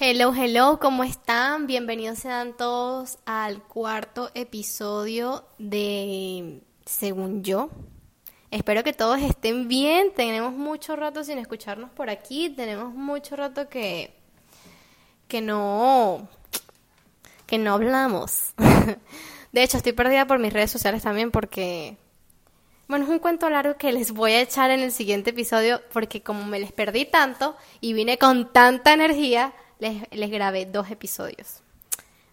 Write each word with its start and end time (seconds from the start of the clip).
Hello, 0.00 0.32
hello, 0.32 0.78
¿cómo 0.78 1.02
están? 1.02 1.66
Bienvenidos 1.66 2.20
sean 2.20 2.56
todos 2.56 3.18
al 3.26 3.64
cuarto 3.64 4.30
episodio 4.32 5.44
de 5.58 6.60
Según 6.86 7.42
yo. 7.42 7.68
Espero 8.52 8.84
que 8.84 8.92
todos 8.92 9.20
estén 9.20 9.66
bien. 9.66 10.12
Tenemos 10.14 10.52
mucho 10.52 10.94
rato 10.94 11.24
sin 11.24 11.38
escucharnos 11.38 11.90
por 11.90 12.10
aquí. 12.10 12.48
Tenemos 12.48 12.94
mucho 12.94 13.34
rato 13.34 13.68
que 13.68 14.14
que 15.26 15.40
no 15.40 16.28
que 17.46 17.58
no 17.58 17.74
hablamos. 17.74 18.52
De 19.52 19.64
hecho, 19.64 19.78
estoy 19.78 19.94
perdida 19.94 20.28
por 20.28 20.38
mis 20.38 20.52
redes 20.52 20.70
sociales 20.70 21.02
también 21.02 21.32
porque 21.32 21.96
bueno, 22.86 23.04
es 23.04 23.10
un 23.10 23.18
cuento 23.18 23.50
largo 23.50 23.76
que 23.76 23.90
les 23.90 24.12
voy 24.12 24.30
a 24.30 24.42
echar 24.42 24.70
en 24.70 24.78
el 24.78 24.92
siguiente 24.92 25.30
episodio 25.30 25.82
porque 25.92 26.22
como 26.22 26.44
me 26.44 26.60
les 26.60 26.70
perdí 26.70 27.04
tanto 27.04 27.56
y 27.80 27.94
vine 27.94 28.16
con 28.16 28.52
tanta 28.52 28.92
energía, 28.92 29.52
les, 29.78 30.30
grabé 30.30 30.66
dos 30.66 30.90
episodios. 30.90 31.60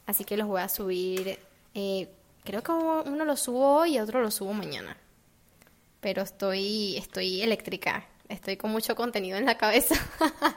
Así 0.06 0.24
que 0.24 0.38
los 0.38 0.48
voy 0.48 0.62
a 0.62 0.70
subir. 0.70 1.40
Eh, 1.74 2.10
creo 2.44 2.64
que 2.64 2.72
uno 2.72 3.26
lo 3.26 3.36
subo 3.36 3.78
hoy 3.78 3.96
y 3.96 4.00
otro 4.00 4.22
lo 4.22 4.32
subo 4.32 4.54
mañana. 4.54 4.98
Pero 6.02 6.22
estoy, 6.22 6.98
estoy 6.98 7.42
eléctrica. 7.42 8.06
Estoy 8.30 8.58
con 8.58 8.72
mucho 8.72 8.96
contenido 8.96 9.38
en 9.38 9.46
la 9.46 9.58
cabeza. 9.58 9.96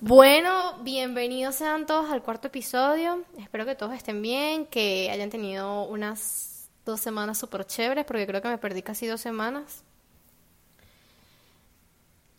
bueno, 0.00 0.78
bienvenidos 0.82 1.56
sean 1.56 1.86
todos 1.86 2.10
al 2.10 2.22
cuarto 2.22 2.48
episodio. 2.48 3.22
Espero 3.38 3.64
que 3.64 3.74
todos 3.74 3.94
estén 3.94 4.22
bien, 4.22 4.66
que 4.66 5.10
hayan 5.10 5.30
tenido 5.30 5.84
unas 5.84 6.68
dos 6.84 7.00
semanas 7.00 7.38
súper 7.38 7.64
chéveres, 7.64 8.04
porque 8.04 8.26
creo 8.26 8.42
que 8.42 8.48
me 8.48 8.58
perdí 8.58 8.82
casi 8.82 9.06
dos 9.06 9.20
semanas. 9.20 9.84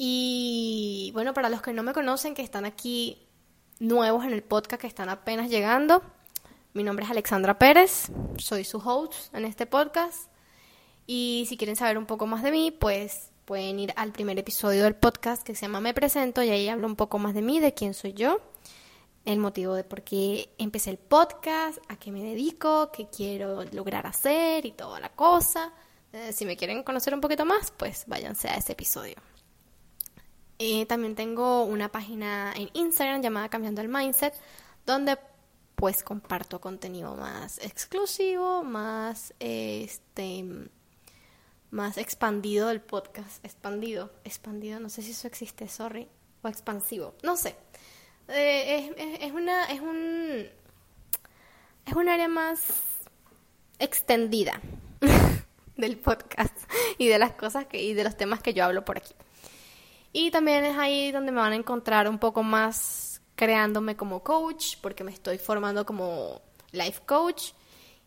Y 0.06 1.12
bueno, 1.14 1.34
para 1.34 1.48
los 1.48 1.62
que 1.62 1.72
no 1.72 1.82
me 1.82 1.94
conocen, 1.94 2.36
que 2.36 2.42
están 2.42 2.66
aquí 2.66 3.26
nuevos 3.80 4.26
en 4.26 4.34
el 4.34 4.44
podcast, 4.44 4.82
que 4.82 4.88
están 4.88 5.08
apenas 5.08 5.50
llegando, 5.50 6.04
mi 6.74 6.84
nombre 6.84 7.06
es 7.06 7.12
Alexandra 7.12 7.58
Pérez, 7.58 8.12
soy 8.38 8.66
su 8.66 8.80
host 8.80 9.34
en 9.34 9.46
este 9.46 9.66
podcast. 9.66 10.30
Y 11.08 11.46
si 11.48 11.56
quieren 11.56 11.78
saber 11.78 11.98
un 11.98 12.06
poco 12.06 12.28
más 12.28 12.44
de 12.44 12.52
mí, 12.52 12.70
pues 12.70 13.30
pueden 13.46 13.80
ir 13.80 13.94
al 13.96 14.12
primer 14.12 14.38
episodio 14.38 14.84
del 14.84 14.94
podcast 14.94 15.42
que 15.42 15.56
se 15.56 15.68
llama 15.68 15.80
Me 15.80 15.94
Presento 15.94 16.44
y 16.44 16.50
ahí 16.50 16.68
hablo 16.68 16.86
un 16.88 16.98
poco 16.98 17.18
más 17.18 17.34
de 17.34 17.42
mí, 17.42 17.62
de 17.62 17.74
quién 17.74 17.94
soy 17.94 18.12
yo, 18.12 18.42
el 19.24 19.40
motivo 19.40 19.74
de 19.74 19.86
por 19.86 20.02
qué 20.02 20.54
empecé 20.58 20.90
el 20.90 20.98
podcast, 20.98 21.78
a 21.88 21.96
qué 21.96 22.12
me 22.12 22.22
dedico, 22.22 22.92
qué 22.92 23.08
quiero 23.08 23.64
lograr 23.72 24.06
hacer 24.06 24.66
y 24.66 24.74
toda 24.74 25.00
la 25.00 25.14
cosa. 25.14 25.72
Eh, 26.12 26.34
si 26.34 26.44
me 26.44 26.58
quieren 26.58 26.84
conocer 26.84 27.14
un 27.14 27.22
poquito 27.22 27.46
más, 27.46 27.72
pues 27.72 28.04
váyanse 28.06 28.50
a 28.50 28.56
ese 28.56 28.74
episodio. 28.74 29.16
Eh, 30.66 30.86
también 30.86 31.14
tengo 31.14 31.66
una 31.66 31.92
página 31.92 32.54
en 32.56 32.70
Instagram 32.72 33.22
llamada 33.22 33.50
Cambiando 33.50 33.82
el 33.82 33.90
Mindset, 33.90 34.34
donde 34.86 35.18
pues 35.76 36.04
comparto 36.04 36.62
contenido 36.62 37.18
más 37.18 37.58
exclusivo, 37.58 38.64
más 38.64 39.34
este 39.42 40.46
más 41.70 41.98
expandido 41.98 42.70
del 42.70 42.80
podcast, 42.80 43.44
expandido, 43.44 44.14
expandido, 44.24 44.80
no 44.80 44.88
sé 44.88 45.02
si 45.02 45.12
eso 45.12 45.28
existe, 45.28 45.68
sorry, 45.68 46.08
o 46.44 46.48
expansivo, 46.48 47.14
no 47.24 47.36
sé. 47.36 47.58
Eh, 48.30 48.94
es, 48.98 49.22
es, 49.22 49.34
una 49.34 49.66
es 49.66 49.82
un 49.82 50.48
es 51.86 51.94
un 51.94 52.08
área 52.08 52.30
más 52.30 52.62
extendida 53.80 54.62
del 55.76 55.98
podcast 55.98 56.58
y 56.98 57.10
de 57.10 57.20
las 57.20 57.34
cosas 57.34 57.66
que 57.66 57.84
y 57.84 57.94
de 57.94 58.06
los 58.06 58.16
temas 58.16 58.42
que 58.42 58.54
yo 58.54 58.64
hablo 58.64 58.86
por 58.86 58.96
aquí. 58.96 59.14
Y 60.14 60.30
también 60.30 60.64
es 60.64 60.78
ahí 60.78 61.12
donde 61.12 61.32
me 61.32 61.42
van 61.42 61.54
a 61.54 61.56
encontrar 61.56 62.08
un 62.08 62.20
poco 62.20 62.44
más 62.44 63.22
creándome 63.36 63.96
como 63.96 64.24
coach, 64.24 64.78
porque 64.80 65.04
me 65.04 65.12
estoy 65.12 65.40
formando 65.40 65.86
como 65.86 66.42
life 66.72 67.02
coach 67.06 67.52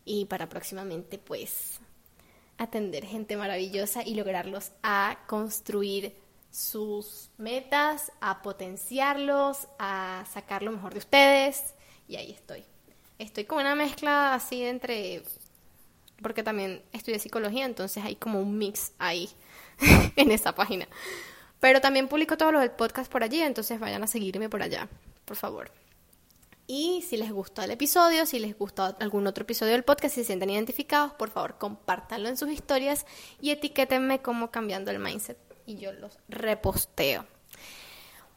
y 0.05 0.25
para 0.27 0.48
próximamente 0.48 1.19
pues 1.19 1.81
atender 2.59 3.05
gente 3.05 3.36
maravillosa 3.36 4.03
y 4.03 4.14
lograrlos 4.14 4.70
a 4.83 5.19
construir 5.27 6.14
sus 6.51 7.29
metas, 7.36 8.13
a 8.20 8.41
potenciarlos, 8.41 9.67
a 9.79 10.25
sacar 10.33 10.63
lo 10.63 10.73
mejor 10.73 10.92
de 10.92 11.01
ustedes 11.01 11.75
y 12.09 12.17
ahí 12.17 12.30
estoy. 12.30 12.64
Estoy 13.19 13.45
con 13.45 13.59
una 13.59 13.75
mezcla 13.75 14.33
así 14.33 14.63
entre 14.63 15.23
porque 16.23 16.42
también 16.42 16.83
estudié 16.92 17.19
psicología, 17.19 17.67
entonces 17.67 18.03
hay 18.03 18.14
como 18.14 18.41
un 18.41 18.57
mix 18.57 18.92
ahí 18.98 19.29
en 20.17 20.30
esa 20.30 20.55
página. 20.55 20.86
Pero 21.67 21.81
también 21.81 22.07
publico 22.07 22.37
todo 22.37 22.53
lo 22.53 22.61
del 22.61 22.71
podcast 22.71 23.11
por 23.11 23.25
allí, 23.25 23.43
entonces 23.43 23.81
vayan 23.81 24.01
a 24.05 24.07
seguirme 24.07 24.49
por 24.49 24.63
allá, 24.63 24.89
por 25.25 25.37
favor. 25.37 25.73
Y 26.69 27.03
si 27.03 27.17
les 27.17 27.33
gustó 27.33 27.61
el 27.63 27.73
episodio, 27.73 28.25
si 28.25 28.39
les 28.39 28.57
gustó 28.57 28.95
algún 29.01 29.27
otro 29.27 29.43
episodio 29.43 29.73
del 29.73 29.83
podcast, 29.83 30.15
si 30.15 30.21
se 30.21 30.29
sienten 30.29 30.51
identificados, 30.51 31.15
por 31.15 31.29
favor, 31.29 31.59
compártanlo 31.59 32.29
en 32.29 32.37
sus 32.37 32.51
historias 32.51 33.05
y 33.41 33.51
etiquétenme 33.51 34.23
como 34.23 34.53
cambiando 34.53 34.93
el 34.93 35.01
mindset 35.01 35.39
y 35.67 35.75
yo 35.75 35.93
los 35.93 36.21
reposteo. 36.29 37.27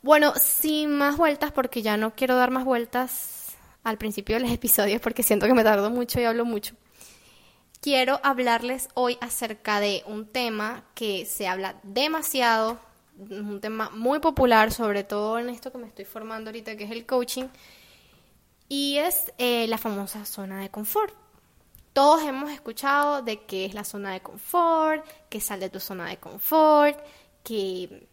Bueno, 0.02 0.34
sin 0.36 0.98
más 0.98 1.16
vueltas, 1.16 1.52
porque 1.52 1.84
ya 1.84 1.98
no 1.98 2.16
quiero 2.16 2.36
dar 2.36 2.50
más 2.50 2.66
vueltas 2.66 3.58
al 3.84 4.00
principio 4.00 4.38
de 4.38 4.42
los 4.42 4.52
episodios 4.54 5.02
porque 5.02 5.22
siento 5.22 5.46
que 5.46 5.54
me 5.54 5.64
tardo 5.64 5.92
mucho 5.92 6.20
y 6.20 6.24
hablo 6.24 6.46
mucho. 6.46 6.74
Quiero 7.80 8.20
hablarles 8.24 8.90
hoy 8.96 9.20
acerca 9.22 9.80
de 9.80 10.02
un 10.08 10.26
tema 10.26 10.84
que 10.96 11.28
se 11.28 11.48
habla 11.48 11.80
demasiado 11.84 12.89
un 13.20 13.60
tema 13.60 13.90
muy 13.90 14.20
popular, 14.20 14.72
sobre 14.72 15.04
todo 15.04 15.40
en 15.40 15.50
esto 15.50 15.72
que 15.72 15.78
me 15.78 15.88
estoy 15.88 16.06
formando 16.06 16.50
ahorita, 16.50 16.76
que 16.76 16.86
es 16.86 16.92
el 16.92 17.06
coaching, 17.06 17.46
y 18.68 18.98
es 18.98 19.34
eh, 19.38 19.68
la 19.68 19.78
famosa 19.78 20.26
zona 20.26 20.62
de 20.62 20.70
confort. 20.70 21.14
Todos 21.94 22.24
hemos 22.24 22.52
escuchado 22.52 23.22
de 23.22 23.42
qué 23.42 23.66
es 23.66 23.74
la 23.74 23.84
zona 23.84 24.14
de 24.14 24.22
confort, 24.22 25.06
que 25.30 25.42
sal 25.42 25.60
de 25.60 25.70
tu 25.70 25.80
zona 25.80 26.08
de 26.08 26.18
confort, 26.18 26.98
que, 27.44 28.08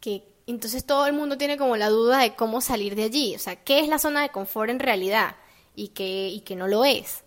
que 0.00 0.26
entonces 0.46 0.86
todo 0.86 1.06
el 1.06 1.12
mundo 1.12 1.36
tiene 1.36 1.58
como 1.58 1.76
la 1.76 1.88
duda 1.88 2.18
de 2.18 2.34
cómo 2.34 2.60
salir 2.60 2.94
de 2.94 3.04
allí, 3.04 3.34
o 3.34 3.38
sea, 3.38 3.56
qué 3.56 3.80
es 3.80 3.88
la 3.88 3.98
zona 3.98 4.22
de 4.22 4.30
confort 4.30 4.70
en 4.70 4.78
realidad 4.78 5.36
y 5.74 5.88
qué, 5.88 6.28
y 6.28 6.40
que 6.40 6.56
no 6.56 6.68
lo 6.68 6.84
es. 6.84 7.24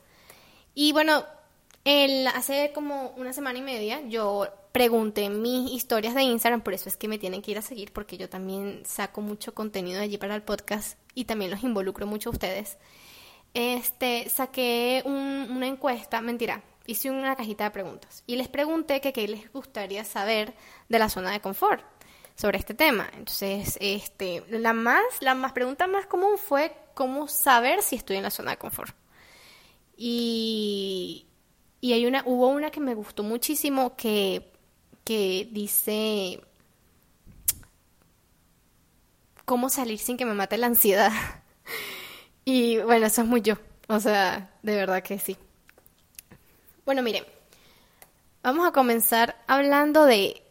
Y 0.74 0.94
bueno, 0.94 1.26
el, 1.84 2.28
hace 2.28 2.72
como 2.74 3.10
una 3.18 3.34
semana 3.34 3.60
y 3.60 3.62
media 3.62 4.02
yo 4.08 4.48
pregunté 4.78 5.28
mis 5.32 5.72
historias 5.72 6.14
de 6.14 6.22
Instagram, 6.22 6.62
por 6.62 6.76
eso 6.76 6.88
es 6.88 6.98
que 6.98 7.08
me 7.08 7.18
tienen 7.18 7.42
que 7.42 7.50
ir 7.50 7.58
a 7.58 7.64
seguir 7.64 7.92
porque 7.92 8.16
yo 8.16 8.30
también 8.30 8.84
saco 8.86 9.22
mucho 9.22 9.56
contenido 9.56 9.98
de 9.98 10.04
allí 10.04 10.20
para 10.20 10.36
el 10.36 10.44
podcast 10.44 11.00
y 11.16 11.26
también 11.26 11.50
los 11.50 11.64
involucro 11.64 12.06
mucho 12.06 12.30
a 12.30 12.34
ustedes. 12.34 12.78
Este, 13.56 14.30
saqué 14.30 15.02
una 15.04 15.66
encuesta, 15.66 16.22
mentira, 16.22 16.62
hice 16.86 17.10
una 17.10 17.36
cajita 17.36 17.64
de 17.64 17.72
preguntas 17.72 18.24
y 18.28 18.36
les 18.36 18.50
pregunté 18.50 19.02
que 19.02 19.14
qué 19.14 19.28
les 19.28 19.52
gustaría 19.52 20.04
saber 20.04 20.54
de 20.90 21.00
la 21.00 21.10
zona 21.10 21.32
de 21.32 21.40
confort 21.40 21.84
sobre 22.36 22.60
este 22.60 22.76
tema. 22.76 23.10
Entonces, 23.14 23.80
este, 23.82 24.44
la 24.48 24.74
más, 24.74 25.02
la 25.22 25.34
más 25.34 25.54
pregunta 25.54 25.88
más 25.88 26.06
común 26.06 26.38
fue 26.38 26.72
cómo 26.94 27.28
saber 27.28 27.82
si 27.82 27.96
estoy 27.96 28.18
en 28.18 28.24
la 28.24 28.30
zona 28.30 28.52
de 28.52 28.58
confort. 28.58 28.96
Y, 29.98 31.26
y 31.82 31.94
hay 31.94 32.06
una, 32.06 32.22
hubo 32.28 32.50
una 32.50 32.70
que 32.70 32.80
me 32.80 32.94
gustó 32.94 33.24
muchísimo 33.24 33.96
que 33.96 34.56
que 35.08 35.48
dice 35.50 36.42
cómo 39.46 39.70
salir 39.70 40.00
sin 40.00 40.18
que 40.18 40.26
me 40.26 40.34
mate 40.34 40.58
la 40.58 40.68
ansiedad. 40.68 41.14
y 42.44 42.80
bueno, 42.80 43.06
eso 43.06 43.22
es 43.22 43.28
muy 43.28 43.42
yo. 43.42 43.56
O 43.88 44.02
sea, 44.02 44.52
de 44.64 44.76
verdad 44.76 45.02
que 45.02 45.18
sí. 45.18 45.38
Bueno, 46.86 47.04
miren, 47.04 47.24
vamos 48.44 48.68
a 48.68 48.74
comenzar 48.74 49.42
hablando 49.48 50.04
de 50.04 50.44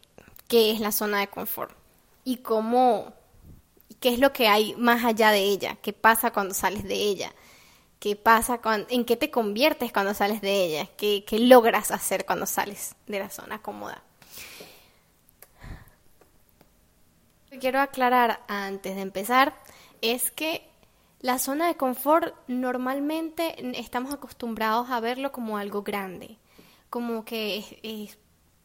qué 0.47 0.71
es 0.71 0.79
la 0.79 0.91
zona 0.91 1.19
de 1.19 1.27
confort 1.27 1.77
y 2.23 2.37
cómo, 2.37 3.13
qué 3.99 4.09
es 4.09 4.17
lo 4.17 4.33
que 4.33 4.47
hay 4.47 4.73
más 4.75 5.05
allá 5.05 5.29
de 5.29 5.41
ella, 5.43 5.77
qué 5.83 5.93
pasa 5.93 6.33
cuando 6.33 6.55
sales 6.55 6.83
de 6.83 6.95
ella, 6.95 7.31
qué 7.99 8.15
pasa, 8.15 8.59
en 8.89 9.05
qué 9.05 9.17
te 9.17 9.29
conviertes 9.29 9.93
cuando 9.93 10.15
sales 10.15 10.41
de 10.41 10.63
ella, 10.65 10.89
qué, 10.97 11.23
qué 11.27 11.37
logras 11.37 11.91
hacer 11.91 12.25
cuando 12.25 12.47
sales 12.47 12.95
de 13.05 13.19
la 13.19 13.29
zona 13.29 13.61
cómoda. 13.61 14.03
Quiero 17.59 17.79
aclarar 17.79 18.41
antes 18.47 18.95
de 18.95 19.01
empezar 19.01 19.53
es 20.01 20.31
que 20.31 20.67
la 21.19 21.39
zona 21.39 21.67
de 21.67 21.75
confort 21.75 22.35
normalmente 22.47 23.55
estamos 23.79 24.13
acostumbrados 24.13 24.89
a 24.89 24.99
verlo 24.99 25.31
como 25.31 25.57
algo 25.57 25.81
grande, 25.81 26.37
como 26.89 27.25
que 27.25 27.79
es, 27.81 28.17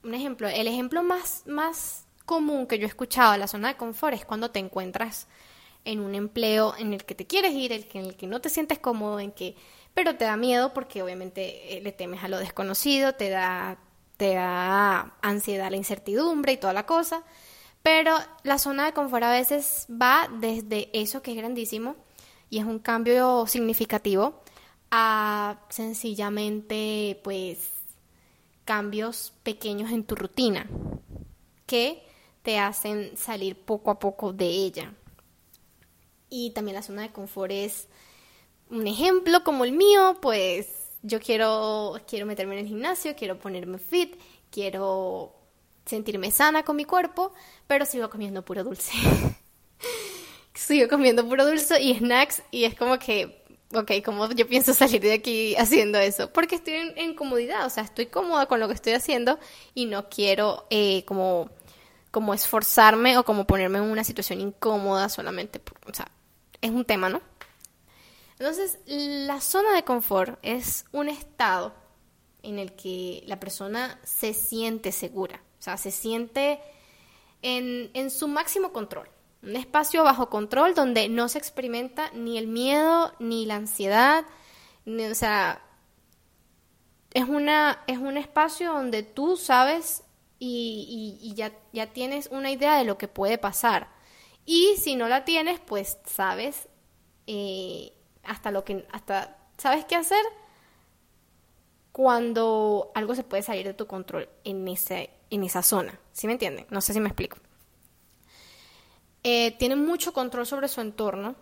un 0.05 0.15
ejemplo, 0.15 0.49
el 0.49 0.67
ejemplo 0.67 1.03
más, 1.03 1.45
más 1.47 2.07
común 2.27 2.67
que 2.67 2.79
yo 2.79 2.85
he 2.85 2.89
escuchado 2.89 3.33
de 3.33 3.39
la 3.39 3.47
zona 3.47 3.69
de 3.69 3.77
confort 3.77 4.15
es 4.15 4.25
cuando 4.25 4.51
te 4.51 4.59
encuentras 4.59 5.29
en 5.85 6.01
un 6.01 6.15
empleo 6.15 6.75
en 6.79 6.93
el 6.93 7.05
que 7.05 7.15
te 7.15 7.27
quieres 7.27 7.53
ir, 7.55 7.73
en 7.73 8.05
el 8.05 8.17
que 8.17 8.27
no 8.27 8.41
te 8.41 8.51
sientes 8.51 8.79
cómodo, 8.79 9.19
en 9.19 9.33
que, 9.33 9.57
pero 9.95 10.17
te 10.17 10.25
da 10.25 10.37
miedo 10.37 10.73
porque 10.75 11.03
obviamente 11.03 11.77
eh, 11.77 11.81
le 11.81 11.93
temes 11.93 12.23
a 12.23 12.29
lo 12.29 12.39
desconocido, 12.39 13.15
te 13.15 13.31
da, 13.31 13.79
te 14.17 14.35
da 14.35 15.15
ansiedad 15.23 15.71
la 15.71 15.77
incertidumbre 15.77 16.53
y 16.53 16.57
toda 16.59 16.73
la 16.73 16.87
cosa 16.87 17.25
Pero 17.83 18.17
la 18.45 18.59
zona 18.59 18.87
de 18.87 18.93
confort 18.93 19.25
a 19.25 19.31
veces 19.31 19.87
va 19.91 20.29
desde 20.39 20.89
eso 20.93 21.23
que 21.23 21.33
es 21.33 21.37
grandísimo 21.37 21.97
y 22.49 22.59
es 22.59 22.65
un 22.65 22.79
cambio 22.79 23.47
significativo 23.47 24.41
a 24.91 25.59
sencillamente 25.71 27.21
pues 27.25 27.71
cambios 28.65 29.33
pequeños 29.43 29.91
en 29.91 30.05
tu 30.05 30.15
rutina 30.15 30.69
que 31.67 32.03
te 32.43 32.59
hacen 32.59 33.17
salir 33.17 33.57
poco 33.57 33.91
a 33.91 33.99
poco 33.99 34.33
de 34.33 34.47
ella. 34.47 34.95
Y 36.29 36.51
también 36.51 36.77
la 36.77 36.83
zona 36.83 37.03
de 37.03 37.13
confort 37.13 37.53
es 37.53 37.89
un 38.71 38.87
ejemplo 38.87 39.43
como 39.45 39.65
el 39.65 39.73
mío, 39.73 40.19
pues 40.21 40.69
yo 41.03 41.21
quiero, 41.21 42.01
quiero 42.07 42.27
meterme 42.27 42.55
en 42.55 42.61
el 42.61 42.69
gimnasio, 42.69 43.17
quiero 43.17 43.39
ponerme 43.39 43.79
fit, 43.79 44.17
quiero 44.51 45.35
sentirme 45.87 46.31
sana 46.31 46.63
con 46.63 46.77
mi 46.77 46.85
cuerpo, 46.85 47.33
pero 47.67 47.85
sigo 47.85 48.11
comiendo 48.11 48.45
puro 48.45 48.65
dulce. 48.65 48.93
sigo 50.55 50.89
comiendo 50.89 51.27
puro 51.29 51.47
dulce 51.47 51.81
y 51.81 51.95
snacks 51.97 52.43
y 52.51 52.65
es 52.65 52.75
como 52.75 52.99
que, 52.99 53.45
ok, 53.75 53.91
¿cómo 54.05 54.31
yo 54.31 54.47
pienso 54.47 54.75
salir 54.75 55.01
de 55.01 55.15
aquí 55.15 55.57
haciendo 55.57 55.99
eso? 55.99 56.33
Porque 56.33 56.57
estoy 56.57 56.75
en, 56.97 57.15
comodidad, 57.15 57.67
o 57.67 57.71
sea, 57.71 57.85
estoy 57.85 58.07
cómoda 58.07 58.47
con 58.47 58.61
lo 58.61 58.69
que 58.69 58.75
estoy 58.75 58.93
haciendo 58.93 59.39
y 59.75 59.87
no 59.87 60.09
quiero 60.09 60.67
eh, 60.71 61.05
como, 61.05 61.51
como 62.11 62.35
esforzarme 62.35 63.19
o 63.19 63.25
como 63.25 63.47
ponerme 63.47 63.79
en 63.79 63.85
una 63.85 64.05
situación 64.05 64.41
incómoda 64.41 65.09
solamente, 65.09 65.61
o 65.87 65.95
sea, 65.95 66.11
es 66.61 66.71
un 66.71 66.85
tema, 66.85 67.09
¿no? 67.09 67.21
Entonces, 68.39 68.79
la 68.87 69.41
zona 69.41 69.73
de 69.73 69.85
confort 69.85 70.39
es 70.43 70.87
un 70.91 71.09
estado 71.09 71.75
en 72.43 72.59
el 72.59 72.73
que 72.73 73.23
la 73.27 73.39
persona 73.39 74.01
se 74.03 74.35
siente 74.35 74.91
segura, 74.91 75.43
o 75.63 75.65
sea, 75.65 75.77
se 75.77 75.93
siente 75.93 76.59
en, 77.41 77.93
en 77.95 78.11
su 78.11 78.27
máximo 78.27 78.73
control. 78.73 79.09
Un 79.45 79.55
espacio 79.55 80.03
bajo 80.03 80.29
control 80.29 80.75
donde 80.75 81.09
no 81.09 81.29
se 81.29 81.39
experimenta 81.39 82.11
ni 82.15 82.37
el 82.37 82.49
miedo 82.49 83.15
ni 83.21 83.47
la 83.47 83.55
ansiedad. 83.55 84.25
o 84.87 85.15
sea, 85.15 85.63
es, 87.15 87.29
una, 87.29 87.85
es 87.87 87.99
un 87.99 88.17
espacio 88.17 88.73
donde 88.73 89.05
tú 89.05 89.37
sabes 89.37 90.03
y, 90.41 91.21
y, 91.23 91.35
ya, 91.35 91.53
ya 91.73 91.93
tienes 91.93 92.27
una 92.33 92.51
idea 92.51 92.77
de 92.77 92.85
lo 92.85 92.99
que 92.99 93.07
puede 93.07 93.39
pasar. 93.39 93.89
Y 94.45 94.75
si 94.79 94.97
no 94.97 95.07
la 95.07 95.25
tienes, 95.25 95.61
pues 95.61 95.97
sabes 96.07 96.69
eh, 97.29 97.93
hasta 98.25 98.51
lo 98.51 98.65
que 98.65 98.85
hasta 98.91 99.39
sabes 99.59 99.85
qué 99.85 99.95
hacer 99.95 100.25
cuando 101.93 102.91
algo 102.97 103.15
se 103.15 103.23
puede 103.23 103.45
salir 103.45 103.65
de 103.65 103.75
tu 103.75 103.87
control 103.87 104.29
en 104.43 104.67
ese 104.67 105.22
en 105.33 105.45
esa 105.45 105.63
zona. 105.63 105.99
¿Sí 106.13 106.27
me 106.27 106.35
entienden? 106.35 106.67
No 106.71 106.81
sé 106.81 106.93
si 106.93 107.01
me 107.01 107.09
explico. 107.09 107.39
Eh, 109.25 109.57
tiene 109.59 109.77
mucho 109.77 110.13
control 110.13 110.47
sobre 110.47 110.69
su 110.69 110.81
entorno 110.81 111.35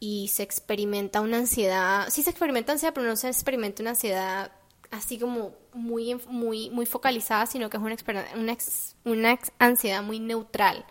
y 0.00 0.28
se 0.28 0.42
experimenta 0.42 1.20
una 1.20 1.38
ansiedad, 1.38 2.08
sí 2.10 2.22
se 2.22 2.30
experimenta 2.30 2.72
ansiedad, 2.72 2.92
pero 2.92 3.06
no 3.06 3.16
se 3.16 3.28
experimenta 3.28 3.82
una 3.82 3.90
ansiedad 3.90 4.52
así 4.90 5.18
como 5.18 5.52
muy, 5.72 6.14
muy, 6.28 6.70
muy 6.70 6.86
focalizada, 6.86 7.46
sino 7.46 7.70
que 7.70 7.76
es 7.76 7.82
una, 7.82 7.96
una, 8.34 8.56
una 9.04 9.38
ansiedad 9.58 10.02
muy 10.02 10.18
neutral. 10.18 10.84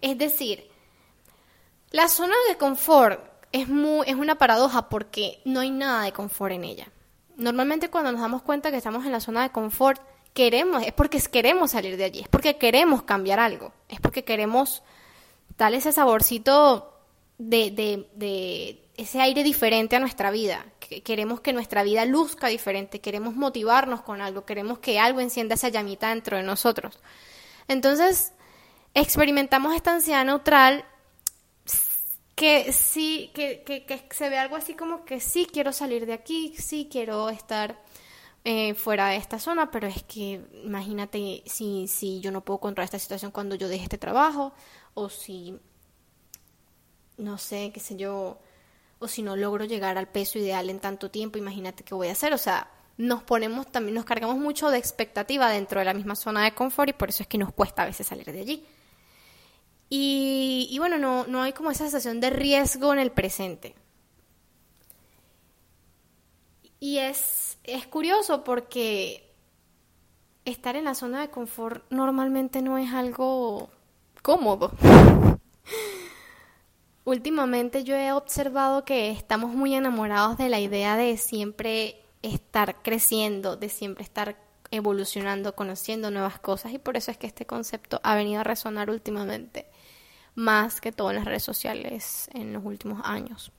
Es 0.00 0.18
decir, 0.18 0.68
la 1.90 2.08
zona 2.08 2.34
de 2.48 2.56
confort 2.56 3.20
es, 3.52 3.68
muy, 3.68 4.06
es 4.06 4.14
una 4.14 4.36
paradoja 4.36 4.88
porque 4.88 5.40
no 5.44 5.60
hay 5.60 5.70
nada 5.70 6.04
de 6.04 6.12
confort 6.12 6.52
en 6.52 6.64
ella. 6.64 6.88
Normalmente 7.36 7.88
cuando 7.88 8.12
nos 8.12 8.20
damos 8.20 8.42
cuenta 8.42 8.70
que 8.70 8.76
estamos 8.76 9.06
en 9.06 9.12
la 9.12 9.20
zona 9.20 9.42
de 9.42 9.50
confort, 9.50 10.00
queremos, 10.38 10.86
es 10.86 10.92
porque 10.92 11.18
queremos 11.18 11.72
salir 11.72 11.96
de 11.96 12.04
allí, 12.04 12.20
es 12.20 12.28
porque 12.28 12.58
queremos 12.58 13.02
cambiar 13.02 13.40
algo, 13.40 13.72
es 13.88 13.98
porque 13.98 14.22
queremos 14.22 14.84
darle 15.56 15.78
ese 15.78 15.90
saborcito 15.90 16.94
de, 17.38 17.72
de, 17.72 18.08
de 18.14 18.80
ese 18.96 19.20
aire 19.20 19.42
diferente 19.42 19.96
a 19.96 19.98
nuestra 19.98 20.30
vida. 20.30 20.64
Queremos 21.02 21.40
que 21.40 21.52
nuestra 21.52 21.82
vida 21.82 22.04
luzca 22.04 22.46
diferente, 22.46 23.00
queremos 23.00 23.34
motivarnos 23.34 24.02
con 24.02 24.20
algo, 24.20 24.44
queremos 24.44 24.78
que 24.78 25.00
algo 25.00 25.18
encienda 25.18 25.56
esa 25.56 25.70
llamita 25.70 26.10
dentro 26.10 26.36
de 26.36 26.44
nosotros. 26.44 27.00
Entonces, 27.66 28.32
experimentamos 28.94 29.74
esta 29.74 29.92
ansiedad 29.92 30.24
neutral 30.24 30.84
que 32.36 32.72
sí, 32.72 33.32
que, 33.34 33.64
que, 33.66 33.84
que, 33.86 34.04
se 34.14 34.28
ve 34.28 34.38
algo 34.38 34.54
así 34.54 34.74
como 34.74 35.04
que 35.04 35.18
sí 35.18 35.48
quiero 35.52 35.72
salir 35.72 36.06
de 36.06 36.12
aquí, 36.12 36.54
sí 36.56 36.88
quiero 36.88 37.28
estar 37.28 37.82
eh, 38.50 38.72
fuera 38.72 39.08
de 39.08 39.16
esta 39.16 39.38
zona, 39.38 39.70
pero 39.70 39.86
es 39.86 40.02
que 40.04 40.40
imagínate 40.64 41.42
si, 41.44 41.86
si 41.86 42.20
yo 42.20 42.32
no 42.32 42.42
puedo 42.42 42.60
controlar 42.60 42.86
esta 42.86 42.98
situación 42.98 43.30
cuando 43.30 43.56
yo 43.56 43.68
deje 43.68 43.82
este 43.82 43.98
trabajo, 43.98 44.54
o 44.94 45.10
si, 45.10 45.58
no 47.18 47.36
sé, 47.36 47.72
qué 47.74 47.78
sé 47.78 47.96
yo, 47.96 48.38
o 49.00 49.06
si 49.06 49.20
no 49.20 49.36
logro 49.36 49.66
llegar 49.66 49.98
al 49.98 50.08
peso 50.08 50.38
ideal 50.38 50.70
en 50.70 50.80
tanto 50.80 51.10
tiempo, 51.10 51.36
imagínate 51.36 51.84
qué 51.84 51.94
voy 51.94 52.08
a 52.08 52.12
hacer, 52.12 52.32
o 52.32 52.38
sea, 52.38 52.70
nos 52.96 53.22
ponemos 53.22 53.70
también, 53.70 53.94
nos 53.94 54.06
cargamos 54.06 54.38
mucho 54.38 54.70
de 54.70 54.78
expectativa 54.78 55.50
dentro 55.50 55.80
de 55.80 55.84
la 55.84 55.92
misma 55.92 56.16
zona 56.16 56.42
de 56.44 56.54
confort 56.54 56.88
y 56.88 56.94
por 56.94 57.10
eso 57.10 57.24
es 57.24 57.28
que 57.28 57.36
nos 57.36 57.52
cuesta 57.52 57.82
a 57.82 57.84
veces 57.84 58.06
salir 58.06 58.32
de 58.32 58.40
allí. 58.40 58.66
Y, 59.90 60.74
bueno, 60.78 60.96
no, 60.96 61.26
no 61.26 61.42
hay 61.42 61.52
como 61.52 61.70
esa 61.70 61.84
sensación 61.84 62.18
de 62.20 62.30
riesgo 62.30 62.94
en 62.94 62.98
el 62.98 63.12
presente. 63.12 63.74
Y 66.80 66.98
es, 66.98 67.58
es 67.64 67.86
curioso 67.86 68.44
porque 68.44 69.28
estar 70.44 70.76
en 70.76 70.84
la 70.84 70.94
zona 70.94 71.20
de 71.20 71.30
confort 71.30 71.84
normalmente 71.90 72.62
no 72.62 72.78
es 72.78 72.92
algo 72.92 73.70
cómodo. 74.22 74.72
Últimamente 77.04 77.84
yo 77.84 77.96
he 77.96 78.12
observado 78.12 78.84
que 78.84 79.10
estamos 79.10 79.54
muy 79.54 79.74
enamorados 79.74 80.36
de 80.36 80.48
la 80.48 80.60
idea 80.60 80.96
de 80.96 81.16
siempre 81.16 82.02
estar 82.22 82.82
creciendo, 82.82 83.56
de 83.56 83.68
siempre 83.68 84.04
estar 84.04 84.36
evolucionando, 84.70 85.54
conociendo 85.54 86.10
nuevas 86.10 86.38
cosas 86.38 86.72
y 86.72 86.78
por 86.78 86.96
eso 86.96 87.10
es 87.10 87.16
que 87.16 87.26
este 87.26 87.46
concepto 87.46 88.00
ha 88.02 88.14
venido 88.14 88.40
a 88.40 88.44
resonar 88.44 88.90
últimamente 88.90 89.66
más 90.34 90.80
que 90.80 90.92
todo 90.92 91.10
en 91.10 91.16
las 91.16 91.24
redes 91.24 91.42
sociales 91.42 92.28
en 92.34 92.52
los 92.52 92.64
últimos 92.64 93.00
años. 93.04 93.50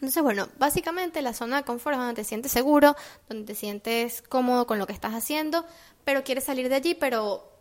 Entonces, 0.00 0.22
bueno, 0.22 0.48
básicamente 0.58 1.20
la 1.20 1.34
zona 1.34 1.58
de 1.58 1.64
confort 1.64 1.94
es 1.94 1.98
donde 1.98 2.14
te 2.14 2.24
sientes 2.24 2.50
seguro, 2.50 2.96
donde 3.28 3.44
te 3.44 3.54
sientes 3.54 4.22
cómodo 4.22 4.66
con 4.66 4.78
lo 4.78 4.86
que 4.86 4.94
estás 4.94 5.12
haciendo, 5.12 5.66
pero 6.04 6.24
quieres 6.24 6.44
salir 6.44 6.70
de 6.70 6.76
allí, 6.76 6.94
pero 6.94 7.52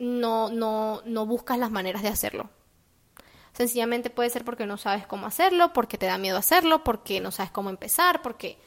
no, 0.00 0.50
no, 0.50 1.00
no 1.04 1.26
buscas 1.26 1.56
las 1.56 1.70
maneras 1.70 2.02
de 2.02 2.08
hacerlo. 2.08 2.50
Sincillamente 3.52 4.10
puede 4.10 4.30
ser 4.30 4.44
porque 4.44 4.66
no 4.66 4.78
sabes 4.78 5.06
cómo 5.06 5.26
hacerlo, 5.26 5.72
porque 5.72 5.96
te 5.96 6.06
da 6.06 6.18
miedo 6.18 6.38
hacerlo, 6.38 6.82
porque 6.82 7.20
no 7.20 7.30
sabes 7.30 7.52
cómo 7.52 7.70
empezar, 7.70 8.20
porque... 8.20 8.58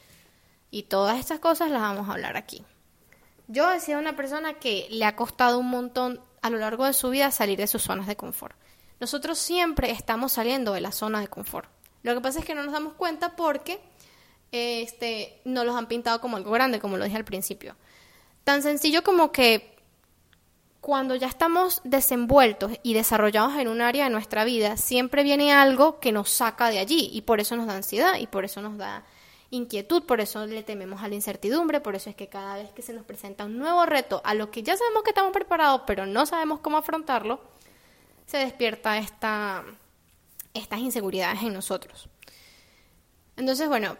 Y 0.70 0.84
todas 0.84 1.18
estas 1.18 1.40
cosas 1.40 1.70
las 1.70 1.82
vamos 1.82 2.08
a 2.08 2.12
hablar 2.12 2.38
aquí. 2.38 2.64
Yo 3.48 3.70
he 3.70 3.80
sido 3.80 3.98
una 3.98 4.16
persona 4.16 4.54
que 4.54 4.86
le 4.90 5.04
ha 5.04 5.14
costado 5.14 5.58
un 5.58 5.68
montón 5.68 6.22
a 6.40 6.48
lo 6.48 6.56
largo 6.56 6.86
de 6.86 6.94
su 6.94 7.10
vida 7.10 7.30
salir 7.30 7.58
de 7.58 7.66
sus 7.66 7.82
zonas 7.82 8.06
de 8.06 8.16
confort. 8.16 8.56
Nosotros 8.98 9.38
siempre 9.38 9.90
estamos 9.90 10.32
saliendo 10.32 10.72
de 10.72 10.80
la 10.80 10.92
zona 10.92 11.20
de 11.20 11.28
confort. 11.28 11.68
Lo 12.02 12.14
que 12.14 12.20
pasa 12.20 12.40
es 12.40 12.44
que 12.44 12.54
no 12.54 12.62
nos 12.62 12.72
damos 12.72 12.94
cuenta 12.94 13.36
porque 13.36 13.80
este, 14.50 15.40
no 15.44 15.64
los 15.64 15.76
han 15.76 15.86
pintado 15.86 16.20
como 16.20 16.36
algo 16.36 16.50
grande, 16.50 16.80
como 16.80 16.96
lo 16.96 17.04
dije 17.04 17.16
al 17.16 17.24
principio. 17.24 17.76
Tan 18.44 18.62
sencillo 18.62 19.02
como 19.02 19.32
que 19.32 19.72
cuando 20.80 21.14
ya 21.14 21.28
estamos 21.28 21.80
desenvueltos 21.84 22.72
y 22.82 22.94
desarrollados 22.94 23.54
en 23.56 23.68
un 23.68 23.80
área 23.80 24.04
de 24.04 24.10
nuestra 24.10 24.44
vida, 24.44 24.76
siempre 24.76 25.22
viene 25.22 25.52
algo 25.52 26.00
que 26.00 26.10
nos 26.10 26.28
saca 26.28 26.70
de 26.70 26.80
allí 26.80 27.08
y 27.12 27.22
por 27.22 27.38
eso 27.38 27.56
nos 27.56 27.66
da 27.66 27.76
ansiedad 27.76 28.18
y 28.18 28.26
por 28.26 28.44
eso 28.44 28.60
nos 28.60 28.76
da 28.76 29.04
inquietud, 29.50 30.02
por 30.02 30.20
eso 30.20 30.44
le 30.44 30.64
tememos 30.64 31.02
a 31.02 31.08
la 31.08 31.14
incertidumbre, 31.14 31.80
por 31.80 31.94
eso 31.94 32.10
es 32.10 32.16
que 32.16 32.26
cada 32.26 32.56
vez 32.56 32.72
que 32.72 32.82
se 32.82 32.92
nos 32.92 33.04
presenta 33.04 33.44
un 33.44 33.58
nuevo 33.58 33.86
reto 33.86 34.22
a 34.24 34.34
lo 34.34 34.50
que 34.50 34.64
ya 34.64 34.76
sabemos 34.76 35.04
que 35.04 35.10
estamos 35.10 35.32
preparados, 35.32 35.82
pero 35.86 36.04
no 36.04 36.26
sabemos 36.26 36.58
cómo 36.58 36.78
afrontarlo, 36.78 37.40
se 38.26 38.38
despierta 38.38 38.98
esta, 38.98 39.62
estas 40.54 40.80
inseguridades 40.80 41.42
en 41.42 41.52
nosotros. 41.52 42.08
Entonces, 43.36 43.68
bueno, 43.68 43.96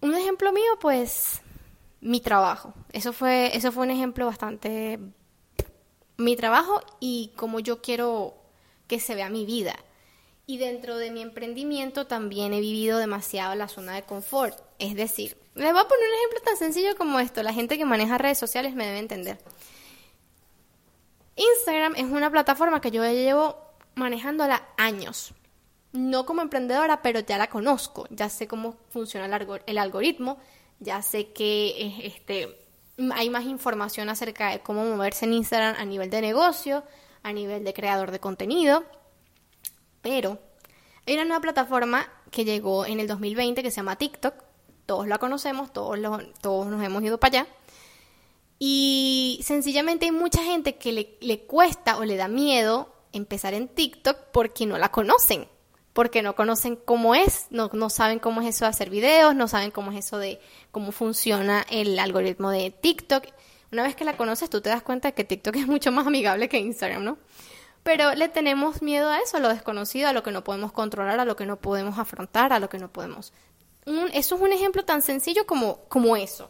un 0.00 0.14
ejemplo 0.14 0.52
mío, 0.52 0.78
pues, 0.80 1.40
mi 2.00 2.20
trabajo. 2.20 2.74
Eso 2.92 3.12
fue, 3.12 3.56
eso 3.56 3.72
fue 3.72 3.84
un 3.84 3.90
ejemplo 3.90 4.26
bastante... 4.26 4.98
Mi 6.18 6.36
trabajo 6.36 6.82
y 7.00 7.32
cómo 7.36 7.58
yo 7.58 7.80
quiero 7.80 8.34
que 8.86 9.00
se 9.00 9.14
vea 9.14 9.30
mi 9.30 9.46
vida. 9.46 9.74
Y 10.46 10.58
dentro 10.58 10.98
de 10.98 11.10
mi 11.10 11.22
emprendimiento 11.22 12.06
también 12.06 12.52
he 12.52 12.60
vivido 12.60 12.98
demasiado 12.98 13.54
la 13.54 13.68
zona 13.68 13.94
de 13.94 14.02
confort. 14.02 14.60
Es 14.78 14.94
decir, 14.94 15.36
les 15.54 15.72
voy 15.72 15.80
a 15.80 15.88
poner 15.88 16.04
un 16.08 16.14
ejemplo 16.18 16.40
tan 16.44 16.56
sencillo 16.56 16.96
como 16.96 17.18
esto. 17.18 17.42
La 17.42 17.54
gente 17.54 17.78
que 17.78 17.84
maneja 17.84 18.18
redes 18.18 18.38
sociales 18.38 18.74
me 18.74 18.86
debe 18.86 18.98
entender. 18.98 19.38
Instagram 21.36 21.94
es 21.96 22.04
una 22.04 22.30
plataforma 22.30 22.80
que 22.80 22.90
yo 22.90 23.02
llevo 23.04 23.56
manejándola 23.94 24.68
años. 24.76 25.34
No 25.92 26.24
como 26.24 26.42
emprendedora, 26.42 27.02
pero 27.02 27.20
ya 27.20 27.38
la 27.38 27.48
conozco. 27.48 28.06
Ya 28.10 28.28
sé 28.28 28.46
cómo 28.46 28.76
funciona 28.90 29.26
el, 29.66 29.78
algoritmo. 29.78 30.38
Ya 30.80 31.02
sé 31.02 31.32
que 31.32 32.00
este, 32.04 32.58
hay 33.14 33.30
más 33.30 33.44
información 33.44 34.08
acerca 34.08 34.50
de 34.50 34.60
cómo 34.60 34.84
moverse 34.84 35.26
en 35.26 35.34
Instagram 35.34 35.76
a 35.78 35.84
nivel 35.84 36.10
de 36.10 36.20
negocio, 36.20 36.82
a 37.22 37.32
nivel 37.32 37.64
de 37.64 37.74
creador 37.74 38.10
de 38.10 38.20
contenido. 38.20 38.84
Pero 40.00 40.38
hay 41.06 41.14
una 41.14 41.24
nueva 41.24 41.40
plataforma 41.42 42.08
que 42.30 42.44
llegó 42.44 42.86
en 42.86 42.98
el 42.98 43.06
2020 43.06 43.62
que 43.62 43.70
se 43.70 43.76
llama 43.76 43.96
TikTok. 43.96 44.34
Todos 44.86 45.06
la 45.06 45.18
conocemos, 45.18 45.72
todos, 45.72 45.98
todos 46.40 46.66
nos 46.68 46.82
hemos 46.82 47.02
ido 47.02 47.20
para 47.20 47.40
allá. 47.40 47.46
Y 48.58 49.40
sencillamente 49.42 50.06
hay 50.06 50.12
mucha 50.12 50.42
gente 50.42 50.76
que 50.76 50.92
le, 50.92 51.18
le 51.20 51.40
cuesta 51.40 51.98
o 51.98 52.04
le 52.04 52.16
da 52.16 52.28
miedo 52.28 53.01
empezar 53.12 53.54
en 53.54 53.68
TikTok 53.68 54.16
porque 54.32 54.66
no 54.66 54.78
la 54.78 54.90
conocen 54.90 55.48
porque 55.92 56.22
no 56.22 56.34
conocen 56.34 56.76
cómo 56.76 57.14
es, 57.14 57.46
no, 57.50 57.70
no, 57.72 57.90
saben 57.90 58.18
cómo 58.18 58.40
es 58.40 58.48
eso 58.48 58.64
de 58.64 58.70
hacer 58.70 58.90
videos, 58.90 59.34
no 59.34 59.46
saben 59.48 59.70
cómo 59.70 59.92
es 59.92 60.06
eso 60.06 60.18
de 60.18 60.40
cómo 60.70 60.92
funciona 60.92 61.66
el 61.70 61.98
algoritmo 61.98 62.50
de 62.50 62.70
TikTok. 62.70 63.26
Una 63.70 63.82
vez 63.82 63.94
que 63.94 64.04
la 64.04 64.16
conoces, 64.16 64.48
tú 64.48 64.60
te 64.60 64.70
das 64.70 64.82
cuenta 64.82 65.12
que 65.12 65.24
TikTok 65.24 65.56
es 65.56 65.66
mucho 65.66 65.92
más 65.92 66.06
amigable 66.06 66.48
que 66.48 66.58
Instagram, 66.58 67.04
¿no? 67.04 67.18
Pero 67.82 68.14
le 68.14 68.28
tenemos 68.28 68.80
miedo 68.80 69.08
a 69.08 69.18
eso, 69.18 69.36
a 69.36 69.40
lo 69.40 69.48
desconocido, 69.48 70.08
a 70.08 70.12
lo 70.12 70.22
que 70.22 70.30
no 70.30 70.44
podemos 70.44 70.72
controlar, 70.72 71.18
a 71.18 71.24
lo 71.24 71.36
que 71.36 71.46
no 71.46 71.56
podemos 71.56 71.98
afrontar, 71.98 72.52
a 72.52 72.60
lo 72.60 72.68
que 72.68 72.78
no 72.78 72.92
podemos. 72.92 73.32
eso 74.12 74.34
es 74.36 74.40
un 74.40 74.52
ejemplo 74.52 74.84
tan 74.84 75.02
sencillo 75.02 75.46
como, 75.46 75.80
como 75.88 76.16
eso. 76.16 76.48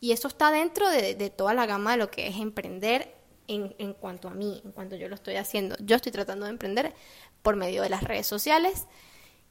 Y 0.00 0.12
eso 0.12 0.28
está 0.28 0.52
dentro 0.52 0.88
de, 0.88 1.16
de 1.16 1.30
toda 1.30 1.52
la 1.52 1.66
gama 1.66 1.92
de 1.92 1.96
lo 1.96 2.10
que 2.10 2.28
es 2.28 2.36
emprender 2.36 3.17
en, 3.48 3.74
en, 3.78 3.94
cuanto 3.94 4.28
a 4.28 4.34
mí, 4.34 4.60
en 4.64 4.72
cuanto 4.72 4.96
yo 4.96 5.08
lo 5.08 5.14
estoy 5.14 5.36
haciendo. 5.36 5.76
Yo 5.80 5.96
estoy 5.96 6.12
tratando 6.12 6.44
de 6.44 6.52
emprender 6.52 6.94
por 7.42 7.56
medio 7.56 7.82
de 7.82 7.88
las 7.88 8.04
redes 8.04 8.26
sociales 8.26 8.86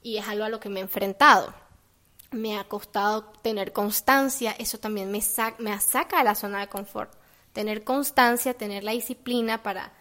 y 0.01 0.18
es 0.18 0.27
algo 0.27 0.46
a 0.46 0.50
lo 0.50 0.60
que 0.60 0.70
me 0.70 0.80
he 0.80 0.84
enfrentado. 0.84 1.54
Me 2.32 2.58
ha 2.58 2.63
costado 2.66 3.25
tener 3.42 3.74
constancia, 3.74 4.56
eso 4.58 4.77
también 4.77 5.12
me, 5.12 5.22
me 5.60 5.80
saca 5.80 6.18
de 6.20 6.24
la 6.24 6.36
zona 6.36 6.60
de 6.60 6.68
confort. 6.68 7.13
Tener 7.54 7.84
constancia, 7.84 8.54
tener 8.54 8.84
la 8.84 8.92
disciplina 8.92 9.63
para... 9.63 9.94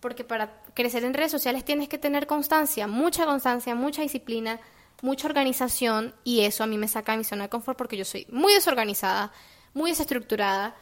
Porque 0.00 0.24
para 0.24 0.62
crecer 0.74 1.04
en 1.04 1.14
redes 1.14 1.30
sociales 1.30 1.64
tienes 1.64 1.88
que 1.88 1.98
tener 1.98 2.26
constancia, 2.26 2.86
mucha 2.86 3.24
constancia, 3.24 3.74
mucha 3.74 4.02
disciplina, 4.02 4.60
mucha 5.00 5.28
organización 5.28 6.14
y 6.24 6.40
eso 6.40 6.62
a 6.64 6.66
mí 6.66 6.76
me 6.78 6.88
saca 6.88 7.12
de 7.12 7.18
mi 7.18 7.24
zona 7.24 7.44
de 7.44 7.50
confort 7.50 7.78
porque 7.78 7.96
yo 7.96 8.04
soy 8.04 8.26
muy 8.30 8.52
desorganizada, 8.52 9.32
muy 9.72 9.90
desestructurada 9.90 10.74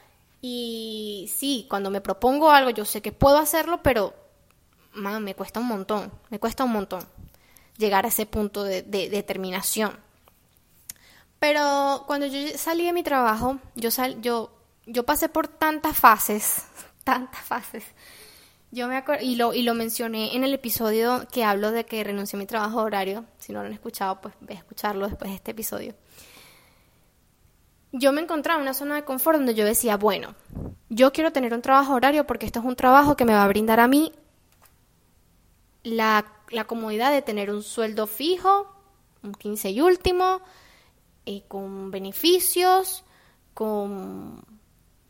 y 0.45 1.31
sí, 1.35 1.67
cuando 1.71 1.89
me 1.89 2.01
propongo 2.01 2.51
algo 2.51 2.71
yo 2.71 2.85
sé 2.85 3.01
que 3.01 3.13
puedo 3.13 3.39
hacerlo, 3.39 3.81
pero 3.83 4.13
me 4.95 5.35
cuesta 5.37 5.61
un 5.61 5.69
montón, 5.69 6.13
me 6.31 6.41
cuesta 6.41 6.65
un 6.65 6.73
montón 6.73 7.07
llegar 7.79 8.05
a 8.05 8.09
ese 8.09 8.27
punto 8.27 8.65
de, 8.65 8.83
determinación. 8.83 9.99
Pero 11.39 12.05
cuando 12.07 12.27
yo 12.27 12.57
salí 12.57 12.85
de 12.87 12.93
mi 12.93 13.03
trabajo, 13.03 13.59
yo, 13.75 13.91
sal, 13.91 14.21
yo, 14.21 14.53
yo 14.87 15.05
pasé 15.05 15.29
por 15.29 15.49
tantas 15.49 15.97
fases, 15.97 16.65
tantas 17.05 17.41
fases. 17.41 17.85
Yo 18.71 18.89
me 18.89 19.03
y 19.21 19.37
lo, 19.37 19.53
y 19.53 19.63
lo 19.63 19.75
mencioné 19.75 20.35
en 20.35 20.45
el 20.45 20.55
episodio 20.55 21.27
que 21.31 21.45
hablo 21.45 21.73
de 21.73 21.85
que 21.85 22.03
renuncié 22.03 22.37
a 22.37 22.41
mi 22.41 22.47
trabajo 22.47 22.81
horario. 22.81 23.27
Si 23.39 23.53
no 23.53 23.61
lo 23.61 23.67
han 23.67 23.75
escuchado, 23.75 24.21
pues 24.21 24.35
ve 24.41 24.55
a 24.55 24.59
escucharlo 24.59 25.07
después 25.07 25.31
de 25.31 25.37
este 25.37 25.51
episodio. 25.51 25.95
Yo 27.93 28.13
me 28.13 28.23
encontraba 28.23 28.59
en 28.59 28.63
una 28.63 28.75
zona 28.75 28.95
de 28.95 29.05
confort 29.05 29.37
donde 29.37 29.55
yo 29.55 29.65
decía, 29.65 29.97
bueno, 29.97 30.35
yo 30.89 31.13
quiero 31.13 31.33
tener 31.33 31.53
un 31.55 31.63
trabajo 31.63 31.95
horario 31.95 32.27
porque 32.27 32.47
esto 32.47 32.61
es 32.61 32.65
un 32.65 32.77
trabajo 32.77 33.17
que 33.17 33.25
me 33.25 33.35
va 33.35 33.45
a 33.45 33.49
brindar 33.49 33.81
a 33.81 33.89
mí 33.89 34.13
la, 35.83 36.25
comodidad 36.67 37.13
de 37.13 37.23
tener 37.23 37.51
un 37.51 37.63
sueldo 37.63 38.07
fijo, 38.07 38.67
un 39.23 39.35
15 39.35 39.71
y 39.71 39.81
último, 39.81 40.41
eh, 41.27 41.43
con 41.49 41.91
beneficios, 41.91 43.05
con 43.55 44.45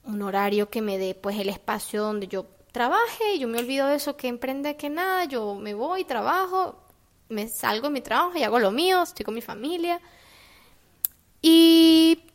un 0.05 0.23
horario 0.23 0.71
que 0.71 0.83
me 0.83 0.99
dé 0.99 1.15
pues 1.15 1.39
el 1.39 1.49
espacio 1.49 2.03
donde 2.03 2.27
yo 2.27 2.47
trabaje, 2.73 3.39
yo 3.39 3.49
me 3.49 3.59
olvido 3.59 3.87
de 3.87 3.97
eso 3.97 4.17
que 4.17 4.29
emprende 4.29 4.77
que 4.77 4.91
nada, 4.91 5.25
yo 5.25 5.55
me 5.55 5.75
voy, 5.75 6.05
trabajo, 6.05 6.83
me 7.29 7.49
salgo 7.49 7.89
de 7.89 7.95
mi 7.95 8.01
trabajo 8.01 8.37
y 8.37 8.43
hago 8.43 8.59
lo 8.59 8.71
mío, 8.71 9.03
estoy 9.03 9.25
con 9.25 9.35
mi 9.35 9.43
familia. 9.43 10.01
Y 11.41 12.32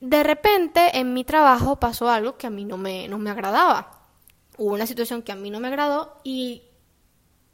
de 0.00 0.22
repente 0.22 0.98
en 0.98 1.12
mi 1.12 1.24
trabajo 1.24 1.76
pasó 1.76 2.08
algo 2.08 2.36
que 2.36 2.46
a 2.46 2.50
mí 2.50 2.64
no 2.64 2.76
me, 2.76 3.06
no 3.08 3.18
me 3.18 3.30
agradaba. 3.30 4.06
Hubo 4.56 4.72
una 4.72 4.86
situación 4.86 5.22
que 5.22 5.32
a 5.32 5.36
mí 5.36 5.50
no 5.50 5.60
me 5.60 5.68
agradó 5.68 6.16
y 6.24 6.62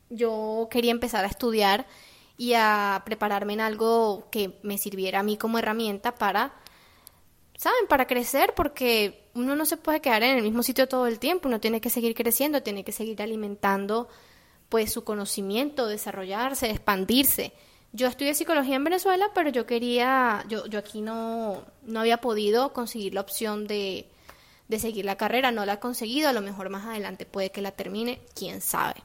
yo 0.08 0.68
quería 0.70 0.92
empezar 0.92 1.24
a 1.24 1.28
estudiar 1.28 1.86
y 2.38 2.52
a 2.54 3.02
prepararme 3.04 3.54
en 3.54 3.60
algo 3.60 4.28
que 4.30 4.58
me 4.62 4.78
sirviera 4.78 5.20
a 5.20 5.22
mí 5.22 5.36
como 5.36 5.58
herramienta 5.58 6.14
para, 6.14 6.54
¿saben? 7.56 7.86
Para 7.88 8.06
crecer, 8.06 8.54
porque 8.54 9.30
uno 9.34 9.56
no 9.56 9.66
se 9.66 9.76
puede 9.76 10.00
quedar 10.00 10.22
en 10.22 10.36
el 10.36 10.42
mismo 10.42 10.62
sitio 10.62 10.86
todo 10.88 11.06
el 11.06 11.18
tiempo, 11.18 11.48
uno 11.48 11.60
tiene 11.60 11.80
que 11.80 11.90
seguir 11.90 12.14
creciendo, 12.14 12.62
tiene 12.62 12.84
que 12.84 12.92
seguir 12.92 13.20
alimentando 13.22 14.08
pues 14.68 14.92
su 14.92 15.04
conocimiento, 15.04 15.86
desarrollarse, 15.86 16.70
expandirse. 16.70 17.52
Yo 17.92 18.08
estudié 18.08 18.34
psicología 18.34 18.76
en 18.76 18.84
Venezuela, 18.84 19.30
pero 19.34 19.50
yo 19.50 19.66
quería, 19.66 20.44
yo, 20.48 20.66
yo 20.66 20.78
aquí 20.78 21.00
no, 21.00 21.64
no 21.82 22.00
había 22.00 22.18
podido 22.20 22.72
conseguir 22.72 23.14
la 23.14 23.22
opción 23.22 23.66
de, 23.66 24.06
de 24.68 24.78
seguir 24.78 25.04
la 25.04 25.16
carrera, 25.16 25.50
no 25.50 25.64
la 25.64 25.74
he 25.74 25.78
conseguido, 25.78 26.28
a 26.28 26.32
lo 26.32 26.42
mejor 26.42 26.68
más 26.68 26.84
adelante 26.84 27.24
puede 27.26 27.50
que 27.50 27.62
la 27.62 27.72
termine, 27.72 28.20
quién 28.34 28.60
sabe. 28.60 29.02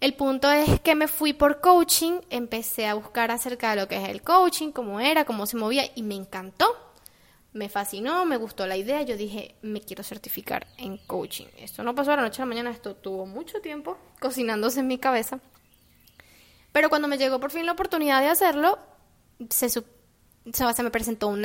El 0.00 0.14
punto 0.14 0.50
es 0.52 0.78
que 0.80 0.94
me 0.94 1.08
fui 1.08 1.32
por 1.32 1.60
coaching, 1.60 2.20
empecé 2.30 2.86
a 2.86 2.94
buscar 2.94 3.32
acerca 3.32 3.70
de 3.70 3.80
lo 3.80 3.88
que 3.88 3.96
es 3.96 4.08
el 4.08 4.22
coaching, 4.22 4.70
cómo 4.70 5.00
era, 5.00 5.24
cómo 5.24 5.44
se 5.46 5.56
movía 5.56 5.84
y 5.94 6.02
me 6.02 6.14
encantó. 6.14 6.66
Me 7.52 7.68
fascinó, 7.68 8.24
me 8.24 8.36
gustó 8.36 8.66
la 8.66 8.76
idea, 8.76 9.02
yo 9.02 9.16
dije, 9.16 9.56
me 9.62 9.80
quiero 9.80 10.04
certificar 10.04 10.68
en 10.76 10.98
coaching. 10.98 11.46
Esto 11.56 11.82
no 11.82 11.96
pasó 11.96 12.10
de 12.10 12.18
la 12.18 12.22
noche 12.22 12.40
a 12.40 12.44
la 12.44 12.48
mañana, 12.48 12.70
esto 12.70 12.94
tuvo 12.94 13.26
mucho 13.26 13.60
tiempo 13.60 13.96
cocinándose 14.20 14.80
en 14.80 14.86
mi 14.86 14.98
cabeza. 14.98 15.40
Pero 16.72 16.88
cuando 16.88 17.08
me 17.08 17.18
llegó 17.18 17.40
por 17.40 17.50
fin 17.50 17.66
la 17.66 17.72
oportunidad 17.72 18.20
de 18.20 18.28
hacerlo, 18.28 18.78
se, 19.50 19.82
me 20.82 20.90
presentó 20.90 21.28
un 21.28 21.44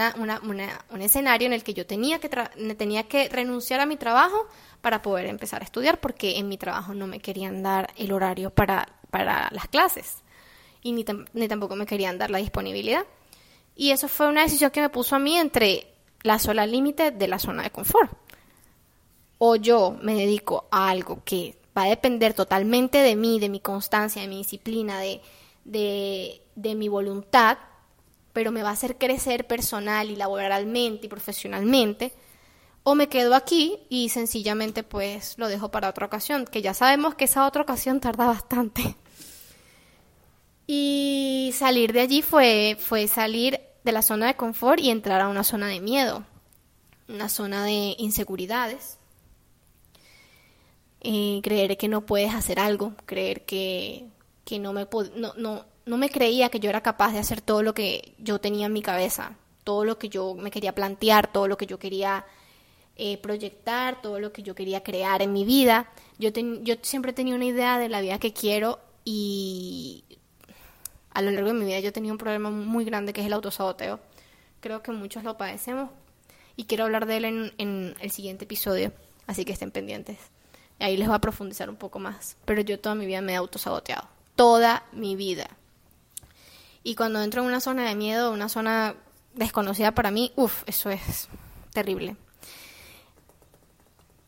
escenario 1.02 1.48
en 1.48 1.54
el 1.54 1.64
que 1.64 1.74
yo 1.74 1.86
tenía 1.86 2.20
que, 2.20 3.30
renunciar 3.30 3.80
a 3.80 3.86
mi 3.86 3.98
trabajo 3.98 4.48
para 4.82 5.02
poder 5.02 5.28
empezar 5.28 5.62
a 5.62 5.66
estudiar 5.66 6.00
porque 6.00 6.38
en 6.38 6.50
mi 6.50 6.58
trabajo 6.58 6.94
no 6.94 7.08
me 7.08 7.20
querían 7.20 7.64
dar 7.64 7.94
el 7.98 8.12
horario 8.12 8.50
para, 8.50 8.88
las 9.12 9.68
clases 9.70 10.24
y 10.82 10.92
ni 10.92 11.04
tampoco 11.48 11.76
me 11.76 11.86
querían 11.86 12.18
dar 12.18 12.30
la 12.30 12.40
disponibilidad. 12.40 13.06
Y 13.76 13.92
eso 13.92 14.08
fue 14.08 14.28
una 14.28 14.44
decisión 14.44 14.72
que 14.72 14.82
me 14.82 14.90
puso 14.90 15.16
a 15.16 15.20
mí 15.20 15.38
entre 15.38 15.88
la 16.22 16.40
sola 16.40 16.66
límite 16.66 17.12
de 17.12 17.28
la 17.28 17.40
zona 17.40 17.64
de 17.64 17.72
confort. 17.72 18.12
O 19.38 19.56
yo 19.56 19.98
me 20.02 20.16
dedico 20.16 20.68
a 20.72 20.90
algo 20.90 21.22
que 21.26 21.58
va 21.78 21.84
a 21.84 21.90
depender 21.90 22.34
totalmente 22.34 23.00
de 23.00 23.16
mí, 23.16 23.40
de 23.40 23.50
mi 23.50 23.60
constancia, 23.60 24.22
de 24.22 24.28
mi 24.28 24.38
disciplina, 24.38 25.00
de, 25.00 25.22
de, 25.66 26.42
de 26.56 26.76
mi 26.76 26.88
voluntad, 26.88 27.58
pero 28.34 28.52
me 28.52 28.64
va 28.64 28.70
a 28.70 28.74
hacer 28.74 28.98
crecer 28.98 29.48
personal 29.48 30.10
y 30.10 30.16
laboralmente 30.16 31.06
y 31.06 31.10
profesionalmente, 31.10 32.14
o 32.84 32.96
me 32.96 33.08
quedo 33.08 33.34
aquí 33.34 33.80
y 33.90 34.10
sencillamente 34.10 34.84
pues 34.84 35.36
lo 35.38 35.48
dejo 35.48 35.70
para 35.72 35.90
otra 35.90 36.06
ocasión, 36.06 36.46
que 36.46 36.62
ya 36.62 36.74
sabemos 36.74 37.16
que 37.16 37.26
esa 37.26 37.48
otra 37.48 37.62
ocasión 37.62 38.00
tarda 38.00 38.28
bastante. 38.28 38.96
Y 40.68 41.52
salir 41.54 41.94
de 41.94 42.02
allí 42.02 42.22
fue, 42.22 42.78
fue 42.80 43.08
salir 43.08 43.60
de 43.84 43.92
la 43.92 44.02
zona 44.02 44.28
de 44.28 44.36
confort 44.36 44.80
y 44.80 44.90
entrar 44.90 45.22
a 45.22 45.28
una 45.28 45.44
zona 45.44 45.68
de 45.68 45.80
miedo, 45.80 46.26
una 47.08 47.30
zona 47.30 47.66
de 47.66 47.96
inseguridades. 47.98 48.98
Eh, 51.04 51.42
creer 51.44 51.76
que 51.78 51.90
no 51.90 52.06
puedes 52.06 52.34
hacer 52.34 52.60
algo, 52.60 52.94
creer 53.06 53.46
que, 53.46 54.06
que 54.46 54.58
no, 54.58 54.72
me 54.72 54.88
no, 55.16 55.34
no, 55.36 55.66
no 55.86 55.98
me 55.98 56.10
creía 56.10 56.48
que 56.48 56.62
yo 56.62 56.70
era 56.70 56.82
capaz 56.82 57.12
de 57.12 57.20
hacer 57.20 57.42
todo 57.42 57.62
lo 57.62 57.74
que 57.74 58.16
yo 58.20 58.40
tenía 58.40 58.68
en 58.68 58.74
mi 58.74 58.82
cabeza, 58.82 59.36
todo 59.66 59.84
lo 59.84 60.00
que 60.00 60.08
yo 60.08 60.34
me 60.34 60.50
quería 60.50 60.74
plantear, 60.74 61.32
todo 61.32 61.50
lo 61.50 61.58
que 61.58 61.66
yo 61.66 61.78
quería 61.78 62.26
eh, 62.96 63.18
proyectar, 63.18 64.02
todo 64.02 64.20
lo 64.20 64.32
que 64.32 64.44
yo 64.44 64.56
quería 64.56 64.82
crear 64.82 65.22
en 65.22 65.34
mi 65.34 65.44
vida. 65.44 65.90
Yo, 66.20 66.30
yo 66.30 66.76
siempre 66.84 67.12
tenía 67.12 67.36
una 67.36 67.46
idea 67.46 67.78
de 67.78 67.90
la 67.90 68.00
vida 68.00 68.18
que 68.18 68.32
quiero 68.32 68.80
y 69.04 70.06
a 71.12 71.22
lo 71.22 71.32
largo 71.32 71.50
de 71.50 71.54
mi 71.56 71.66
vida 71.66 71.82
yo 71.82 71.92
tenía 71.92 72.14
un 72.14 72.18
problema 72.18 72.50
muy 72.50 72.86
grande 72.86 73.12
que 73.12 73.20
es 73.20 73.28
el 73.28 73.34
autosaboteo. 73.34 74.00
Creo 74.62 74.82
que 74.82 74.94
muchos 74.94 75.26
lo 75.26 75.36
padecemos 75.36 75.90
y 76.56 76.64
quiero 76.64 76.86
hablar 76.86 77.08
de 77.08 77.18
él 77.18 77.26
en, 77.26 77.54
en 77.58 77.96
el 78.00 78.12
siguiente 78.12 78.46
episodio, 78.46 78.94
así 79.28 79.44
que 79.44 79.52
estén 79.52 79.72
pendientes. 79.72 80.18
Ahí 80.84 80.98
les 80.98 81.08
voy 81.08 81.16
a 81.16 81.20
profundizar 81.20 81.70
un 81.70 81.78
poco 81.78 81.98
más. 81.98 82.36
Pero 82.44 82.62
yo 82.62 82.78
toda 82.78 82.94
mi 82.94 83.06
vida 83.06 83.22
me 83.22 83.32
he 83.32 83.36
autosaboteado. 83.38 84.10
Toda 84.36 84.84
mi 84.92 85.16
vida. 85.16 85.48
Y 86.84 86.96
cuando 86.96 87.22
entro 87.22 87.42
en 87.42 87.48
una 87.48 87.62
zona 87.62 87.88
de 87.88 87.96
miedo, 87.96 88.34
una 88.34 88.50
zona 88.50 88.96
desconocida 89.34 89.94
para 89.94 90.12
mí, 90.12 90.34
uff, 90.36 90.64
eso 90.66 90.90
es 90.90 91.30
terrible. 91.72 92.18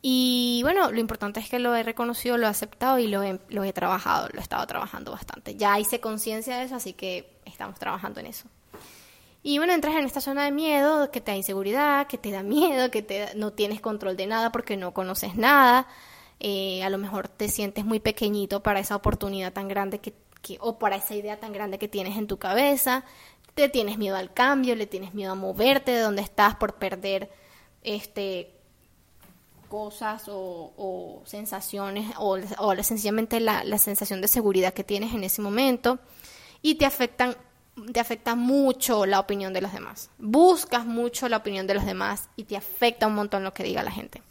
Y 0.02 0.62
bueno, 0.64 0.92
lo 0.92 1.00
importante 1.02 1.42
es 1.42 1.50
que 1.50 1.60
lo 1.60 1.76
he 1.76 1.84
reconocido, 1.84 2.38
lo 2.38 2.48
he 2.48 2.50
aceptado 2.50 3.00
y 3.00 3.08
lo 3.08 3.22
he, 3.22 3.38
lo 3.50 3.66
he 3.66 3.74
trabajado, 3.74 4.30
lo 4.32 4.40
he 4.40 4.42
estado 4.42 4.66
trabajando 4.66 5.12
bastante. 5.12 5.56
Ya 5.56 5.78
hice 5.78 6.00
conciencia 6.00 6.58
de 6.58 6.64
eso, 6.64 6.76
así 6.76 6.94
que 6.94 7.38
estamos 7.44 7.78
trabajando 7.80 8.22
en 8.22 8.28
eso. 8.28 8.48
Y 9.44 9.58
bueno, 9.58 9.74
entras 9.74 9.96
en 9.96 10.06
esta 10.06 10.22
zona 10.22 10.46
de 10.46 10.52
miedo, 10.54 11.12
que 11.12 11.20
te 11.20 11.32
da 11.32 11.38
inseguridad, 11.38 12.08
que 12.08 12.18
te 12.18 12.32
da 12.32 12.44
miedo, 12.44 12.92
que 12.92 13.02
te 13.02 13.36
no 13.36 13.52
tienes 13.52 13.82
control 13.82 14.16
de 14.16 14.28
nada 14.28 14.54
porque 14.54 14.78
no 14.78 14.94
conoces 14.94 15.36
nada. 15.36 15.86
Eh, 16.40 16.84
a 16.84 16.90
lo 16.90 16.98
mejor 16.98 17.28
te 17.28 17.48
sientes 17.48 17.86
muy 17.86 18.00
pequeñito 18.00 18.62
para 18.62 18.80
esa 18.80 18.96
oportunidad 18.96 19.54
tan 19.54 19.68
grande 19.68 20.00
que, 20.00 20.14
o 20.60 20.78
para 20.78 20.98
esa 20.98 21.16
idea 21.16 21.40
tan 21.40 21.54
grande 21.54 21.80
que 21.80 21.88
tienes 21.88 22.18
en 22.18 22.28
tu 22.28 22.38
cabeza. 22.38 23.04
Te 23.54 23.70
tienes 23.70 23.98
miedo 23.98 24.18
al 24.18 24.34
cambio, 24.34 24.76
le 24.76 24.86
tienes 24.86 25.14
miedo 25.14 25.32
a 25.32 25.36
moverte 25.36 25.92
de 25.92 26.02
donde 26.02 26.22
estás 26.22 26.56
por 26.56 26.76
perder 26.76 27.32
este 27.84 28.52
cosas 29.70 30.26
o, 30.28 31.24
sensaciones 31.26 32.14
o, 32.20 32.38
o 32.60 32.84
sencillamente 32.84 33.40
la, 33.40 33.64
la, 33.64 33.78
sensación 33.78 34.22
de 34.22 34.28
seguridad 34.28 34.74
que 34.74 34.84
tienes 34.84 35.14
en 35.14 35.24
ese 35.24 35.42
momento. 35.42 36.00
Y 36.62 36.76
te 36.76 36.86
afectan 36.86 37.36
te 37.92 38.00
afecta 38.00 38.36
mucho 38.36 39.06
la 39.06 39.20
opinión 39.20 39.52
de 39.52 39.62
los 39.62 39.74
demás. 39.74 40.10
Buscas 40.18 40.86
mucho 40.86 41.28
la 41.28 41.38
opinión 41.38 41.68
de 41.68 41.74
los 41.74 41.86
demás 41.86 42.30
y 42.36 42.46
te 42.46 42.56
afecta 42.56 43.08
un 43.08 43.16
montón 43.16 43.44
lo 43.44 43.54
que 43.54 43.64
diga 43.64 43.84
la 43.84 43.92
gente 43.92 44.22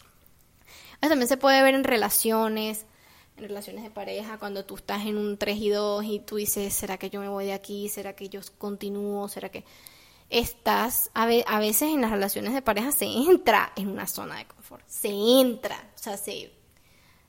también 1.09 1.29
se 1.29 1.37
puede 1.37 1.63
ver 1.63 1.75
en 1.75 1.85
relaciones 1.85 2.87
en 3.37 3.49
relaciones 3.49 3.83
de 3.83 3.91
pareja 3.91 4.39
cuando 4.39 4.65
tú 4.65 4.77
estás 4.77 5.07
en 5.07 5.17
un 5.17 5.37
3 5.37 5.57
y 5.59 5.71
2 5.71 6.05
y 6.05 6.19
tú 6.21 6.37
dices 6.37 6.73
será 6.73 6.99
que 6.99 7.11
yo 7.11 7.21
me 7.21 7.29
voy 7.29 7.47
de 7.47 7.53
aquí 7.53 7.89
será 7.89 8.15
que 8.15 8.29
yo 8.29 8.41
continúo 8.59 9.29
será 9.29 9.49
que 9.49 9.65
estás, 10.31 11.11
a, 11.15 11.27
veces 11.27 11.83
en 11.83 12.01
las 12.01 12.11
relaciones 12.11 12.55
de 12.55 12.63
pareja 12.63 12.93
se 12.93 13.05
entra 13.05 13.73
en 13.77 13.89
una 13.89 14.07
zona 14.07 14.39
de 14.39 14.47
confort, 14.47 14.85
se 14.89 15.09
entra, 15.09 15.77
o 15.95 15.99
sea, 15.99 16.17
se, 16.17 16.53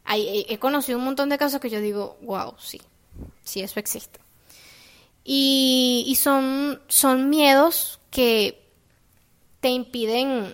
hay, 0.04 0.46
he 0.50 0.58
conocido 0.60 0.98
un 0.98 1.06
montón 1.06 1.30
de 1.30 1.38
casos 1.38 1.60
que 1.60 1.70
yo 1.70 1.80
digo, 1.82 2.18
wow, 2.22 2.56
sí, 2.58 2.82
sí, 3.44 3.62
eso 3.62 3.80
existe. 3.80 4.20
Y, 5.24 6.04
y 6.08 6.16
son, 6.16 6.82
son 6.88 7.30
miedos 7.30 8.00
que 8.12 8.64
te 9.60 9.70
impiden, 9.70 10.54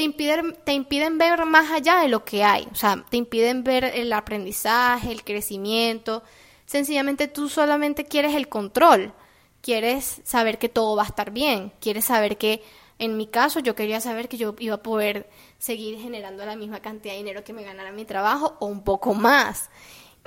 te 0.00 0.04
impiden, 0.04 0.56
te 0.64 0.72
impiden 0.72 1.18
ver 1.18 1.44
más 1.44 1.70
allá 1.70 2.00
de 2.00 2.08
lo 2.08 2.24
que 2.24 2.42
hay, 2.42 2.66
o 2.72 2.74
sea, 2.74 3.04
te 3.10 3.18
impiden 3.18 3.64
ver 3.64 3.84
el 3.84 4.10
aprendizaje, 4.14 5.12
el 5.12 5.22
crecimiento, 5.24 6.22
sencillamente 6.64 7.28
tú 7.28 7.50
solamente 7.50 8.06
quieres 8.06 8.34
el 8.34 8.48
control. 8.48 9.12
Quieres 9.60 10.22
saber 10.24 10.58
que 10.58 10.70
todo 10.70 10.96
va 10.96 11.02
a 11.02 11.06
estar 11.06 11.32
bien, 11.32 11.70
quieres 11.82 12.06
saber 12.06 12.38
que, 12.38 12.62
en 12.98 13.18
mi 13.18 13.26
caso, 13.26 13.60
yo 13.60 13.74
quería 13.74 14.00
saber 14.00 14.30
que 14.30 14.38
yo 14.38 14.54
iba 14.58 14.76
a 14.76 14.82
poder 14.82 15.28
seguir 15.58 15.98
generando 15.98 16.46
la 16.46 16.56
misma 16.56 16.80
cantidad 16.80 17.12
de 17.12 17.18
dinero 17.18 17.44
que 17.44 17.52
me 17.52 17.62
ganara 17.62 17.92
mi 17.92 18.06
trabajo 18.06 18.56
o 18.58 18.64
un 18.68 18.82
poco 18.82 19.12
más. 19.12 19.68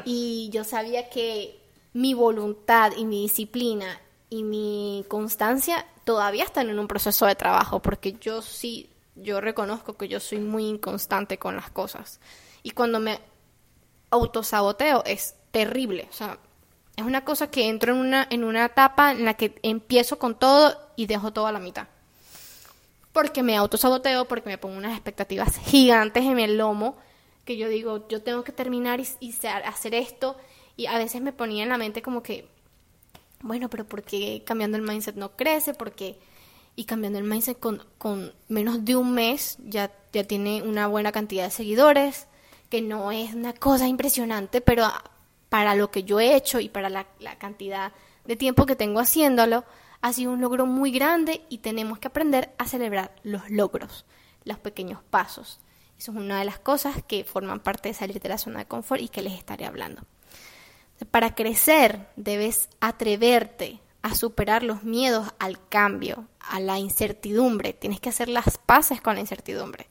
Y 0.06 0.52
yo 0.54 0.64
sabía 0.64 1.10
que 1.10 1.60
mi 1.94 2.14
voluntad 2.14 2.92
y 2.96 3.06
mi 3.06 3.24
disciplina 3.24 4.00
y 4.30 4.44
mi 4.44 5.04
constancia 5.08 5.88
todavía 6.04 6.44
están 6.44 6.70
en 6.70 6.78
un 6.78 6.88
proceso 6.88 7.26
de 7.26 7.34
trabajo, 7.34 7.82
porque 7.82 8.14
yo 8.22 8.44
sí, 8.44 8.92
yo 9.16 9.42
reconozco 9.42 9.96
que 9.96 10.08
yo 10.08 10.20
soy 10.20 10.40
muy 10.40 10.66
inconstante 10.66 11.38
con 11.38 11.56
las 11.56 11.70
cosas. 11.70 12.20
Y 12.64 12.72
cuando 12.72 13.00
me 13.00 13.20
autosaboteo 14.10 15.04
es 15.06 15.36
terrible, 15.52 16.08
o 16.10 16.14
sea, 16.14 16.38
es 16.96 17.04
una 17.04 17.26
cosa 17.26 17.50
que 17.50 17.68
entro 17.70 17.94
en 17.94 18.00
una, 18.00 18.28
en 18.30 18.44
una 18.44 18.66
etapa 18.66 19.12
en 19.12 19.26
la 19.26 19.34
que 19.34 19.60
empiezo 19.64 20.20
con 20.20 20.38
todo 20.38 20.78
y 20.96 21.08
dejo 21.08 21.34
todo 21.34 21.48
a 21.48 21.52
la 21.52 21.60
mitad. 21.60 21.88
Porque 23.12 23.44
me 23.44 23.58
autosaboteo, 23.58 24.26
porque 24.28 24.50
me 24.50 24.58
pongo 24.58 24.78
unas 24.78 24.94
expectativas 24.94 25.58
gigantes 25.58 26.24
en 26.24 26.40
el 26.40 26.58
lomo, 26.58 26.98
que 27.46 27.58
yo 27.58 27.68
digo, 27.68 28.08
yo 28.08 28.22
tengo 28.22 28.44
que 28.44 28.52
terminar 28.52 29.00
y, 29.00 29.34
hacer 29.66 29.96
esto. 29.96 30.38
Y 30.76 30.88
a 30.88 30.98
veces 30.98 31.22
me 31.22 31.34
ponía 31.34 31.64
en 31.64 31.70
la 31.70 31.78
mente 31.78 32.02
como 32.02 32.24
que, 32.24 32.48
bueno, 33.42 33.70
pero 33.70 33.86
¿por 33.86 34.04
qué 34.04 34.44
cambiando 34.46 34.78
el 34.78 34.84
mindset 34.84 35.16
no 35.16 35.36
crece? 35.36 35.74
Porque 35.74 36.18
y 36.76 36.86
cambiando 36.86 37.20
el 37.20 37.26
mindset 37.26 37.60
con, 37.60 37.84
con, 37.98 38.34
menos 38.48 38.84
de 38.86 38.96
un 38.96 39.14
mes 39.14 39.58
ya, 39.66 39.92
ya 40.12 40.24
tiene 40.24 40.62
una 40.64 40.88
buena 40.88 41.12
cantidad 41.12 41.46
de 41.46 41.52
seguidores, 41.52 42.28
que 42.70 42.82
no 42.82 43.12
es 43.12 43.36
una 43.36 43.54
cosa 43.54 43.88
impresionante, 43.88 44.60
pero 44.60 44.88
para 45.54 45.76
lo 45.76 45.92
que 45.92 46.04
yo 46.04 46.20
he 46.20 46.36
hecho 46.36 46.60
y 46.60 46.68
para 46.68 46.90
la, 46.90 47.06
cantidad 47.38 47.92
de 48.26 48.36
tiempo 48.36 48.66
que 48.66 48.76
tengo 48.76 49.00
haciéndolo, 49.00 49.66
ha 50.02 50.12
sido 50.12 50.32
un 50.32 50.42
logro 50.42 50.66
muy 50.66 50.90
grande 50.90 51.46
y 51.48 51.60
tenemos 51.60 52.00
que 52.00 52.08
aprender 52.08 52.56
a 52.58 52.66
celebrar 52.66 53.14
los 53.22 53.48
logros, 53.52 54.04
los 54.46 54.58
pequeños 54.58 55.04
pasos. 55.12 55.60
Eso 56.00 56.12
es 56.12 56.18
una 56.18 56.40
de 56.40 56.46
las 56.46 56.58
cosas 56.58 57.04
que 57.04 57.24
forman 57.24 57.60
parte 57.60 57.90
de 57.90 57.94
salir 57.94 58.20
de 58.20 58.30
la 58.30 58.40
zona 58.40 58.62
de 58.62 58.66
confort 58.66 59.00
y 59.00 59.10
que 59.10 59.22
les 59.22 59.34
estaré 59.34 59.68
hablando. 59.68 60.02
Para 61.12 61.36
crecer 61.36 62.10
debes 62.16 62.68
atreverte 62.80 63.80
a 64.04 64.14
superar 64.14 64.62
los 64.62 64.84
miedos 64.84 65.34
al 65.40 65.68
cambio, 65.70 66.28
a 66.40 66.60
la 66.60 66.78
incertidumbre. 66.78 67.74
Tienes 67.74 68.00
que 68.00 68.10
hacer 68.10 68.30
las 68.30 68.60
paces 68.60 69.02
con 69.02 69.16
la 69.16 69.22
incertidumbre. 69.22 69.88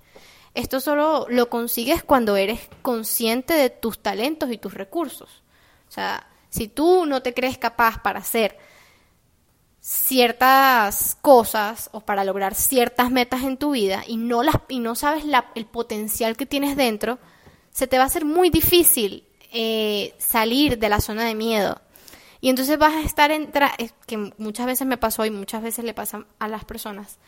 Esto 0.55 0.81
solo 0.81 1.27
lo 1.31 1.49
consigues 1.49 2.05
cuando 2.05 2.37
eres 2.37 2.61
consciente 2.83 3.55
de 3.55 3.71
tus 3.71 3.99
talentos 3.99 4.53
y 4.53 4.59
tus 4.59 4.75
recursos. 4.75 5.43
O 5.89 5.91
sea, 5.91 6.27
si 6.51 6.69
tú 6.69 7.07
no 7.07 7.23
te 7.23 7.33
crees 7.33 7.57
capaz 7.57 8.03
para 8.03 8.21
hacer 8.21 8.59
ciertas 9.81 11.17
cosas 11.23 11.89
o 11.93 12.01
para 12.01 12.25
lograr 12.25 12.55
ciertas 12.55 13.11
metas 13.11 13.43
en 13.43 13.57
tu 13.57 13.73
vida 13.73 14.05
y 14.07 14.19
no 14.19 14.43
las 14.43 14.57
y 14.69 14.79
no 14.79 14.95
sabes 14.95 15.25
el 15.55 15.67
potencial 15.67 16.37
que 16.37 16.47
tienes 16.47 16.77
dentro, 16.77 17.19
se 17.71 17.87
te 17.87 17.97
va 17.97 18.05
a 18.05 18.07
hacer 18.07 18.27
muy 18.27 18.51
difícil 18.51 19.25
eh, 19.53 20.15
salir 20.19 20.79
de 20.79 20.89
la 20.91 21.01
zona 21.01 21.25
de 21.25 21.35
miedo. 21.35 21.81
Y 22.43 22.51
entonces 22.51 22.77
vas 22.77 22.93
a 22.93 23.01
estar 23.01 23.31
en 23.31 23.51
que 24.07 24.17
muchas 24.37 24.67
veces 24.67 24.87
me 24.87 24.99
pasó 24.99 25.25
y 25.25 25.31
muchas 25.31 25.63
veces 25.63 25.85
le 25.85 25.95
pasa 25.95 26.27
a 26.39 26.49
las 26.49 26.65
personas, 26.67 27.19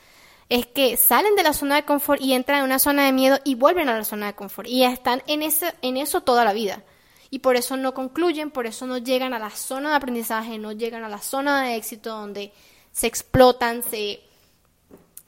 es 0.49 0.67
que 0.67 0.99
salen 0.99 1.37
de 1.37 1.45
la 1.45 1.55
zona 1.55 1.77
de 1.77 1.85
confort 1.85 2.21
y 2.21 2.35
entran 2.35 2.59
en 2.59 2.65
una 2.65 2.79
zona 2.79 3.07
de 3.07 3.13
miedo 3.13 3.39
y 3.45 3.55
vuelven 3.55 3.89
a 3.89 3.97
la 3.97 4.05
zona 4.05 4.27
de 4.27 4.35
confort 4.35 4.69
y 4.69 4.85
están 4.85 5.23
en 5.27 5.43
ese 5.43 5.73
en 5.81 5.97
eso 5.97 6.21
toda 6.21 6.45
la 6.45 6.53
vida 6.53 6.83
y 7.31 7.39
por 7.39 7.57
eso 7.57 7.77
no 7.77 7.95
concluyen, 7.95 8.51
por 8.51 8.67
eso 8.67 8.87
no 8.87 8.99
llegan 8.99 9.35
a 9.35 9.39
la 9.39 9.51
zona 9.51 9.91
de 9.91 9.97
aprendizaje, 9.97 10.59
no 10.59 10.73
llegan 10.73 11.05
a 11.05 11.09
la 11.09 11.19
zona 11.19 11.63
de 11.63 11.77
éxito 11.77 12.11
donde 12.11 12.53
se 12.93 13.07
explotan, 13.07 13.83
se, 13.83 14.21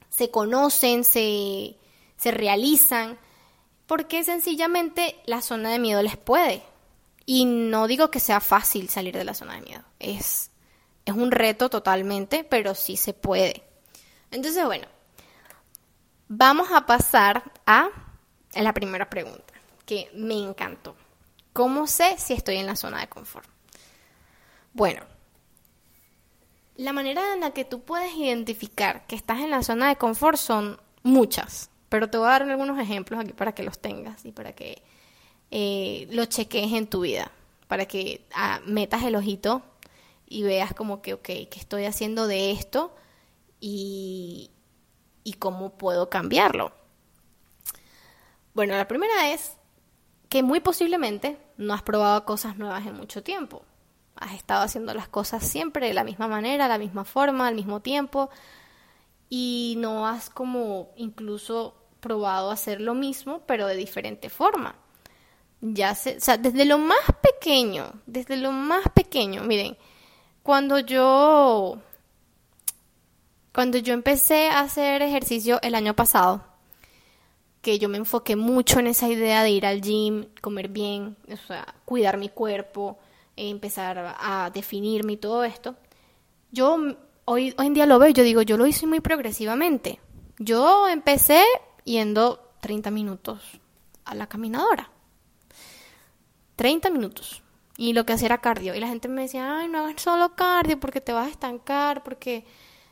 se 0.09 0.31
conocen, 0.31 1.05
se, 1.05 1.77
se 2.17 2.31
realizan, 2.31 3.19
porque 3.87 4.23
sencillamente 4.23 5.17
la 5.27 5.43
zona 5.43 5.71
de 5.71 5.79
miedo 5.79 6.03
les 6.03 6.17
puede. 6.17 6.63
Y 7.27 7.45
no 7.45 7.89
digo 7.89 8.11
que 8.11 8.21
sea 8.21 8.41
fácil 8.41 8.89
salir 8.89 9.17
de 9.17 9.25
la 9.25 9.35
zona 9.35 9.55
de 9.55 9.63
miedo, 9.63 9.85
es, 9.99 10.53
es 11.05 11.15
un 11.15 11.33
reto 11.33 11.69
totalmente, 11.69 12.45
pero 12.45 12.75
sí 12.75 12.97
se 12.97 13.13
puede. 13.13 13.65
Entonces, 14.31 14.65
bueno, 14.65 14.87
vamos 16.29 16.69
a 16.73 16.87
pasar 16.87 17.43
a 17.67 17.91
la 18.55 18.73
primera 18.73 19.11
pregunta, 19.11 19.55
que 19.85 20.09
me 20.15 20.39
encantó. 20.39 20.97
¿Cómo 21.53 21.87
sé 21.87 22.17
si 22.19 22.35
estoy 22.35 22.57
en 22.57 22.67
la 22.67 22.77
zona 22.77 23.01
de 23.01 23.09
confort? 23.09 23.49
Bueno, 24.73 25.03
la 26.77 26.93
manera 26.93 27.33
en 27.33 27.41
la 27.41 27.53
que 27.53 27.65
tú 27.65 27.81
puedes 27.81 28.15
identificar 28.15 29.07
que 29.07 29.17
estás 29.17 29.41
en 29.41 29.51
la 29.51 29.63
zona 29.63 29.89
de 29.89 29.97
confort 29.97 30.37
son 30.37 30.79
muchas, 31.03 31.71
pero 31.89 32.11
te 32.11 32.19
voy 32.19 32.27
a 32.29 32.33
dar 32.33 32.43
algunos 32.43 32.79
ejemplos 32.79 33.19
aquí 33.19 33.33
para 33.33 33.55
que 33.55 33.63
los 33.63 33.79
tengas 33.79 34.25
y 34.27 34.33
para 34.33 34.53
que 34.53 34.83
eh, 35.51 36.09
lo 36.11 36.25
cheques 36.25 36.73
en 36.73 36.87
tu 36.87 37.01
vida, 37.01 37.31
para 37.69 37.87
que 37.87 38.27
ah, 38.35 38.61
metas 38.67 39.03
el 39.05 39.17
ojito 39.17 39.63
y 40.27 40.43
veas 40.43 40.75
como 40.75 41.03
que, 41.03 41.15
ok, 41.15 41.23
¿qué 41.23 41.49
estoy 41.55 41.85
haciendo 41.85 42.27
de 42.27 42.51
esto? 42.51 42.95
Y, 43.61 44.51
y 45.25 45.35
cómo 45.35 45.77
puedo 45.79 46.11
cambiarlo. 46.11 46.73
Bueno, 48.55 48.75
la 48.77 48.89
primera 48.89 49.33
es 49.33 49.57
que 50.29 50.43
muy 50.43 50.61
posiblemente 50.61 51.39
no 51.57 51.75
has 51.75 51.83
probado 51.83 52.25
cosas 52.25 52.57
nuevas 52.57 52.87
en 52.87 52.97
mucho 52.97 53.23
tiempo. 53.23 53.63
Has 54.17 54.35
estado 54.35 54.63
haciendo 54.63 54.95
las 54.95 55.09
cosas 55.09 55.47
siempre 55.47 55.87
de 55.87 55.95
la 55.95 56.05
misma 56.05 56.27
manera, 56.27 56.69
la 56.69 56.79
misma 56.79 57.05
forma, 57.05 57.47
al 57.47 57.55
mismo 57.55 57.81
tiempo, 57.81 58.31
y 59.29 59.75
no 59.79 60.07
has 60.07 60.31
como 60.31 60.91
incluso 60.97 61.75
probado 62.01 62.51
hacer 62.51 62.81
lo 62.81 62.95
mismo, 62.95 63.43
pero 63.47 63.67
de 63.67 63.77
diferente 63.77 64.31
forma. 64.31 64.77
Ya 65.61 65.95
sé, 65.95 66.17
o 66.17 66.21
sea, 66.21 66.37
desde 66.37 66.65
lo 66.65 66.79
más 66.79 67.01
pequeño, 67.23 67.93
desde 68.07 68.37
lo 68.37 68.53
más 68.53 68.85
pequeño, 68.95 69.43
miren, 69.43 69.77
cuando 70.43 70.79
yo 70.79 71.79
cuando 73.53 73.79
yo 73.79 73.95
empecé 73.95 74.49
a 74.49 74.61
hacer 74.61 75.01
ejercicio 75.01 75.59
el 75.63 75.75
año 75.75 75.97
pasado, 75.97 76.45
que 77.63 77.79
yo 77.79 77.89
me 77.89 77.97
enfoqué 77.97 78.37
mucho 78.37 78.81
en 78.81 78.87
esa 78.87 79.09
idea 79.09 79.43
de 79.43 79.51
ir 79.51 79.65
al 79.65 79.81
gym, 79.81 80.27
comer 80.43 80.69
bien, 80.69 81.17
o 81.33 81.37
sea, 81.37 81.75
cuidar 81.87 82.19
mi 82.19 82.29
cuerpo, 82.29 82.99
empezar 83.35 84.17
a 84.19 84.51
definirme 84.53 85.15
y 85.15 85.17
todo 85.17 85.43
esto, 85.43 85.75
yo 86.53 86.77
hoy, 87.25 87.55
hoy 87.57 87.67
en 87.67 87.75
día 87.75 87.87
lo 87.87 87.99
veo, 87.99 88.11
yo 88.11 88.23
digo, 88.23 88.43
yo 88.43 88.57
lo 88.57 88.67
hice 88.67 88.87
muy 88.87 89.01
progresivamente. 89.01 90.01
Yo 90.39 90.87
empecé 90.87 91.43
yendo 91.85 92.53
30 92.61 92.91
minutos 92.91 93.41
a 94.05 94.15
la 94.15 94.27
caminadora. 94.27 94.91
30 96.57 96.91
minutos. 96.91 97.43
Y 97.77 97.93
lo 97.93 98.07
que 98.07 98.15
hacía 98.15 98.27
era 98.27 98.39
cardio. 98.39 98.75
Y 98.75 98.81
la 98.81 98.89
gente 98.89 99.09
me 99.09 99.23
decía, 99.23 99.59
ay, 99.59 99.69
no 99.69 99.79
hagas 99.81 100.01
solo 100.01 100.35
cardio 100.35 100.81
porque 100.81 101.01
te 101.01 101.13
vas 101.13 101.27
a 101.27 101.31
estancar, 101.31 102.03
porque 102.03 102.45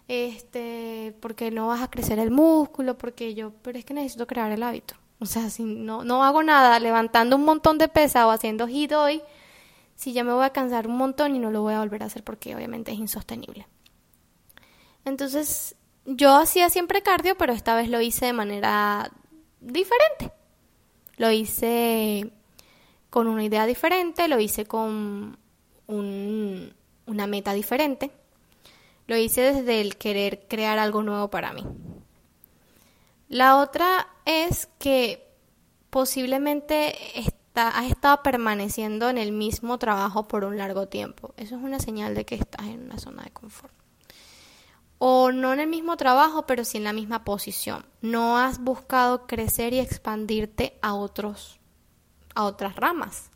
este, 0.09 1.17
porque 1.21 1.51
no 1.51 1.69
vas 1.69 1.83
a 1.83 1.91
crecer 1.91 2.19
el 2.19 2.31
músculo, 2.31 2.99
porque 2.99 3.35
yo, 3.35 3.53
pero 3.63 3.79
es 3.79 3.85
que 3.85 3.95
necesito 3.95 4.27
crear 4.27 4.53
el 4.53 4.63
hábito. 4.63 4.95
O 5.21 5.27
sea, 5.27 5.49
si 5.49 5.65
no, 5.65 6.05
no 6.05 6.25
hago 6.25 6.43
nada 6.43 6.79
levantando 6.79 7.37
un 7.37 7.45
montón 7.45 7.79
de 7.79 7.89
pesa 7.89 8.27
o 8.27 8.31
haciendo 8.31 8.67
hit 8.69 8.93
hoy, 8.93 9.23
si 9.97 10.13
ya 10.13 10.25
me 10.25 10.33
voy 10.33 10.45
a 10.45 10.51
cansar 10.51 10.87
un 10.87 10.97
montón 10.97 11.35
y 11.35 11.39
no 11.39 11.51
lo 11.51 11.63
voy 11.63 11.75
a 11.75 11.79
volver 11.79 12.03
a 12.03 12.07
hacer 12.07 12.23
porque 12.25 12.55
obviamente 12.55 12.93
es 12.93 12.99
insostenible. 12.99 13.67
Entonces, 15.05 15.77
yo 16.05 16.35
hacía 16.37 16.69
siempre 16.69 17.03
cardio, 17.03 17.37
pero 17.37 17.53
esta 17.53 17.75
vez 17.75 17.89
lo 17.89 18.01
hice 18.01 18.27
de 18.27 18.33
manera 18.33 19.11
diferente. 19.61 20.33
Lo 21.17 21.31
hice 21.31 22.33
con 23.15 23.29
una 23.29 23.45
idea 23.45 23.65
diferente, 23.65 24.27
lo 24.27 24.41
hice 24.41 24.67
con 24.67 25.39
una 25.87 27.27
meta 27.29 27.53
diferente. 27.53 28.11
Lo 29.07 29.17
hice 29.17 29.53
desde 29.53 29.81
el 29.81 29.97
querer 29.97 30.49
crear 30.49 30.81
algo 30.81 31.05
nuevo 31.05 31.31
para 31.31 31.53
mí. 31.53 31.65
La 33.29 33.59
otra 33.59 34.09
es 34.25 34.69
que 34.81 35.29
posiblemente 35.91 36.99
has 37.55 37.85
estado 37.87 38.21
permaneciendo 38.25 39.09
en 39.09 39.19
el 39.19 39.31
mismo 39.31 39.79
trabajo 39.79 40.27
por 40.27 40.43
un 40.43 40.59
largo 40.59 40.89
tiempo. 40.89 41.35
Eso 41.37 41.55
es 41.55 41.63
una 41.63 41.79
señal 41.79 42.17
de 42.17 42.25
que 42.25 42.35
estás 42.35 42.67
en 42.67 42.83
una 42.87 42.99
zona 42.99 43.23
de 43.23 43.31
confort. 43.31 43.73
O 44.99 45.31
no 45.31 45.53
en 45.53 45.61
el 45.61 45.69
mismo 45.69 45.97
trabajo, 45.97 46.47
pero 46.47 46.65
sí 46.65 46.79
en 46.79 46.85
la 46.85 46.93
misma 46.93 47.23
posición. 47.23 47.87
No 48.03 48.39
has 48.39 48.59
buscado 48.59 49.29
crecer 49.29 49.73
y 49.73 49.79
expandirte 49.79 50.77
a 50.83 50.95
otros 50.95 51.61
a 52.35 52.45
otras 52.45 52.77
ramas 52.77 53.31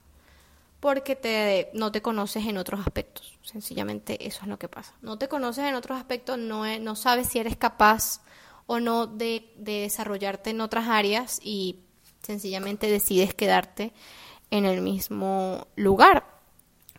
porque 0.80 1.16
te, 1.16 1.70
no 1.74 1.90
te 1.90 2.02
conoces 2.02 2.46
en 2.46 2.56
otros 2.56 2.80
aspectos. 2.80 3.37
Sencillamente 3.42 4.26
eso 4.26 4.40
es 4.42 4.48
lo 4.48 4.58
que 4.58 4.68
pasa. 4.68 4.94
No 5.02 5.18
te 5.18 5.28
conoces 5.28 5.64
en 5.64 5.74
otros 5.74 5.98
aspectos, 5.98 6.38
no, 6.38 6.64
no 6.78 6.96
sabes 6.96 7.28
si 7.28 7.38
eres 7.38 7.56
capaz 7.56 8.20
o 8.66 8.80
no 8.80 9.06
de, 9.06 9.52
de 9.56 9.80
desarrollarte 9.80 10.50
en 10.50 10.61
otras 10.61 10.88
áreas 10.88 11.40
y 11.42 11.80
sencillamente 12.22 12.90
decides 12.90 13.34
quedarte 13.34 13.92
en 14.50 14.66
el 14.66 14.82
mismo 14.82 15.66
lugar. 15.74 16.26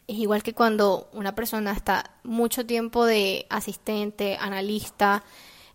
Es 0.07 0.17
igual 0.17 0.41
que 0.43 0.53
cuando 0.53 1.09
una 1.13 1.35
persona 1.35 1.71
está 1.71 2.11
mucho 2.23 2.65
tiempo 2.65 3.05
de 3.05 3.45
asistente, 3.49 4.37
analista 4.39 5.23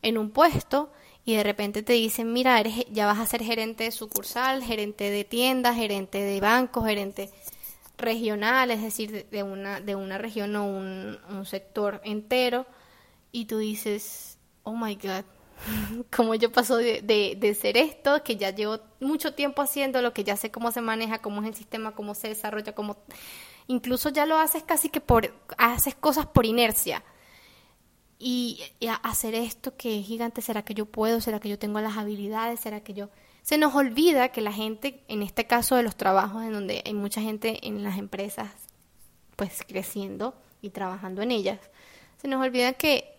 en 0.02 0.18
un 0.18 0.30
puesto 0.30 0.92
y 1.24 1.36
de 1.36 1.42
repente 1.42 1.82
te 1.82 1.94
dicen, 1.94 2.32
mira, 2.32 2.60
eres, 2.60 2.84
ya 2.90 3.06
vas 3.06 3.18
a 3.18 3.26
ser 3.26 3.42
gerente 3.42 3.84
de 3.84 3.92
sucursal, 3.92 4.62
gerente 4.62 5.10
de 5.10 5.24
tienda, 5.24 5.74
gerente 5.74 6.22
de 6.22 6.40
banco, 6.40 6.84
gerente 6.84 7.30
regional, 7.96 8.70
es 8.70 8.82
decir, 8.82 9.26
de 9.30 9.42
una, 9.42 9.80
de 9.80 9.94
una 9.94 10.18
región 10.18 10.54
o 10.56 10.66
un, 10.66 11.18
un 11.30 11.46
sector 11.46 12.00
entero, 12.04 12.66
y 13.32 13.46
tú 13.46 13.58
dices, 13.58 14.38
oh 14.64 14.76
my 14.76 14.96
God, 14.96 15.24
cómo 16.14 16.34
yo 16.34 16.52
paso 16.52 16.76
de, 16.76 17.00
de, 17.02 17.54
ser 17.54 17.76
esto, 17.76 18.22
que 18.22 18.36
ya 18.36 18.50
llevo 18.50 18.80
mucho 19.00 19.34
tiempo 19.34 19.62
haciendo 19.62 20.02
lo 20.02 20.12
que 20.12 20.24
ya 20.24 20.36
sé 20.36 20.50
cómo 20.50 20.72
se 20.72 20.80
maneja, 20.80 21.18
cómo 21.18 21.42
es 21.42 21.48
el 21.48 21.54
sistema, 21.54 21.92
cómo 21.92 22.14
se 22.14 22.28
desarrolla, 22.28 22.74
cómo 22.74 22.96
incluso 23.66 24.10
ya 24.10 24.26
lo 24.26 24.38
haces 24.38 24.62
casi 24.62 24.88
que 24.88 25.00
por, 25.00 25.32
haces 25.56 25.94
cosas 25.94 26.26
por 26.26 26.44
inercia. 26.44 27.02
Y, 28.18 28.62
hacer 29.02 29.34
esto 29.34 29.76
que 29.76 30.00
es 30.00 30.06
gigante, 30.06 30.40
¿será 30.40 30.64
que 30.64 30.74
yo 30.74 30.86
puedo? 30.86 31.20
¿Será 31.20 31.40
que 31.40 31.48
yo 31.48 31.58
tengo 31.58 31.80
las 31.80 31.96
habilidades? 31.96 32.60
¿Será 32.60 32.80
que 32.80 32.94
yo 32.94 33.10
se 33.42 33.58
nos 33.58 33.74
olvida 33.74 34.30
que 34.30 34.40
la 34.40 34.52
gente, 34.52 35.04
en 35.06 35.22
este 35.22 35.46
caso 35.46 35.76
de 35.76 35.82
los 35.82 35.96
trabajos 35.96 36.44
en 36.44 36.52
donde 36.54 36.82
hay 36.86 36.94
mucha 36.94 37.20
gente 37.20 37.66
en 37.66 37.82
las 37.82 37.98
empresas, 37.98 38.50
pues 39.36 39.62
creciendo 39.68 40.34
y 40.62 40.70
trabajando 40.70 41.20
en 41.20 41.30
ellas, 41.30 41.60
se 42.22 42.26
nos 42.26 42.42
olvida 42.42 42.72
que 42.72 43.14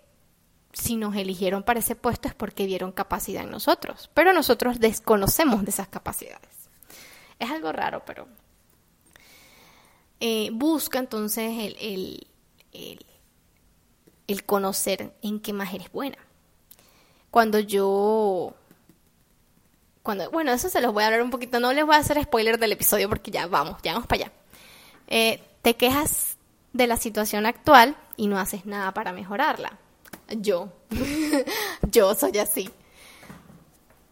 si 0.73 0.95
nos 0.95 1.15
eligieron 1.15 1.61
para 1.61 1.79
ese 1.79 1.95
puesto 1.95 2.27
es 2.27 2.33
porque 2.33 2.65
vieron 2.65 2.91
capacidad 2.91 3.43
en 3.43 3.51
nosotros, 3.51 4.09
pero 4.15 4.33
nosotros 4.33 4.79
desconocemos 4.79 5.63
de 5.63 5.69
esas 5.69 5.89
capacidades. 5.89 6.69
Es 7.37 7.51
algo 7.51 7.71
raro, 7.71 8.01
pero 8.03 8.27
eh, 10.19 10.49
busca 10.51 10.97
entonces 10.97 11.51
el, 11.51 11.77
el, 11.79 12.27
el, 12.73 13.05
el 14.27 14.45
conocer 14.45 15.13
en 15.21 15.39
qué 15.39 15.53
más 15.53 15.73
eres 15.73 15.91
buena. 15.91 16.17
Cuando 17.31 17.59
yo 17.59 18.55
cuando, 20.05 20.29
bueno, 20.29 20.51
eso 20.51 20.69
se 20.69 20.81
los 20.81 20.93
voy 20.93 21.01
a 21.01 21.07
hablar 21.07 21.23
un 21.23 21.31
poquito. 21.31 21.59
No 21.59 21.73
les 21.73 21.83
voy 21.83 21.95
a 21.95 21.97
hacer 21.97 22.21
spoiler 22.23 22.59
del 22.59 22.71
episodio 22.71 23.09
porque 23.09 23.31
ya 23.31 23.47
vamos, 23.47 23.81
ya 23.81 23.93
vamos 23.93 24.07
para 24.07 24.25
allá. 24.25 24.31
Eh, 25.07 25.41
te 25.63 25.75
quejas 25.75 26.37
de 26.73 26.85
la 26.85 26.95
situación 26.95 27.47
actual 27.47 27.97
y 28.15 28.27
no 28.27 28.37
haces 28.37 28.67
nada 28.67 28.93
para 28.93 29.13
mejorarla. 29.13 29.79
Yo, 30.29 30.71
yo 31.91 32.13
soy 32.13 32.37
así. 32.37 32.69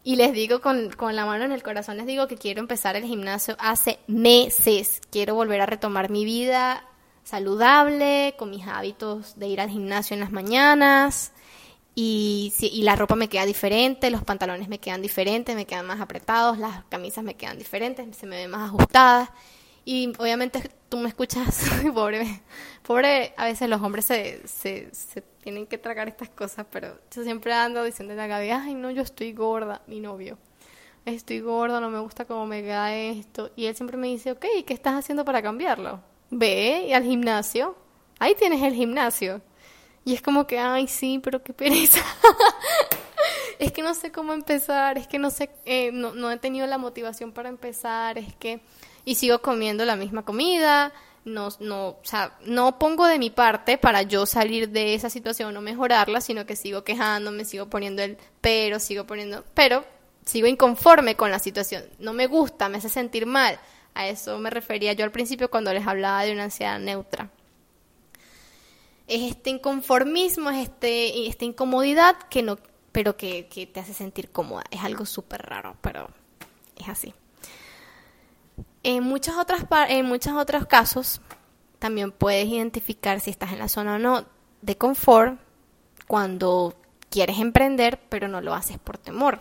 Y 0.02 0.16
les 0.16 0.32
digo 0.32 0.60
con, 0.60 0.90
con, 0.90 1.14
la 1.14 1.24
mano 1.24 1.44
en 1.44 1.52
el 1.52 1.62
corazón, 1.62 1.96
les 1.96 2.06
digo 2.06 2.26
que 2.26 2.36
quiero 2.36 2.60
empezar 2.60 2.96
el 2.96 3.04
gimnasio 3.04 3.56
hace 3.60 4.00
meses. 4.08 5.00
Quiero 5.10 5.36
volver 5.36 5.60
a 5.60 5.66
retomar 5.66 6.10
mi 6.10 6.24
vida 6.24 6.84
saludable, 7.24 8.34
con 8.38 8.50
mis 8.50 8.66
hábitos 8.66 9.38
de 9.38 9.48
ir 9.48 9.60
al 9.60 9.70
gimnasio 9.70 10.14
en 10.14 10.20
las 10.20 10.30
mañanas, 10.30 11.32
y, 11.96 12.52
y 12.60 12.82
la 12.82 12.96
ropa 12.96 13.14
me 13.14 13.28
queda 13.28 13.46
diferente, 13.46 14.10
los 14.10 14.24
pantalones 14.24 14.68
me 14.68 14.78
quedan 14.78 15.00
diferentes, 15.00 15.54
me 15.54 15.64
quedan 15.64 15.86
más 15.86 16.00
apretados, 16.00 16.58
las 16.58 16.84
camisas 16.84 17.22
me 17.22 17.34
quedan 17.34 17.58
diferentes, 17.58 18.16
se 18.16 18.26
me 18.26 18.36
ven 18.36 18.50
más 18.50 18.68
ajustadas. 18.68 19.30
Y 19.84 20.12
obviamente 20.18 20.70
tú 20.88 20.98
me 20.98 21.08
escuchas, 21.08 21.70
pobre, 21.94 22.42
pobre, 22.82 23.34
a 23.36 23.44
veces 23.44 23.68
los 23.68 23.80
hombres 23.82 24.06
se, 24.06 24.46
se, 24.46 24.92
se, 24.92 25.20
tienen 25.42 25.66
que 25.66 25.78
tragar 25.78 26.08
estas 26.08 26.30
cosas, 26.30 26.66
pero 26.70 26.98
yo 27.14 27.22
siempre 27.22 27.52
ando 27.52 27.84
diciendo 27.84 28.20
a 28.20 28.26
Gaby, 28.26 28.50
ay 28.50 28.74
no, 28.74 28.90
yo 28.90 29.02
estoy 29.02 29.32
gorda, 29.32 29.82
mi 29.86 30.00
novio, 30.00 30.38
estoy 31.04 31.40
gorda, 31.40 31.80
no 31.80 31.90
me 31.90 32.00
gusta 32.00 32.24
cómo 32.24 32.46
me 32.46 32.62
queda 32.62 32.94
esto. 32.94 33.50
Y 33.56 33.66
él 33.66 33.76
siempre 33.76 33.96
me 33.98 34.08
dice, 34.08 34.32
ok, 34.32 34.46
¿qué 34.66 34.74
estás 34.74 34.94
haciendo 34.94 35.24
para 35.24 35.42
cambiarlo? 35.42 36.00
Ve 36.30 36.92
al 36.94 37.04
gimnasio, 37.04 37.76
ahí 38.18 38.34
tienes 38.34 38.62
el 38.62 38.74
gimnasio. 38.74 39.40
Y 40.04 40.14
es 40.14 40.22
como 40.22 40.46
que, 40.46 40.58
ay, 40.58 40.86
sí, 40.86 41.20
pero 41.22 41.42
qué 41.42 41.52
pereza. 41.52 42.00
es 43.58 43.72
que 43.72 43.82
no 43.82 43.94
sé 43.94 44.12
cómo 44.12 44.32
empezar, 44.32 44.98
es 44.98 45.06
que 45.06 45.18
no 45.18 45.30
sé, 45.30 45.50
eh, 45.64 45.90
no, 45.92 46.14
no 46.14 46.30
he 46.30 46.36
tenido 46.36 46.66
la 46.66 46.78
motivación 46.78 47.32
para 47.32 47.48
empezar, 47.48 48.18
es 48.18 48.34
que... 48.36 48.60
Y 49.06 49.16
sigo 49.16 49.40
comiendo 49.40 49.84
la 49.84 49.96
misma 49.96 50.24
comida, 50.24 50.90
no, 51.24 51.48
no, 51.60 51.88
o 51.88 52.00
sea, 52.02 52.36
no 52.44 52.78
pongo 52.78 53.06
de 53.06 53.18
mi 53.18 53.30
parte 53.30 53.78
para 53.78 54.02
yo 54.02 54.26
salir 54.26 54.68
de 54.68 54.94
esa 54.94 55.08
situación 55.10 55.56
o 55.56 55.60
mejorarla, 55.60 56.20
sino 56.20 56.46
que 56.46 56.56
sigo 56.56 56.84
quejándome, 56.84 57.44
sigo 57.44 57.68
poniendo 57.68 58.02
el 58.02 58.18
pero, 58.40 58.78
sigo 58.78 59.06
poniendo, 59.06 59.44
pero 59.54 59.84
sigo 60.24 60.46
inconforme 60.46 61.16
con 61.16 61.30
la 61.30 61.38
situación. 61.38 61.84
No 61.98 62.12
me 62.12 62.26
gusta, 62.26 62.68
me 62.68 62.78
hace 62.78 62.88
sentir 62.88 63.26
mal. 63.26 63.58
A 63.94 64.08
eso 64.08 64.38
me 64.38 64.50
refería 64.50 64.92
yo 64.92 65.04
al 65.04 65.12
principio 65.12 65.50
cuando 65.50 65.72
les 65.72 65.86
hablaba 65.86 66.24
de 66.24 66.32
una 66.32 66.44
ansiedad 66.44 66.78
neutra 66.78 67.30
es 69.06 69.30
este 69.30 69.50
inconformismo, 69.50 70.50
es 70.50 70.68
este, 70.68 71.28
esta 71.28 71.44
incomodidad 71.44 72.16
que 72.30 72.42
no, 72.42 72.58
pero 72.92 73.16
que, 73.16 73.46
que 73.48 73.66
te 73.66 73.80
hace 73.80 73.92
sentir 73.92 74.30
cómoda. 74.30 74.64
Es 74.70 74.82
algo 74.82 75.04
súper 75.06 75.42
raro, 75.42 75.76
pero 75.80 76.08
es 76.76 76.88
así. 76.88 77.14
En 78.82 79.02
muchas 79.02 79.36
otras 79.36 79.64
en 79.88 80.06
muchos 80.06 80.34
otros 80.34 80.66
casos 80.66 81.20
también 81.78 82.12
puedes 82.12 82.46
identificar 82.46 83.20
si 83.20 83.30
estás 83.30 83.52
en 83.52 83.58
la 83.58 83.68
zona 83.68 83.96
o 83.96 83.98
no 83.98 84.24
de 84.62 84.76
confort 84.76 85.38
cuando 86.06 86.74
quieres 87.10 87.38
emprender, 87.38 88.00
pero 88.08 88.28
no 88.28 88.40
lo 88.40 88.54
haces 88.54 88.78
por 88.78 88.98
temor, 88.98 89.40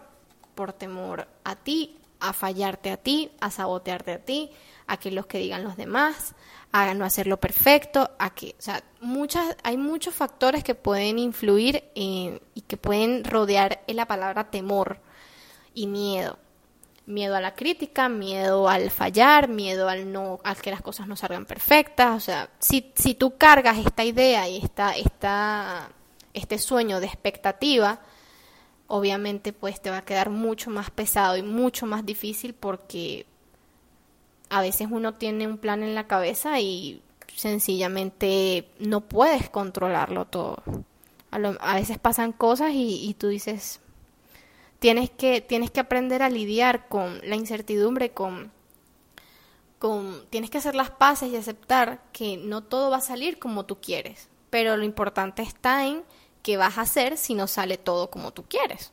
por 0.55 0.73
temor 0.73 1.27
a 1.43 1.55
ti, 1.55 1.97
a 2.23 2.31
fallarte 2.31 2.89
a 2.89 2.97
ti, 2.97 3.31
a 3.41 3.51
sabotearte 3.51 4.13
a 4.13 4.19
ti, 4.19 4.49
a 4.87 4.97
que 4.97 5.11
los 5.11 5.25
que 5.25 5.39
digan 5.39 5.63
los 5.63 5.75
demás, 5.75 6.35
a 6.71 6.93
no 6.93 7.05
hacerlo 7.05 7.37
perfecto, 7.37 8.11
a 8.17 8.33
que, 8.33 8.55
o 8.57 8.61
sea, 8.61 8.81
muchas, 9.01 9.57
hay 9.61 9.77
muchos 9.77 10.15
factores 10.15 10.63
que 10.63 10.73
pueden 10.73 11.19
influir 11.19 11.83
y 11.93 12.39
que 12.67 12.77
pueden 12.77 13.25
rodear 13.25 13.83
en 13.87 13.97
la 13.97 14.07
palabra 14.07 14.49
temor 14.49 14.99
y 15.73 15.87
miedo. 15.87 16.39
Miedo 17.05 17.35
a 17.35 17.41
la 17.41 17.53
crítica, 17.53 18.07
miedo 18.07 18.69
al 18.69 18.89
fallar, 18.89 19.49
miedo 19.49 19.89
al 19.89 20.13
no, 20.13 20.39
al 20.45 20.55
que 20.55 20.71
las 20.71 20.81
cosas 20.81 21.05
no 21.05 21.17
salgan 21.17 21.45
perfectas. 21.45 22.15
O 22.15 22.19
sea, 22.21 22.49
si, 22.59 22.93
si 22.95 23.13
tú 23.15 23.37
cargas 23.37 23.77
esta 23.77 24.05
idea 24.05 24.47
y 24.47 24.57
esta, 24.57 24.95
esta, 24.95 25.89
este 26.33 26.57
sueño 26.57 27.01
de 27.01 27.07
expectativa, 27.07 27.99
obviamente 28.93 29.53
pues 29.53 29.81
te 29.81 29.89
va 29.89 29.97
a 29.97 30.05
quedar 30.05 30.29
mucho 30.29 30.69
más 30.69 30.91
pesado 30.91 31.35
y 31.35 31.41
mucho 31.41 31.87
más 31.87 32.05
difícil 32.05 32.53
porque 32.53 33.25
a 34.49 34.61
veces 34.61 34.87
uno 34.91 35.15
tiene 35.15 35.47
un 35.47 35.57
plan 35.57 35.81
en 35.81 35.95
la 35.95 36.05
cabeza 36.05 36.59
y 36.59 37.01
sencillamente 37.35 38.69
no 38.77 39.01
puedes 39.01 39.49
controlarlo 39.49 40.25
todo. 40.25 40.61
A, 41.31 41.73
veces 41.73 41.97
pasan 41.97 42.33
cosas 42.33 42.69
y, 42.75 43.15
tú 43.17 43.29
dices, 43.29 43.79
tienes 44.77 45.09
que, 45.09 45.41
tienes 45.41 45.71
que 45.71 45.79
aprender 45.79 46.21
a 46.21 46.29
lidiar 46.29 46.87
con 46.87 47.19
la 47.27 47.35
incertidumbre, 47.35 48.11
con, 48.11 48.51
con, 49.79 50.23
tienes 50.29 50.51
que 50.51 50.59
hacer 50.59 50.75
las 50.75 50.91
paces 50.91 51.31
y 51.31 51.35
aceptar 51.35 52.03
que 52.11 52.37
no 52.37 52.61
todo 52.61 52.91
va 52.91 52.97
a 52.97 53.01
salir 53.01 53.39
como 53.39 53.65
tú 53.65 53.81
quieres, 53.81 54.29
pero 54.51 54.77
lo 54.77 54.83
importante 54.83 55.41
está 55.41 55.87
en 55.87 56.03
qué 56.43 56.57
vas 56.57 56.77
a 56.77 56.81
hacer 56.81 57.17
si 57.17 57.33
no 57.33 57.47
sale 57.47 57.77
todo 57.77 58.11
como 58.11 58.31
tú 58.31 58.43
quieres. 58.43 58.91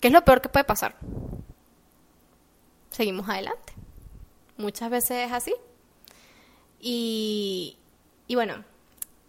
¿Qué 0.00 0.08
es 0.08 0.14
lo 0.14 0.24
peor 0.24 0.40
que 0.40 0.48
puede 0.48 0.64
pasar? 0.64 0.96
Seguimos 2.88 3.28
adelante. 3.28 3.74
Muchas 4.56 4.90
veces 4.90 5.26
es 5.26 5.32
así. 5.32 5.54
Y, 6.80 7.76
y 8.26 8.34
bueno, 8.34 8.64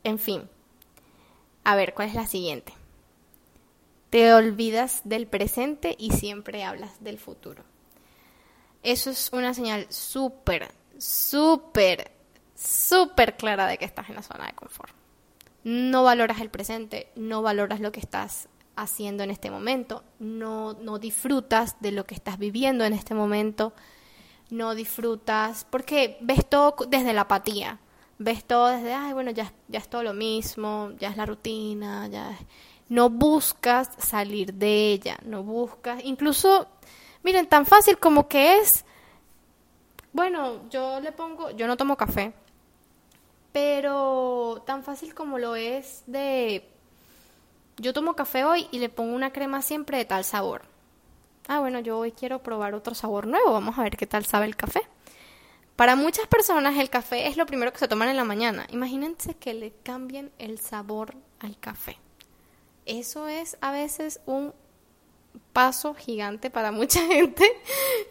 en 0.04 0.18
fin. 0.18 0.50
A 1.64 1.76
ver, 1.76 1.94
¿cuál 1.94 2.08
es 2.08 2.16
la 2.16 2.26
siguiente? 2.26 2.74
Te 4.10 4.34
olvidas 4.34 5.02
del 5.04 5.28
presente 5.28 5.96
y 5.98 6.12
siempre 6.12 6.64
hablas 6.64 7.04
del 7.04 7.20
futuro. 7.20 7.64
Eso 8.84 9.10
es 9.10 9.30
una 9.32 9.54
señal 9.54 9.86
súper, 9.90 10.72
súper, 10.98 12.12
súper 12.56 13.38
clara 13.38 13.68
de 13.68 13.78
que 13.78 13.86
estás 13.86 14.10
en 14.10 14.16
la 14.16 14.24
zona 14.24 14.48
de 14.48 14.54
confort. 14.54 15.01
No 15.63 16.04
valoras 16.04 16.41
el 16.41 16.50
presente, 16.50 17.12
no 17.15 17.41
valoras 17.41 17.80
lo 17.80 17.91
que 17.91 18.00
estás 18.00 18.50
haciendo 18.76 19.24
en 19.24 19.32
este 19.32 19.52
momento, 19.52 20.04
no, 20.19 20.74
no 20.74 20.97
disfrutas 20.97 21.76
de 21.82 21.91
lo 21.91 22.06
que 22.06 22.15
estás 22.15 22.38
viviendo 22.38 22.84
en 22.84 22.93
este 22.93 23.13
momento, 23.13 23.74
no 24.50 24.76
disfrutas, 24.76 25.65
porque 25.69 26.17
ves 26.21 26.47
todo 26.50 26.76
desde 26.88 27.13
la 27.13 27.21
apatía, 27.21 27.80
ves 28.17 28.43
todo 28.43 28.67
desde, 28.67 28.93
ay, 28.93 29.13
bueno, 29.13 29.32
ya, 29.32 29.54
ya 29.67 29.80
es 29.80 29.89
todo 29.89 30.04
lo 30.04 30.13
mismo, 30.13 30.91
ya 31.00 31.10
es 31.10 31.17
la 31.17 31.26
rutina, 31.26 32.08
ya 32.08 32.38
No 32.89 33.10
buscas 33.10 33.89
salir 33.97 34.54
de 34.54 34.91
ella, 34.91 35.17
no 35.24 35.43
buscas, 35.43 36.04
incluso, 36.04 36.67
miren, 37.24 37.47
tan 37.47 37.65
fácil 37.65 37.97
como 37.97 38.28
que 38.28 38.58
es, 38.58 38.86
bueno, 40.13 40.69
yo 40.69 41.00
le 41.00 41.12
pongo, 41.12 41.52
yo 41.52 41.67
no 41.67 41.78
tomo 41.78 41.95
café, 41.95 42.34
pero 43.52 44.64
tan 44.66 44.84
fácil 44.84 45.14
como 45.14 45.38
lo 45.38 45.56
es 45.56 46.04
de 46.08 46.68
yo 47.78 47.94
tomo 47.94 48.16
café 48.16 48.44
hoy 48.44 48.68
y 48.72 48.80
le 48.80 48.90
pongo 48.90 49.16
una 49.16 49.34
crema 49.34 49.62
siempre 49.62 49.98
de 49.98 50.06
tal 50.06 50.24
sabor. 50.24 50.64
Ah, 51.48 51.60
bueno, 51.60 51.80
yo 51.80 51.98
hoy 51.98 52.12
quiero 52.12 52.44
probar 52.44 52.76
otro 52.76 52.94
sabor 52.94 53.28
nuevo, 53.28 53.52
vamos 53.52 53.78
a 53.78 53.84
ver 53.84 53.98
qué 53.98 54.06
tal 54.08 54.26
sabe 54.26 54.46
el 54.46 54.56
café. 54.56 54.82
Para 55.76 55.96
muchas 55.96 56.28
personas 56.28 56.78
el 56.78 56.90
café 56.90 57.28
es 57.28 57.38
lo 57.38 57.46
primero 57.46 57.74
que 57.74 57.80
se 57.80 57.88
toman 57.88 58.10
en 58.10 58.18
la 58.18 58.24
mañana. 58.24 58.68
Imagínense 58.70 59.34
que 59.34 59.54
le 59.54 59.74
cambien 59.84 60.32
el 60.38 60.60
sabor 60.60 61.16
al 61.40 61.58
café. 61.58 61.98
Eso 62.86 63.28
es 63.28 63.58
a 63.62 63.72
veces 63.72 64.20
un 64.26 64.54
paso 65.54 65.96
gigante 65.96 66.50
para 66.50 66.72
mucha 66.72 67.00
gente. 67.08 67.46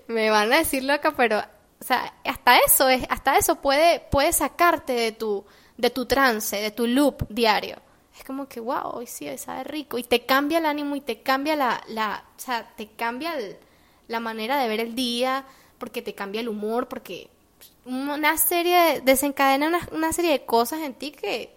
Me 0.08 0.30
van 0.30 0.52
a 0.52 0.58
decir 0.58 0.82
loca, 0.82 1.12
pero 1.12 1.42
o 1.80 1.84
sea, 1.84 2.14
hasta 2.24 2.58
eso 2.58 2.88
es, 2.88 3.04
hasta 3.08 3.36
eso 3.38 3.56
puede, 3.56 4.00
puede 4.00 4.32
sacarte 4.32 4.92
de 4.92 5.12
tu, 5.12 5.44
de 5.76 5.90
tu 5.90 6.06
trance, 6.06 6.56
de 6.56 6.70
tu 6.70 6.86
loop 6.86 7.26
diario 7.28 7.76
es 8.20 8.26
como 8.26 8.48
que, 8.48 8.60
wow, 8.60 8.90
hoy 8.92 9.06
sí, 9.06 9.28
hoy 9.28 9.38
sabe 9.38 9.64
rico. 9.64 9.96
Y 9.98 10.04
te 10.04 10.26
cambia 10.26 10.58
el 10.58 10.66
ánimo 10.66 10.94
y 10.94 11.00
te 11.00 11.22
cambia 11.22 11.56
la, 11.56 11.82
la 11.88 12.24
o 12.36 12.40
sea, 12.40 12.70
te 12.76 12.88
cambia 12.88 13.34
la 14.08 14.20
manera 14.20 14.60
de 14.60 14.68
ver 14.68 14.80
el 14.80 14.94
día, 14.94 15.46
porque 15.78 16.02
te 16.02 16.14
cambia 16.14 16.42
el 16.42 16.48
humor, 16.48 16.86
porque 16.86 17.30
una 17.86 18.36
serie, 18.36 19.00
desencadena 19.02 19.68
una, 19.68 19.88
una 19.92 20.12
serie 20.12 20.32
de 20.32 20.44
cosas 20.44 20.80
en 20.80 20.94
ti 20.94 21.12
que 21.12 21.54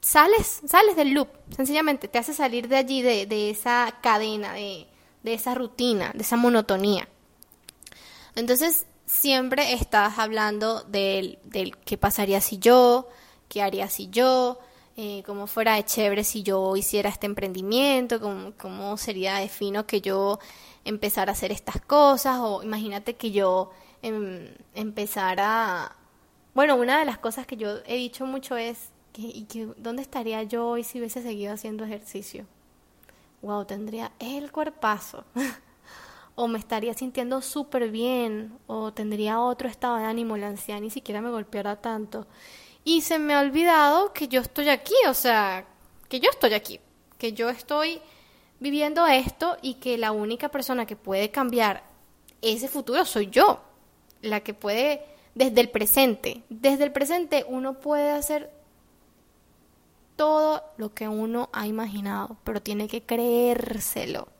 sales, 0.00 0.62
sales 0.66 0.96
del 0.96 1.10
loop, 1.10 1.28
sencillamente, 1.54 2.08
te 2.08 2.18
hace 2.18 2.32
salir 2.32 2.68
de 2.68 2.76
allí, 2.76 3.02
de, 3.02 3.26
de 3.26 3.50
esa 3.50 3.98
cadena, 4.02 4.54
de, 4.54 4.86
de 5.22 5.34
esa 5.34 5.54
rutina, 5.54 6.12
de 6.14 6.22
esa 6.22 6.36
monotonía. 6.36 7.08
Entonces, 8.40 8.86
siempre 9.04 9.74
estás 9.74 10.18
hablando 10.18 10.82
del, 10.84 11.38
del 11.44 11.76
qué 11.76 11.98
pasaría 11.98 12.40
si 12.40 12.58
yo, 12.58 13.06
qué 13.50 13.60
haría 13.60 13.90
si 13.90 14.08
yo, 14.08 14.58
eh, 14.96 15.22
cómo 15.26 15.46
fuera 15.46 15.74
de 15.74 15.84
chévere 15.84 16.24
si 16.24 16.42
yo 16.42 16.74
hiciera 16.74 17.10
este 17.10 17.26
emprendimiento, 17.26 18.18
cómo, 18.18 18.52
cómo 18.56 18.96
sería 18.96 19.36
de 19.36 19.50
fino 19.50 19.86
que 19.86 20.00
yo 20.00 20.38
empezara 20.86 21.32
a 21.32 21.34
hacer 21.34 21.52
estas 21.52 21.82
cosas, 21.82 22.38
o 22.40 22.62
imagínate 22.62 23.14
que 23.14 23.30
yo 23.30 23.72
em, 24.00 24.48
empezara... 24.74 25.94
Bueno, 26.54 26.76
una 26.76 26.98
de 26.98 27.04
las 27.04 27.18
cosas 27.18 27.46
que 27.46 27.58
yo 27.58 27.78
he 27.84 27.96
dicho 27.96 28.24
mucho 28.24 28.56
es, 28.56 28.88
que, 29.12 29.22
¿y 29.22 29.44
que, 29.44 29.68
¿dónde 29.76 30.00
estaría 30.00 30.42
yo 30.44 30.66
hoy 30.66 30.82
si 30.82 30.98
hubiese 30.98 31.20
seguido 31.20 31.52
haciendo 31.52 31.84
ejercicio? 31.84 32.46
Wow, 33.42 33.66
tendría 33.66 34.12
el 34.18 34.50
cuerpazo. 34.50 35.24
o 36.40 36.48
me 36.48 36.58
estaría 36.58 36.94
sintiendo 36.94 37.42
súper 37.42 37.90
bien, 37.90 38.58
o 38.66 38.94
tendría 38.94 39.40
otro 39.40 39.68
estado 39.68 39.96
de 39.98 40.04
ánimo, 40.04 40.38
la 40.38 40.48
ansiedad 40.48 40.80
ni 40.80 40.88
siquiera 40.88 41.20
me 41.20 41.28
golpeara 41.28 41.76
tanto. 41.76 42.26
Y 42.82 43.02
se 43.02 43.18
me 43.18 43.34
ha 43.34 43.40
olvidado 43.40 44.14
que 44.14 44.26
yo 44.26 44.40
estoy 44.40 44.70
aquí, 44.70 44.94
o 45.06 45.12
sea, 45.12 45.66
que 46.08 46.18
yo 46.18 46.30
estoy 46.30 46.54
aquí, 46.54 46.80
que 47.18 47.34
yo 47.34 47.50
estoy 47.50 48.00
viviendo 48.58 49.06
esto 49.06 49.58
y 49.60 49.74
que 49.74 49.98
la 49.98 50.12
única 50.12 50.48
persona 50.48 50.86
que 50.86 50.96
puede 50.96 51.30
cambiar 51.30 51.84
ese 52.40 52.68
futuro 52.68 53.04
soy 53.04 53.28
yo, 53.28 53.60
la 54.22 54.40
que 54.40 54.54
puede 54.54 55.04
desde 55.34 55.60
el 55.60 55.68
presente. 55.68 56.42
Desde 56.48 56.84
el 56.84 56.92
presente 56.92 57.44
uno 57.50 57.74
puede 57.74 58.12
hacer 58.12 58.50
todo 60.16 60.64
lo 60.78 60.94
que 60.94 61.06
uno 61.06 61.50
ha 61.52 61.66
imaginado, 61.66 62.38
pero 62.44 62.62
tiene 62.62 62.88
que 62.88 63.02
creérselo. 63.02 64.39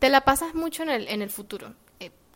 Te 0.00 0.08
la 0.08 0.22
pasas 0.22 0.54
mucho 0.54 0.82
en 0.82 0.90
el, 0.90 1.08
en 1.08 1.22
el 1.22 1.30
futuro. 1.30 1.74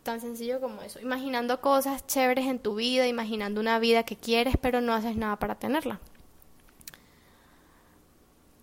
Tan 0.04 0.20
sencillo 0.20 0.60
como 0.60 0.82
eso. 0.82 1.00
Imaginando 1.00 1.62
cosas 1.62 2.06
chéveres 2.06 2.44
en 2.46 2.58
tu 2.58 2.74
vida, 2.74 3.08
imaginando 3.08 3.58
una 3.58 3.78
vida 3.78 4.02
que 4.02 4.16
quieres, 4.16 4.54
pero 4.60 4.82
no 4.82 4.92
haces 4.92 5.16
nada 5.16 5.36
para 5.36 5.54
tenerla. 5.54 5.98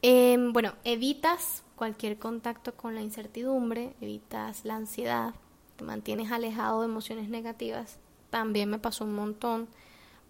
Em, 0.04 0.54
bueno, 0.54 0.74
evitas 0.84 1.64
cualquier 1.76 2.20
contacto 2.20 2.76
con 2.76 2.94
la 2.94 3.02
incertidumbre, 3.02 3.96
evitas 4.02 4.66
la 4.66 4.76
ansiedad, 4.76 5.34
te 5.78 5.84
mantienes 5.84 6.32
alejado 6.32 6.82
de 6.82 6.86
emociones 6.86 7.28
negativas. 7.28 7.98
También 8.30 8.70
me 8.70 8.78
pasó 8.78 9.04
un 9.04 9.16
montón 9.16 9.68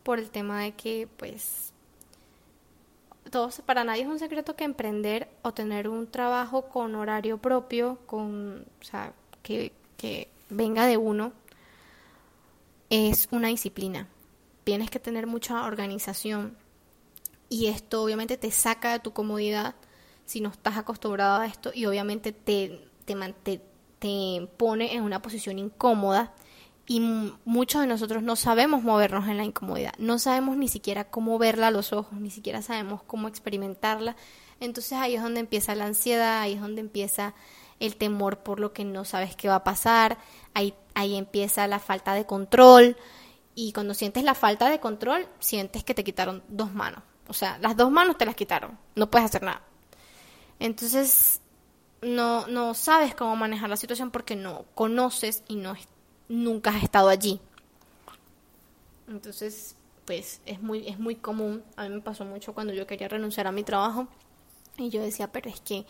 por 0.04 0.18
el 0.18 0.30
tema 0.30 0.62
de 0.62 0.76
que, 0.76 1.10
pues, 1.18 1.74
todos, 3.32 3.62
para 3.66 3.84
nadie 3.84 4.04
es 4.04 4.08
un 4.08 4.20
secreto 4.20 4.56
que 4.56 4.66
emprender 4.66 5.30
o 5.42 5.54
tener 5.54 5.88
un 5.88 6.06
trabajo 6.06 6.64
con 6.64 6.94
horario 6.96 7.40
propio, 7.40 7.98
con, 8.06 8.66
o 8.80 8.84
sea, 8.84 9.14
que, 9.42 9.72
que 9.98 10.30
venga 10.50 10.86
de 10.86 10.98
uno, 10.98 11.34
es 12.90 13.28
una 13.32 13.48
disciplina. 13.48 14.08
Tienes 14.64 14.92
que 14.92 15.00
tener 15.00 15.26
mucha 15.26 15.66
organización 15.66 16.58
y 17.50 17.68
esto 17.68 18.04
obviamente 18.04 18.38
te 18.38 18.52
saca 18.52 18.92
de 18.92 19.00
tu 19.00 19.14
comodidad 19.14 19.76
si 20.26 20.42
no 20.42 20.50
estás 20.50 20.78
acostumbrado 20.78 21.42
a 21.42 21.48
esto 21.48 21.72
y 21.74 21.86
obviamente 21.86 22.32
te, 22.32 22.88
te, 23.06 23.62
te 24.00 24.50
pone 24.58 24.94
en 24.94 25.04
una 25.04 25.22
posición 25.22 25.58
incómoda 25.58 26.34
y 26.92 27.00
muchos 27.46 27.80
de 27.80 27.88
nosotros 27.88 28.22
no 28.22 28.36
sabemos 28.36 28.84
movernos 28.84 29.30
en 29.30 29.38
la 29.38 29.46
incomodidad, 29.46 29.94
no 29.98 30.20
sabemos 30.20 30.58
ni 30.58 30.68
siquiera 30.68 31.06
cómo 31.06 31.40
verla 31.40 31.68
a 31.68 31.72
los 31.72 31.94
ojos, 31.94 32.20
ni 32.20 32.30
siquiera 32.30 32.62
sabemos 32.62 33.02
cómo 33.04 33.30
experimentarla. 33.30 34.18
Entonces 34.60 34.98
ahí 34.98 35.16
es 35.16 35.24
donde 35.24 35.40
empieza 35.40 35.74
la 35.74 35.86
ansiedad, 35.86 36.42
ahí 36.42 36.56
es 36.56 36.60
donde 36.60 36.82
empieza 36.82 37.34
el 37.80 37.96
temor 37.96 38.40
por 38.40 38.60
lo 38.60 38.74
que 38.74 38.84
no 38.84 39.06
sabes 39.06 39.38
qué 39.38 39.48
va 39.48 39.56
a 39.56 39.64
pasar, 39.64 40.18
ahí, 40.54 40.74
ahí 40.94 41.16
empieza 41.16 41.66
la 41.66 41.80
falta 41.80 42.14
de 42.14 42.26
control 42.26 42.98
y 43.56 43.72
cuando 43.72 43.94
sientes 43.94 44.26
la 44.26 44.36
falta 44.36 44.70
de 44.70 44.82
control, 44.82 45.30
sientes 45.40 45.86
que 45.86 45.94
te 45.94 46.04
quitaron 46.04 46.44
dos 46.50 46.74
manos. 46.74 47.04
O 47.30 47.34
sea, 47.34 47.58
las 47.60 47.78
dos 47.78 47.90
manos 47.90 48.18
te 48.18 48.26
las 48.26 48.36
quitaron, 48.36 48.78
no 48.96 49.10
puedes 49.10 49.30
hacer 49.30 49.44
nada. 49.44 49.62
Entonces, 50.60 51.40
no, 52.02 52.48
no 52.48 52.74
sabes 52.74 53.16
cómo 53.16 53.38
manejar 53.38 53.70
la 53.70 53.78
situación 53.78 54.12
porque 54.12 54.36
no 54.36 54.66
conoces 54.76 55.44
y 55.48 55.56
no 55.56 55.74
nunca 56.32 56.72
has 56.72 56.84
estado 56.84 57.10
allí. 57.10 57.40
Entonces, 59.08 59.76
pues 60.06 60.42
es 60.46 60.62
muy, 60.62 60.88
es 60.88 60.98
muy 60.98 61.16
común. 61.16 61.64
A 61.76 61.84
mí 61.84 61.96
me 61.96 62.02
pasó 62.02 62.26
mucho 62.26 62.54
cuando 62.54 62.74
yo 62.74 62.88
quería 62.88 63.08
renunciar 63.08 63.48
a 63.48 63.52
mi 63.52 63.64
trabajo 63.64 64.08
y 64.78 64.90
yo 64.90 65.02
decía, 65.02 65.32
pero 65.32 65.50
es 65.50 65.60
que 65.60 65.86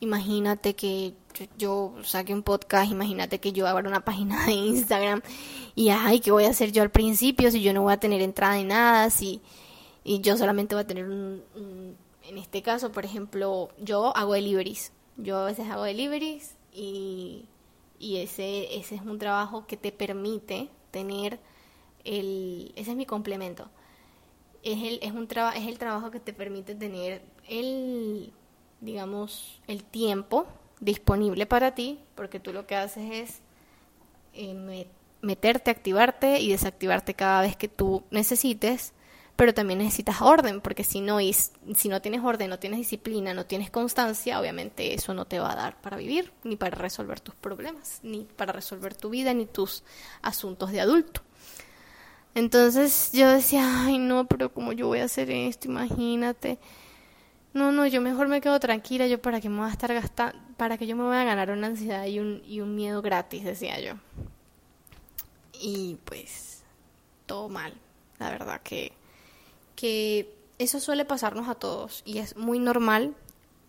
imagínate 0.00 0.74
que 0.74 1.14
yo 1.56 1.94
saque 2.02 2.34
un 2.34 2.42
podcast, 2.42 2.90
imagínate 2.90 3.38
que 3.38 3.52
yo 3.52 3.66
abra 3.66 3.88
una 3.88 4.04
página 4.04 4.44
de 4.46 4.52
Instagram 4.52 5.22
y 5.74 5.90
ay, 5.90 6.20
¿qué 6.20 6.32
voy 6.32 6.44
a 6.44 6.50
hacer 6.50 6.72
yo 6.72 6.82
al 6.82 6.90
principio 6.90 7.50
si 7.50 7.62
yo 7.62 7.72
no 7.72 7.82
voy 7.82 7.92
a 7.92 8.00
tener 8.00 8.20
entrada 8.22 8.54
de 8.54 8.64
nada? 8.64 9.10
Si, 9.10 9.40
y 10.02 10.20
yo 10.20 10.36
solamente 10.36 10.74
voy 10.74 10.82
a 10.82 10.86
tener 10.86 11.04
un, 11.04 11.44
en 12.24 12.38
este 12.38 12.62
caso, 12.62 12.90
por 12.90 13.04
ejemplo, 13.04 13.70
yo 13.78 14.16
hago 14.16 14.34
deliveries. 14.34 14.92
Yo 15.16 15.38
a 15.38 15.44
veces 15.44 15.68
hago 15.68 15.84
deliveries 15.84 16.54
y, 16.72 17.44
y 18.00 18.16
ese, 18.16 18.76
ese 18.76 18.96
es 18.96 19.02
un 19.02 19.20
trabajo 19.20 19.66
que 19.68 19.76
te 19.76 19.92
permite 19.92 20.68
tener 20.90 21.38
el, 22.04 22.72
ese 22.74 22.90
es 22.90 22.96
mi 22.96 23.06
complemento. 23.06 23.68
Es 24.64 24.82
el, 24.82 24.98
es 25.02 25.12
un 25.12 25.28
es 25.54 25.68
el 25.68 25.78
trabajo 25.78 26.10
que 26.10 26.18
te 26.18 26.32
permite 26.32 26.74
tener 26.74 27.22
el 27.48 28.32
digamos, 28.80 29.60
el 29.66 29.84
tiempo 29.84 30.46
disponible 30.80 31.46
para 31.46 31.74
ti, 31.74 32.00
porque 32.14 32.40
tú 32.40 32.52
lo 32.52 32.66
que 32.66 32.76
haces 32.76 33.12
es 33.12 33.40
eh, 34.32 34.86
meterte, 35.20 35.70
activarte 35.70 36.40
y 36.40 36.50
desactivarte 36.50 37.14
cada 37.14 37.42
vez 37.42 37.56
que 37.56 37.68
tú 37.68 38.02
necesites, 38.10 38.94
pero 39.40 39.54
también 39.54 39.78
necesitas 39.78 40.20
orden, 40.20 40.60
porque 40.60 40.84
si 40.84 41.00
no, 41.00 41.16
si 41.18 41.88
no 41.88 42.02
tienes 42.02 42.22
orden, 42.22 42.50
no 42.50 42.58
tienes 42.58 42.80
disciplina, 42.80 43.32
no 43.32 43.46
tienes 43.46 43.70
constancia, 43.70 44.38
obviamente 44.38 44.92
eso 44.92 45.14
no 45.14 45.24
te 45.24 45.38
va 45.38 45.52
a 45.52 45.56
dar 45.56 45.80
para 45.80 45.96
vivir, 45.96 46.30
ni 46.44 46.56
para 46.56 46.76
resolver 46.76 47.20
tus 47.20 47.34
problemas, 47.36 48.00
ni 48.02 48.28
para 48.36 48.52
resolver 48.52 48.94
tu 48.94 49.08
vida, 49.08 49.32
ni 49.32 49.46
tus 49.46 49.82
asuntos 50.20 50.72
de 50.72 50.82
adulto. 50.82 51.22
Entonces 52.34 53.12
yo 53.14 53.30
decía, 53.30 53.86
ay 53.86 53.96
no, 53.96 54.26
pero 54.26 54.52
como 54.52 54.74
yo 54.74 54.88
voy 54.88 54.98
a 54.98 55.04
hacer 55.04 55.30
esto, 55.30 55.68
imagínate. 55.68 56.58
No, 57.54 57.72
no, 57.72 57.86
yo 57.86 58.02
mejor 58.02 58.28
me 58.28 58.42
quedo 58.42 58.60
tranquila, 58.60 59.06
yo 59.06 59.22
para 59.22 59.40
que 59.40 59.48
me 59.48 59.60
voy 59.60 59.70
a 59.70 59.72
estar 59.72 59.94
gastando, 59.94 60.38
para 60.58 60.76
que 60.76 60.86
yo 60.86 60.96
me 60.96 61.04
voy 61.04 61.16
a 61.16 61.24
ganar 61.24 61.50
una 61.50 61.68
ansiedad 61.68 62.04
y 62.04 62.20
un 62.20 62.74
miedo 62.74 63.00
gratis, 63.00 63.42
decía 63.44 63.80
yo. 63.80 63.94
Y 65.62 65.96
pues, 66.04 66.62
todo 67.24 67.48
mal, 67.48 67.72
la 68.18 68.28
verdad 68.28 68.60
que 68.60 68.99
que 69.80 70.36
eso 70.58 70.78
suele 70.78 71.06
pasarnos 71.06 71.48
a 71.48 71.54
todos 71.54 72.02
y 72.04 72.18
es 72.18 72.36
muy 72.36 72.58
normal 72.58 73.14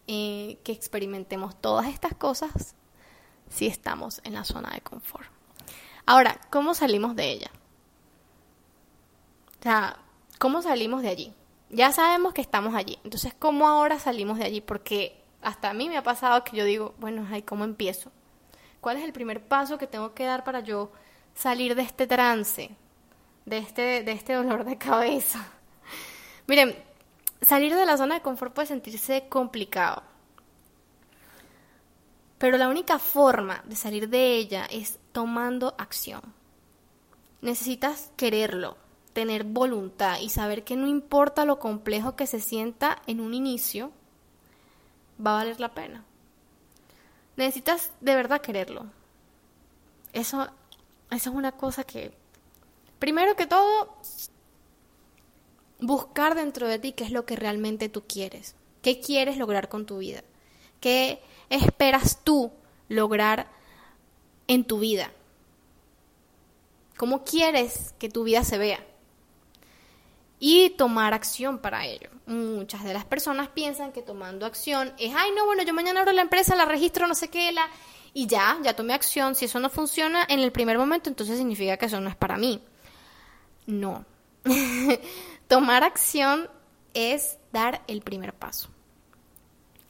eh, 0.08 0.60
que 0.66 0.74
experimentemos 0.74 1.56
todas 1.62 1.88
estas 1.88 2.14
cosas 2.16 2.76
si 3.50 3.66
estamos 3.66 4.20
en 4.26 4.34
la 4.34 4.44
zona 4.44 4.72
de 4.72 4.82
confort. 4.82 5.30
Ahora, 6.06 6.42
¿cómo 6.50 6.74
salimos 6.74 7.16
de 7.16 7.32
ella? 7.32 7.52
O 9.58 9.64
sea, 9.64 10.00
¿cómo 10.38 10.62
salimos 10.62 11.02
de 11.02 11.08
allí? 11.08 11.34
Ya 11.70 11.94
sabemos 11.94 12.34
que 12.34 12.42
estamos 12.42 12.76
allí. 12.76 13.00
Entonces, 13.06 13.34
¿cómo 13.40 13.70
ahora 13.70 13.98
salimos 13.98 14.38
de 14.38 14.44
allí? 14.44 14.60
Porque 14.60 15.24
hasta 15.42 15.70
a 15.70 15.74
mí 15.74 15.88
me 15.88 15.96
ha 15.96 16.04
pasado 16.04 16.44
que 16.44 16.58
yo 16.58 16.66
digo, 16.66 16.94
bueno, 17.00 17.26
ay, 17.32 17.44
¿cómo 17.44 17.64
empiezo? 17.64 18.12
¿Cuál 18.82 18.98
es 18.98 19.06
el 19.06 19.14
primer 19.14 19.48
paso 19.48 19.78
que 19.78 19.88
tengo 19.88 20.14
que 20.14 20.26
dar 20.26 20.44
para 20.44 20.60
yo 20.60 20.92
salir 21.36 21.74
de 21.74 21.84
este 21.84 22.06
trance, 22.06 22.76
de 23.46 23.60
este, 23.60 24.04
de 24.04 24.12
este 24.12 24.34
dolor 24.34 24.66
de 24.66 24.78
cabeza? 24.78 25.61
Miren, 26.52 26.76
salir 27.42 27.74
de 27.74 27.86
la 27.86 27.96
zona 27.96 28.16
de 28.16 28.22
confort 28.22 28.54
puede 28.54 28.68
sentirse 28.68 29.30
complicado. 29.30 30.04
Pero 32.40 32.58
la 32.58 32.68
única 32.68 33.00
forma 33.00 33.64
de 33.64 33.78
salir 33.78 34.10
de 34.10 34.36
ella 34.36 34.66
es 34.70 35.00
tomando 35.14 35.74
acción. 35.78 36.22
Necesitas 37.40 38.12
quererlo, 38.18 38.76
tener 39.14 39.46
voluntad 39.46 40.20
y 40.20 40.28
saber 40.28 40.66
que 40.66 40.76
no 40.76 40.88
importa 40.88 41.46
lo 41.46 41.58
complejo 41.58 42.18
que 42.18 42.28
se 42.28 42.42
sienta 42.42 43.02
en 43.08 43.22
un 43.22 43.34
inicio, 43.34 43.94
va 45.26 45.32
a 45.32 45.44
valer 45.44 45.62
la 45.62 45.74
pena. 45.74 46.04
Necesitas 47.38 47.94
de 48.02 48.14
verdad 48.14 48.42
quererlo. 48.42 48.88
Eso, 50.12 50.50
eso 51.12 51.30
es 51.30 51.34
una 51.34 51.54
cosa 51.54 51.86
que, 51.86 52.12
primero 53.00 53.38
que 53.38 53.48
todo, 53.48 53.96
buscar 55.82 56.36
dentro 56.36 56.68
de 56.68 56.80
ti 56.80 56.94
qué 56.94 57.04
es 57.04 57.12
lo 57.12 57.26
que 57.26 57.36
realmente 57.36 57.90
tú 57.90 58.04
quieres, 58.08 58.56
qué 58.82 59.02
quieres 59.02 59.38
lograr 59.38 59.68
con 59.68 59.86
tu 59.86 59.98
vida, 59.98 60.24
qué 60.80 61.22
esperas 61.50 62.24
tú 62.24 62.52
lograr 62.88 63.50
en 64.48 64.64
tu 64.64 64.80
vida, 64.80 65.12
cómo 66.98 67.24
quieres 67.24 67.94
que 68.00 68.10
tu 68.10 68.24
vida 68.24 68.44
se 68.44 68.58
vea 68.58 68.86
y 70.40 70.72
tomar 70.72 71.14
acción 71.14 71.60
para 71.60 71.86
ello. 71.86 72.10
Muchas 72.26 72.84
de 72.84 72.94
las 72.94 73.06
personas 73.06 73.50
piensan 73.50 73.92
que 73.92 74.02
tomando 74.02 74.46
acción 74.46 74.94
es, 74.98 75.14
ay, 75.16 75.32
no, 75.36 75.46
bueno, 75.46 75.64
yo 75.64 75.74
mañana 75.74 76.00
abro 76.00 76.14
la 76.14 76.22
empresa, 76.22 76.56
la 76.56 76.66
registro, 76.66 77.08
no 77.08 77.14
sé 77.16 77.30
qué, 77.30 77.52
la... 77.52 77.68
y 78.14 78.26
ya, 78.26 78.58
ya 78.64 78.76
tomé 78.76 78.94
acción. 78.94 79.36
Si 79.36 79.46
eso 79.46 79.60
no 79.60 79.70
funciona 79.70 80.26
en 80.28 80.40
el 80.40 80.52
primer 80.52 80.80
momento, 80.80 81.10
entonces 81.10 81.38
significa 81.38 81.78
que 81.78 81.86
eso 81.86 82.02
no 82.02 82.10
es 82.10 82.16
para 82.16 82.38
mí. 82.38 82.60
No. 83.68 84.04
Tomar 85.52 85.84
acción 85.84 86.50
es 86.94 87.38
dar 87.52 87.82
el 87.88 88.00
primer 88.04 88.34
paso. 88.34 88.70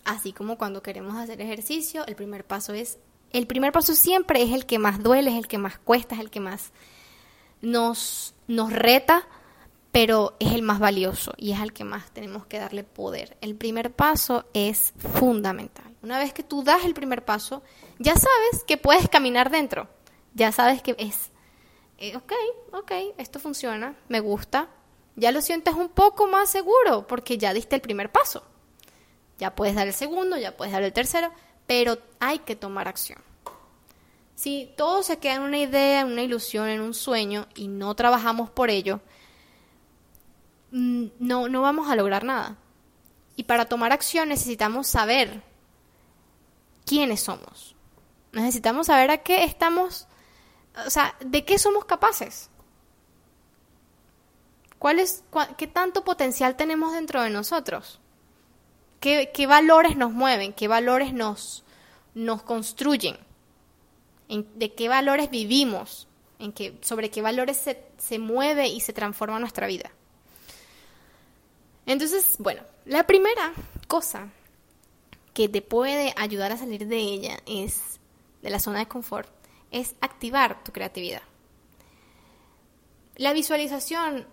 Así 0.03 0.33
como 0.33 0.57
cuando 0.57 0.81
queremos 0.81 1.15
hacer 1.15 1.39
ejercicio, 1.39 2.03
el 2.07 2.15
primer 2.15 2.43
paso 2.43 2.73
es, 2.73 2.97
el 3.31 3.45
primer 3.45 3.71
paso 3.71 3.93
siempre 3.93 4.41
es 4.41 4.53
el 4.53 4.65
que 4.65 4.79
más 4.79 5.03
duele, 5.03 5.29
es 5.29 5.37
el 5.37 5.47
que 5.47 5.59
más 5.59 5.77
cuesta, 5.77 6.15
es 6.15 6.21
el 6.21 6.31
que 6.31 6.39
más 6.39 6.71
nos, 7.61 8.33
nos 8.47 8.73
reta, 8.73 9.27
pero 9.91 10.35
es 10.39 10.51
el 10.51 10.63
más 10.63 10.79
valioso 10.79 11.33
y 11.37 11.51
es 11.51 11.59
al 11.59 11.73
que 11.73 11.83
más 11.83 12.09
tenemos 12.09 12.47
que 12.47 12.57
darle 12.57 12.83
poder. 12.83 13.37
El 13.39 13.53
primer 13.53 13.93
paso 13.93 14.45
es 14.55 14.93
fundamental. 15.13 15.95
Una 16.01 16.17
vez 16.17 16.33
que 16.33 16.41
tú 16.41 16.63
das 16.63 16.85
el 16.85 16.95
primer 16.95 17.23
paso, 17.23 17.61
ya 17.99 18.15
sabes 18.15 18.63
que 18.65 18.77
puedes 18.77 19.07
caminar 19.09 19.51
dentro, 19.51 19.87
ya 20.33 20.51
sabes 20.51 20.81
que 20.81 20.95
es, 20.97 21.29
eh, 21.99 22.15
ok, 22.15 22.33
ok, 22.71 22.91
esto 23.19 23.39
funciona, 23.39 23.93
me 24.07 24.21
gusta, 24.21 24.67
ya 25.15 25.31
lo 25.31 25.41
sientes 25.41 25.73
un 25.73 25.89
poco 25.89 26.27
más 26.27 26.49
seguro 26.49 27.07
porque 27.07 27.37
ya 27.37 27.53
diste 27.53 27.75
el 27.75 27.81
primer 27.81 28.11
paso. 28.11 28.43
Ya 29.39 29.55
puedes 29.55 29.75
dar 29.75 29.87
el 29.87 29.93
segundo, 29.93 30.37
ya 30.37 30.55
puedes 30.55 30.71
dar 30.71 30.83
el 30.83 30.93
tercero, 30.93 31.31
pero 31.65 31.97
hay 32.19 32.39
que 32.39 32.55
tomar 32.55 32.87
acción. 32.87 33.19
Si 34.35 34.71
todo 34.77 35.01
se 35.01 35.17
queda 35.17 35.35
en 35.35 35.41
una 35.41 35.57
idea, 35.57 36.01
en 36.01 36.11
una 36.11 36.21
ilusión, 36.21 36.67
en 36.67 36.81
un 36.81 36.93
sueño 36.93 37.47
y 37.55 37.67
no 37.67 37.95
trabajamos 37.95 38.51
por 38.51 38.69
ello, 38.69 39.01
mm, 40.71 41.05
no, 41.19 41.49
no 41.49 41.61
vamos 41.61 41.89
a 41.89 41.95
lograr 41.95 42.23
nada. 42.23 42.57
Y 43.35 43.45
para 43.45 43.65
tomar 43.65 43.91
acción 43.91 44.29
necesitamos 44.29 44.85
saber 44.85 45.41
quiénes 46.85 47.21
somos. 47.21 47.75
Necesitamos 48.31 48.87
saber 48.87 49.09
a 49.09 49.17
qué 49.23 49.43
estamos, 49.43 50.07
o 50.85 50.89
sea, 50.91 51.15
de 51.19 51.43
qué 51.45 51.57
somos 51.57 51.85
capaces. 51.85 52.50
¿Cuál 54.81 54.97
es, 54.97 55.23
¿Qué 55.57 55.67
tanto 55.67 56.03
potencial 56.03 56.55
tenemos 56.55 56.93
dentro 56.93 57.21
de 57.21 57.29
nosotros? 57.29 57.99
¿Qué, 58.99 59.45
valores 59.47 59.95
nos 59.95 60.11
mueven? 60.11 60.53
¿Qué 60.53 60.67
valores 60.67 61.13
nos, 61.13 61.63
construyen? 62.45 63.15
¿De 64.27 64.73
qué 64.73 64.89
valores 64.89 65.29
vivimos? 65.29 66.07
¿En 66.39 66.51
qué, 66.51 66.79
¿Sobre 66.81 67.11
qué 67.11 67.21
valores 67.21 67.57
se, 67.57 67.85
se 67.99 68.17
mueve 68.17 68.69
y 68.69 68.79
se 68.79 68.91
transforma 68.91 69.37
nuestra 69.37 69.67
vida? 69.67 69.91
Entonces, 71.85 72.37
bueno, 72.39 72.63
la 72.85 73.05
primera 73.05 73.53
cosa 73.87 74.29
que 75.35 75.47
te 75.47 75.61
puede 75.61 76.11
ayudar 76.17 76.53
a 76.53 76.57
salir 76.57 76.87
de 76.87 76.97
ella 76.97 77.37
es, 77.45 77.99
de 78.41 78.49
la 78.49 78.59
zona 78.59 78.79
de 78.79 78.87
confort, 78.87 79.29
es 79.69 79.93
activar 80.01 80.63
tu 80.63 80.71
creatividad. 80.71 81.21
La 83.15 83.31
visualización 83.31 84.25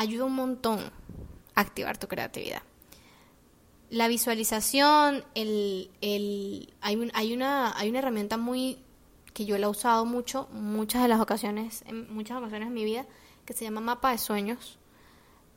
ayuda 0.00 0.24
un 0.24 0.34
montón 0.34 0.78
a 1.54 1.60
activar 1.60 1.98
tu 1.98 2.08
creatividad. 2.08 2.62
La 3.90 4.08
visualización, 4.08 5.24
el, 5.34 5.90
el, 6.00 6.72
hay, 6.80 7.10
hay, 7.12 7.34
una, 7.34 7.76
hay 7.76 7.90
una 7.90 7.98
herramienta 7.98 8.38
muy 8.38 8.78
que 9.34 9.44
yo 9.44 9.58
la 9.58 9.66
he 9.66 9.68
usado 9.68 10.06
mucho, 10.06 10.48
muchas 10.52 11.02
de 11.02 11.08
las 11.08 11.20
ocasiones, 11.20 11.84
en 11.86 12.12
muchas 12.12 12.38
ocasiones 12.38 12.68
en 12.68 12.74
mi 12.74 12.84
vida, 12.84 13.04
que 13.44 13.52
se 13.52 13.64
llama 13.64 13.82
mapa 13.82 14.10
de 14.12 14.18
sueños, 14.18 14.78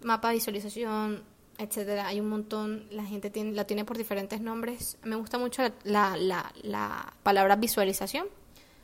mapa 0.02 0.30
de 0.30 0.36
visualización, 0.36 1.24
etcétera. 1.58 2.08
Hay 2.08 2.20
un 2.20 2.28
montón, 2.28 2.86
la 2.92 3.06
gente 3.06 3.30
tiene, 3.30 3.54
la 3.54 3.66
tiene 3.66 3.86
por 3.86 3.98
diferentes 3.98 4.42
nombres. 4.42 4.98
Me 5.04 5.16
gusta 5.16 5.38
mucho 5.38 5.64
la, 5.86 6.18
la, 6.18 6.52
la 6.64 7.14
palabra 7.24 7.56
visualización, 7.56 8.28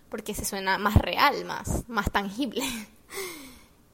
porque 0.10 0.34
se 0.34 0.46
suena 0.46 0.78
más 0.78 0.96
real, 0.96 1.44
más, 1.44 1.84
más 1.90 2.10
tangible. 2.12 2.64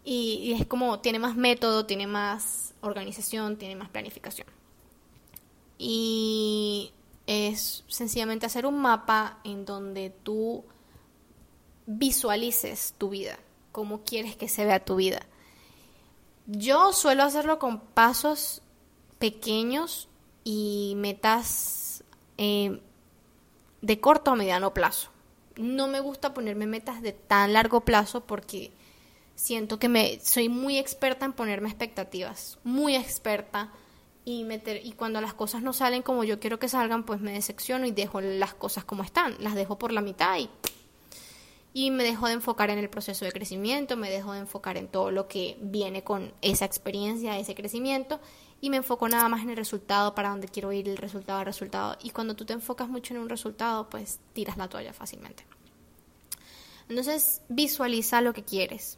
y, 0.05 0.53
es 0.53 0.67
como 0.67 0.99
tiene 0.99 1.17
más 1.17 1.35
método, 1.35 1.85
tiene 1.87 2.05
más 2.05 2.75
organización, 2.81 3.57
tiene 3.57 3.75
más 3.75 3.89
planificación. 3.89 4.47
Y 5.79 6.91
es 7.25 7.83
sencillamente 7.87 8.45
hacer 8.45 8.67
un 8.67 8.79
mapa 8.79 9.39
en 9.43 9.65
donde 9.65 10.11
tú 10.11 10.63
visualices 11.87 12.93
tu 12.97 13.09
vida, 13.09 13.39
cómo 13.71 14.03
quieres 14.03 14.35
que 14.35 14.47
se 14.47 14.63
vea 14.63 14.85
tu 14.85 14.95
vida. 14.95 15.25
Yo 16.45 16.93
suelo 16.93 17.23
hacerlo 17.23 17.57
con 17.57 17.79
pasos 17.79 18.61
pequeños 19.17 20.07
y 20.43 20.93
metas 20.97 22.03
eh, 22.37 22.79
de 23.81 23.99
corto 23.99 24.31
o 24.31 24.35
mediano 24.35 24.71
plazo. 24.73 25.09
No 25.55 25.87
me 25.87 25.99
gusta 25.99 26.35
ponerme 26.35 26.67
metas 26.67 27.01
de 27.01 27.13
tan 27.13 27.53
largo 27.53 27.81
plazo 27.81 28.21
porque 28.21 28.71
siento 29.35 29.79
que 29.79 29.89
me 29.89 30.19
soy 30.21 30.49
muy 30.49 30.77
experta 30.77 31.25
en 31.25 31.33
ponerme 31.33 31.69
expectativas, 31.69 32.57
muy 32.63 32.95
experta 32.95 33.71
y 34.23 34.43
meter 34.43 34.81
y 34.83 34.93
cuando 34.93 35.21
las 35.21 35.33
cosas 35.33 35.61
no 35.61 35.73
salen 35.73 36.01
como 36.01 36.23
yo 36.23 36.39
quiero 36.39 36.57
que 36.57 36.67
salgan, 36.67 37.05
pues 37.05 37.21
me 37.21 37.33
decepciono 37.33 37.85
y 37.85 37.91
dejo 37.91 38.21
las 38.21 38.53
cosas 38.53 38.83
como 38.83 39.03
están, 39.03 39.35
las 39.39 39.55
dejo 39.55 39.77
por 39.77 39.91
la 39.91 40.01
mitad 40.01 40.37
y 40.37 40.49
y 41.77 41.91
me 41.91 42.05
dejo 42.05 42.27
de 42.27 42.33
enfocar 42.33 42.69
en 42.69 42.79
el 42.79 42.89
proceso 42.89 43.25
de 43.25 43.33
crecimiento, 43.33 43.97
me 43.97 44.09
dejo 44.09 44.31
de 44.31 44.39
enfocar 44.39 44.77
en 44.77 44.87
todo 44.87 45.11
lo 45.11 45.27
que 45.27 45.57
viene 45.59 46.05
con 46.05 46.31
esa 46.41 46.63
experiencia, 46.63 47.37
ese 47.37 47.53
crecimiento 47.53 48.21
y 48.61 48.69
me 48.69 48.77
enfoco 48.77 49.09
nada 49.09 49.27
más 49.27 49.43
en 49.43 49.49
el 49.49 49.57
resultado, 49.57 50.15
para 50.15 50.29
donde 50.29 50.47
quiero 50.47 50.71
ir, 50.71 50.87
el 50.87 50.95
resultado, 50.95 51.41
el 51.41 51.45
resultado. 51.45 51.97
Y 52.01 52.11
cuando 52.11 52.33
tú 52.33 52.45
te 52.45 52.53
enfocas 52.53 52.87
mucho 52.87 53.13
en 53.13 53.19
un 53.19 53.27
resultado, 53.27 53.89
pues 53.89 54.21
tiras 54.31 54.55
la 54.55 54.69
toalla 54.69 54.93
fácilmente. 54.93 55.45
Entonces, 56.87 57.41
visualiza 57.49 58.21
lo 58.21 58.31
que 58.31 58.45
quieres. 58.45 58.97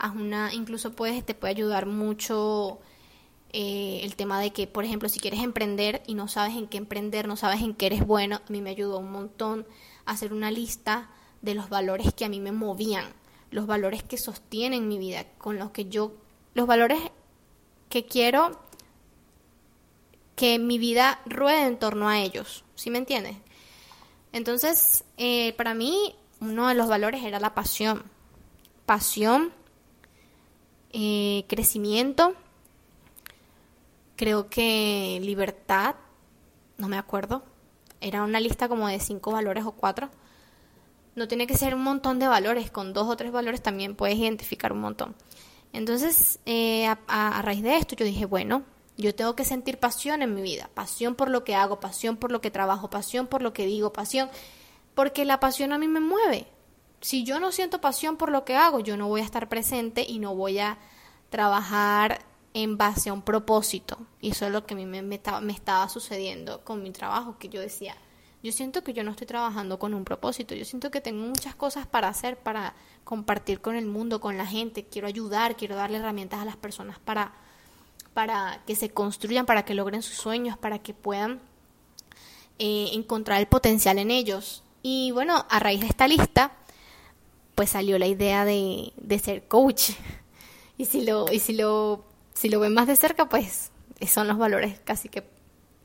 Haz 0.00 0.16
una, 0.16 0.52
incluso 0.54 0.90
te 0.90 1.34
puede 1.34 1.52
ayudar 1.52 1.86
mucho 1.86 2.80
eh, 3.52 4.00
el 4.02 4.16
tema 4.16 4.40
de 4.40 4.50
que, 4.50 4.66
por 4.66 4.84
ejemplo, 4.84 5.08
si 5.08 5.20
quieres 5.20 5.40
emprender 5.40 6.02
y 6.06 6.14
no 6.14 6.26
sabes 6.26 6.56
en 6.56 6.66
qué 6.66 6.78
emprender, 6.78 7.28
no 7.28 7.36
sabes 7.36 7.60
en 7.60 7.74
qué 7.74 7.86
eres 7.86 8.06
bueno, 8.06 8.36
a 8.36 8.50
mí 8.50 8.62
me 8.62 8.70
ayudó 8.70 8.98
un 8.98 9.12
montón 9.12 9.66
hacer 10.06 10.32
una 10.32 10.50
lista 10.50 11.10
de 11.42 11.54
los 11.54 11.68
valores 11.68 12.14
que 12.14 12.24
a 12.24 12.28
mí 12.30 12.40
me 12.40 12.50
movían, 12.50 13.04
los 13.50 13.66
valores 13.66 14.02
que 14.02 14.16
sostienen 14.16 14.88
mi 14.88 14.98
vida, 14.98 15.26
con 15.36 15.58
los 15.58 15.70
que 15.70 15.84
yo, 15.84 16.12
los 16.54 16.66
valores 16.66 16.98
que 17.90 18.06
quiero 18.06 18.58
que 20.34 20.58
mi 20.58 20.78
vida 20.78 21.20
ruede 21.26 21.66
en 21.66 21.78
torno 21.78 22.08
a 22.08 22.20
ellos, 22.20 22.64
¿sí 22.74 22.88
me 22.88 22.98
entiendes? 22.98 23.36
Entonces, 24.32 25.04
eh, 25.18 25.52
para 25.54 25.74
mí, 25.74 26.14
uno 26.40 26.68
de 26.68 26.74
los 26.74 26.88
valores 26.88 27.22
era 27.22 27.38
la 27.40 27.54
pasión. 27.54 28.04
Pasión, 28.86 29.52
eh, 30.92 31.44
crecimiento, 31.48 32.34
creo 34.16 34.48
que 34.48 35.18
libertad, 35.22 35.94
no 36.78 36.88
me 36.88 36.98
acuerdo, 36.98 37.42
era 38.00 38.22
una 38.22 38.40
lista 38.40 38.68
como 38.68 38.88
de 38.88 39.00
cinco 39.00 39.32
valores 39.32 39.64
o 39.64 39.72
cuatro. 39.72 40.10
No 41.14 41.28
tiene 41.28 41.46
que 41.46 41.56
ser 41.56 41.74
un 41.74 41.82
montón 41.82 42.18
de 42.18 42.28
valores, 42.28 42.70
con 42.70 42.92
dos 42.92 43.08
o 43.08 43.16
tres 43.16 43.32
valores 43.32 43.62
también 43.62 43.94
puedes 43.94 44.18
identificar 44.18 44.72
un 44.72 44.80
montón. 44.80 45.14
Entonces, 45.72 46.40
eh, 46.46 46.86
a, 46.86 47.42
raíz 47.42 47.62
de 47.62 47.76
esto, 47.76 47.94
yo 47.94 48.04
dije, 48.04 48.26
bueno, 48.26 48.64
yo 48.96 49.14
tengo 49.14 49.36
que 49.36 49.44
sentir 49.44 49.78
pasión 49.78 50.22
en 50.22 50.34
mi 50.34 50.42
vida, 50.42 50.70
pasión 50.74 51.14
por 51.14 51.30
lo 51.30 51.44
que 51.44 51.54
hago, 51.54 51.80
pasión 51.80 52.16
por 52.16 52.32
lo 52.32 52.40
que 52.40 52.50
trabajo, 52.50 52.90
pasión 52.90 53.26
por 53.26 53.42
lo 53.42 53.52
que 53.52 53.66
digo, 53.66 53.92
pasión, 53.92 54.28
porque 54.94 55.24
la 55.24 55.40
pasión 55.40 55.72
a 55.72 55.78
mí 55.78 55.88
me 55.88 56.00
mueve. 56.00 56.46
Si 57.00 57.24
yo 57.24 57.40
no 57.40 57.50
siento 57.50 57.80
pasión 57.80 58.16
por 58.16 58.30
lo 58.30 58.44
que 58.44 58.56
hago, 58.56 58.80
yo 58.80 58.96
no 58.96 59.08
voy 59.08 59.22
a 59.22 59.24
estar 59.24 59.48
presente 59.48 60.04
y 60.06 60.18
no 60.18 60.34
voy 60.34 60.58
a 60.58 60.78
trabajar 61.30 62.20
en 62.52 62.76
base 62.76 63.10
a 63.10 63.12
un 63.12 63.22
propósito. 63.22 63.98
Y 64.20 64.30
eso 64.30 64.46
es 64.46 64.52
lo 64.52 64.66
que 64.66 64.74
a 64.74 64.76
mí 64.76 64.86
me, 64.86 65.14
estaba, 65.14 65.88
sucediendo 65.88 66.62
con 66.64 66.82
mi 66.82 66.90
trabajo, 66.90 67.38
que 67.38 67.48
yo 67.48 67.60
decía, 67.60 67.96
yo 68.42 68.52
siento 68.52 68.82
que 68.82 68.92
yo 68.92 69.04
no 69.04 69.12
estoy 69.12 69.26
trabajando 69.26 69.78
con 69.78 69.94
un 69.94 70.04
propósito, 70.04 70.54
yo 70.54 70.64
siento 70.64 70.90
que 70.90 71.00
tengo 71.00 71.24
muchas 71.24 71.54
cosas 71.54 71.86
para 71.86 72.08
hacer, 72.08 72.36
para 72.36 72.74
compartir 73.04 73.60
con 73.60 73.76
el 73.76 73.86
mundo, 73.86 74.20
con 74.20 74.36
la 74.36 74.46
gente, 74.46 74.84
quiero 74.84 75.06
ayudar, 75.06 75.56
quiero 75.56 75.76
darle 75.76 75.98
herramientas 75.98 76.40
a 76.40 76.44
las 76.44 76.56
personas 76.56 76.98
para, 76.98 77.32
para 78.14 78.62
que 78.66 78.74
se 78.74 78.90
construyan, 78.90 79.46
para 79.46 79.64
que 79.64 79.74
logren 79.74 80.02
sus 80.02 80.16
sueños, 80.16 80.58
para 80.58 80.80
que 80.80 80.94
puedan 80.94 81.40
eh, 82.58 82.90
encontrar 82.92 83.40
el 83.40 83.46
potencial 83.46 83.98
en 83.98 84.10
ellos. 84.10 84.64
Y 84.82 85.12
bueno, 85.12 85.46
a 85.50 85.58
raíz 85.60 85.80
de 85.80 85.86
esta 85.86 86.08
lista, 86.08 86.52
pues 87.60 87.68
salió 87.68 87.98
la 87.98 88.06
idea 88.06 88.46
de, 88.46 88.90
de 88.96 89.18
ser 89.18 89.46
coach. 89.46 89.90
Y 90.78 90.86
si 90.86 91.04
lo, 91.04 91.30
y 91.30 91.40
si 91.40 91.52
lo 91.52 92.06
si 92.32 92.48
lo 92.48 92.58
ven 92.58 92.72
más 92.72 92.86
de 92.86 92.96
cerca, 92.96 93.28
pues 93.28 93.70
son 94.08 94.28
los 94.28 94.38
valores 94.38 94.80
casi 94.82 95.10
que, 95.10 95.24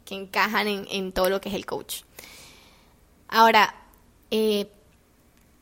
que 0.06 0.16
encajan 0.16 0.70
en, 0.70 0.88
en, 0.90 1.12
todo 1.12 1.30
lo 1.30 1.42
que 1.42 1.50
es 1.50 1.56
el 1.56 1.66
coach. 1.66 2.04
Ahora, 3.28 3.76
eh, 4.32 4.72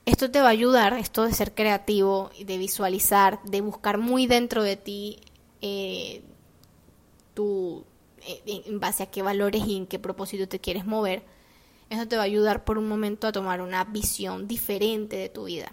esto 0.05 0.30
te 0.30 0.39
va 0.39 0.49
a 0.49 0.51
ayudar, 0.51 0.93
esto 0.93 1.24
de 1.24 1.34
ser 1.34 1.55
creativo, 1.55 2.30
de 2.39 2.59
visualizar, 2.59 3.41
de 3.45 3.61
buscar 3.61 3.97
muy 3.97 4.28
dentro 4.28 4.61
de 4.61 4.76
ti 4.76 5.20
eh, 5.61 6.22
eh, 7.38 8.61
en 8.68 8.80
base 8.80 9.01
a 9.01 9.09
qué 9.09 9.24
valores 9.24 9.66
y 9.66 9.78
en 9.78 9.88
qué 9.88 9.97
propósito 9.97 10.47
te 10.47 10.59
quieres 10.59 10.86
mover. 10.86 11.24
Eso 11.89 12.07
te 12.07 12.18
va 12.18 12.22
a 12.22 12.26
ayudar 12.26 12.66
por 12.66 12.78
un 12.78 12.88
momento 12.88 13.26
a 13.26 13.32
tomar 13.32 13.61
una 13.61 13.84
visión 13.84 14.47
diferente 14.47 15.16
de 15.16 15.30
tu 15.30 15.45
vida 15.45 15.72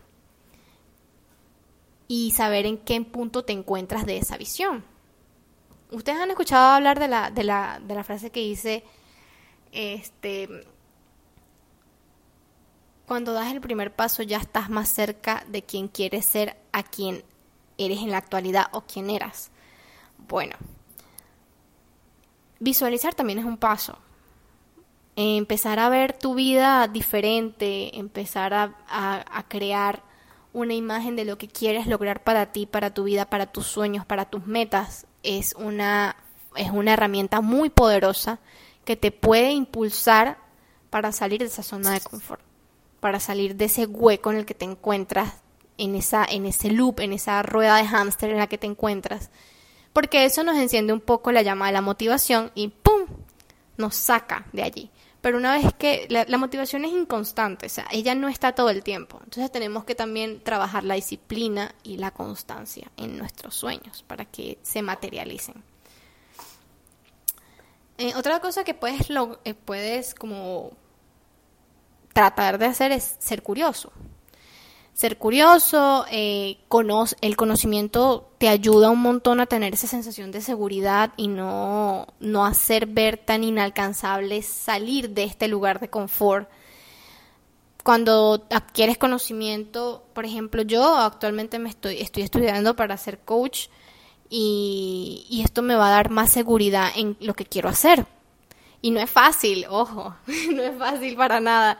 y 2.12 2.32
saber 2.32 2.66
en 2.66 2.76
qué 2.76 3.00
punto 3.02 3.44
te 3.44 3.52
encuentras 3.52 4.04
de 4.04 4.16
esa 4.16 4.36
visión. 4.36 4.82
Ustedes 5.92 6.18
han 6.18 6.28
escuchado 6.28 6.74
hablar 6.74 6.98
de 6.98 7.06
la, 7.06 7.30
de 7.30 7.44
la, 7.44 7.80
de 7.80 7.94
la 7.94 8.02
frase 8.02 8.30
que 8.30 8.40
dice, 8.40 8.82
este, 9.70 10.48
cuando 13.06 13.32
das 13.32 13.52
el 13.52 13.60
primer 13.60 13.94
paso 13.94 14.24
ya 14.24 14.38
estás 14.38 14.70
más 14.70 14.88
cerca 14.88 15.44
de 15.46 15.62
quien 15.62 15.86
quieres 15.86 16.26
ser 16.26 16.56
a 16.72 16.82
quien 16.82 17.22
eres 17.78 17.98
en 17.98 18.10
la 18.10 18.18
actualidad 18.18 18.66
o 18.72 18.80
quien 18.80 19.08
eras. 19.08 19.52
Bueno, 20.18 20.56
visualizar 22.58 23.14
también 23.14 23.38
es 23.38 23.44
un 23.44 23.56
paso. 23.56 23.96
Empezar 25.14 25.78
a 25.78 25.88
ver 25.88 26.18
tu 26.18 26.34
vida 26.34 26.88
diferente, 26.88 27.96
empezar 27.96 28.52
a, 28.52 28.74
a 28.88 29.46
crear 29.46 30.09
una 30.52 30.74
imagen 30.74 31.16
de 31.16 31.24
lo 31.24 31.38
que 31.38 31.48
quieres 31.48 31.86
lograr 31.86 32.22
para 32.22 32.52
ti, 32.52 32.66
para 32.66 32.92
tu 32.92 33.04
vida, 33.04 33.26
para 33.26 33.46
tus 33.46 33.66
sueños, 33.66 34.04
para 34.04 34.24
tus 34.24 34.46
metas, 34.46 35.06
es 35.22 35.54
una, 35.56 36.16
es 36.56 36.70
una 36.70 36.94
herramienta 36.94 37.40
muy 37.40 37.70
poderosa 37.70 38.40
que 38.84 38.96
te 38.96 39.12
puede 39.12 39.52
impulsar 39.52 40.38
para 40.90 41.12
salir 41.12 41.40
de 41.40 41.46
esa 41.46 41.62
zona 41.62 41.92
de 41.92 42.00
confort, 42.00 42.42
para 43.00 43.20
salir 43.20 43.56
de 43.56 43.66
ese 43.66 43.86
hueco 43.86 44.30
en 44.32 44.38
el 44.38 44.46
que 44.46 44.54
te 44.54 44.64
encuentras, 44.64 45.34
en, 45.78 45.94
esa, 45.94 46.24
en 46.24 46.46
ese 46.46 46.70
loop, 46.70 47.00
en 47.00 47.12
esa 47.12 47.42
rueda 47.42 47.76
de 47.76 47.86
hámster 47.86 48.30
en 48.30 48.38
la 48.38 48.48
que 48.48 48.58
te 48.58 48.66
encuentras. 48.66 49.30
Porque 49.92 50.24
eso 50.24 50.44
nos 50.44 50.58
enciende 50.58 50.92
un 50.92 51.00
poco 51.00 51.32
la 51.32 51.42
llama 51.42 51.66
de 51.66 51.72
la 51.72 51.80
motivación 51.80 52.50
y 52.54 52.68
¡pum! 52.68 53.06
nos 53.76 53.96
saca 53.96 54.46
de 54.52 54.62
allí. 54.62 54.90
Pero 55.20 55.36
una 55.36 55.52
vez 55.52 55.74
que 55.74 56.06
la, 56.08 56.24
la, 56.26 56.38
motivación 56.38 56.84
es 56.84 56.92
inconstante, 56.92 57.66
o 57.66 57.68
sea, 57.68 57.86
ella 57.90 58.14
no 58.14 58.28
está 58.28 58.54
todo 58.54 58.70
el 58.70 58.82
tiempo. 58.82 59.20
Entonces 59.22 59.52
tenemos 59.52 59.84
que 59.84 59.94
también 59.94 60.42
trabajar 60.42 60.84
la 60.84 60.94
disciplina 60.94 61.74
y 61.82 61.98
la 61.98 62.10
constancia 62.10 62.90
en 62.96 63.18
nuestros 63.18 63.54
sueños 63.54 64.02
para 64.06 64.24
que 64.24 64.58
se 64.62 64.80
materialicen. 64.80 65.62
Eh, 67.98 68.14
otra 68.16 68.40
cosa 68.40 68.64
que 68.64 68.72
puedes, 68.72 69.10
lo, 69.10 69.40
eh, 69.44 69.52
puedes 69.52 70.14
como 70.14 70.72
tratar 72.14 72.56
de 72.56 72.66
hacer 72.66 72.92
es 72.92 73.16
ser 73.18 73.42
curioso 73.42 73.92
ser 75.00 75.16
curioso, 75.16 76.04
eh, 76.10 76.58
el 77.22 77.36
conocimiento 77.36 78.32
te 78.36 78.50
ayuda 78.50 78.90
un 78.90 79.00
montón 79.00 79.40
a 79.40 79.46
tener 79.46 79.72
esa 79.72 79.86
sensación 79.86 80.30
de 80.30 80.42
seguridad 80.42 81.14
y 81.16 81.28
no, 81.28 82.06
no 82.20 82.44
hacer 82.44 82.84
ver 82.84 83.16
tan 83.16 83.42
inalcanzable 83.42 84.42
salir 84.42 85.08
de 85.08 85.24
este 85.24 85.48
lugar 85.48 85.80
de 85.80 85.88
confort. 85.88 86.50
Cuando 87.82 88.46
adquieres 88.50 88.98
conocimiento, 88.98 90.04
por 90.12 90.26
ejemplo, 90.26 90.60
yo 90.60 90.98
actualmente 90.98 91.58
me 91.58 91.70
estoy, 91.70 91.96
estoy 92.02 92.24
estudiando 92.24 92.76
para 92.76 92.98
ser 92.98 93.20
coach 93.20 93.68
y, 94.28 95.24
y 95.30 95.40
esto 95.40 95.62
me 95.62 95.76
va 95.76 95.86
a 95.88 95.92
dar 95.92 96.10
más 96.10 96.30
seguridad 96.30 96.90
en 96.94 97.16
lo 97.20 97.32
que 97.32 97.46
quiero 97.46 97.70
hacer. 97.70 98.04
Y 98.82 98.90
no 98.90 99.00
es 99.00 99.08
fácil, 99.08 99.64
ojo, 99.70 100.14
no 100.52 100.62
es 100.62 100.76
fácil 100.76 101.16
para 101.16 101.40
nada. 101.40 101.78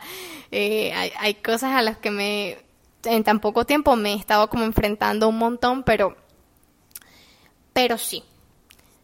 Eh, 0.51 0.95
hay, 0.95 1.12
hay 1.18 1.35
cosas 1.35 1.75
a 1.75 1.83
las 1.83 1.99
que 1.99 2.11
me 2.11 2.70
en 3.05 3.24
tan 3.24 3.40
poco 3.40 3.64
tiempo 3.64 3.96
me 3.96 4.12
he 4.12 4.16
estado 4.16 4.48
como 4.51 4.64
enfrentando 4.64 5.28
un 5.28 5.38
montón, 5.38 5.82
pero, 5.82 6.16
pero 7.72 7.98
sí. 7.98 8.24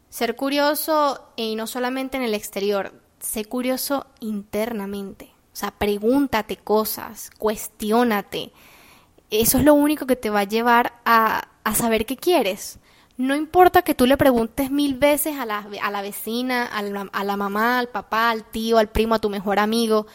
Ser 0.09 0.37
curioso 0.37 1.29
y 1.37 1.57
no 1.57 1.67
solamente 1.67 2.17
en 2.17 2.23
el 2.23 2.35
exterior, 2.35 2.93
sé 3.21 3.45
curioso 3.45 4.07
internamente. 4.21 5.33
O 5.53 5.57
sea, 5.57 5.71
pregúntate 5.71 6.57
cosas, 6.57 7.31
cuestiónate. 7.39 8.53
Eso 9.31 9.59
es 9.59 9.65
lo 9.65 9.75
único 9.75 10.07
que 10.07 10.17
te 10.17 10.31
va 10.31 10.41
a 10.41 10.45
llevar 10.45 11.01
a, 11.05 11.49
a 11.65 11.75
saber 11.75 12.07
qué 12.07 12.17
quieres. 12.17 12.79
No 13.17 13.35
importa 13.35 13.81
que 13.83 13.95
tú 13.95 14.07
le 14.07 14.19
preguntes 14.19 14.71
mil 14.71 14.95
veces 14.95 15.39
a 15.39 15.47
la, 15.47 15.67
a 15.83 15.91
la 15.91 16.03
vecina, 16.03 16.67
a 16.67 16.83
la, 16.83 17.09
a 17.11 17.25
la 17.25 17.37
mamá, 17.37 17.79
al 17.79 17.89
papá, 17.89 18.29
al 18.29 18.45
tío, 18.45 18.77
al 18.77 18.89
primo, 18.89 19.15
a 19.15 19.19
tu 19.19 19.31
mejor 19.31 19.59
amigo. 19.59 20.07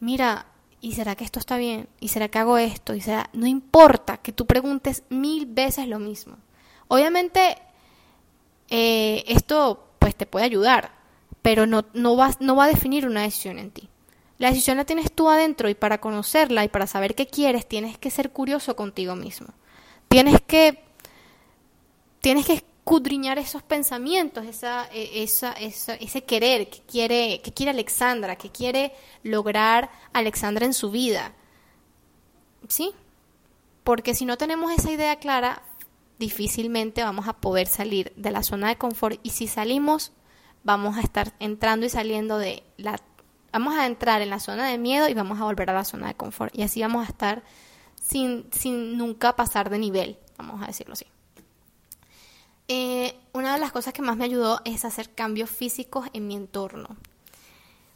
Mira, 0.00 0.46
¿y 0.80 0.92
será 0.92 1.14
que 1.16 1.24
esto 1.24 1.38
está 1.38 1.56
bien? 1.56 1.88
¿Y 2.00 2.08
será 2.08 2.28
que 2.28 2.38
hago 2.38 2.58
esto? 2.58 2.94
¿Y 2.94 3.00
será? 3.00 3.28
No 3.32 3.46
importa 3.46 4.18
que 4.18 4.32
tú 4.32 4.46
preguntes 4.46 5.02
mil 5.08 5.46
veces 5.46 5.88
lo 5.88 5.98
mismo. 5.98 6.36
Obviamente, 6.88 7.58
eh, 8.68 9.24
esto 9.26 9.88
pues 9.98 10.14
te 10.14 10.26
puede 10.26 10.46
ayudar, 10.46 10.92
pero 11.42 11.66
no, 11.66 11.84
no, 11.94 12.16
va, 12.16 12.30
no 12.40 12.56
va 12.56 12.64
a 12.64 12.68
definir 12.68 13.06
una 13.06 13.22
decisión 13.22 13.58
en 13.58 13.70
ti. 13.70 13.88
La 14.38 14.50
decisión 14.50 14.76
la 14.76 14.84
tienes 14.84 15.12
tú 15.12 15.28
adentro 15.28 15.68
y 15.68 15.74
para 15.74 16.00
conocerla 16.00 16.64
y 16.64 16.68
para 16.68 16.86
saber 16.86 17.14
qué 17.14 17.26
quieres 17.26 17.66
tienes 17.66 17.98
que 17.98 18.10
ser 18.10 18.30
curioso 18.30 18.76
contigo 18.76 19.16
mismo. 19.16 19.48
Tienes 20.08 20.40
que, 20.40 20.84
tienes 22.20 22.46
que 22.46 22.64
escudriñar 22.88 23.38
esos 23.38 23.62
pensamientos, 23.62 24.46
esa, 24.46 24.88
e, 24.90 25.22
esa, 25.22 25.52
esa, 25.52 25.94
ese 25.96 26.24
querer 26.24 26.70
que 26.70 26.80
quiere, 26.80 27.42
que 27.42 27.52
quiere 27.52 27.70
Alexandra, 27.72 28.36
que 28.36 28.50
quiere 28.50 28.94
lograr 29.22 29.90
Alexandra 30.14 30.64
en 30.64 30.72
su 30.72 30.90
vida. 30.90 31.34
¿Sí? 32.66 32.92
Porque 33.84 34.14
si 34.14 34.24
no 34.24 34.38
tenemos 34.38 34.72
esa 34.72 34.90
idea 34.90 35.16
clara, 35.16 35.62
difícilmente 36.18 37.02
vamos 37.02 37.28
a 37.28 37.34
poder 37.34 37.66
salir 37.66 38.10
de 38.16 38.30
la 38.30 38.42
zona 38.42 38.68
de 38.68 38.78
confort 38.78 39.20
y 39.22 39.30
si 39.30 39.48
salimos, 39.48 40.12
vamos 40.64 40.96
a 40.96 41.02
estar 41.02 41.34
entrando 41.40 41.84
y 41.84 41.90
saliendo 41.90 42.38
de 42.38 42.62
la... 42.78 42.98
Vamos 43.52 43.76
a 43.76 43.84
entrar 43.84 44.22
en 44.22 44.30
la 44.30 44.40
zona 44.40 44.66
de 44.66 44.78
miedo 44.78 45.10
y 45.10 45.14
vamos 45.14 45.38
a 45.38 45.44
volver 45.44 45.68
a 45.68 45.74
la 45.74 45.84
zona 45.84 46.08
de 46.08 46.14
confort. 46.14 46.56
Y 46.56 46.62
así 46.62 46.80
vamos 46.80 47.06
a 47.06 47.10
estar 47.10 47.42
sin, 48.00 48.46
sin 48.50 48.96
nunca 48.96 49.36
pasar 49.36 49.68
de 49.68 49.78
nivel 49.78 50.18
vamos 50.38 50.62
a 50.62 50.66
decirlo 50.66 50.94
así. 50.94 51.04
Eh, 52.68 53.14
una 53.32 53.54
de 53.54 53.60
las 53.60 53.72
cosas 53.72 53.94
que 53.94 54.02
más 54.02 54.16
me 54.16 54.26
ayudó 54.26 54.60
es 54.64 54.84
hacer 54.84 55.14
cambios 55.14 55.50
físicos 55.50 56.06
en 56.12 56.26
mi 56.26 56.36
entorno. 56.36 56.96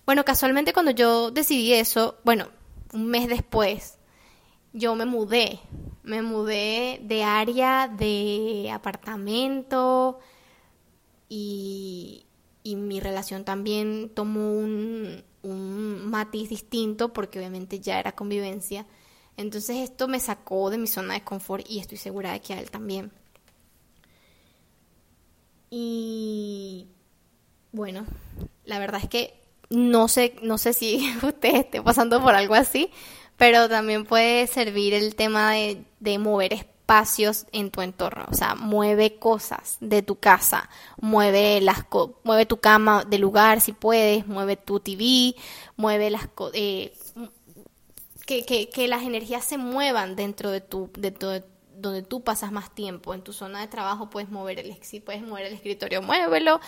Bueno, 0.07 0.25
casualmente 0.25 0.73
cuando 0.73 0.91
yo 0.91 1.31
decidí 1.31 1.75
eso, 1.75 2.17
bueno, 2.25 2.49
un 2.93 3.07
mes 3.07 3.29
después, 3.29 3.99
yo 4.73 4.95
me 4.95 5.05
mudé. 5.05 5.61
Me 6.03 6.23
mudé 6.23 7.01
de 7.05 7.23
área 7.23 7.87
de 7.87 8.71
apartamento 8.73 10.19
y, 11.29 12.27
y 12.65 12.77
mi 12.77 12.99
relación 12.99 13.45
también 13.45 14.11
tomó 14.13 14.53
un, 14.53 15.23
un 15.43 16.11
matiz 16.11 16.49
distinto 16.49 17.13
porque 17.13 17.39
obviamente 17.39 17.79
ya 17.79 18.01
era 18.01 18.13
convivencia. 18.13 18.87
Entonces 19.37 19.77
esto 19.77 20.09
me 20.09 20.19
sacó 20.19 20.71
de 20.71 20.79
mi 20.79 20.87
zona 20.87 21.15
de 21.15 21.25
confort 21.25 21.65
y 21.69 21.79
estoy 21.79 21.99
segura 21.99 22.33
de 22.33 22.41
que 22.41 22.55
a 22.55 22.61
él 22.61 22.71
también. 22.71 23.13
Y 25.75 26.89
bueno, 27.73 28.05
la 28.67 28.79
verdad 28.79 29.01
es 29.03 29.09
que 29.09 29.33
no 29.71 30.07
sé, 30.07 30.37
no 30.43 30.59
sé 30.59 30.75
si 30.75 31.11
usted 31.23 31.55
esté 31.55 31.81
pasando 31.81 32.21
por 32.21 32.35
algo 32.35 32.55
así, 32.55 32.91
pero 33.39 33.71
también 33.71 34.05
puede 34.05 34.47
servir 34.49 34.93
el 34.93 35.15
tema 35.15 35.53
de, 35.53 35.83
de 35.99 36.19
mover 36.19 36.53
espacios 36.53 37.47
en 37.53 37.71
tu 37.71 37.81
entorno, 37.81 38.27
o 38.31 38.35
sea, 38.35 38.55
mueve 38.55 39.17
cosas 39.17 39.79
de 39.81 40.03
tu 40.03 40.17
casa, 40.17 40.69
mueve 41.01 41.63
las 41.63 41.87
mueve 42.23 42.45
tu 42.45 42.59
cama 42.59 43.07
de 43.07 43.19
lugar 43.19 43.63
si 43.63 43.73
puedes, 43.73 44.27
mueve 44.27 44.59
tu 44.59 44.79
TV, 44.79 45.35
mueve 45.77 46.11
las 46.11 46.29
eh, 46.53 46.93
que, 48.27 48.45
que, 48.45 48.69
que, 48.69 48.89
las 48.89 49.05
energías 49.05 49.43
se 49.43 49.57
muevan 49.57 50.17
dentro 50.17 50.51
de 50.51 50.61
tu 50.61 50.91
de, 50.99 51.13
tu, 51.13 51.29
donde 51.83 52.03
tú 52.03 52.23
pasas 52.23 52.53
más 52.53 52.75
tiempo. 52.75 53.13
En 53.13 53.23
tu 53.23 53.33
zona 53.33 53.61
de 53.61 53.67
trabajo 53.67 54.09
puedes 54.09 54.31
mover 54.31 54.59
el, 54.59 54.83
si 54.83 55.01
puedes 55.01 55.23
mover 55.23 55.47
el 55.47 55.55
escritorio, 55.55 56.01
muévelo. 56.01 56.61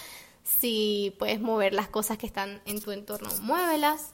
Si 0.43 1.15
puedes 1.19 1.41
mover 1.41 1.73
las 1.73 1.89
cosas 1.89 2.19
que 2.19 2.27
están 2.27 2.61
en 2.67 2.83
tu 2.83 2.91
entorno, 2.91 3.31
muévelas. 3.41 4.13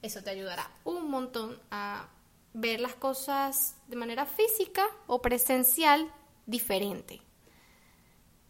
Eso 0.00 0.22
te 0.22 0.30
ayudará 0.30 0.70
un 0.84 1.10
montón 1.10 1.60
a 1.70 2.08
ver 2.54 2.80
las 2.80 2.94
cosas 2.94 3.76
de 3.86 3.96
manera 3.96 4.24
física 4.24 4.86
o 5.06 5.20
presencial 5.20 6.10
diferente. 6.46 7.20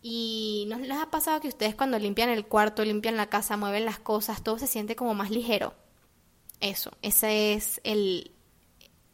Y 0.03 0.67
¿no 0.69 0.79
les 0.79 0.97
ha 0.97 1.11
pasado 1.11 1.41
que 1.41 1.49
ustedes 1.49 1.75
cuando 1.75 1.99
limpian 1.99 2.29
el 2.29 2.47
cuarto, 2.47 2.85
limpian 2.85 3.17
la 3.17 3.29
casa, 3.29 3.57
mueven 3.57 3.85
las 3.85 3.99
cosas, 3.99 4.45
todo 4.45 4.59
se 4.59 4.69
siente 4.69 4.95
como 4.95 5.15
más 5.15 5.31
ligero? 5.31 5.75
Eso, 6.61 6.93
ese 7.03 7.55
es 7.55 7.81
el, 7.83 8.31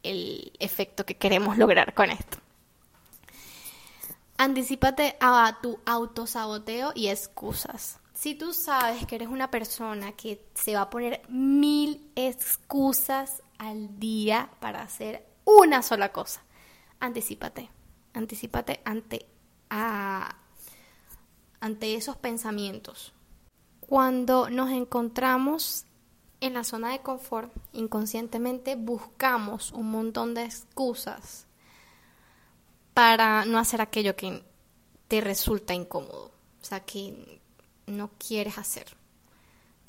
el 0.03 0.53
efecto 0.59 1.07
que 1.07 1.14
queremos 1.16 1.57
lograr 1.57 1.95
con 1.95 2.11
esto. 2.11 2.39
Anticípate 4.37 5.16
a 5.20 5.59
tu 5.62 5.78
autosaboteo 5.87 6.93
y 6.95 7.09
excusas. 7.09 8.01
Si 8.14 8.35
tú 8.35 8.53
sabes 8.53 9.07
que 9.07 9.16
eres 9.16 9.28
una 9.28 9.51
persona 9.51 10.12
que 10.12 10.45
se 10.55 10.74
va 10.74 10.83
a 10.83 10.91
poner 10.91 11.22
mil 11.28 12.11
excusas 12.14 13.43
al 13.59 13.99
día 13.99 14.51
para 14.61 14.83
hacer 14.83 15.26
una 15.45 15.83
sola 15.83 16.12
cosa, 16.12 16.43
anticípate. 17.01 17.70
Anticípate 18.14 18.80
ante, 18.85 19.26
ante 21.61 21.95
esos 21.95 22.16
pensamientos. 22.16 23.12
Cuando 23.80 24.51
nos 24.51 24.70
encontramos 24.70 25.87
en 26.41 26.55
la 26.55 26.64
zona 26.64 26.91
de 26.91 27.01
confort, 27.01 27.53
inconscientemente 27.72 28.76
buscamos 28.76 29.72
un 29.72 29.91
montón 29.91 30.35
de 30.35 30.45
excusas 30.45 31.47
para 32.95 33.45
no 33.45 33.59
hacer 33.59 33.80
aquello 33.80 34.16
que 34.16 34.43
te 35.09 35.20
resulta 35.20 35.74
incómodo, 35.74 36.32
o 36.61 36.64
sea, 36.64 36.80
que 36.80 37.40
no 37.86 38.11
quieres 38.18 38.59
hacer. 38.59 38.86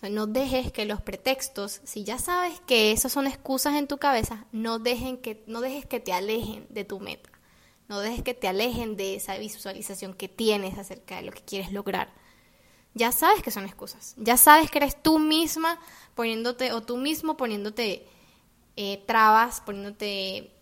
no 0.09 0.27
dejes 0.27 0.71
que 0.73 0.85
los 0.85 1.01
pretextos, 1.01 1.79
si 1.85 2.03
ya 2.03 2.17
sabes 2.17 2.59
que 2.67 2.91
esas 2.91 3.13
son 3.13 3.25
excusas 3.25 3.75
en 3.75 3.87
tu 3.87 3.97
cabeza, 3.97 4.45
no, 4.51 4.83
que, 4.83 5.43
no 5.47 5.61
dejes 5.61 5.85
que 5.85 6.01
te 6.01 6.11
alejen 6.11 6.67
de 6.69 6.83
tu 6.83 6.99
meta. 6.99 7.29
No 7.87 7.99
dejes 7.99 8.23
que 8.23 8.33
te 8.33 8.47
alejen 8.47 8.97
de 8.97 9.15
esa 9.15 9.37
visualización 9.37 10.13
que 10.13 10.27
tienes 10.27 10.77
acerca 10.77 11.17
de 11.17 11.23
lo 11.23 11.31
que 11.31 11.41
quieres 11.41 11.71
lograr. 11.71 12.13
Ya 12.93 13.11
sabes 13.11 13.41
que 13.43 13.51
son 13.51 13.65
excusas. 13.65 14.13
Ya 14.17 14.37
sabes 14.37 14.69
que 14.71 14.79
eres 14.79 15.01
tú 15.01 15.19
misma 15.19 15.79
poniéndote, 16.15 16.73
o 16.73 16.81
tú 16.81 16.97
mismo 16.97 17.37
poniéndote 17.37 18.07
eh, 18.75 19.03
trabas, 19.05 19.61
poniéndote 19.61 20.52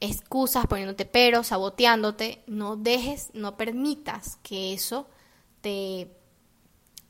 excusas, 0.00 0.66
poniéndote 0.66 1.04
peros, 1.04 1.48
saboteándote, 1.48 2.42
no 2.46 2.76
dejes, 2.76 3.30
no 3.34 3.56
permitas 3.56 4.38
que 4.42 4.72
eso 4.72 5.06
te, 5.60 6.10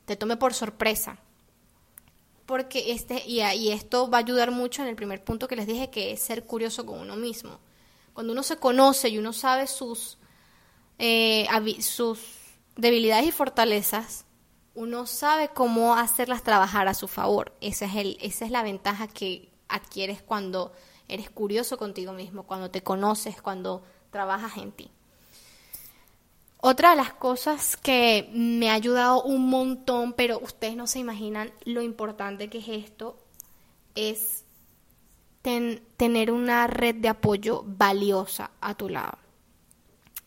te 0.05 0.15
tome 0.15 0.37
por 0.37 0.53
sorpresa. 0.53 1.17
Porque 2.45 2.91
este, 2.91 3.23
y, 3.25 3.41
y 3.41 3.71
esto 3.71 4.09
va 4.09 4.17
a 4.17 4.21
ayudar 4.21 4.51
mucho 4.51 4.81
en 4.81 4.89
el 4.89 4.95
primer 4.95 5.23
punto 5.23 5.47
que 5.47 5.55
les 5.55 5.67
dije, 5.67 5.89
que 5.89 6.11
es 6.11 6.21
ser 6.21 6.43
curioso 6.43 6.85
con 6.85 6.99
uno 6.99 7.15
mismo. 7.15 7.59
Cuando 8.13 8.33
uno 8.33 8.43
se 8.43 8.57
conoce 8.57 9.07
y 9.07 9.17
uno 9.17 9.31
sabe 9.31 9.67
sus, 9.67 10.17
eh, 10.99 11.47
sus 11.79 12.19
debilidades 12.75 13.27
y 13.27 13.31
fortalezas, 13.31 14.25
uno 14.75 15.05
sabe 15.05 15.49
cómo 15.49 15.95
hacerlas 15.95 16.43
trabajar 16.43 16.89
a 16.89 16.93
su 16.93 17.07
favor. 17.07 17.55
Esa 17.61 17.85
es, 17.85 17.95
el, 17.95 18.17
esa 18.21 18.43
es 18.43 18.51
la 18.51 18.63
ventaja 18.63 19.07
que 19.07 19.49
adquieres 19.69 20.21
cuando 20.21 20.73
eres 21.11 21.29
curioso 21.29 21.77
contigo 21.77 22.13
mismo, 22.13 22.43
cuando 22.43 22.71
te 22.71 22.81
conoces, 22.81 23.41
cuando 23.41 23.83
trabajas 24.09 24.57
en 24.57 24.71
ti. 24.71 24.89
Otra 26.63 26.91
de 26.91 26.95
las 26.95 27.13
cosas 27.13 27.75
que 27.75 28.29
me 28.33 28.69
ha 28.69 28.75
ayudado 28.75 29.23
un 29.23 29.49
montón, 29.49 30.13
pero 30.13 30.39
ustedes 30.39 30.75
no 30.75 30.85
se 30.85 30.99
imaginan 30.99 31.51
lo 31.65 31.81
importante 31.81 32.49
que 32.49 32.59
es 32.59 32.67
esto, 32.67 33.17
es 33.95 34.43
tener 35.97 36.31
una 36.31 36.67
red 36.67 36.95
de 36.95 37.09
apoyo 37.09 37.63
valiosa 37.65 38.51
a 38.61 38.75
tu 38.75 38.89
lado. 38.89 39.17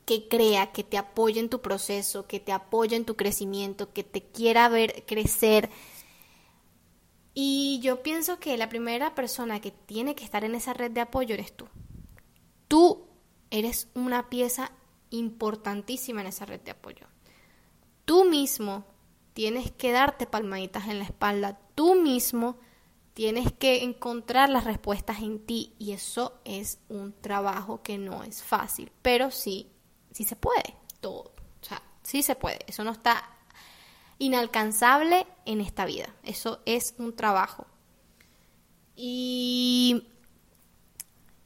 Que 0.07 0.27
crea, 0.27 0.73
que 0.73 0.83
te 0.83 0.99
apoye 0.99 1.39
en 1.39 1.49
tu 1.49 1.61
proceso, 1.61 2.27
que 2.27 2.41
te 2.41 2.51
apoye 2.51 2.97
en 2.97 3.05
tu 3.05 3.15
crecimiento, 3.15 3.93
que 3.93 4.03
te 4.03 4.21
quiera 4.21 4.69
ver 4.69 5.05
crecer, 5.07 5.71
y 7.35 7.81
yo 7.83 8.03
pienso 8.03 8.39
que 8.39 8.57
la 8.57 8.69
primera 8.69 9.15
persona 9.15 9.61
que 9.61 9.73
tiene 9.73 10.15
que 10.15 10.25
estar 10.25 10.45
en 10.45 10.55
esa 10.55 10.73
red 10.73 10.93
de 10.93 11.01
apoyo 11.01 11.35
eres 11.35 11.55
tú. 11.57 11.67
Tú 12.69 13.09
eres 13.51 13.89
una 13.95 14.31
pieza 14.31 14.71
importantísima 15.11 16.21
en 16.21 16.29
esa 16.29 16.47
red 16.47 16.61
de 16.61 16.71
apoyo. 16.71 17.07
Tú 18.05 18.25
mismo 18.25 18.85
tienes 19.33 19.73
que 19.73 19.91
darte 19.91 20.27
palmaditas 20.27 20.87
en 20.87 20.99
la 21.01 21.05
espalda. 21.05 21.59
Tú 21.75 21.97
mismo 21.97 22.57
tienes 23.15 23.53
que 23.53 23.83
encontrar 23.83 24.49
las 24.49 24.65
respuestas 24.65 25.21
en 25.21 25.45
ti 25.45 25.75
y 25.79 25.93
eso 25.93 26.41
es 26.45 26.79
un 26.89 27.13
trabajo 27.13 27.83
que 27.83 27.99
no 27.99 28.23
es 28.23 28.43
fácil, 28.43 28.93
pero 29.03 29.31
sí, 29.31 29.71
sí 30.13 30.25
se 30.25 30.37
puede, 30.37 30.77
todo. 31.01 31.33
O 31.61 31.65
sea, 31.65 31.83
sí 32.03 32.23
se 32.23 32.37
puede. 32.37 32.59
Eso 32.67 32.85
no 32.85 32.93
está 32.93 33.34
inalcanzable 34.25 35.27
en 35.45 35.61
esta 35.61 35.85
vida. 35.85 36.15
Eso 36.23 36.61
es 36.67 36.95
un 36.99 37.15
trabajo. 37.15 37.67
Y, 38.97 40.09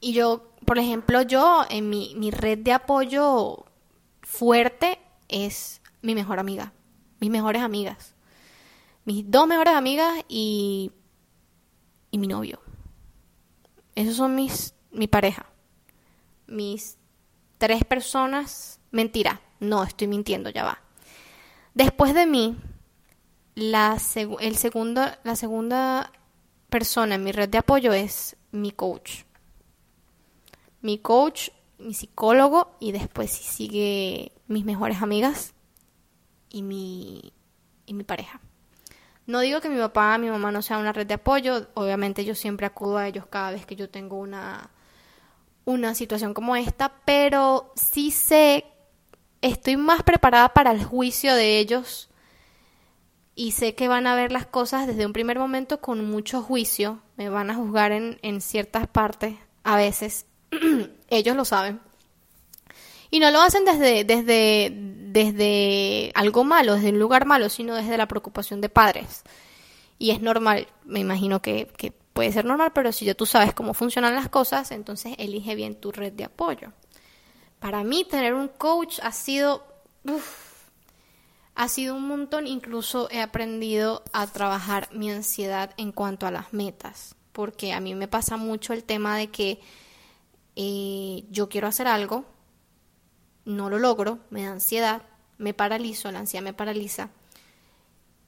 y 0.00 0.12
yo, 0.12 0.52
por 0.64 0.78
ejemplo, 0.78 1.22
yo 1.22 1.64
en 1.68 1.88
mi, 1.88 2.14
mi 2.16 2.30
red 2.30 2.58
de 2.58 2.72
apoyo 2.72 3.64
fuerte 4.22 4.98
es 5.28 5.80
mi 6.02 6.14
mejor 6.14 6.38
amiga, 6.38 6.72
mis 7.20 7.30
mejores 7.30 7.62
amigas, 7.62 8.14
mis 9.04 9.30
dos 9.30 9.46
mejores 9.46 9.74
amigas 9.74 10.14
y, 10.28 10.92
y 12.10 12.18
mi 12.18 12.26
novio. 12.26 12.60
Esos 13.94 14.16
son 14.16 14.34
mis, 14.34 14.74
mi 14.92 15.08
pareja. 15.08 15.46
Mis 16.46 16.98
tres 17.58 17.84
personas, 17.84 18.80
mentira, 18.90 19.40
no, 19.60 19.82
estoy 19.82 20.06
mintiendo, 20.06 20.50
ya 20.50 20.64
va. 20.64 20.80
Después 21.74 22.14
de 22.14 22.26
mí, 22.26 22.56
la, 23.58 23.98
el 24.40 24.56
segundo, 24.56 25.02
la 25.24 25.34
segunda 25.34 26.12
persona 26.68 27.16
en 27.16 27.24
mi 27.24 27.32
red 27.32 27.48
de 27.48 27.58
apoyo 27.58 27.92
es 27.92 28.36
mi 28.52 28.70
coach. 28.70 29.24
Mi 30.80 30.98
coach, 30.98 31.50
mi 31.78 31.92
psicólogo 31.92 32.76
y 32.78 32.92
después 32.92 33.32
sigue 33.32 34.30
mis 34.46 34.64
mejores 34.64 35.02
amigas 35.02 35.54
y 36.48 36.62
mi, 36.62 37.32
y 37.84 37.94
mi 37.94 38.04
pareja. 38.04 38.40
No 39.26 39.40
digo 39.40 39.60
que 39.60 39.68
mi 39.68 39.78
papá, 39.78 40.16
mi 40.18 40.30
mamá 40.30 40.52
no 40.52 40.62
sea 40.62 40.78
una 40.78 40.92
red 40.92 41.06
de 41.06 41.14
apoyo, 41.14 41.66
obviamente 41.74 42.24
yo 42.24 42.36
siempre 42.36 42.64
acudo 42.64 42.96
a 42.96 43.08
ellos 43.08 43.26
cada 43.26 43.50
vez 43.50 43.66
que 43.66 43.74
yo 43.74 43.90
tengo 43.90 44.18
una, 44.18 44.70
una 45.64 45.96
situación 45.96 46.32
como 46.32 46.54
esta, 46.54 47.00
pero 47.04 47.72
sí 47.74 48.12
sé 48.12 48.64
estoy 49.42 49.76
más 49.76 50.04
preparada 50.04 50.48
para 50.50 50.70
el 50.70 50.84
juicio 50.84 51.34
de 51.34 51.58
ellos 51.58 52.07
y 53.38 53.52
sé 53.52 53.76
que 53.76 53.86
van 53.86 54.08
a 54.08 54.16
ver 54.16 54.32
las 54.32 54.46
cosas 54.46 54.88
desde 54.88 55.06
un 55.06 55.12
primer 55.12 55.38
momento 55.38 55.80
con 55.80 56.04
mucho 56.10 56.42
juicio, 56.42 56.98
me 57.16 57.28
van 57.28 57.52
a 57.52 57.54
juzgar 57.54 57.92
en, 57.92 58.18
en 58.22 58.40
ciertas 58.40 58.88
partes, 58.88 59.36
a 59.62 59.76
veces, 59.76 60.26
ellos 61.08 61.36
lo 61.36 61.44
saben. 61.44 61.80
Y 63.12 63.20
no 63.20 63.30
lo 63.30 63.40
hacen 63.40 63.64
desde, 63.64 64.02
desde, 64.02 64.72
desde 64.72 66.10
algo 66.16 66.42
malo, 66.42 66.74
desde 66.74 66.90
un 66.90 66.98
lugar 66.98 67.26
malo, 67.26 67.48
sino 67.48 67.76
desde 67.76 67.96
la 67.96 68.08
preocupación 68.08 68.60
de 68.60 68.70
padres. 68.70 69.22
Y 70.00 70.10
es 70.10 70.20
normal, 70.20 70.66
me 70.84 70.98
imagino 70.98 71.40
que, 71.40 71.68
que 71.76 71.92
puede 71.92 72.32
ser 72.32 72.44
normal, 72.44 72.72
pero 72.74 72.90
si 72.90 73.04
ya 73.04 73.14
tú 73.14 73.24
sabes 73.24 73.54
cómo 73.54 73.72
funcionan 73.72 74.16
las 74.16 74.28
cosas, 74.28 74.72
entonces 74.72 75.14
elige 75.16 75.54
bien 75.54 75.76
tu 75.76 75.92
red 75.92 76.12
de 76.12 76.24
apoyo. 76.24 76.72
Para 77.60 77.84
mí 77.84 78.04
tener 78.04 78.34
un 78.34 78.48
coach 78.48 78.98
ha 79.00 79.12
sido... 79.12 79.64
ha 81.58 81.66
sido 81.66 81.96
un 81.96 82.06
montón, 82.06 82.46
incluso 82.46 83.08
he 83.10 83.20
aprendido 83.20 84.04
a 84.12 84.28
trabajar 84.28 84.88
mi 84.92 85.10
ansiedad 85.10 85.74
en 85.76 85.90
cuanto 85.90 86.24
a 86.24 86.30
las 86.30 86.52
metas, 86.52 87.16
porque 87.32 87.72
a 87.72 87.80
mí 87.80 87.96
me 87.96 88.06
pasa 88.06 88.36
mucho 88.36 88.72
el 88.72 88.84
tema 88.84 89.16
de 89.18 89.26
que 89.26 89.60
eh, 90.54 91.24
yo 91.32 91.48
quiero 91.48 91.66
hacer 91.66 91.88
algo, 91.88 92.24
no 93.44 93.70
lo 93.70 93.80
logro, 93.80 94.20
me 94.30 94.44
da 94.44 94.52
ansiedad, 94.52 95.02
me 95.36 95.52
paralizo, 95.52 96.12
la 96.12 96.20
ansiedad 96.20 96.44
me 96.44 96.52
paraliza. 96.52 97.10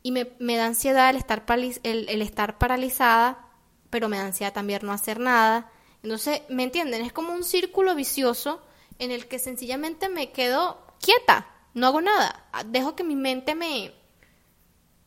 Y 0.02 0.10
me, 0.10 0.56
da 0.56 0.66
ansiedad 0.66 1.10
el 1.10 1.16
estar, 1.16 1.44
el, 1.84 2.22
estar 2.22 2.58
paralizada, 2.58 3.46
pero 3.90 4.08
me 4.08 4.16
da 4.16 4.26
ansiedad 4.26 4.52
también 4.52 4.80
no 4.82 4.90
hacer 4.90 5.20
nada. 5.20 5.70
Entonces, 6.02 6.42
¿me 6.48 6.64
entienden? 6.64 7.02
Es 7.02 7.12
como 7.12 7.32
un 7.32 7.44
círculo 7.44 7.94
vicioso 7.94 8.60
en 8.98 9.12
el 9.12 9.28
que 9.28 9.38
sencillamente 9.38 10.08
me 10.08 10.32
quedo 10.32 10.84
quieta, 11.00 11.46
no 11.74 11.86
hago 11.86 12.00
nada. 12.00 12.44
Dejo 12.66 12.96
que 12.96 13.04
mi 13.04 13.16
mente 13.16 13.54
me, 13.54 13.92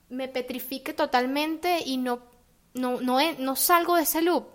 me 0.09 0.28
petrifique 0.28 0.93
totalmente 0.93 1.82
y 1.86 1.97
no, 1.97 2.20
no, 2.74 3.01
no, 3.01 3.20
no 3.39 3.55
salgo 3.55 3.95
de 3.95 4.03
ese 4.03 4.22
loop. 4.22 4.45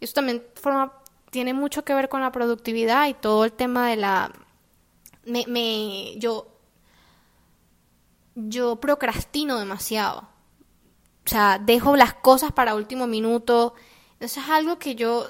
Eso 0.00 0.14
también 0.14 0.44
forma, 0.54 1.00
tiene 1.30 1.54
mucho 1.54 1.84
que 1.84 1.94
ver 1.94 2.08
con 2.08 2.20
la 2.20 2.32
productividad 2.32 3.08
y 3.08 3.14
todo 3.14 3.44
el 3.44 3.52
tema 3.52 3.88
de 3.88 3.96
la 3.96 4.32
me, 5.24 5.44
me, 5.46 6.18
yo, 6.18 6.48
yo 8.34 8.76
procrastino 8.76 9.58
demasiado. 9.58 10.28
O 11.24 11.28
sea, 11.28 11.58
dejo 11.58 11.96
las 11.96 12.14
cosas 12.14 12.52
para 12.52 12.74
último 12.74 13.06
minuto. 13.06 13.74
Eso 14.18 14.40
es 14.40 14.48
algo 14.48 14.78
que 14.78 14.94
yo 14.94 15.26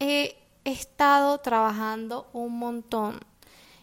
he 0.00 0.36
estado 0.64 1.38
trabajando 1.38 2.28
un 2.32 2.58
montón. 2.58 3.20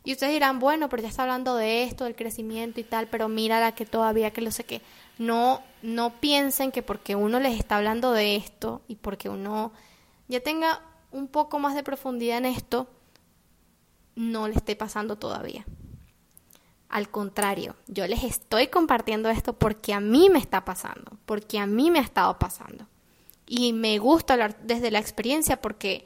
Y 0.04 0.14
ustedes 0.14 0.34
dirán, 0.34 0.60
bueno, 0.60 0.90
pero 0.90 1.04
ya 1.04 1.10
está 1.10 1.24
hablando 1.24 1.56
de 1.56 1.84
esto, 1.84 2.06
del 2.06 2.16
crecimiento 2.16 2.80
y 2.80 2.84
tal, 2.84 3.08
pero 3.08 3.30
mira 3.30 3.60
la 3.60 3.74
que 3.74 3.86
todavía 3.86 4.32
que 4.32 4.42
lo 4.42 4.52
sé 4.52 4.64
que. 4.64 4.82
No, 5.20 5.62
no 5.84 6.20
piensen 6.20 6.72
que 6.72 6.82
porque 6.82 7.16
uno 7.16 7.40
les 7.40 7.60
está 7.60 7.78
hablando 7.78 8.12
de 8.12 8.36
esto 8.36 8.82
y 8.88 8.96
porque 8.96 9.30
uno 9.30 9.72
ya 10.28 10.40
tenga 10.40 10.82
un 11.12 11.28
poco 11.28 11.60
más 11.60 11.76
de 11.76 11.84
profundidad 11.84 12.40
en 12.40 12.46
esto, 12.46 12.88
no 14.16 14.48
le 14.48 14.56
esté 14.56 14.76
pasando 14.76 15.18
todavía. 15.18 15.66
Al 16.90 17.10
contrario, 17.10 17.76
yo 17.88 18.08
les 18.08 18.24
estoy 18.24 18.68
compartiendo 18.68 19.30
esto 19.30 19.54
porque 19.54 19.94
a 19.94 20.00
mí 20.00 20.30
me 20.30 20.40
está 20.40 20.66
pasando, 20.66 21.18
porque 21.26 21.60
a 21.60 21.66
mí 21.66 21.92
me 21.92 22.00
ha 22.00 22.04
estado 22.04 22.38
pasando. 22.40 22.88
Y 23.48 23.74
me 23.74 23.98
gusta 24.00 24.34
hablar 24.34 24.58
desde 24.64 24.92
la 24.92 25.00
experiencia 25.00 25.62
porque, 25.62 26.06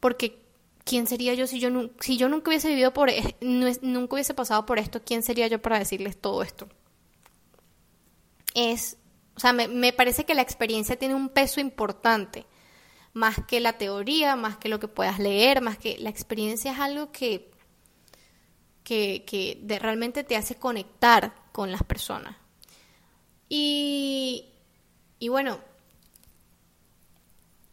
porque 0.00 0.43
¿quién 0.84 1.06
sería 1.06 1.34
yo 1.34 1.46
si 1.46 1.58
yo, 1.58 1.70
si 2.00 2.16
yo 2.16 2.28
nunca 2.28 2.50
hubiese 2.50 2.68
vivido 2.68 2.92
por, 2.92 3.10
nunca 3.40 4.14
hubiese 4.14 4.34
pasado 4.34 4.66
por 4.66 4.78
esto? 4.78 5.02
¿Quién 5.04 5.22
sería 5.22 5.48
yo 5.48 5.60
para 5.60 5.78
decirles 5.78 6.20
todo 6.20 6.42
esto? 6.42 6.68
Es, 8.54 8.98
o 9.36 9.40
sea, 9.40 9.52
me, 9.52 9.92
parece 9.92 10.24
que 10.24 10.34
la 10.34 10.42
experiencia 10.42 10.96
tiene 10.96 11.14
un 11.14 11.30
peso 11.30 11.60
importante 11.60 12.46
más 13.14 13.36
que 13.46 13.60
la 13.60 13.74
teoría, 13.78 14.36
más 14.36 14.58
que 14.58 14.68
lo 14.68 14.78
que 14.78 14.88
puedas 14.88 15.18
leer, 15.18 15.60
más 15.60 15.78
que 15.78 15.98
la 15.98 16.10
experiencia 16.10 16.72
es 16.72 16.78
algo 16.78 17.10
que, 17.12 17.50
que, 18.82 19.60
realmente 19.80 20.24
te 20.24 20.36
hace 20.36 20.56
conectar 20.56 21.34
con 21.52 21.70
las 21.70 21.82
personas. 21.82 22.36
Y, 23.48 24.46
y 25.18 25.28
bueno, 25.28 25.60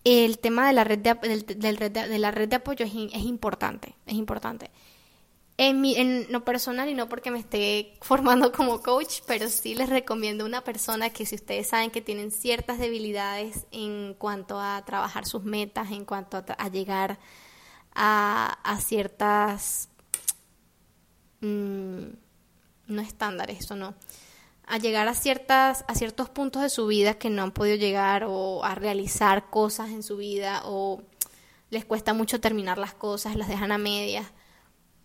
el 0.03 0.39
tema 0.39 0.67
de 0.67 0.73
la 0.73 0.83
red 0.83 0.99
de, 0.99 1.13
de 1.15 2.19
la 2.19 2.31
red 2.31 2.49
de 2.49 2.55
apoyo 2.55 2.85
es, 2.85 2.91
es 2.91 3.23
importante, 3.23 3.95
es 4.05 4.15
importante 4.15 4.71
en, 5.57 5.79
mi, 5.79 5.95
en 5.95 6.25
lo 6.29 6.43
personal 6.43 6.89
y 6.89 6.95
no 6.95 7.07
porque 7.07 7.29
me 7.29 7.37
esté 7.37 7.93
formando 8.01 8.51
como 8.51 8.81
coach, 8.81 9.19
pero 9.27 9.47
sí 9.47 9.75
les 9.75 9.89
recomiendo 9.89 10.43
una 10.43 10.63
persona 10.63 11.11
que 11.11 11.25
si 11.25 11.35
ustedes 11.35 11.67
saben 11.67 11.91
que 11.91 12.01
tienen 12.01 12.31
ciertas 12.31 12.79
debilidades 12.79 13.67
en 13.71 14.15
cuanto 14.15 14.59
a 14.59 14.83
trabajar 14.85 15.27
sus 15.27 15.43
metas, 15.43 15.91
en 15.91 16.05
cuanto 16.05 16.43
a, 16.57 16.69
llegar 16.69 17.19
a, 17.93 18.57
a 18.63 18.81
ciertas... 18.81 19.89
Mm, 21.41 22.13
no 22.87 23.01
estándares, 23.01 23.59
eso 23.59 23.75
no. 23.75 23.93
A 24.71 24.77
llegar 24.77 25.07
a, 25.07 25.13
ciertas, 25.13 25.83
a 25.87 25.95
ciertos 25.95 26.29
puntos 26.29 26.61
de 26.61 26.69
su 26.69 26.87
vida 26.87 27.15
que 27.15 27.29
no 27.29 27.43
han 27.43 27.51
podido 27.51 27.75
llegar 27.75 28.23
o 28.27 28.63
a 28.63 28.73
realizar 28.73 29.49
cosas 29.49 29.89
en 29.89 30.01
su 30.01 30.17
vida 30.17 30.61
o 30.65 31.01
les 31.69 31.85
cuesta 31.85 32.13
mucho 32.13 32.39
terminar 32.39 32.77
las 32.77 32.93
cosas, 32.93 33.35
las 33.35 33.47
dejan 33.47 33.71
a 33.71 33.77
medias 33.77 34.31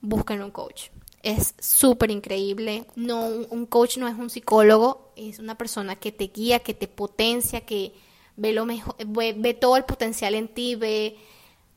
busquen 0.00 0.42
un 0.42 0.50
coach. 0.50 0.88
Es 1.22 1.54
súper 1.58 2.10
increíble. 2.10 2.86
No, 2.94 3.26
un 3.26 3.66
coach 3.66 3.98
no 3.98 4.06
es 4.08 4.14
un 4.14 4.30
psicólogo, 4.30 5.12
es 5.16 5.38
una 5.38 5.56
persona 5.56 5.96
que 5.96 6.12
te 6.12 6.28
guía, 6.28 6.60
que 6.60 6.74
te 6.74 6.88
potencia, 6.88 7.62
que 7.62 7.94
ve 8.36 8.52
lo 8.52 8.64
mejor, 8.64 8.94
ve, 9.06 9.54
todo 9.54 9.76
el 9.76 9.84
potencial 9.84 10.34
en 10.34 10.48
ti, 10.48 10.76
ve, 10.76 11.16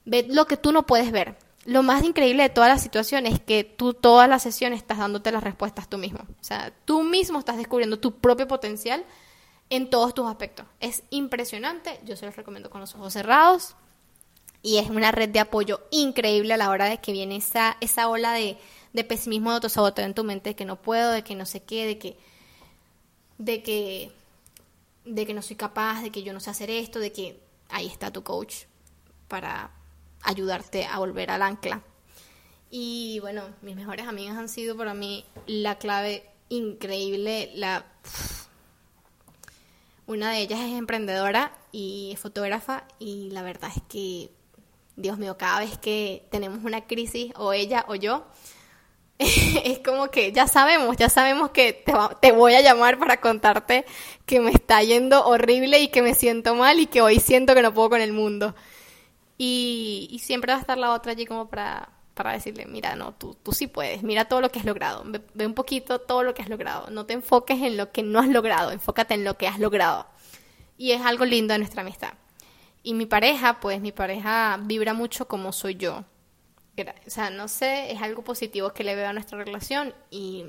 ve 0.05 0.27
lo 0.29 0.45
que 0.45 0.57
tú 0.57 0.71
no 0.71 0.85
puedes 0.85 1.11
ver. 1.11 1.35
Lo 1.65 1.83
más 1.83 2.03
increíble 2.03 2.43
de 2.43 2.49
toda 2.49 2.67
la 2.67 2.77
situación 2.77 3.25
es 3.25 3.39
que 3.39 3.63
tú 3.63 3.93
toda 3.93 4.27
la 4.27 4.39
sesión 4.39 4.73
estás 4.73 4.97
dándote 4.97 5.31
las 5.31 5.43
respuestas 5.43 5.89
tú 5.89 5.97
mismo. 5.97 6.21
O 6.21 6.43
sea, 6.43 6.73
tú 6.85 7.03
mismo 7.03 7.39
estás 7.39 7.57
descubriendo 7.57 7.99
tu 7.99 8.19
propio 8.19 8.47
potencial 8.47 9.05
en 9.69 9.89
todos 9.89 10.13
tus 10.13 10.27
aspectos. 10.27 10.65
Es 10.79 11.03
impresionante. 11.09 11.99
Yo 12.05 12.15
se 12.15 12.25
los 12.25 12.35
recomiendo 12.35 12.69
con 12.69 12.81
los 12.81 12.95
ojos 12.95 13.13
cerrados 13.13 13.75
y 14.61 14.77
es 14.77 14.89
una 14.89 15.11
red 15.11 15.29
de 15.29 15.39
apoyo 15.39 15.81
increíble 15.91 16.53
a 16.53 16.57
la 16.57 16.69
hora 16.69 16.85
de 16.85 16.99
que 16.99 17.11
viene 17.11 17.37
esa, 17.37 17.77
esa 17.81 18.09
ola 18.09 18.33
de, 18.33 18.57
pesimismo, 19.03 19.51
de 19.51 19.55
autosaboteo 19.55 20.05
en 20.05 20.13
tu 20.13 20.23
mente, 20.23 20.51
de 20.51 20.55
que 20.55 20.65
no 20.65 20.81
puedo, 20.81 21.11
de 21.11 21.23
que 21.23 21.35
no 21.35 21.45
sé 21.45 21.63
qué, 21.63 21.85
de 21.85 21.97
que, 21.97 22.17
de 23.37 23.63
que, 23.63 24.11
de 25.05 25.25
que 25.25 25.33
no 25.33 25.41
soy 25.41 25.55
capaz, 25.55 26.01
de 26.01 26.11
que 26.11 26.23
yo 26.23 26.33
no 26.33 26.39
sé 26.39 26.49
hacer 26.49 26.69
esto, 26.69 26.99
de 26.99 27.11
que 27.11 27.39
ahí 27.69 27.87
está 27.87 28.11
tu 28.11 28.23
coach 28.23 28.63
para 29.27 29.71
ayudarte 30.23 30.85
a 30.85 30.99
volver 30.99 31.31
al 31.31 31.41
ancla. 31.41 31.81
Y 32.69 33.19
bueno, 33.21 33.43
mis 33.61 33.75
mejores 33.75 34.07
amigas 34.07 34.37
han 34.37 34.49
sido 34.49 34.77
para 34.77 34.93
mí 34.93 35.25
la 35.47 35.77
clave 35.77 36.25
increíble, 36.49 37.51
la 37.55 37.85
una 40.05 40.31
de 40.31 40.39
ellas 40.39 40.59
es 40.61 40.73
emprendedora 40.73 41.51
y 41.71 42.17
fotógrafa 42.19 42.83
y 42.97 43.29
la 43.29 43.43
verdad 43.43 43.69
es 43.75 43.83
que 43.87 44.31
Dios 44.95 45.17
mío, 45.17 45.37
cada 45.37 45.59
vez 45.59 45.77
que 45.77 46.25
tenemos 46.29 46.63
una 46.63 46.85
crisis, 46.85 47.31
o 47.35 47.53
ella 47.53 47.85
o 47.87 47.95
yo, 47.95 48.25
es 49.19 49.79
como 49.79 50.09
que 50.09 50.31
ya 50.31 50.47
sabemos, 50.47 50.97
ya 50.97 51.09
sabemos 51.09 51.51
que 51.51 51.83
te, 52.21 52.31
voy 52.31 52.55
a 52.55 52.61
llamar 52.61 52.99
para 52.99 53.21
contarte 53.21 53.85
que 54.25 54.39
me 54.39 54.51
está 54.51 54.81
yendo 54.83 55.25
horrible 55.25 55.79
y 55.79 55.89
que 55.89 56.01
me 56.01 56.15
siento 56.15 56.55
mal 56.55 56.79
y 56.79 56.87
que 56.87 57.01
hoy 57.01 57.19
siento 57.19 57.53
que 57.55 57.61
no 57.61 57.73
puedo 57.73 57.91
con 57.91 58.01
el 58.01 58.13
mundo. 58.13 58.55
Y, 59.41 60.19
siempre 60.21 60.51
va 60.51 60.57
a 60.57 60.61
estar 60.61 60.77
la 60.77 60.91
otra 60.91 61.13
allí 61.13 61.25
como 61.25 61.49
para, 61.49 61.89
para 62.13 62.33
decirle, 62.33 62.65
mira, 62.65 62.97
no, 62.97 63.13
tú, 63.13 63.37
tú 63.41 63.53
sí 63.53 63.67
puedes, 63.67 64.03
mira 64.03 64.25
todo 64.25 64.41
lo 64.41 64.51
que 64.51 64.59
has 64.59 64.65
logrado, 64.65 65.03
ve 65.33 65.45
un 65.45 65.53
poquito 65.53 65.99
todo 65.99 66.23
lo 66.23 66.33
que 66.33 66.41
has 66.41 66.49
logrado, 66.49 66.89
no 66.89 67.05
te 67.05 67.13
enfoques 67.13 67.61
en 67.61 67.77
lo 67.77 67.93
que 67.93 68.03
no 68.03 68.19
has 68.19 68.27
logrado, 68.27 68.71
enfócate 68.71 69.13
en 69.13 69.23
lo 69.23 69.37
que 69.37 69.47
has 69.47 69.57
logrado. 69.57 70.07
Y 70.77 70.91
es 70.91 71.01
algo 71.01 71.23
lindo 71.23 71.53
de 71.53 71.59
nuestra 71.59 71.81
amistad. 71.81 72.13
Y 72.83 72.93
mi 72.93 73.05
pareja, 73.05 73.61
pues 73.61 73.79
mi 73.79 73.93
pareja 73.93 74.59
vibra 74.61 74.93
mucho 74.93 75.27
como 75.27 75.53
soy 75.53 75.75
yo. 75.75 76.03
O 77.07 77.09
sea, 77.09 77.29
no 77.29 77.47
sé, 77.47 77.91
es 77.91 78.01
algo 78.01 78.23
positivo 78.23 78.73
que 78.73 78.83
le 78.83 78.95
veo 78.95 79.07
a 79.07 79.13
nuestra 79.13 79.41
relación 79.41 79.93
y 80.09 80.45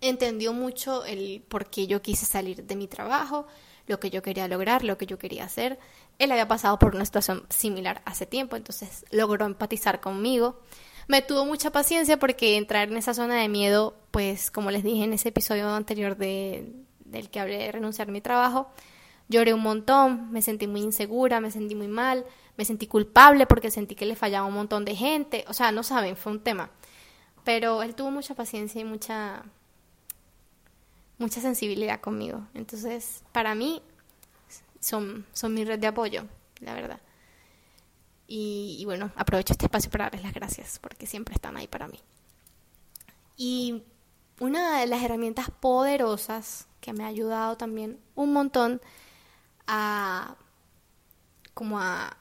entendió 0.00 0.52
mucho 0.52 1.04
el 1.04 1.44
por 1.48 1.70
qué 1.70 1.86
yo 1.86 2.02
quise 2.02 2.26
salir 2.26 2.64
de 2.64 2.76
mi 2.76 2.88
trabajo, 2.88 3.46
lo 3.86 4.00
que 4.00 4.10
yo 4.10 4.22
quería 4.22 4.48
lograr, 4.48 4.84
lo 4.84 4.98
que 4.98 5.06
yo 5.06 5.18
quería 5.18 5.44
hacer. 5.44 5.78
Él 6.18 6.32
había 6.32 6.48
pasado 6.48 6.78
por 6.78 6.94
una 6.94 7.04
situación 7.04 7.44
similar 7.50 8.02
hace 8.04 8.26
tiempo, 8.26 8.56
entonces 8.56 9.04
logró 9.10 9.46
empatizar 9.46 10.00
conmigo. 10.00 10.60
Me 11.08 11.22
tuvo 11.22 11.44
mucha 11.44 11.70
paciencia 11.70 12.18
porque 12.18 12.56
entrar 12.56 12.88
en 12.88 12.96
esa 12.96 13.14
zona 13.14 13.36
de 13.36 13.48
miedo, 13.48 13.96
pues 14.10 14.50
como 14.50 14.70
les 14.70 14.82
dije 14.82 15.04
en 15.04 15.12
ese 15.12 15.30
episodio 15.30 15.68
anterior 15.68 16.16
de, 16.16 16.72
del 17.04 17.30
que 17.30 17.40
hablé 17.40 17.58
de 17.58 17.72
renunciar 17.72 18.08
a 18.08 18.12
mi 18.12 18.20
trabajo, 18.20 18.70
Lloré 19.28 19.54
un 19.54 19.62
montón, 19.62 20.30
me 20.32 20.42
sentí 20.42 20.66
muy 20.66 20.82
insegura, 20.82 21.40
me 21.40 21.50
sentí 21.50 21.74
muy 21.74 21.88
mal, 21.88 22.26
me 22.56 22.64
sentí 22.64 22.86
culpable 22.86 23.46
porque 23.46 23.70
sentí 23.70 23.94
que 23.94 24.04
le 24.04 24.16
fallaba 24.16 24.46
un 24.46 24.54
montón 24.54 24.84
de 24.84 24.94
gente. 24.94 25.44
O 25.48 25.54
sea, 25.54 25.72
no 25.72 25.82
saben, 25.82 26.16
fue 26.16 26.32
un 26.32 26.40
tema. 26.40 26.70
Pero 27.42 27.82
él 27.82 27.94
tuvo 27.94 28.10
mucha 28.10 28.34
paciencia 28.34 28.80
y 28.80 28.84
mucha 28.84 29.44
mucha 31.16 31.40
sensibilidad 31.40 32.00
conmigo. 32.00 32.42
Entonces, 32.54 33.22
para 33.32 33.54
mí 33.54 33.82
son, 34.84 35.26
son 35.32 35.54
mi 35.54 35.64
red 35.64 35.78
de 35.78 35.86
apoyo, 35.86 36.26
la 36.60 36.74
verdad. 36.74 37.00
Y, 38.26 38.76
y 38.78 38.84
bueno, 38.84 39.10
aprovecho 39.16 39.52
este 39.52 39.66
espacio 39.66 39.90
para 39.90 40.04
darles 40.04 40.22
las 40.22 40.34
gracias 40.34 40.78
porque 40.78 41.06
siempre 41.06 41.34
están 41.34 41.56
ahí 41.56 41.66
para 41.66 41.88
mí. 41.88 42.00
Y 43.36 43.82
una 44.40 44.80
de 44.80 44.86
las 44.86 45.02
herramientas 45.02 45.50
poderosas 45.50 46.68
que 46.80 46.92
me 46.92 47.04
ha 47.04 47.08
ayudado 47.08 47.56
también 47.56 47.98
un 48.14 48.32
montón 48.32 48.80
a 49.66 50.36
como 51.54 51.80
a 51.80 52.16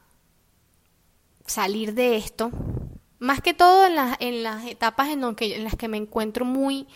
salir 1.45 1.93
de 1.93 2.15
esto, 2.15 2.51
más 3.19 3.41
que 3.41 3.53
todo 3.53 3.87
en, 3.87 3.95
las, 3.95 4.15
en 4.19 4.43
las 4.43 4.65
etapas 4.65 5.09
en, 5.09 5.23
en 5.23 5.63
las 5.63 5.75
que 5.75 5.87
me 5.87 5.97
encuentro 5.97 6.45
muy 6.45 6.87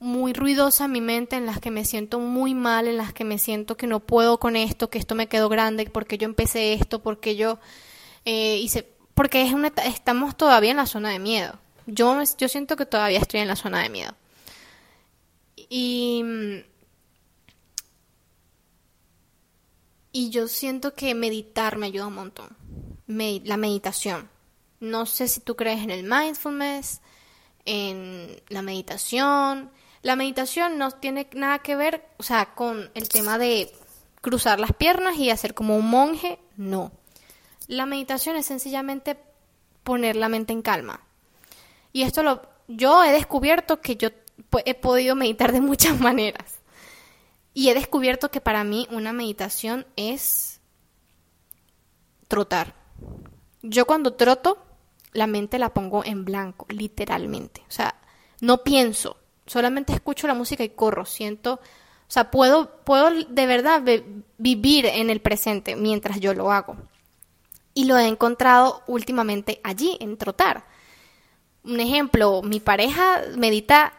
muy 0.00 0.32
ruidosa 0.32 0.88
mi 0.88 1.02
mente, 1.02 1.36
en 1.36 1.44
las 1.46 1.60
que 1.60 1.70
me 1.70 1.84
siento 1.84 2.18
muy 2.18 2.54
mal, 2.54 2.88
en 2.88 2.96
las 2.96 3.12
que 3.12 3.24
me 3.24 3.38
siento 3.38 3.76
que 3.76 3.86
no 3.86 4.00
puedo 4.00 4.40
con 4.40 4.56
esto, 4.56 4.88
que 4.88 4.98
esto 4.98 5.14
me 5.14 5.28
quedó 5.28 5.50
grande, 5.50 5.88
porque 5.90 6.16
yo 6.16 6.24
empecé 6.24 6.72
esto, 6.72 7.02
porque 7.02 7.36
yo 7.36 7.58
eh, 8.24 8.56
hice, 8.56 8.88
porque 9.14 9.42
es 9.42 9.52
una, 9.52 9.68
estamos 9.84 10.36
todavía 10.36 10.70
en 10.70 10.78
la 10.78 10.86
zona 10.86 11.10
de 11.10 11.18
miedo. 11.18 11.58
Yo, 11.86 12.16
yo 12.38 12.48
siento 12.48 12.76
que 12.76 12.86
todavía 12.86 13.18
estoy 13.18 13.40
en 13.40 13.48
la 13.48 13.56
zona 13.56 13.82
de 13.82 13.90
miedo. 13.90 14.14
Y, 15.68 16.24
y 20.12 20.30
yo 20.30 20.48
siento 20.48 20.94
que 20.94 21.14
meditar 21.14 21.76
me 21.76 21.86
ayuda 21.86 22.06
un 22.06 22.14
montón. 22.14 22.56
la 23.06 23.56
meditación. 23.58 24.30
No 24.80 25.04
sé 25.04 25.28
si 25.28 25.40
tú 25.40 25.56
crees 25.56 25.82
en 25.82 25.90
el 25.90 26.04
mindfulness, 26.04 27.02
en 27.66 28.40
la 28.48 28.62
meditación, 28.62 29.70
la 30.02 30.16
meditación 30.16 30.78
no 30.78 30.90
tiene 30.90 31.28
nada 31.32 31.58
que 31.60 31.76
ver, 31.76 32.06
o 32.18 32.22
sea, 32.22 32.54
con 32.54 32.90
el 32.94 33.08
tema 33.08 33.38
de 33.38 33.72
cruzar 34.20 34.60
las 34.60 34.72
piernas 34.72 35.16
y 35.16 35.30
hacer 35.30 35.54
como 35.54 35.76
un 35.76 35.88
monje, 35.88 36.38
no. 36.56 36.92
La 37.66 37.86
meditación 37.86 38.36
es 38.36 38.46
sencillamente 38.46 39.18
poner 39.84 40.16
la 40.16 40.28
mente 40.28 40.52
en 40.52 40.62
calma. 40.62 41.00
Y 41.92 42.02
esto 42.02 42.22
lo 42.22 42.42
yo 42.70 43.02
he 43.02 43.12
descubierto 43.12 43.80
que 43.80 43.96
yo 43.96 44.10
he 44.64 44.74
podido 44.74 45.16
meditar 45.16 45.52
de 45.52 45.60
muchas 45.60 45.98
maneras. 46.00 46.60
Y 47.52 47.68
he 47.68 47.74
descubierto 47.74 48.30
que 48.30 48.40
para 48.40 48.64
mí 48.64 48.86
una 48.90 49.12
meditación 49.12 49.86
es 49.96 50.60
trotar. 52.28 52.74
Yo 53.62 53.86
cuando 53.86 54.14
troto, 54.14 54.64
la 55.12 55.26
mente 55.26 55.58
la 55.58 55.74
pongo 55.74 56.04
en 56.04 56.24
blanco, 56.24 56.66
literalmente. 56.70 57.62
O 57.68 57.72
sea, 57.72 57.96
no 58.40 58.62
pienso, 58.62 59.16
solamente 59.50 59.92
escucho 59.92 60.28
la 60.28 60.34
música 60.34 60.62
y 60.62 60.68
corro, 60.68 61.04
siento, 61.04 61.54
o 61.54 61.60
sea, 62.06 62.30
puedo, 62.30 62.84
puedo 62.84 63.10
de 63.10 63.46
verdad 63.46 63.82
vivir 64.38 64.86
en 64.86 65.10
el 65.10 65.20
presente 65.20 65.74
mientras 65.74 66.20
yo 66.20 66.34
lo 66.34 66.52
hago. 66.52 66.76
Y 67.74 67.86
lo 67.86 67.98
he 67.98 68.06
encontrado 68.06 68.84
últimamente 68.86 69.60
allí, 69.64 69.96
en 69.98 70.16
trotar. 70.18 70.64
Un 71.64 71.80
ejemplo, 71.80 72.42
mi 72.42 72.60
pareja 72.60 73.22
medita 73.36 73.92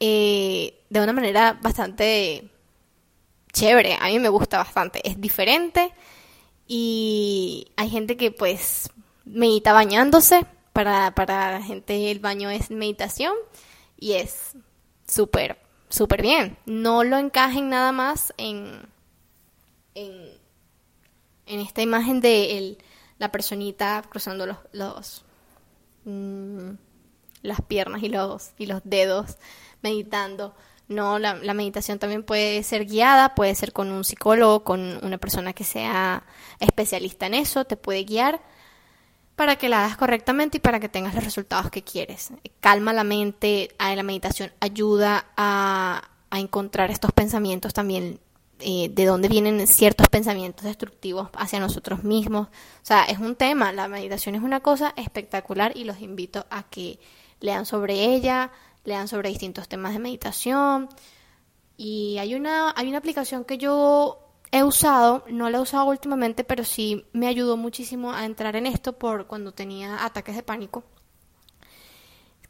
eh, 0.00 0.82
de 0.88 1.00
una 1.02 1.12
manera 1.12 1.58
bastante 1.60 2.48
chévere, 3.52 3.98
a 4.00 4.06
mí 4.06 4.18
me 4.18 4.30
gusta 4.30 4.56
bastante, 4.56 5.06
es 5.06 5.20
diferente 5.20 5.92
y 6.66 7.70
hay 7.76 7.90
gente 7.90 8.16
que 8.16 8.30
pues 8.30 8.88
medita 9.26 9.74
bañándose, 9.74 10.46
para, 10.72 11.14
para 11.14 11.52
la 11.52 11.62
gente 11.62 12.10
el 12.10 12.18
baño 12.18 12.48
es 12.48 12.70
meditación 12.70 13.34
y 14.02 14.14
es 14.14 14.56
súper, 15.06 15.58
súper 15.88 16.22
bien. 16.22 16.58
No 16.66 17.04
lo 17.04 17.18
encajen 17.18 17.68
nada 17.68 17.92
más 17.92 18.34
en, 18.36 18.88
en, 19.94 20.40
esta 21.46 21.82
imagen 21.82 22.20
de 22.20 22.78
la 23.18 23.30
personita 23.30 24.02
cruzando 24.08 24.44
los, 24.44 24.56
los 24.72 25.24
mm, 26.04 26.70
las 27.42 27.62
piernas 27.62 28.02
y 28.02 28.08
los, 28.08 28.50
y 28.58 28.66
los 28.66 28.80
dedos 28.82 29.36
meditando. 29.82 30.56
No, 30.88 31.20
la, 31.20 31.34
la, 31.34 31.54
meditación 31.54 32.00
también 32.00 32.24
puede 32.24 32.64
ser 32.64 32.86
guiada, 32.86 33.36
puede 33.36 33.54
ser 33.54 33.72
con 33.72 33.92
un 33.92 34.02
psicólogo, 34.02 34.64
con 34.64 34.98
una 35.04 35.18
persona 35.18 35.52
que 35.52 35.62
sea 35.62 36.26
especialista 36.58 37.26
en 37.26 37.34
eso, 37.34 37.64
te 37.64 37.76
puede 37.76 38.02
guiar 38.02 38.42
para 39.36 39.56
que 39.56 39.68
la 39.68 39.84
hagas 39.84 39.96
correctamente 39.96 40.58
y 40.58 40.60
para 40.60 40.80
que 40.80 40.88
tengas 40.88 41.14
los 41.14 41.24
resultados 41.24 41.70
que 41.70 41.82
quieres. 41.82 42.30
Calma 42.60 42.92
la 42.92 43.04
mente, 43.04 43.70
la 43.78 44.02
meditación 44.02 44.52
ayuda 44.60 45.26
a, 45.36 46.08
encontrar 46.32 46.90
estos 46.90 47.12
pensamientos 47.12 47.74
también, 47.74 48.18
eh, 48.60 48.88
de 48.90 49.04
dónde 49.04 49.28
vienen 49.28 49.66
ciertos 49.66 50.08
pensamientos 50.08 50.64
destructivos 50.64 51.28
hacia 51.34 51.60
nosotros 51.60 52.04
mismos. 52.04 52.48
O 52.48 52.84
sea, 52.84 53.04
es 53.04 53.18
un 53.18 53.36
tema, 53.36 53.72
la 53.72 53.86
meditación 53.88 54.34
es 54.34 54.42
una 54.42 54.60
cosa 54.60 54.94
espectacular 54.96 55.76
y 55.76 55.84
los 55.84 56.00
invito 56.00 56.46
a 56.48 56.62
que 56.62 56.98
lean 57.40 57.66
sobre 57.66 58.14
ella, 58.14 58.50
lean 58.84 59.08
sobre 59.08 59.28
distintos 59.28 59.68
temas 59.68 59.92
de 59.92 59.98
meditación. 59.98 60.88
Y 61.76 62.16
hay 62.18 62.34
una, 62.34 62.72
hay 62.76 62.88
una 62.88 62.98
aplicación 62.98 63.44
que 63.44 63.58
yo 63.58 64.21
he 64.52 64.62
usado, 64.62 65.24
no 65.30 65.48
la 65.48 65.58
he 65.58 65.60
usado 65.62 65.86
últimamente, 65.86 66.44
pero 66.44 66.62
sí 66.62 67.06
me 67.14 67.26
ayudó 67.26 67.56
muchísimo 67.56 68.12
a 68.12 68.26
entrar 68.26 68.54
en 68.54 68.66
esto 68.66 68.98
por 68.98 69.26
cuando 69.26 69.52
tenía 69.52 70.04
ataques 70.04 70.36
de 70.36 70.42
pánico, 70.42 70.84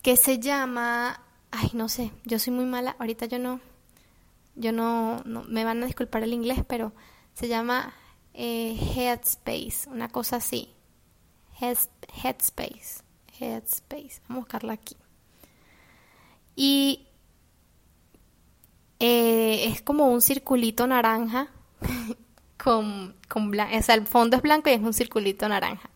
que 0.03 0.17
se 0.17 0.41
llama, 0.41 1.23
ay, 1.53 1.71
no 1.75 1.89
sé, 1.89 2.11
yo 2.25 2.41
soy 2.41 2.53
muy 2.53 2.65
mala, 2.65 2.97
ahorita 2.99 3.27
yo 3.27 3.39
no, 3.39 3.61
yo 4.57 4.73
no, 4.73 5.23
me 5.49 5.65
van 5.65 5.81
a 5.81 5.87
disculpar 5.87 6.25
el 6.25 6.33
inglés, 6.33 6.65
pero 6.67 6.93
se 7.35 7.47
llama 7.47 7.95
eh, 8.35 8.77
Headspace, 8.97 9.89
una 9.89 10.09
cosa 10.09 10.37
así, 10.37 10.75
Headspace, 11.61 13.05
Headspace, 13.39 14.23
vamos 14.29 14.41
a 14.41 14.45
buscarla 14.45 14.73
aquí. 14.73 14.97
Y 16.57 17.07
eh, 18.99 19.69
es 19.69 19.83
como 19.83 20.09
un 20.09 20.21
circulito 20.21 20.85
naranja 20.89 21.49
con, 22.63 23.17
con 23.29 23.51
blanco, 23.51 23.77
o 23.77 23.83
sea, 23.83 23.97
el 23.97 24.07
fondo 24.07 24.37
es 24.37 24.43
blanco 24.43 24.71
y 24.71 24.75
es 24.75 24.81
un 24.81 24.95
circulito 24.95 25.49
naranja. 25.49 25.91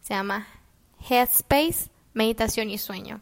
Se 0.00 0.14
llama 0.14 0.46
Headspace, 1.08 1.90
Meditación 2.14 2.70
y 2.70 2.78
Sueño. 2.78 3.20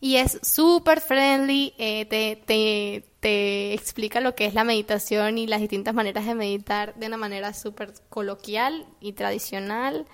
Y 0.00 0.16
es 0.16 0.38
súper 0.42 1.00
friendly, 1.00 1.72
eh, 1.78 2.04
te, 2.04 2.36
te, 2.36 3.08
te, 3.20 3.72
explica 3.72 4.20
lo 4.20 4.34
que 4.34 4.44
es 4.44 4.52
la 4.52 4.64
meditación 4.64 5.38
y 5.38 5.46
las 5.46 5.60
distintas 5.60 5.94
maneras 5.94 6.26
de 6.26 6.34
meditar 6.34 6.94
de 6.96 7.06
una 7.06 7.16
manera 7.16 7.54
súper 7.54 7.94
coloquial 8.10 8.86
y 9.00 9.14
tradicional. 9.14 10.06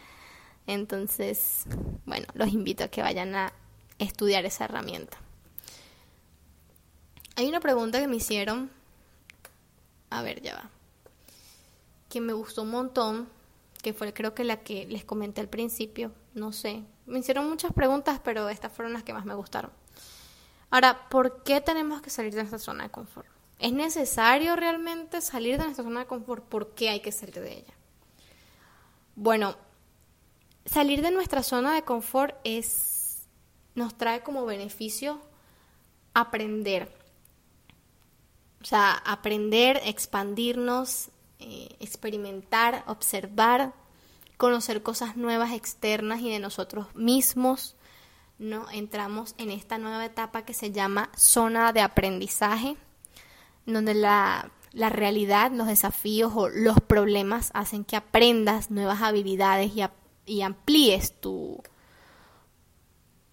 Entonces, 0.69 1.65
bueno, 2.05 2.27
los 2.35 2.53
invito 2.53 2.85
a 2.85 2.89
que 2.89 3.03
vayan 3.03 3.35
a 3.35 3.53
estudiar 3.99 4.45
esa 4.45 4.67
herramienta. 4.67 5.19
Hay 7.35 7.49
una 7.49 7.59
pregunta 7.59 7.99
que 8.01 8.07
me 8.07 8.17
hicieron. 8.17 8.71
A 10.11 10.23
ver, 10.23 10.41
ya 10.41 10.55
va 10.55 10.71
que 12.11 12.21
me 12.21 12.35
gustó 12.35 12.63
un 12.63 12.71
montón, 12.71 13.29
que 13.83 13.95
fue 13.95 14.13
creo 14.13 14.35
que 14.35 14.45
la 14.45 14.59
que 14.59 14.87
les 14.87 15.05
comenté 15.05 15.41
al 15.41 15.49
principio, 15.49 16.13
no 16.35 16.53
sé. 16.53 16.85
Me 17.07 17.21
hicieron 17.21 17.49
muchas 17.49 17.73
preguntas, 17.73 18.21
pero 18.23 18.51
estas 18.51 18.73
fueron 18.73 18.93
las 18.93 19.05
que 19.05 19.15
más 19.15 19.25
me 19.25 19.35
gustaron. 19.35 19.71
Ahora, 20.71 21.09
¿por 21.09 21.43
qué 21.43 21.61
tenemos 21.61 22.03
que 22.03 22.11
salir 22.11 22.33
de 22.33 22.41
nuestra 22.41 22.59
zona 22.59 22.85
de 22.85 22.91
confort? 22.91 23.27
¿Es 23.59 23.73
necesario 23.73 24.57
realmente 24.57 25.21
salir 25.21 25.57
de 25.57 25.65
nuestra 25.65 25.85
zona 25.85 26.01
de 26.01 26.07
confort? 26.07 26.45
¿Por 26.45 26.75
qué 26.75 26.91
hay 26.91 27.01
que 27.01 27.13
salir 27.13 27.37
de 27.37 27.53
ella? 27.59 27.75
Bueno, 29.15 29.57
salir 30.65 31.03
de 31.03 31.11
nuestra 31.11 31.43
zona 31.43 31.75
de 31.75 31.83
confort 31.83 32.37
es 32.45 33.29
nos 33.75 33.97
trae 33.97 34.23
como 34.23 34.45
beneficio 34.47 35.21
aprender. 36.15 36.93
O 38.63 38.65
sea, 38.65 38.93
aprender, 38.93 39.81
expandirnos, 39.85 41.11
eh, 41.41 41.75
experimentar, 41.81 42.85
observar, 42.87 43.73
conocer 44.37 44.83
cosas 44.83 45.17
nuevas 45.17 45.53
externas 45.53 46.21
y 46.21 46.31
de 46.31 46.39
nosotros 46.39 46.95
mismos, 46.95 47.77
¿no? 48.39 48.71
Entramos 48.71 49.35
en 49.39 49.51
esta 49.51 49.79
nueva 49.79 50.05
etapa 50.05 50.45
que 50.45 50.53
se 50.53 50.71
llama 50.71 51.11
zona 51.17 51.73
de 51.73 51.81
aprendizaje, 51.81 52.77
donde 53.65 53.95
la, 53.95 54.51
realidad, 54.73 55.51
los 55.51 55.67
desafíos 55.67 56.33
o 56.37 56.51
los 56.51 56.79
problemas 56.81 57.51
hacen 57.55 57.85
que 57.85 57.97
aprendas 57.97 58.71
nuevas 58.71 59.01
habilidades 59.01 59.73
y, 60.27 60.43
amplíes 60.43 61.19
tu, 61.21 61.63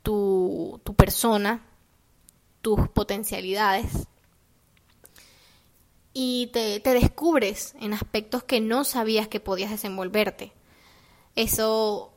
tu 0.01 0.95
persona, 0.95 1.61
tus 2.61 2.87
potencialidades 2.87 4.07
y 6.19 6.47
te, 6.47 6.79
descubres 6.79 7.75
en 7.79 7.93
aspectos 7.93 8.43
que 8.43 8.59
no 8.59 8.85
sabías 8.85 9.27
que 9.27 9.39
podías 9.39 9.69
desenvolverte. 9.69 10.51
Eso 11.35 12.11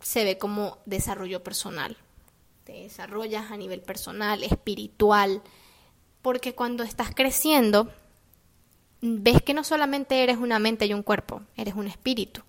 se 0.00 0.22
ve 0.22 0.38
como 0.38 0.78
desarrollo 0.86 1.42
personal. 1.42 1.96
Te 2.62 2.74
desarrollas 2.74 3.50
a 3.50 3.56
nivel 3.56 3.80
personal, 3.80 4.44
espiritual, 4.44 5.42
porque 6.22 6.54
cuando 6.54 6.84
estás 6.84 7.12
creciendo, 7.12 7.92
ves 9.00 9.42
que 9.42 9.52
no 9.52 9.64
solamente 9.64 10.22
eres 10.22 10.36
una 10.36 10.60
mente 10.60 10.86
y 10.86 10.94
un 10.94 11.02
cuerpo, 11.02 11.42
eres 11.56 11.74
un 11.74 11.88
espíritu, 11.88 12.42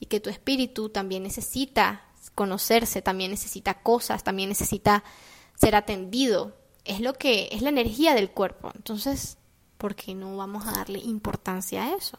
y 0.00 0.06
que 0.06 0.20
tu 0.20 0.30
espíritu 0.30 0.88
también 0.88 1.22
necesita 1.22 2.06
conocerse, 2.34 3.02
también 3.02 3.30
necesita 3.30 3.82
cosas, 3.82 4.24
también 4.24 4.48
necesita 4.48 5.04
ser 5.54 5.74
atendido, 5.74 6.56
es 6.86 7.00
lo 7.00 7.12
que 7.12 7.50
es 7.52 7.60
la 7.60 7.68
energía 7.68 8.14
del 8.14 8.30
cuerpo. 8.30 8.72
Entonces, 8.74 9.36
¿por 9.78 9.94
qué 9.94 10.14
no 10.14 10.36
vamos 10.36 10.66
a 10.66 10.72
darle 10.72 10.98
importancia 10.98 11.84
a 11.84 11.94
eso? 11.94 12.18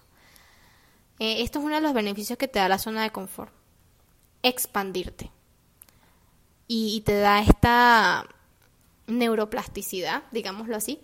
Eh, 1.19 1.41
esto 1.41 1.59
es 1.59 1.65
uno 1.65 1.75
de 1.75 1.81
los 1.81 1.93
beneficios 1.93 2.37
que 2.37 2.47
te 2.47 2.59
da 2.59 2.69
la 2.69 2.77
zona 2.77 3.03
de 3.03 3.11
confort. 3.11 3.51
Expandirte. 4.43 5.31
Y, 6.67 7.01
te 7.01 7.17
da 7.17 7.39
esta 7.41 8.27
neuroplasticidad, 9.07 10.23
digámoslo 10.31 10.75
así, 10.75 10.99